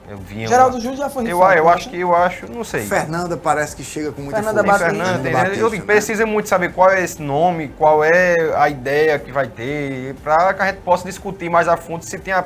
Eu 0.09 0.18
vinha 0.18 0.46
Geraldo 0.46 0.76
uma- 0.76 0.80
Júnior 0.80 0.98
já 0.98 1.11
foi 1.11 1.24
eu, 1.24 1.38
rifado, 1.38 1.59
eu 1.59 1.64
né? 1.64 1.72
acho 1.72 1.88
que 1.90 2.00
eu 2.00 2.14
acho, 2.14 2.52
não 2.52 2.62
sei. 2.62 2.82
Fernanda 2.82 3.36
parece 3.36 3.74
que 3.74 3.82
chega 3.82 4.12
com 4.12 4.22
muita 4.22 4.36
Fernanda 4.42 4.62
força. 4.64 4.84
Batista. 4.84 5.04
Fernanda, 5.04 5.30
Batista, 5.30 5.57
eu 5.61 5.70
digo, 5.70 5.82
né? 5.86 5.92
precisa 5.92 6.26
muito 6.26 6.48
saber 6.48 6.72
qual 6.72 6.90
é 6.90 7.02
esse 7.02 7.20
nome, 7.20 7.68
qual 7.76 8.04
é 8.04 8.34
a 8.57 8.68
ideia 8.68 9.18
que 9.18 9.32
vai 9.32 9.48
ter, 9.48 10.14
para 10.22 10.54
que 10.54 10.62
a 10.62 10.66
gente 10.66 10.78
possa 10.78 11.04
discutir 11.07 11.50
mais 11.50 11.66
a 11.66 11.76
fundo 11.76 12.04
se, 12.04 12.18
tem 12.18 12.32
a- 12.32 12.44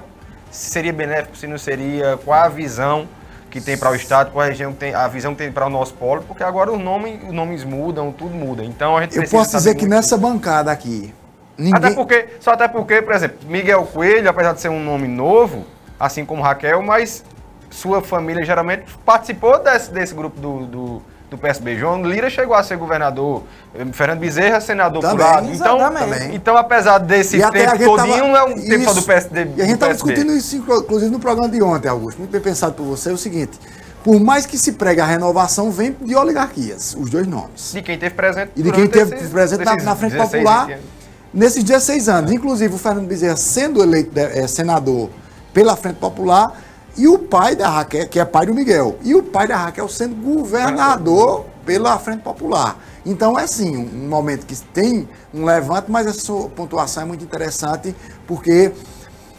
se 0.51 0.71
seria 0.71 0.93
benéfico, 0.93 1.37
se 1.37 1.47
não 1.47 1.59
seria, 1.59 2.19
qual 2.25 2.41
a 2.41 2.49
visão 2.49 3.07
que 3.51 3.61
tem 3.61 3.77
para 3.77 3.91
o 3.91 3.95
Estado, 3.95 4.31
qual 4.31 4.45
a 4.45 4.49
região 4.49 4.73
que 4.73 4.79
tem, 4.79 4.95
a 4.95 5.07
visão 5.09 5.33
que 5.33 5.39
tem 5.43 5.53
para 5.53 5.67
o 5.67 5.71
nosso 5.71 5.93
polo, 5.95 6.23
porque 6.23 6.43
agora 6.43 6.73
os 6.73 6.81
nomes, 6.81 7.21
os 7.27 7.33
nomes 7.33 7.63
mudam, 7.65 8.11
tudo 8.13 8.35
muda. 8.35 8.65
Então 8.65 8.97
a 8.97 9.03
gente 9.03 9.17
Eu 9.19 9.29
posso 9.29 9.57
dizer 9.57 9.75
que 9.75 9.87
nessa 9.87 10.17
bancada 10.17 10.71
aqui, 10.73 11.13
até 11.59 11.63
ninguém... 11.63 11.95
porque, 11.95 12.29
só 12.41 12.53
até 12.53 12.67
porque, 12.69 13.03
por 13.03 13.13
exemplo, 13.15 13.37
Miguel 13.49 13.85
Coelho, 13.93 14.31
apesar 14.31 14.55
de 14.55 14.61
ser 14.63 14.69
um 14.71 14.83
nome 14.83 15.09
novo, 15.09 15.67
assim 15.99 16.25
como 16.25 16.41
Raquel, 16.43 16.81
mas 16.81 17.23
sua 17.71 18.03
família 18.03 18.45
geralmente 18.45 18.85
participou 19.05 19.59
desse, 19.63 19.91
desse 19.91 20.13
grupo 20.15 20.39
do, 20.41 20.67
do, 20.67 21.03
do 21.31 21.39
PSB. 21.39 21.77
João 21.79 22.03
Lira 22.03 22.29
chegou 22.29 22.55
a 22.57 22.63
ser 22.63 22.77
governador, 22.77 23.45
eh, 23.75 23.87
Fernando 23.93 24.19
Bezerra, 24.19 24.61
senador 24.61 25.01
por 25.01 25.11
Também, 25.11 25.25
lá. 25.27 25.43
Então, 25.43 25.77
exatamente. 25.77 26.35
então, 26.35 26.57
apesar 26.57 26.99
desse 26.99 27.37
E 27.39 27.51
tempo 27.51 27.79
todinho, 27.97 28.19
não 28.29 28.37
é 28.37 28.43
um 28.45 28.55
tempo 28.55 28.85
só 28.85 28.93
do. 28.95 29.03
PSD. 29.03 29.47
E 29.57 29.63
a 29.63 29.65
gente 29.65 29.75
estava 29.75 29.95
discutindo 29.95 30.33
isso, 30.33 30.57
inclu- 30.57 30.81
inclusive, 30.81 31.11
no 31.11 31.21
programa 31.21 31.49
de 31.49 31.63
ontem, 31.63 31.89
Augusto. 31.89 32.19
Muito 32.19 32.31
bem 32.33 32.41
pensado 32.41 32.75
por 32.75 32.83
você. 32.85 33.11
É 33.11 33.13
o 33.13 33.17
seguinte: 33.19 33.59
por 34.03 34.19
mais 34.19 34.45
que 34.47 34.59
se 34.59 34.73
pregue 34.73 35.01
a 35.01 35.07
renovação, 35.07 35.71
vem 35.71 35.97
de 36.01 36.17
oligarquias, 36.17 36.97
os 36.99 37.09
dois 37.09 37.27
nomes. 37.27 37.73
De 37.73 37.83
quem 37.83 37.97
teve 37.97 38.15
presente 38.17 38.51
E 38.57 38.63
de 38.63 38.73
quem 38.73 38.89
teve 38.89 39.15
esses- 39.15 39.29
presente 39.31 39.65
na, 39.65 39.77
na 39.77 39.95
Frente 39.95 40.13
16, 40.15 40.31
Popular 40.33 40.67
20 40.67 40.73
anos. 40.75 40.85
nesses 41.33 41.63
16 41.63 42.09
anos. 42.09 42.33
Inclusive, 42.33 42.75
o 42.75 42.79
Fernando 42.79 43.07
Bezerra 43.07 43.37
sendo 43.37 43.81
eleito 43.81 44.11
eh, 44.19 44.49
senador 44.49 45.09
pela 45.55 45.77
Frente 45.77 45.97
Popular 45.99 46.53
e 46.97 47.07
o 47.09 47.19
pai 47.19 47.55
da 47.57 47.69
Raquel, 47.69 48.09
que 48.09 48.19
é 48.21 48.25
pai 48.25 48.47
do 48.47 48.55
Miguel, 48.55 48.97
e 49.03 49.15
o 49.15 49.23
pai 49.23 49.47
da 49.47 49.57
Raquel 49.57 49.89
sendo 49.89 50.15
governador 50.17 51.47
pela 51.65 51.99
Frente 51.99 52.23
Popular. 52.23 52.77
Então 53.07 53.39
é 53.39 53.47
sim 53.47 53.77
um, 53.77 54.09
momento 54.09 54.45
que 54.47 54.57
tem 54.57 55.09
um 55.33 55.45
levante, 55.45 55.91
mas 55.91 56.07
essa 56.07 56.21
sua 56.21 56.49
pontuação 56.51 57.03
é 57.05 57.07
muito 57.07 57.25
interessante 57.25 57.95
porque 58.27 58.73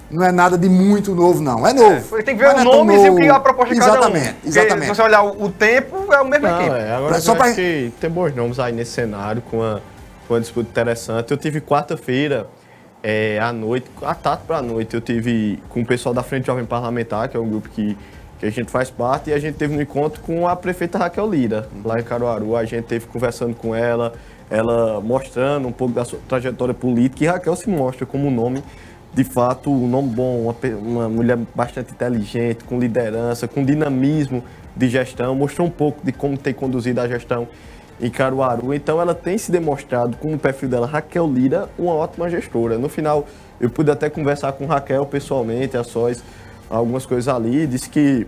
não 0.10 0.24
é 0.24 0.32
nada 0.32 0.58
de 0.58 0.68
muito 0.68 1.14
novo, 1.14 1.42
não. 1.42 1.66
É 1.68 1.72
novo. 1.74 2.02
Foi- 2.02 2.24
Tem 2.24 2.36
que 2.36 2.44
ver 2.44 2.50
é 2.50 2.54
tão 2.56 2.64
nomes 2.66 3.04
e 3.04 3.10
o 3.10 3.16
que 3.16 3.28
a 3.30 3.40
proposta 3.40 3.74
de 3.74 3.80
cada 3.80 3.92
um. 3.92 3.96
Exatamente, 3.98 4.36
exatamente. 4.46 4.88
Se 4.88 4.96
você 4.96 5.02
olhar 5.04 5.22
o, 5.24 5.44
o 5.46 5.50
tempo, 5.52 6.12
é 6.14 6.20
o 6.22 6.26
mesmo 6.26 6.48
Não, 6.48 6.58
tempo. 6.58 6.74
é, 6.74 6.92
agora 6.96 7.22
Só 7.22 7.32
eu 7.34 7.36
pra- 7.38 7.46
acho 7.48 7.56
que 7.56 7.94
tem 8.00 8.10
bons 8.10 8.36
nomes 8.36 8.60
aí 8.60 8.74
nesse 8.74 8.92
cenário, 8.92 9.42
com 9.50 9.58
uma, 9.58 9.82
com 10.28 10.34
uma 10.34 10.40
disputa 10.42 10.70
interessante. 10.70 11.32
Eu 11.32 11.38
tive 11.38 11.62
quarta-feira, 11.62 12.48
é, 13.04 13.40
à 13.40 13.52
noite, 13.52 13.88
à 14.02 14.14
tarde 14.14 14.44
para 14.46 14.58
a 14.58 14.62
noite, 14.62 14.94
eu 14.94 15.02
tive 15.02 15.60
com 15.70 15.82
o 15.82 15.86
pessoal 15.86 16.14
da 16.14 16.24
Frente 16.24 16.48
Jovem 16.48 16.66
Parlamentar, 16.66 17.28
que 17.30 17.36
é 17.36 17.40
um 17.40 17.50
grupo 17.50 17.70
que, 17.70 17.98
que 18.40 18.46
a 18.46 18.50
gente 18.50 18.70
faz 18.70 18.90
parte, 18.90 19.30
e 19.30 19.34
a 19.34 19.40
gente 19.40 19.56
teve 19.56 19.76
um 19.76 19.82
encontro 19.82 20.22
com 20.22 20.48
a 20.48 20.56
prefeita 20.56 20.98
Raquel 20.98 21.30
Lira, 21.30 21.68
lá 21.84 22.00
em 22.00 22.04
Caruaru. 22.04 22.56
A 22.56 22.66
gente 22.66 22.86
teve 22.86 23.08
conversando 23.08 23.56
com 23.56 23.74
ela, 23.74 24.14
ela 24.50 25.02
mostrando 25.02 25.68
um 25.68 25.72
pouco 25.72 25.94
da 25.94 26.06
sua 26.06 26.20
trajetória 26.28 26.74
política, 26.74 27.24
e 27.24 27.28
Raquel 27.28 27.56
se 27.56 27.70
mostra 27.70 28.06
como 28.06 28.28
um 28.28 28.32
nome 28.32 28.64
de 29.14 29.24
fato, 29.24 29.70
um 29.70 29.88
nome 29.88 30.10
bom, 30.10 30.42
uma, 30.42 30.56
uma 30.78 31.10
mulher 31.10 31.38
bastante 31.54 31.92
inteligente, 31.92 32.64
com 32.64 32.80
liderança, 32.80 33.48
com 33.48 33.64
dinamismo 33.64 34.44
de 34.76 34.88
gestão, 34.88 35.36
mostrou 35.36 35.68
um 35.68 35.72
pouco 35.72 36.06
de 36.06 36.12
como 36.12 36.38
tem 36.38 36.54
conduzido 36.54 37.02
a 37.02 37.08
gestão 37.08 37.48
em 38.02 38.10
Caruaru. 38.10 38.74
Então, 38.74 39.00
ela 39.00 39.14
tem 39.14 39.38
se 39.38 39.52
demonstrado, 39.52 40.18
com 40.18 40.34
o 40.34 40.40
perfil 40.40 40.68
dela, 40.68 40.88
Raquel 40.88 41.28
Lira, 41.28 41.70
uma 41.78 41.94
ótima 41.94 42.30
gestora. 42.30 42.78
No 42.78 42.90
final, 42.90 43.26
eu 43.60 43.70
pude 43.70 43.92
até 43.92 44.10
conversar 44.10 44.52
com 44.54 44.66
Raquel 44.66 45.06
pessoalmente, 45.06 45.78
a 45.78 45.84
sós, 45.84 46.24
algumas 46.70 47.06
coisas 47.06 47.28
ali, 47.28 47.68
disse 47.68 47.90
que 47.90 48.28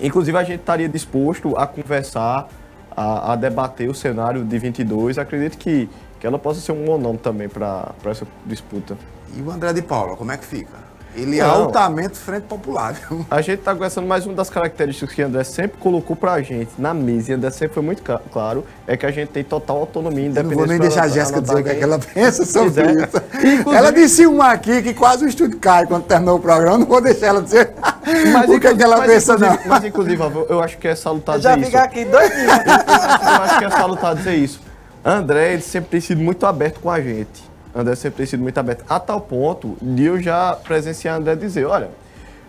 Inclusive, 0.00 0.36
a 0.38 0.44
gente 0.44 0.60
estaria 0.60 0.88
disposto 0.88 1.56
a 1.56 1.66
conversar, 1.66 2.48
a, 2.96 3.32
a 3.32 3.36
debater 3.36 3.90
o 3.90 3.94
cenário 3.94 4.44
de 4.44 4.58
22. 4.58 5.18
Acredito 5.18 5.58
que, 5.58 5.88
que 6.20 6.26
ela 6.26 6.38
possa 6.38 6.60
ser 6.60 6.72
um 6.72 6.84
bom 6.84 6.98
nome 6.98 7.18
também 7.18 7.48
para 7.48 7.92
essa 8.04 8.26
disputa. 8.46 8.96
E 9.36 9.42
o 9.42 9.50
André 9.50 9.72
de 9.72 9.82
Paula, 9.82 10.16
como 10.16 10.30
é 10.30 10.36
que 10.36 10.44
fica? 10.44 10.87
Ele 11.16 11.40
é 11.40 11.42
Não. 11.42 11.50
altamente 11.50 12.16
frente 12.18 12.44
popular. 12.44 12.92
viu? 12.92 13.26
A 13.30 13.40
gente 13.40 13.58
está 13.60 13.72
conversando 13.72 14.06
mais 14.06 14.24
uma 14.26 14.34
das 14.34 14.48
características 14.48 15.12
que 15.14 15.22
André 15.22 15.42
sempre 15.42 15.78
colocou 15.78 16.14
para 16.14 16.32
a 16.34 16.42
gente 16.42 16.70
na 16.78 16.94
mesa, 16.94 17.32
e 17.32 17.34
André 17.34 17.50
sempre 17.50 17.74
foi 17.74 17.82
muito 17.82 18.02
ca- 18.02 18.20
claro, 18.32 18.64
é 18.86 18.96
que 18.96 19.04
a 19.04 19.10
gente 19.10 19.28
tem 19.30 19.42
total 19.42 19.78
autonomia, 19.78 20.24
Eu 20.26 20.30
independente 20.30 20.50
não 20.52 20.58
vou 20.58 20.66
nem 20.68 20.78
deixar 20.78 21.04
a 21.04 21.08
Jéssica 21.08 21.40
dizer 21.40 21.56
o 21.56 21.64
que, 21.64 21.70
é 21.70 21.74
que 21.74 21.82
ela 21.82 21.98
pensa 21.98 22.44
sobre 22.44 22.70
Pois 22.70 22.78
é. 22.78 22.92
isso. 22.92 23.16
Inclusive- 23.58 23.76
Ela 23.76 23.90
disse 23.92 24.26
uma 24.26 24.52
aqui 24.52 24.82
que 24.82 24.94
quase 24.94 25.24
o 25.24 25.28
estúdio 25.28 25.58
cai 25.58 25.86
quando 25.86 26.04
terminou 26.04 26.36
o 26.36 26.40
programa. 26.40 26.78
Não 26.78 26.86
vou 26.86 27.00
deixar 27.00 27.28
ela 27.28 27.42
dizer 27.42 27.72
o 28.48 28.60
que, 28.60 28.66
é 28.66 28.74
que 28.76 28.82
ela 28.82 28.98
mas, 28.98 29.06
pensa, 29.10 29.36
não. 29.38 29.58
mas, 29.66 29.84
inclusive, 29.84 30.22
eu 30.48 30.62
acho 30.62 30.78
que 30.78 30.86
é 30.88 30.94
salutar 30.94 31.36
Eu 31.36 31.40
já 31.40 31.54
dizer 31.56 31.66
fica 31.66 31.78
isso. 31.78 31.86
aqui 31.86 32.04
dois 32.04 32.28
dias. 32.30 32.46
eu 32.46 33.42
acho 33.42 33.58
que 33.58 33.64
é 33.64 33.70
salutar 33.70 34.14
dizer 34.14 34.34
isso. 34.34 34.60
André, 35.04 35.52
ele 35.54 35.62
sempre 35.62 35.90
tem 35.90 36.00
sido 36.00 36.20
muito 36.20 36.44
aberto 36.44 36.80
com 36.80 36.90
a 36.90 37.00
gente. 37.00 37.47
André 37.74 37.94
sempre 37.94 38.18
tem 38.18 38.26
sido 38.26 38.42
muito 38.42 38.58
aberto. 38.58 38.84
A 38.88 38.98
tal 38.98 39.20
ponto 39.20 39.76
de 39.80 40.04
eu 40.04 40.20
já 40.20 40.54
presenciar 40.54 41.16
André 41.16 41.36
dizer, 41.36 41.64
olha, 41.66 41.90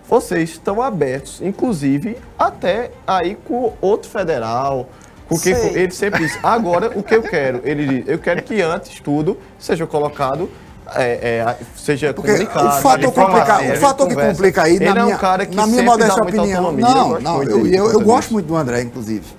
vocês 0.07 0.49
estão 0.51 0.81
abertos, 0.81 1.39
inclusive, 1.41 2.17
até 2.37 2.91
aí 3.05 3.35
com 3.35 3.73
outro 3.79 4.09
federal, 4.09 4.89
com 5.27 5.37
quem 5.37 5.53
Sei. 5.53 5.83
Ele 5.83 5.91
sempre 5.91 6.25
disse, 6.25 6.39
agora 6.41 6.91
o 6.97 7.03
que 7.03 7.15
eu 7.15 7.21
quero? 7.21 7.61
Ele 7.63 7.85
diz, 7.85 8.07
eu 8.07 8.17
quero 8.17 8.41
que 8.41 8.59
antes 8.61 8.99
tudo 8.99 9.37
seja 9.59 9.85
colocado. 9.85 10.49
é, 10.95 11.45
é, 11.45 11.55
seja 11.75 12.11
Porque 12.11 12.31
comunicado. 12.31 12.67
o 12.67 12.81
fator, 12.81 13.09
informado, 13.09 13.51
complica, 13.51 13.73
o 13.73 13.77
fator 13.77 14.07
que 14.07 14.13
conversa. 14.15 14.31
complica 14.37 14.63
aí, 14.63 14.75
Ele 14.77 14.85
na 14.85 14.89
é 14.89 15.03
minha, 15.03 15.15
um 15.15 15.19
cara 15.19 15.45
que 15.45 15.55
na 15.55 15.67
minha 15.67 15.83
modesta 15.83 16.23
opinião. 16.23 16.71
Não, 16.71 17.19
não, 17.19 17.43
eu, 17.43 17.67
eu, 17.67 17.91
eu 17.91 18.01
gosto 18.01 18.33
muito 18.33 18.47
do 18.47 18.55
André, 18.55 18.81
inclusive. 18.81 19.38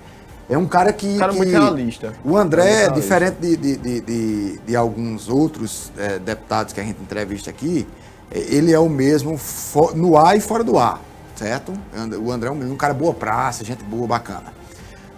É 0.51 0.57
um 0.57 0.67
cara 0.67 0.91
que. 0.91 1.07
Um 1.07 1.17
cara 1.17 1.31
que- 1.31 1.37
muito 1.37 1.51
realista. 1.51 2.13
O 2.23 2.35
André, 2.37 2.63
realista. 2.63 2.93
diferente 2.93 3.35
de, 3.39 3.55
de, 3.57 3.77
de, 4.01 4.59
de- 4.59 4.75
alguns 4.75 5.29
outros 5.29 5.91
eh, 5.97 6.19
deputados 6.19 6.73
que 6.73 6.79
a 6.79 6.83
gente 6.83 7.01
entrevista 7.01 7.49
aqui, 7.49 7.87
eh, 8.29 8.45
ele 8.49 8.71
é 8.73 8.79
o 8.79 8.89
mesmo 8.89 9.37
fo- 9.37 9.93
no 9.95 10.17
ar 10.17 10.35
e 10.37 10.41
fora 10.41 10.63
do 10.63 10.77
ar, 10.77 10.99
certo? 11.35 11.73
O 12.21 12.31
André 12.31 12.49
é 12.49 12.51
um, 12.51 12.73
um 12.73 12.75
cara 12.75 12.93
boa 12.93 13.13
praça, 13.13 13.63
gente 13.63 13.83
boa, 13.83 14.05
bacana. 14.07 14.53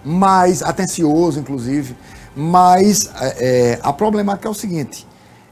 Mas, 0.05 0.61
atencioso, 0.61 1.39
inclusive. 1.39 1.95
Mas 2.35 3.10
eh, 3.19 3.35
eh, 3.39 3.80
a 3.81 3.91
problemática 3.93 4.47
é 4.47 4.51
o 4.51 4.53
seguinte: 4.53 5.07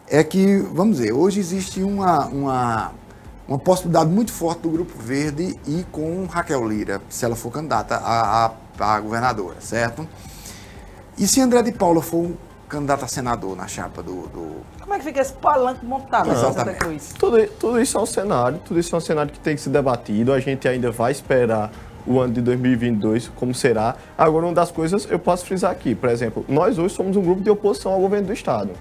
é 0.10 0.24
que, 0.24 0.58
vamos 0.74 0.98
dizer, 0.98 1.12
hoje 1.14 1.40
existe 1.40 1.82
uma, 1.84 2.26
uma, 2.28 2.92
uma 3.48 3.58
possibilidade 3.60 4.10
muito 4.10 4.32
forte 4.34 4.62
do 4.62 4.70
Grupo 4.70 4.94
Verde 5.02 5.58
e 5.68 5.86
com 5.92 6.26
Raquel 6.26 6.68
Lira, 6.68 7.02
se 7.10 7.24
ela 7.26 7.36
for 7.36 7.52
candidata 7.52 7.96
a, 7.96 8.46
a, 8.48 8.52
a 8.88 9.00
governadora, 9.00 9.56
certo? 9.60 10.08
E 11.18 11.28
se 11.28 11.42
André 11.42 11.62
de 11.62 11.72
Paula 11.72 12.02
for 12.02 12.18
um 12.18 12.34
candidato 12.70 13.04
a 13.06 13.08
senador 13.08 13.56
na 13.56 13.68
chapa 13.68 14.02
do. 14.02 14.28
do- 14.28 14.62
Como 14.80 14.94
é 14.94 14.98
que 14.98 15.04
fica 15.06 15.20
esse 15.22 15.34
palanque 15.34 15.86
montado 15.86 16.28
Santa 16.28 16.40
Exatamente. 16.48 16.78
Cruz? 16.80 17.14
Tudo, 17.20 17.46
tudo 17.60 17.82
isso 17.82 17.98
é 17.98 18.02
um 18.02 18.06
cenário, 18.06 18.60
tudo 18.64 18.80
isso 18.80 18.96
é 18.96 18.98
um 18.98 19.02
cenário 19.02 19.32
que 19.32 19.40
tem 19.40 19.56
que 19.56 19.62
ser 19.62 19.70
debatido. 19.70 20.32
A 20.34 20.40
gente 20.40 20.68
ainda 20.68 20.90
vai 20.92 21.12
esperar 21.12 21.70
o 22.08 22.20
ano 22.20 22.34
de 22.34 22.42
2022, 22.42 23.28
como 23.36 23.54
será. 23.54 23.96
Agora, 24.18 24.46
uma 24.46 24.54
das 24.54 24.72
coisas 24.72 25.06
eu 25.10 25.20
posso 25.20 25.46
frisar 25.46 25.70
aqui, 25.72 25.94
por 25.94 26.10
exemplo, 26.10 26.44
nós 26.48 26.80
hoje 26.80 26.96
somos 26.96 27.16
um 27.18 27.22
grupo 27.22 27.42
de 27.42 27.50
oposição 27.50 27.92
ao 27.92 28.00
governo 28.00 28.28
do 28.28 28.34
Estado. 28.34 28.72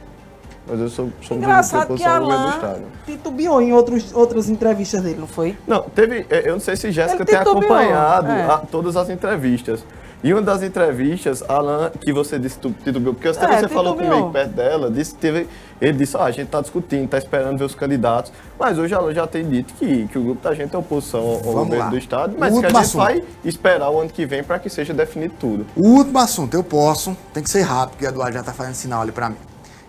Somos 0.70 0.98
um 0.98 1.04
grupo 1.04 1.28
de 1.28 1.34
Engraçado 1.34 1.86
que 1.86 1.92
oposição 1.92 2.12
ao 2.14 2.20
governo 2.20 2.42
do 2.42 2.48
Alain 2.48 2.54
Estado. 2.56 2.82
titubeou 3.06 3.60
em 3.62 3.72
outros, 3.72 4.12
outras 4.14 4.48
entrevistas 4.48 5.02
dele, 5.02 5.18
não 5.20 5.26
foi? 5.26 5.56
Não, 5.66 5.82
teve. 5.82 6.26
eh, 6.30 6.42
Eu 6.46 6.52
não 6.54 6.60
sei 6.60 6.76
se 6.76 6.90
Jéssica 6.92 7.24
tem 7.24 7.36
acompanhado 7.36 8.30
é. 8.30 8.42
a- 8.44 8.58
todas 8.70 8.96
as 8.96 9.08
entrevistas. 9.10 9.84
E 10.22 10.34
uma 10.34 10.42
das 10.42 10.62
entrevistas, 10.62 11.42
Alan, 11.48 11.90
que 11.98 12.12
você 12.12 12.38
disse 12.38 12.58
tu- 12.58 12.74
titubeou, 12.84 13.14
porque 13.14 13.28
até 13.28 13.54
É, 13.54 13.60
você 13.60 13.68
falou 13.68 13.94
comigo 13.96 14.30
perto 14.30 14.50
dela, 14.50 14.90
disse, 14.90 15.14
teve, 15.14 15.48
ele 15.80 15.94
disse, 15.96 16.14
ah, 16.14 16.24
a 16.24 16.30
gente 16.30 16.44
está 16.44 16.60
discutindo, 16.60 17.04
está 17.06 17.16
esperando 17.16 17.56
ver 17.56 17.64
os 17.64 17.74
candidatos. 17.74 18.30
Mas 18.58 18.76
hoje 18.76 18.94
Alan 18.94 19.14
já 19.14 19.26
tem 19.26 19.48
dito 19.48 19.72
que, 19.78 20.06
que 20.08 20.18
o 20.18 20.22
grupo 20.22 20.42
da 20.46 20.52
gente 20.54 20.76
é 20.76 20.78
oposição 20.78 21.20
ao, 21.20 21.38
Vamos 21.38 21.54
governo 21.54 21.78
lá. 21.84 21.88
do 21.88 21.96
Estado, 21.96 22.36
mas 22.38 22.50
que 22.50 22.54
a 22.54 22.56
último 22.58 22.68
gente 22.80 22.80
assunto. 22.86 23.02
vai 23.02 23.22
esperar 23.46 23.88
o 23.88 23.98
ano 23.98 24.10
que 24.10 24.26
vem 24.26 24.44
para 24.44 24.58
que 24.58 24.68
seja 24.68 24.92
definido 24.92 25.32
tudo. 25.40 25.64
O 25.74 25.88
último 25.88 26.18
assunto, 26.18 26.52
eu 26.52 26.62
posso, 26.62 27.16
tem 27.32 27.42
que 27.42 27.48
ser 27.48 27.62
rápido, 27.62 27.92
porque 27.92 28.04
o 28.04 28.08
Eduardo 28.10 28.34
já 28.34 28.40
está 28.40 28.52
fazendo 28.52 28.74
sinal 28.74 29.00
ali 29.00 29.12
para 29.12 29.30
mim. 29.30 29.36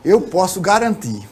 Eu 0.03 0.19
posso 0.21 0.59
garantir 0.59 1.27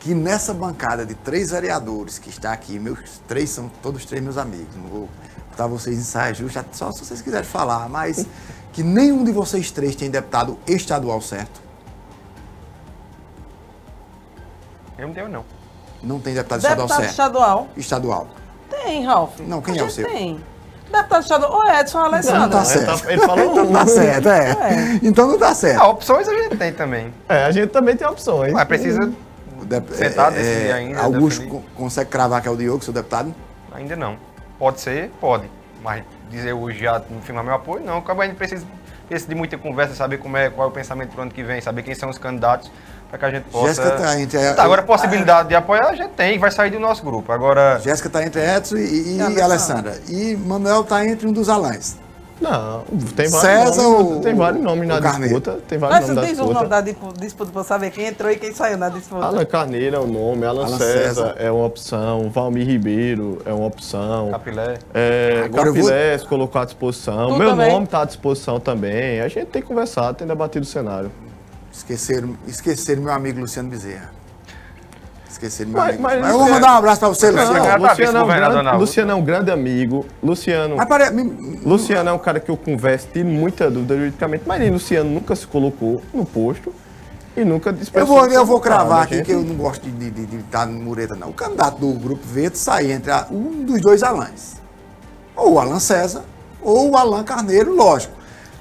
que 0.00 0.14
nessa 0.14 0.54
bancada 0.54 1.04
de 1.04 1.14
três 1.14 1.50
vereadores 1.50 2.18
que 2.18 2.30
está 2.30 2.52
aqui, 2.52 2.78
meus 2.78 3.20
três 3.26 3.50
são 3.50 3.70
todos 3.82 4.04
três 4.04 4.22
meus 4.22 4.38
amigos, 4.38 4.74
não 4.76 4.88
vou 4.88 5.08
botar 5.50 5.66
vocês 5.66 5.98
em 5.98 6.02
saia 6.02 6.32
justa, 6.32 6.64
só 6.72 6.90
se 6.92 7.04
vocês 7.04 7.20
quiserem 7.20 7.46
falar, 7.48 7.88
mas 7.88 8.26
que 8.72 8.82
nenhum 8.82 9.24
de 9.24 9.32
vocês 9.32 9.70
três 9.70 9.94
tem 9.96 10.10
deputado 10.10 10.58
estadual 10.66 11.20
certo. 11.20 11.60
Eu 14.96 15.08
não 15.08 15.14
tenho, 15.14 15.28
não. 15.28 15.44
Não 16.02 16.20
tem 16.20 16.34
deputado 16.34 16.60
estadual 16.60 16.86
Deputado 16.86 17.00
certo. 17.00 17.10
estadual. 17.10 17.68
Estadual. 17.76 18.28
Tem, 18.70 19.04
Ralf. 19.04 19.38
Não, 19.40 19.60
quem 19.60 19.78
A 19.78 19.82
é 19.82 19.84
o 19.84 19.90
seu? 19.90 20.06
Tem. 20.06 20.40
Deputado 20.92 21.22
estadual. 21.22 21.58
Ô, 21.58 21.64
Edson 21.68 21.98
Alessandro. 21.98 22.40
Não 22.40 22.48
tá 22.50 22.58
Ele 22.58 22.66
certo. 22.66 23.02
tá- 23.02 23.12
ele 23.12 23.20
falou 23.22 23.44
Então 23.52 23.64
um. 23.66 23.72
tá 23.72 23.86
certo, 23.86 24.28
é. 24.30 25.00
Então 25.02 25.28
não 25.28 25.38
tá 25.38 25.54
certo. 25.54 25.80
Ah, 25.82 25.88
opções 25.88 26.28
a 26.28 26.34
gente 26.34 26.56
tem 26.56 26.72
também. 26.72 27.12
É, 27.28 27.44
a 27.44 27.50
gente 27.50 27.68
também 27.70 27.96
tem 27.96 28.06
opções. 28.06 28.52
Mas 28.52 28.64
precisa. 28.64 29.12
O 29.60 29.64
dep- 29.64 29.90
Sentado, 29.92 30.34
decidir 30.34 30.72
ainda, 30.72 31.00
Augusto 31.00 31.40
definir. 31.40 31.60
co- 31.60 31.62
consegue 31.74 32.10
cravar 32.10 32.40
que 32.40 32.48
é 32.48 32.50
o 32.50 32.56
Diogo, 32.56 32.82
seu 32.84 32.92
deputado? 32.92 33.34
Ainda 33.72 33.96
não. 33.96 34.16
Pode 34.58 34.80
ser, 34.80 35.10
pode. 35.20 35.50
Mas 35.82 36.02
dizer 36.30 36.52
hoje 36.52 36.80
já 36.80 37.02
não 37.10 37.20
firmar 37.20 37.44
meu 37.44 37.54
apoio, 37.54 37.84
não. 37.84 37.98
Acaba 37.98 38.22
a 38.22 38.26
gente 38.26 38.36
precisa, 38.36 38.64
precisa 39.08 39.28
de 39.28 39.34
muita 39.34 39.58
conversa, 39.58 39.94
saber 39.94 40.18
como 40.18 40.36
é, 40.36 40.48
qual 40.48 40.68
é 40.68 40.70
o 40.70 40.72
pensamento 40.74 41.10
pro 41.10 41.22
ano 41.22 41.30
que 41.30 41.42
vem, 41.42 41.60
saber 41.60 41.82
quem 41.82 41.94
são 41.94 42.08
os 42.08 42.18
candidatos, 42.18 42.70
para 43.10 43.18
que 43.18 43.24
a 43.24 43.30
gente 43.30 43.44
possa. 43.44 43.66
Jéssica 43.68 43.90
tá 43.92 44.20
entre. 44.20 44.54
Tá, 44.54 44.62
agora, 44.64 44.82
possibilidade 44.82 45.48
de 45.48 45.54
apoiar 45.54 45.88
a 45.88 45.94
gente 45.94 46.10
tem, 46.10 46.38
vai 46.38 46.50
sair 46.50 46.70
do 46.70 46.78
nosso 46.80 47.02
grupo. 47.04 47.32
Agora, 47.32 47.78
Jéssica 47.80 48.08
tá 48.10 48.22
entre 48.24 48.40
Edson 48.40 48.76
e, 48.76 48.80
e, 48.80 49.16
E 49.36 49.40
Alessandra. 49.40 49.98
E 50.08 50.36
Manuel 50.36 50.84
tá 50.84 51.04
entre 51.06 51.26
um 51.26 51.32
dos 51.32 51.48
Alães. 51.48 51.96
Não, 52.40 52.84
tem 53.16 53.28
vários 53.28 53.40
César 53.74 53.82
nomes, 53.82 54.12
ou- 54.12 54.20
tem 54.20 54.32
vários 54.32 54.62
nomes 54.62 54.86
na 54.86 55.00
Carneiro? 55.00 55.40
disputa. 55.40 55.58
Tem 55.66 55.76
vários 55.76 55.98
Mas 55.98 56.08
nomes 56.08 56.22
na 56.22 56.28
diz 56.30 56.38
o 56.38 56.42
nome 56.42 56.52
disputa. 56.54 56.68
da 56.70 56.80
dispu- 56.80 57.12
disputa 57.20 57.50
pra 57.52 57.64
saber 57.64 57.90
quem 57.90 58.06
entrou 58.06 58.30
e 58.30 58.36
quem 58.36 58.54
saiu 58.54 58.78
na 58.78 58.88
disputa. 58.88 59.24
Alan 59.26 59.44
Carneiro 59.44 59.96
é 59.96 59.98
o 59.98 60.06
nome, 60.06 60.46
Alan, 60.46 60.66
Alan 60.66 60.78
César, 60.78 61.02
César. 61.02 61.34
é 61.36 61.50
uma 61.50 61.64
opção, 61.66 62.30
Valmir 62.30 62.64
Ribeiro 62.64 63.42
é 63.44 63.52
uma 63.52 63.66
opção. 63.66 64.30
Capilé. 64.30 64.74
É, 64.94 65.42
Agora 65.46 65.64
vou- 65.72 65.74
Capilé 65.82 66.16
se 66.16 66.26
colocou 66.26 66.60
à 66.60 66.64
disposição. 66.64 67.30
Tu 67.30 67.38
Meu 67.38 67.50
também. 67.50 67.72
nome 67.72 67.86
está 67.86 68.02
à 68.02 68.04
disposição 68.04 68.60
também. 68.60 69.20
A 69.20 69.26
gente 69.26 69.46
tem 69.46 69.60
conversado, 69.60 70.18
tem 70.18 70.26
debatido 70.28 70.62
o 70.64 70.68
cenário. 70.68 71.10
Esqueceram, 71.78 72.36
esqueceram 72.46 73.02
meu 73.02 73.12
amigo 73.12 73.38
Luciano 73.40 73.68
Bezerra. 73.70 74.10
Esqueceram 75.30 75.70
meu 75.70 75.78
Mas- 75.80 75.88
amigo. 75.90 76.02
mas 76.02 76.20
Mas, 76.20 76.30
eu 76.32 76.38
vou 76.38 76.48
mandar 76.50 76.72
um 76.74 76.76
abraço 76.78 76.98
pra 76.98 77.08
você, 77.08 77.30
Não, 77.30 77.38
Luciano. 77.38 77.58
Luciano- 77.58 77.82
tá 77.86 77.88
Luciano, 77.92 78.18
é 78.18 78.22
um 78.22 78.26
grande. 78.26 78.76
Luciano 78.78 79.10
é 79.10 79.14
um 79.14 79.22
grande 79.24 79.50
amigo. 79.52 80.06
Luciano, 80.22 80.76
Mas 80.76 80.88
pare... 80.88 81.10
me- 81.10 81.60
Luciano 81.64 82.10
é 82.10 82.12
um 82.12 82.18
cara 82.18 82.40
que 82.40 82.50
eu 82.50 82.56
converso, 82.56 83.06
tenho 83.08 83.26
muita 83.26 83.70
dúvida 83.70 83.96
juridicamente, 83.96 84.42
mas 84.46 84.70
Luciano 84.72 85.08
nunca 85.08 85.36
se 85.36 85.46
colocou 85.46 86.02
no 86.12 86.24
posto 86.24 86.74
e 87.36 87.44
nunca 87.44 87.72
eu 87.94 88.04
vou, 88.04 88.26
eu 88.26 88.44
vou 88.44 88.58
cravar 88.58 88.98
A 89.00 89.02
aqui 89.04 89.16
gente- 89.18 89.26
que 89.26 89.32
eu 89.32 89.42
não 89.42 89.54
gosto 89.54 89.88
de 89.88 89.90
estar 90.06 90.10
de, 90.20 90.26
de, 90.26 90.36
estar 90.38 90.66
no 90.66 90.80
mureta, 90.80 91.14
não. 91.14 91.28
O 91.28 91.32
candidato 91.32 91.78
do 91.78 91.92
Grupo 91.92 92.26
Verde 92.26 92.58
sai 92.58 92.90
entre 92.90 93.12
a- 93.12 93.28
um 93.30 93.62
dos 93.64 93.80
dois 93.80 94.02
Alães. 94.02 94.56
Ou 95.36 95.52
o 95.52 95.60
Alan 95.60 95.78
César, 95.78 96.24
ou 96.60 96.90
o 96.90 96.96
Alan 96.96 97.22
Carneiro, 97.22 97.72
lógico. 97.76 98.12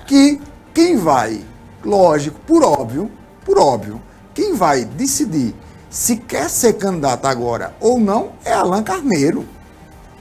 Que 0.06 0.40
quem 0.76 0.96
vai, 0.96 1.42
lógico, 1.84 2.40
por 2.46 2.64
óbvio, 2.64 3.12
por 3.46 3.58
óbvio, 3.60 4.02
quem 4.34 4.54
vai 4.54 4.84
decidir 4.86 5.56
se 5.90 6.18
quer 6.18 6.50
ser 6.50 6.74
candidato 6.74 7.26
agora 7.26 7.74
ou 7.80 8.00
não 8.00 8.30
é 8.44 8.54
Alan 8.54 8.84
Carneiro, 8.84 9.46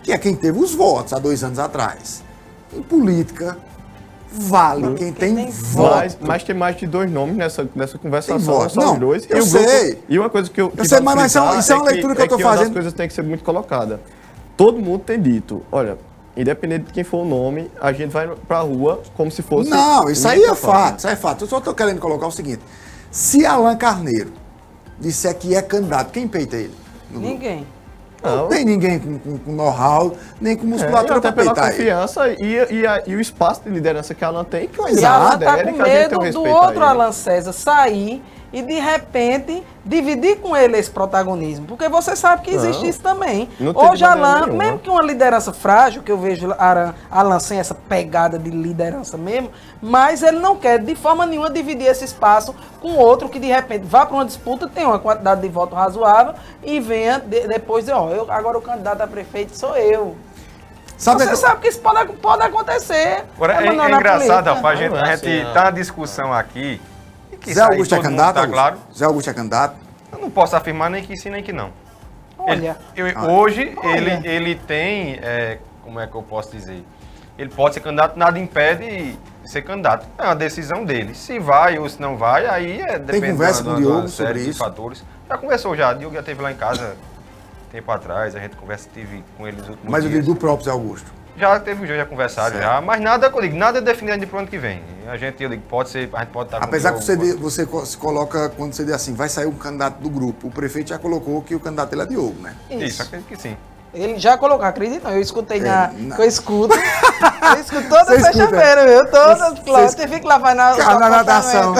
que 0.02 0.12
é 0.12 0.18
quem 0.18 0.34
teve 0.34 0.58
os 0.58 0.74
votos 0.74 1.12
há 1.12 1.18
dois 1.18 1.42
anos 1.42 1.58
atrás. 1.58 2.22
Em 2.72 2.82
política, 2.82 3.56
vale 4.32 4.94
quem 4.94 5.12
tem, 5.12 5.34
tem 5.34 5.50
voto. 5.50 5.90
Mas, 5.96 6.18
mas 6.20 6.44
tem 6.44 6.54
mais 6.54 6.76
de 6.76 6.86
dois 6.86 7.10
nomes 7.10 7.36
nessa, 7.36 7.68
nessa 7.74 7.98
conversação, 7.98 8.68
só 8.68 8.80
Não, 8.80 8.92
os 8.94 8.98
dois. 9.00 9.26
eu 9.30 9.38
e 9.38 9.40
o 9.40 9.46
grupo- 9.46 9.68
sei. 9.68 10.02
e 10.08 10.18
uma 10.18 10.30
coisa 10.30 10.50
que 10.50 10.60
eu. 10.60 10.66
Eu 10.66 10.70
que 10.82 10.88
sei, 10.88 11.00
vale 11.00 11.04
mas- 11.04 11.16
mas 11.16 11.30
isso 11.32 11.38
é 11.38 11.40
uma- 11.40 11.52
frisar 11.52 11.60
isso 11.62 11.72
é 11.72 11.76
uma 11.76 11.84
leitura 11.84 12.14
que 12.14 12.22
eu 12.22 12.28
tô 12.28 12.34
é 12.34 12.38
que 12.38 12.44
Uma 12.44 12.50
fazendo. 12.50 12.64
das 12.66 12.72
coisas 12.74 12.92
tem 12.92 13.08
que 13.08 13.14
ser 13.14 13.22
muito 13.22 13.42
colocada. 13.44 14.00
Todo 14.56 14.78
mundo 14.78 15.00
tem 15.04 15.20
dito, 15.20 15.62
olha, 15.70 15.98
independente 16.36 16.86
de 16.86 16.92
quem 16.92 17.02
for 17.04 17.18
o 17.18 17.24
nome, 17.24 17.70
a 17.80 17.92
gente 17.92 18.10
vai 18.10 18.28
pra 18.48 18.60
rua 18.60 19.02
como 19.16 19.30
se 19.30 19.42
fosse. 19.42 19.70
Não, 19.70 20.08
isso 20.10 20.26
aí 20.28 20.42
é 20.44 20.54
fato, 20.54 20.98
isso 20.98 21.06
aí 21.08 21.14
é 21.14 21.16
fato. 21.16 21.44
Eu 21.44 21.48
só 21.48 21.58
estou 21.58 21.74
querendo 21.74 21.98
colocar 22.00 22.26
o 22.26 22.32
seguinte: 22.32 22.62
se 23.10 23.46
Alan 23.46 23.76
Carneiro 23.76 24.32
disser 24.98 25.34
que 25.36 25.54
é 25.54 25.62
candidato, 25.62 26.10
quem 26.10 26.26
peita 26.28 26.56
ele? 26.56 26.74
Ninguém. 27.10 27.66
Não 28.22 28.36
Não. 28.36 28.48
tem 28.48 28.64
ninguém 28.64 28.98
com, 28.98 29.18
com- 29.18 29.38
com 29.38 29.52
know-how, 29.52 30.14
nem 30.40 30.56
com 30.56 30.62
É, 30.64 30.66
e 30.66 30.70
musculatura 30.70 31.18
até 31.18 31.30
para 31.30 31.42
pela 31.42 31.54
peitar 31.54 31.68
ele. 31.68 31.76
confiança 31.76 32.28
e, 32.30 32.74
e, 32.80 32.86
a- 32.86 33.02
e 33.06 33.14
o 33.14 33.20
espaço 33.20 33.62
de 33.62 33.70
liderança 33.70 34.14
que 34.14 34.24
a 34.24 34.28
Alan 34.28 34.42
tem, 34.42 34.66
que 34.66 34.80
é 34.80 34.84
E 34.88 34.92
Exato. 34.92 35.14
Alan 35.14 35.34
idade 35.36 35.64
tá 35.64 35.72
com 35.72 35.82
medo 35.82 36.20
um 36.20 36.32
do 36.32 36.44
outro 36.44 36.74
ele. 36.76 36.84
Alan 36.84 37.12
César 37.12 37.52
sair 37.52 38.24
e 38.56 38.62
de 38.62 38.78
repente 38.80 39.62
dividir 39.84 40.38
com 40.40 40.56
ele 40.56 40.78
esse 40.78 40.90
protagonismo. 40.90 41.66
Porque 41.66 41.90
você 41.90 42.16
sabe 42.16 42.40
que 42.40 42.50
existe 42.50 42.82
Não. 42.84 42.88
isso 42.88 43.00
também. 43.02 43.50
Hoje, 43.74 44.02
Alan, 44.02 44.46
nenhuma. 44.46 44.64
mesmo 44.64 44.78
que 44.78 44.88
uma 44.88 45.02
liderança 45.02 45.52
frágil, 45.52 46.02
que 46.02 46.10
eu 46.10 46.16
vejo 46.16 46.50
Aran- 46.58 46.94
Alan 47.10 47.38
sem 47.38 47.58
essa 47.58 47.74
pegada 47.74 48.38
de 48.38 48.48
liderança 48.48 49.18
mesmo, 49.18 49.50
mas 49.82 50.22
ele 50.22 50.38
não 50.38 50.56
quer 50.56 50.78
de 50.78 50.94
forma 50.94 51.26
nenhuma 51.26 51.50
dividir 51.50 51.86
esse 51.86 52.06
espaço 52.06 52.54
com 52.80 52.94
outro 52.94 53.28
que 53.28 53.38
de 53.38 53.46
repente 53.46 53.84
vá 53.84 54.06
para 54.06 54.14
uma 54.16 54.24
disputa, 54.24 54.66
tenha 54.66 54.88
uma 54.88 54.98
quantidade 54.98 55.42
de 55.42 55.48
voto 55.48 55.74
razoável 55.74 56.32
e 56.64 56.80
venha 56.80 57.18
de- 57.20 57.46
depois 57.46 57.84
dizer, 57.84 57.92
ó, 57.94 58.08
eu, 58.08 58.32
agora 58.32 58.56
o 58.56 58.62
candidato 58.62 59.02
a 59.02 59.06
prefeito 59.06 59.54
sou 59.54 59.76
eu. 59.76 60.16
Sabe 60.96 61.24
Você 61.24 61.28
que- 61.30 61.36
sabe 61.36 61.60
que 61.60 61.68
isso 61.68 61.80
pode, 61.80 62.10
pode 62.14 62.42
acontecer. 62.42 63.22
Agora, 63.36 63.62
é, 63.62 63.66
é 63.66 63.72
na 63.72 63.90
engraçado. 63.90 64.46
Rafa, 64.46 64.66
a 64.68 64.74
gente, 64.74 64.94
é 64.96 64.98
a 64.98 65.12
assim, 65.12 65.42
na 65.52 65.70
discussão 65.70 66.32
aqui. 66.32 66.80
Que 67.46 67.54
Zé 67.54 67.62
Augusto 67.62 67.94
é 67.94 68.02
candidato? 68.02 68.34
Tá 68.34 68.46
claro. 68.48 68.76
Zé 68.94 69.04
Augusto 69.04 69.30
é 69.30 69.34
candidato? 69.34 69.76
Eu 70.12 70.18
não 70.18 70.30
posso 70.30 70.56
afirmar 70.56 70.90
nem 70.90 71.02
que 71.04 71.16
sim, 71.16 71.30
nem 71.30 71.42
que 71.42 71.52
não. 71.52 71.70
Olha. 72.38 72.76
Ele- 72.96 73.10
eu- 73.12 73.18
Ah. 73.18 73.26
hoje, 73.28 73.72
Olha. 73.76 73.96
ele, 73.96 74.28
ele 74.28 74.54
tem, 74.56 75.18
é, 75.22 75.58
como 75.82 76.00
é 76.00 76.06
que 76.06 76.14
eu 76.14 76.22
posso 76.22 76.50
dizer? 76.50 76.84
Ele 77.38 77.50
pode 77.50 77.74
ser 77.74 77.80
candidato, 77.80 78.18
nada 78.18 78.38
impede 78.38 79.12
de 79.44 79.50
ser 79.50 79.62
candidato. 79.62 80.06
É 80.18 80.24
uma 80.24 80.34
decisão 80.34 80.84
dele. 80.84 81.14
Se 81.14 81.38
vai 81.38 81.78
ou 81.78 81.88
se 81.88 82.00
não 82.00 82.16
vai, 82.16 82.46
aí 82.46 82.80
é 82.80 82.98
depende 82.98 83.32
conversa 83.32 83.62
de 83.62 83.68
com 83.68 83.74
o 83.74 83.78
Diogo 83.78 84.08
série 84.08 84.28
sobre 84.28 84.42
de 84.44 84.50
isso? 84.50 84.58
fatores. 84.58 85.04
Já 85.28 85.38
conversou 85.38 85.76
já, 85.76 85.92
o 85.92 85.98
Diogo 85.98 86.14
já 86.14 86.20
esteve 86.20 86.42
lá 86.42 86.50
em 86.50 86.56
casa 86.56 86.96
tempo 87.70 87.90
atrás, 87.92 88.34
a 88.34 88.40
gente 88.40 88.56
conversa, 88.56 88.88
tive 88.92 89.22
com 89.36 89.46
ele 89.46 89.58
nos 89.58 89.68
últimos 89.68 89.90
Mas 89.92 90.04
eu 90.04 90.10
digo 90.10 90.24
do 90.24 90.34
próprio 90.36 90.64
Zé 90.64 90.70
Augusto. 90.70 91.12
Já 91.38 91.60
teve 91.60 91.82
um 91.84 91.86
já 91.86 92.06
conversaram 92.06 92.50
Certo. 92.56 92.62
já, 92.64 92.80
mas 92.80 93.00
nada, 93.00 93.26
eu 93.26 93.40
digo, 93.42 93.56
nada 93.56 93.78
é 93.78 93.80
definido 93.80 94.14
ainda 94.14 94.26
pro 94.26 94.38
ano 94.38 94.48
que 94.48 94.56
vem. 94.58 94.82
A 95.06 95.16
gente, 95.16 95.42
eu 95.42 95.48
digo, 95.50 95.62
pode 95.68 95.90
ser, 95.90 96.08
a 96.12 96.20
gente 96.20 96.30
pode 96.30 96.48
estar 96.48 96.58
com 96.58 96.64
Apesar 96.64 96.92
que 96.92 96.98
o 96.98 97.02
você, 97.02 97.16
Diogo, 97.16 97.36
de- 97.36 97.42
você 97.42 97.66
se 97.84 97.96
coloca, 97.96 98.48
quando 98.56 98.72
você 98.72 98.84
diz 98.84 98.94
assim, 98.94 99.14
vai 99.14 99.28
sair 99.28 99.46
um 99.46 99.52
candidato 99.52 99.98
do 100.00 100.08
grupo. 100.08 100.48
O 100.48 100.50
prefeito 100.50 100.88
já 100.88 100.98
colocou 100.98 101.42
que 101.42 101.54
o 101.54 101.60
candidato 101.60 101.92
ele 101.92 102.02
é 102.02 102.06
Diogo, 102.06 102.40
né? 102.40 102.54
Isso, 102.70 103.02
acredito 103.02 103.28
que 103.28 103.36
sim. 103.36 103.56
Ele 103.94 104.18
já 104.18 104.36
colocou, 104.36 104.64
acredito 104.66 105.04
não. 105.04 105.12
Eu 105.12 105.20
escutei 105.22 105.60
na. 105.60 105.84
É, 105.86 105.90
na- 105.98 106.16
que 106.16 106.22
Eu 106.22 106.26
escuto. 106.26 106.74
Eu 107.54 107.60
escuto 107.60 107.88
toda 107.88 108.20
sexta-feira, 108.20 108.86
viu? 108.86 109.06
Todas, 109.10 109.58
claro. 109.60 109.88
você 109.88 110.08
fica 110.08 110.26
lá, 110.28 110.38
vai 110.38 110.54
na. 110.54 110.74
o 110.74 110.76
Cara, 110.76 110.98
na 110.98 111.08
natação. 111.08 111.74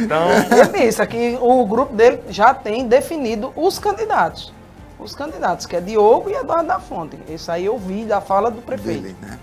Então, 0.00 0.28
Ele 0.50 0.86
disse 0.86 1.06
que 1.06 1.38
o 1.40 1.64
grupo 1.66 1.94
dele 1.94 2.22
já 2.28 2.54
tem 2.54 2.86
definido 2.88 3.52
os 3.54 3.78
candidatos. 3.78 4.52
Os 5.02 5.14
candidatos, 5.14 5.66
que 5.66 5.74
é 5.76 5.80
Diogo 5.80 6.30
e 6.30 6.34
Eduardo 6.34 6.68
da 6.68 6.78
Fonte. 6.78 7.18
Isso 7.28 7.50
aí 7.50 7.64
eu 7.66 7.78
vi 7.78 8.04
da 8.04 8.20
fala 8.20 8.50
do 8.50 8.62
prefeito. 8.62 9.02
Dele, 9.02 9.16
né? 9.20 9.38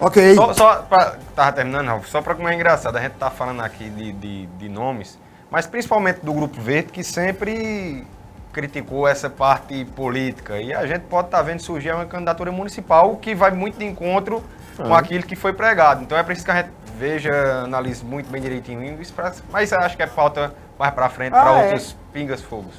Ok. 0.00 0.34
Só, 0.34 0.52
só 0.54 0.76
pra, 0.82 1.16
tava 1.34 1.52
terminando, 1.52 1.86
Ralf, 1.86 2.06
só 2.08 2.20
para 2.22 2.34
como 2.34 2.48
é 2.48 2.54
engraçado, 2.54 2.96
a 2.96 3.00
gente 3.00 3.14
tá 3.14 3.30
falando 3.30 3.60
aqui 3.62 3.88
de, 3.88 4.12
de, 4.12 4.46
de 4.46 4.68
nomes, 4.68 5.18
mas 5.50 5.66
principalmente 5.66 6.20
do 6.20 6.32
Grupo 6.32 6.60
Verde, 6.60 6.92
que 6.92 7.02
sempre 7.04 8.06
criticou 8.52 9.06
essa 9.06 9.28
parte 9.28 9.84
política. 9.84 10.58
E 10.58 10.72
a 10.72 10.86
gente 10.86 11.02
pode 11.02 11.28
estar 11.28 11.42
vendo 11.42 11.60
surgir 11.60 11.92
uma 11.92 12.06
candidatura 12.06 12.50
municipal 12.50 13.16
que 13.16 13.34
vai 13.34 13.50
muito 13.50 13.78
de 13.78 13.84
encontro 13.84 14.42
com 14.76 14.94
aquilo 14.94 15.24
que 15.24 15.36
foi 15.36 15.52
pregado. 15.52 16.02
Então 16.02 16.16
é 16.16 16.22
preciso 16.22 16.46
que 16.46 16.52
a 16.52 16.56
gente 16.62 16.70
veja, 16.98 17.62
analise 17.64 18.02
muito 18.04 18.30
bem 18.30 18.40
direitinho 18.40 19.00
isso, 19.00 19.12
pra, 19.12 19.32
mas 19.50 19.72
acho 19.72 19.96
que 19.96 20.02
é 20.02 20.06
pauta 20.06 20.54
mais 20.78 20.92
pra 20.94 21.08
frente 21.10 21.34
Ah, 21.34 21.42
pra 21.42 21.52
é. 21.52 21.64
outros 21.64 21.96
pingas 22.12 22.40
fogos. 22.40 22.74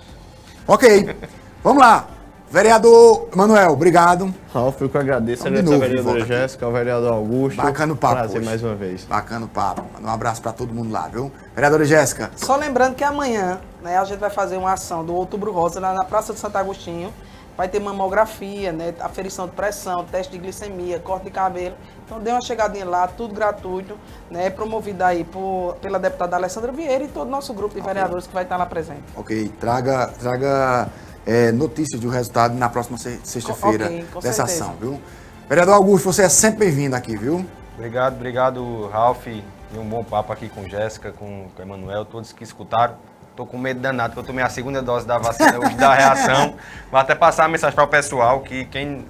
Ok, 0.68 1.16
vamos 1.68 1.84
lá. 1.84 2.08
Vereador 2.50 3.28
Manuel, 3.36 3.72
obrigado. 3.72 4.34
Ralf, 4.54 4.80
eu 4.80 4.88
que 4.88 4.98
agradeço. 4.98 5.46
A 5.46 5.52
novo, 5.52 5.78
vereadora. 5.78 6.26
Jéssica, 6.26 6.66
ao 6.66 6.72
vereador 6.72 7.12
Augusto. 7.12 7.62
Bacana 7.62 7.92
o 7.92 7.96
papo 7.98 8.16
Prazer 8.16 8.38
hoje. 8.38 8.46
mais 8.50 8.64
uma 8.64 8.74
vez. 8.74 9.04
Bacana 9.04 9.46
o 9.46 9.50
papo. 9.50 9.84
Manda 9.94 10.08
um 10.08 10.14
abraço 10.14 10.42
pra 10.42 10.54
todo 10.54 10.74
mundo 10.74 10.90
lá, 10.90 11.10
viu? 11.10 11.30
Vereadora 11.54 11.84
Jéssica, 11.84 12.32
Só 12.38 12.56
lembrando 12.56 12.96
que 12.96 13.04
amanhã 13.04 13.60
né, 13.84 13.98
a 13.98 14.06
gente 14.06 14.20
vai 14.20 14.30
fazer 14.30 14.56
uma 14.56 14.72
ação 14.72 15.04
do 15.04 15.14
Outubro 15.14 15.52
Rosa 15.52 15.82
lá 15.82 15.94
na 15.94 16.06
Praça 16.06 16.32
de 16.32 16.40
Santo 16.40 16.58
Agostinho. 16.58 17.14
Vai 17.58 17.68
ter 17.68 17.82
mamografia, 17.82 18.72
né, 18.72 18.94
aferição 19.02 19.48
de 19.48 19.52
pressão, 19.54 20.06
teste 20.06 20.32
de 20.32 20.38
glicemia, 20.38 21.00
corte 21.00 21.26
de 21.26 21.32
cabelo. 21.32 21.76
Então 22.06 22.20
dê 22.20 22.30
uma 22.30 22.40
chegadinha 22.40 22.86
lá, 22.86 23.08
tudo 23.08 23.34
gratuito, 23.34 23.98
né, 24.30 24.50
promovido 24.52 25.04
aí 25.04 25.24
por, 25.26 25.76
pela 25.82 25.98
deputada 26.00 26.36
Alessandra 26.38 26.72
Vieira 26.72 27.04
e 27.04 27.08
todo 27.08 27.28
o 27.28 27.32
nosso 27.32 27.54
grupo 27.54 27.74
de 27.76 27.82
vereadores 27.82 28.28
que 28.28 28.34
vai 28.34 28.44
estar 28.44 28.56
lá 28.58 28.66
presente. 28.68 29.02
ok, 29.16 29.52
traga, 29.60 30.08
traga 30.20 30.88
é, 31.28 31.52
notícias 31.52 32.00
do 32.02 32.10
resultado 32.10 32.56
na 32.56 32.70
próxima 32.70 32.98
se- 32.98 33.20
sexta-feira 33.24 33.86
Ok, 33.86 34.06
com 34.14 34.20
dessa 34.22 34.46
certeza. 34.48 34.64
ação, 34.66 34.76
viu? 34.80 35.02
Vereador 35.48 35.76
Augusto, 35.76 36.12
você 36.12 36.24
é 36.24 36.30
sempre 36.30 36.60
bem-vindo 36.66 36.96
aqui, 36.96 37.16
viu? 37.16 37.46
Obrigado, 37.76 38.16
obrigado, 38.16 38.88
Ralf. 38.88 39.28
E 39.28 39.44
um 39.78 39.84
bom 39.84 40.04
papo 40.04 40.32
aqui 40.34 40.48
com 40.50 40.68
Jéssica, 40.68 41.12
com 41.12 41.48
com 41.54 41.62
o 41.62 41.66
Emanuel, 41.66 42.06
todos 42.06 42.32
que 42.32 42.44
escutaram. 42.44 42.96
Tô 43.36 43.46
com 43.46 43.58
medo 43.58 43.80
danado, 43.80 44.14
porque 44.14 44.22
eu 44.22 44.28
tomei 44.28 44.44
a 44.44 44.50
segunda 44.50 44.82
dose 44.82 45.06
da 45.06 45.18
vacina 45.20 45.60
hoje 45.60 45.76
da 45.76 45.94
reação. 45.94 46.56
Vou 46.90 47.00
até 47.00 47.14
passar 47.14 47.46
a 47.46 47.48
mensagem 47.48 47.76
para 47.76 47.84
o 47.84 47.88
pessoal 47.88 48.40
que 48.42 48.66
quem 48.66 49.06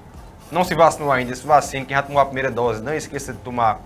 não 0.52 0.64
se 0.66 0.76
vacinou 0.76 1.12
ainda, 1.12 1.34
se 1.36 1.46
vacine, 1.48 1.86
quem 1.86 1.96
já 1.96 2.04
tomou 2.04 2.20
a 2.22 2.26
primeira 2.26 2.52
dose, 2.52 2.82
não 2.82 2.94
esqueça 2.94 3.32
de 3.32 3.40
tomar 3.40 3.80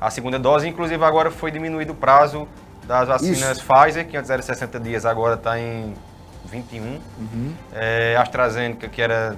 a 0.00 0.10
segunda 0.10 0.38
dose. 0.38 0.68
Inclusive 0.68 1.02
agora 1.02 1.30
foi 1.30 1.50
diminuído 1.50 1.92
o 1.92 1.96
prazo 1.96 2.46
das 2.84 3.08
vacinas 3.08 3.60
Pfizer, 3.60 4.06
que 4.06 4.16
antes 4.16 4.28
era 4.30 4.42
60 4.42 4.78
dias, 4.80 5.06
agora 5.06 5.34
está 5.34 5.58
em 5.58 5.94
21. 6.46 7.00
É, 7.74 8.16
AstraZeneca, 8.18 8.88
que 8.88 9.02
era 9.02 9.36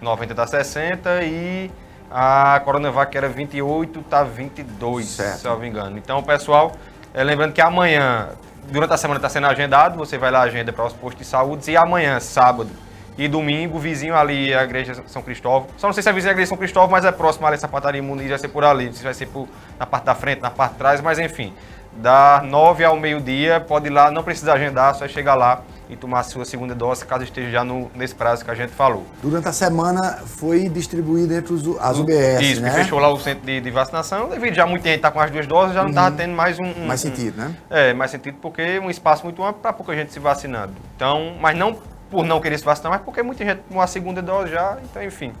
90 0.00 0.34
tá 0.34 0.46
60 0.46 1.22
e 1.22 1.70
a 2.10 2.60
Coronavac 2.64 3.10
que 3.10 3.16
era 3.16 3.28
28 3.28 4.02
tá 4.02 4.22
22, 4.22 5.06
Certo. 5.06 5.38
se 5.38 5.46
eu 5.46 5.52
não 5.52 5.58
me 5.58 5.68
engano. 5.68 5.96
Então, 5.96 6.22
pessoal, 6.22 6.72
é, 7.14 7.22
lembrando 7.24 7.52
que 7.52 7.60
amanhã, 7.60 8.28
durante 8.70 8.92
a 8.92 8.96
semana 8.96 9.18
está 9.18 9.28
sendo 9.28 9.46
agendado, 9.46 9.96
você 9.96 10.18
vai 10.18 10.30
lá 10.30 10.42
agenda 10.42 10.72
para 10.72 10.84
os 10.84 10.92
postos 10.92 11.24
de 11.24 11.24
saúde 11.24 11.70
e 11.70 11.76
amanhã, 11.76 12.20
sábado 12.20 12.70
e 13.16 13.28
domingo, 13.28 13.78
vizinho 13.78 14.16
ali 14.16 14.54
a 14.54 14.64
igreja 14.64 15.02
São 15.06 15.22
Cristóvão. 15.22 15.68
Só 15.76 15.86
não 15.86 15.94
sei 15.94 16.02
se 16.02 16.08
é 16.08 16.12
vizinho 16.12 16.30
a 16.30 16.32
igreja 16.32 16.48
São 16.48 16.58
Cristóvão, 16.58 16.90
mas 16.90 17.04
é 17.04 17.12
próximo 17.12 17.46
ali, 17.46 17.58
sapataria 17.58 18.02
Muniz, 18.02 18.28
vai 18.28 18.38
ser 18.38 18.48
por 18.48 18.64
ali, 18.64 18.92
se 18.92 19.02
vai 19.02 19.14
ser 19.14 19.26
por, 19.26 19.48
na 19.78 19.86
parte 19.86 20.04
da 20.04 20.14
frente, 20.14 20.40
na 20.40 20.50
parte 20.50 20.72
de 20.72 20.78
trás, 20.78 21.00
mas 21.00 21.18
enfim. 21.18 21.52
Da 21.92 22.42
9 22.42 22.84
ao 22.84 22.96
meio-dia, 22.96 23.60
pode 23.60 23.86
ir 23.88 23.90
lá, 23.90 24.10
não 24.10 24.22
precisa 24.22 24.54
agendar, 24.54 24.94
só 24.94 25.06
chegar 25.06 25.34
lá 25.34 25.60
e 25.92 25.96
tomar 25.96 26.20
a 26.20 26.22
sua 26.22 26.44
segunda 26.44 26.74
dose, 26.74 27.04
caso 27.04 27.22
esteja 27.24 27.50
já 27.50 27.64
no, 27.64 27.90
nesse 27.94 28.14
prazo 28.14 28.44
que 28.44 28.50
a 28.50 28.54
gente 28.54 28.72
falou. 28.72 29.04
Durante 29.22 29.46
a 29.48 29.52
semana 29.52 30.18
foi 30.24 30.68
distribuído 30.68 31.34
entre 31.34 31.52
os, 31.52 31.62
as 31.80 31.98
UBS, 31.98 32.40
Isso, 32.40 32.60
né? 32.62 32.70
fechou 32.70 32.98
lá 32.98 33.08
o 33.12 33.18
centro 33.20 33.44
de, 33.44 33.60
de 33.60 33.70
vacinação, 33.70 34.28
devido 34.28 34.54
já 34.54 34.66
muita 34.66 34.88
gente 34.88 35.00
tá 35.00 35.10
com 35.10 35.20
as 35.20 35.30
duas 35.30 35.46
doses, 35.46 35.74
já 35.74 35.82
não 35.82 35.90
estava 35.90 36.10
tendo 36.16 36.32
mais 36.34 36.58
um, 36.58 36.64
um- 36.64 36.86
Mais 36.86 37.00
sentido, 37.00 37.36
né? 37.36 37.54
É, 37.70 37.92
mais 37.92 38.10
sentido 38.10 38.38
porque 38.40 38.62
é 38.62 38.80
um 38.80 38.88
espaço 38.90 39.22
muito 39.24 39.42
amplo 39.44 39.60
para 39.60 39.72
pouca 39.72 39.94
gente 39.94 40.12
se 40.12 40.18
vacinando. 40.18 40.72
Então, 40.96 41.34
mas 41.40 41.56
não 41.56 41.76
por 42.10 42.24
não 42.26 42.40
querer 42.40 42.58
se 42.58 42.64
vacinar, 42.64 42.92
mas 42.92 43.00
porque 43.02 43.22
muita 43.22 43.42
gente 43.44 43.60
tomou 43.68 43.82
a 43.82 43.86
segunda 43.86 44.20
dose 44.20 44.50
já, 44.52 44.76
então 44.84 45.02
enfim. 45.02 45.32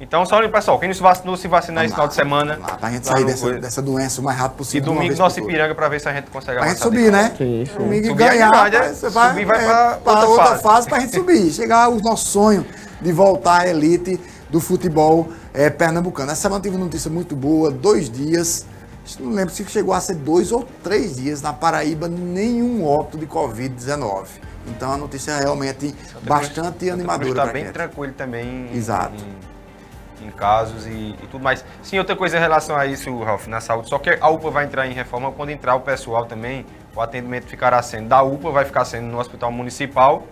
Então, 0.00 0.24
só 0.24 0.48
pessoal, 0.48 0.78
quem 0.78 0.88
não 0.88 0.94
se 0.94 1.02
vacinou, 1.02 1.36
se 1.36 1.46
vacinar 1.46 1.84
esse 1.84 1.92
final 1.92 2.08
de 2.08 2.14
semana. 2.14 2.58
Lá, 2.58 2.68
pra 2.78 2.90
gente 2.90 3.06
sair 3.06 3.24
dessa, 3.26 3.42
coisa. 3.42 3.60
dessa 3.60 3.82
doença 3.82 4.20
o 4.22 4.24
mais 4.24 4.38
rápido 4.38 4.54
E 4.54 4.58
possível. 4.58 4.92
uma 4.92 5.02
domingo, 5.02 5.18
nosso. 5.18 5.40
Ipiranga, 5.40 5.74
para 5.74 5.88
ver 5.90 6.00
se 6.00 6.08
a 6.08 6.12
gente 6.14 6.30
consegue 6.30 6.58
Pra 6.58 6.68
gente 6.68 6.80
avançar. 6.82 6.84
subir, 6.98 7.12
né? 7.12 7.34
Sim, 7.36 7.64
sim. 7.66 7.72
Domingo 7.78 8.06
e 8.06 8.08
Subir 8.08 8.22
é 8.24 8.28
ganhar, 8.30 8.50
verdade, 8.50 8.76
é. 8.76 8.78
mas 8.78 8.96
você 8.96 9.08
vai, 9.10 9.28
Subir 9.28 9.44
vai 9.44 9.62
é, 9.62 9.66
pra 9.66 9.96
pra 9.96 10.12
outra 10.12 10.28
outra 10.28 10.44
fase. 10.46 10.62
fase 10.62 10.88
pra 10.88 11.00
gente 11.00 11.14
subir. 11.14 11.50
Chegar 11.52 11.84
ao 11.84 11.96
nosso 11.96 12.28
sonho 12.28 12.64
de 12.98 13.12
voltar 13.12 13.60
à 13.60 13.68
elite 13.68 14.18
do 14.48 14.58
futebol 14.58 15.28
é, 15.52 15.68
pernambucano. 15.68 16.32
Essa 16.32 16.40
semana 16.42 16.62
tive 16.62 16.76
uma 16.76 16.84
notícia 16.86 17.10
muito 17.10 17.36
boa, 17.36 17.70
dois 17.70 18.08
dias. 18.08 18.64
Não 19.18 19.32
lembro 19.32 19.52
se 19.52 19.64
chegou 19.66 19.92
a 19.92 20.00
ser 20.00 20.14
dois 20.14 20.50
ou 20.50 20.66
três 20.82 21.16
dias 21.16 21.42
na 21.42 21.52
Paraíba, 21.52 22.08
nenhum 22.08 22.86
óbito 22.86 23.18
de 23.18 23.26
Covid-19. 23.26 24.26
Então 24.68 24.92
a 24.92 24.96
notícia 24.96 25.32
é 25.32 25.40
realmente 25.40 25.94
bastante 26.22 26.88
animadora. 26.88 27.28
Está 27.28 27.42
pra 27.42 27.52
bem 27.52 27.70
tranquilo 27.72 28.12
também 28.14 28.70
Exato. 28.74 29.14
em, 29.14 29.49
em 30.22 30.30
casos 30.30 30.86
e, 30.86 30.90
e 31.22 31.28
tudo 31.30 31.42
mais. 31.42 31.64
Sim, 31.82 31.98
outra 31.98 32.16
coisa 32.16 32.36
em 32.36 32.40
relação 32.40 32.76
a 32.76 32.86
isso, 32.86 33.16
Ralf, 33.22 33.46
na 33.46 33.60
saúde, 33.60 33.88
só 33.88 33.98
que 33.98 34.18
a 34.20 34.28
UPA 34.28 34.50
vai 34.50 34.64
entrar 34.64 34.86
em 34.86 34.92
reforma 34.92 35.32
quando 35.32 35.50
entrar 35.50 35.74
o 35.74 35.80
pessoal 35.80 36.26
também, 36.26 36.64
o 36.94 37.00
atendimento 37.00 37.46
ficará 37.46 37.80
sendo 37.82 38.08
da 38.08 38.22
UPA, 38.22 38.50
vai 38.50 38.64
ficar 38.64 38.84
sendo 38.84 39.06
no 39.06 39.18
hospital 39.18 39.50
municipal. 39.50 40.24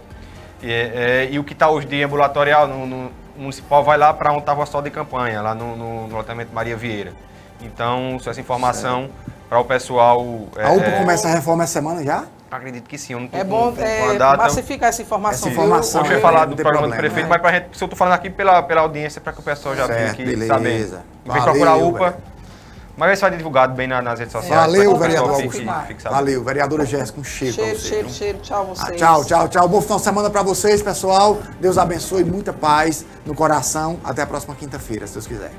E, 0.63 0.73
é, 0.73 1.29
e 1.31 1.39
o 1.39 1.45
que 1.45 1.53
está 1.53 1.71
hoje 1.71 1.87
de 1.87 2.03
ambulatorial 2.03 2.67
no, 2.67 2.87
no 2.87 3.11
municipal 3.37 3.85
vai 3.85 3.97
lá 3.97 4.13
para 4.13 4.33
onde 4.33 4.41
estava 4.41 4.61
o 4.61 4.63
hospital 4.63 4.83
de 4.83 4.91
campanha, 4.91 5.41
lá 5.41 5.55
no, 5.55 5.77
no, 5.77 6.09
no 6.09 6.17
loteamento 6.17 6.53
Maria 6.53 6.77
Vieira. 6.77 7.13
Então, 7.61 8.19
essa 8.25 8.41
informação 8.41 9.11
para 9.49 9.59
o 9.59 9.65
pessoal. 9.65 10.21
A 10.57 10.73
UPA 10.73 10.87
é, 10.87 10.99
começa 10.99 11.29
a 11.29 11.33
reforma 11.33 11.65
essa 11.65 11.75
semana 11.75 12.05
já? 12.05 12.27
Acredito 12.51 12.89
que 12.89 12.97
sim, 12.97 13.13
eu 13.13 13.21
não 13.21 13.29
tô 13.29 13.37
É 13.37 13.45
bom 13.45 13.71
com, 13.71 13.77
com 13.77 13.83
é, 13.83 14.15
a 14.15 14.19
data. 14.19 14.43
massificar 14.43 14.89
essa 14.89 15.03
informação. 15.03 15.49
Essa 15.49 15.61
informação, 15.61 16.01
Hoje 16.03 16.13
eu 16.13 16.19
é, 16.19 16.21
falar 16.21 16.47
do 16.47 16.57
programa 16.57 16.87
do 16.87 16.91
problema, 16.91 16.97
prefeito, 16.97 17.25
né? 17.25 17.29
mas 17.31 17.41
pra 17.43 17.53
gente, 17.53 17.77
se 17.77 17.85
eu 17.85 17.89
tô 17.89 17.95
falando 17.95 18.15
aqui 18.15 18.31
pela, 18.31 18.63
pela 18.63 18.81
audiência, 18.81 19.21
para 19.21 19.35
que 19.35 19.41
o 19.41 19.43
pessoal 19.43 19.77
já 19.77 19.87
Certo, 19.87 20.11
fique 20.13 20.25
beleza. 20.25 20.55
sabendo. 20.55 20.67
Em 20.75 20.79
vez 20.79 20.91
de 20.91 21.01
Valeu, 21.27 21.43
procurar 21.45 21.71
a 21.73 21.77
UPA, 21.77 21.99
velho. 22.11 22.23
mas 22.97 23.21
vai 23.21 23.31
ser 23.31 23.37
divulgado 23.37 23.75
bem 23.75 23.87
na- 23.87 24.01
nas 24.01 24.19
redes 24.19 24.33
sociais. 24.33 24.63
Valeu, 24.63 24.97
vereador 24.97 25.31
Augusto. 25.35 25.63
Valeu, 26.11 26.43
vereadora 26.45 26.87
Jéssica, 26.87 27.21
um 27.21 27.25
cheiro, 27.25 27.55
pra 27.55 27.65
Cheiro, 27.65 27.79
você. 27.81 27.89
cheiro, 27.89 28.07
viu? 28.09 28.15
cheiro. 28.17 28.39
Tchau, 28.39 28.63
Ah, 28.63 28.75
vocês. 28.75 28.99
tchau, 28.99 29.25
tchau, 29.27 29.49
tchau. 29.49 29.69
Bom 29.69 29.83
final 29.83 29.99
de 29.99 30.05
semana 30.05 30.31
pra 30.31 30.43
vocês, 30.43 30.81
pessoal. 30.81 31.37
Deus 31.61 31.77
abençoe, 31.77 32.25
muita 32.25 32.53
paz 32.55 33.05
no 33.27 33.35
coração. 33.35 33.99
Até 34.03 34.23
a 34.23 34.27
próxima 34.27 34.55
quinta-feira, 34.55 35.07
se 35.07 35.13
Deus 35.13 35.27
quiser. 35.27 35.51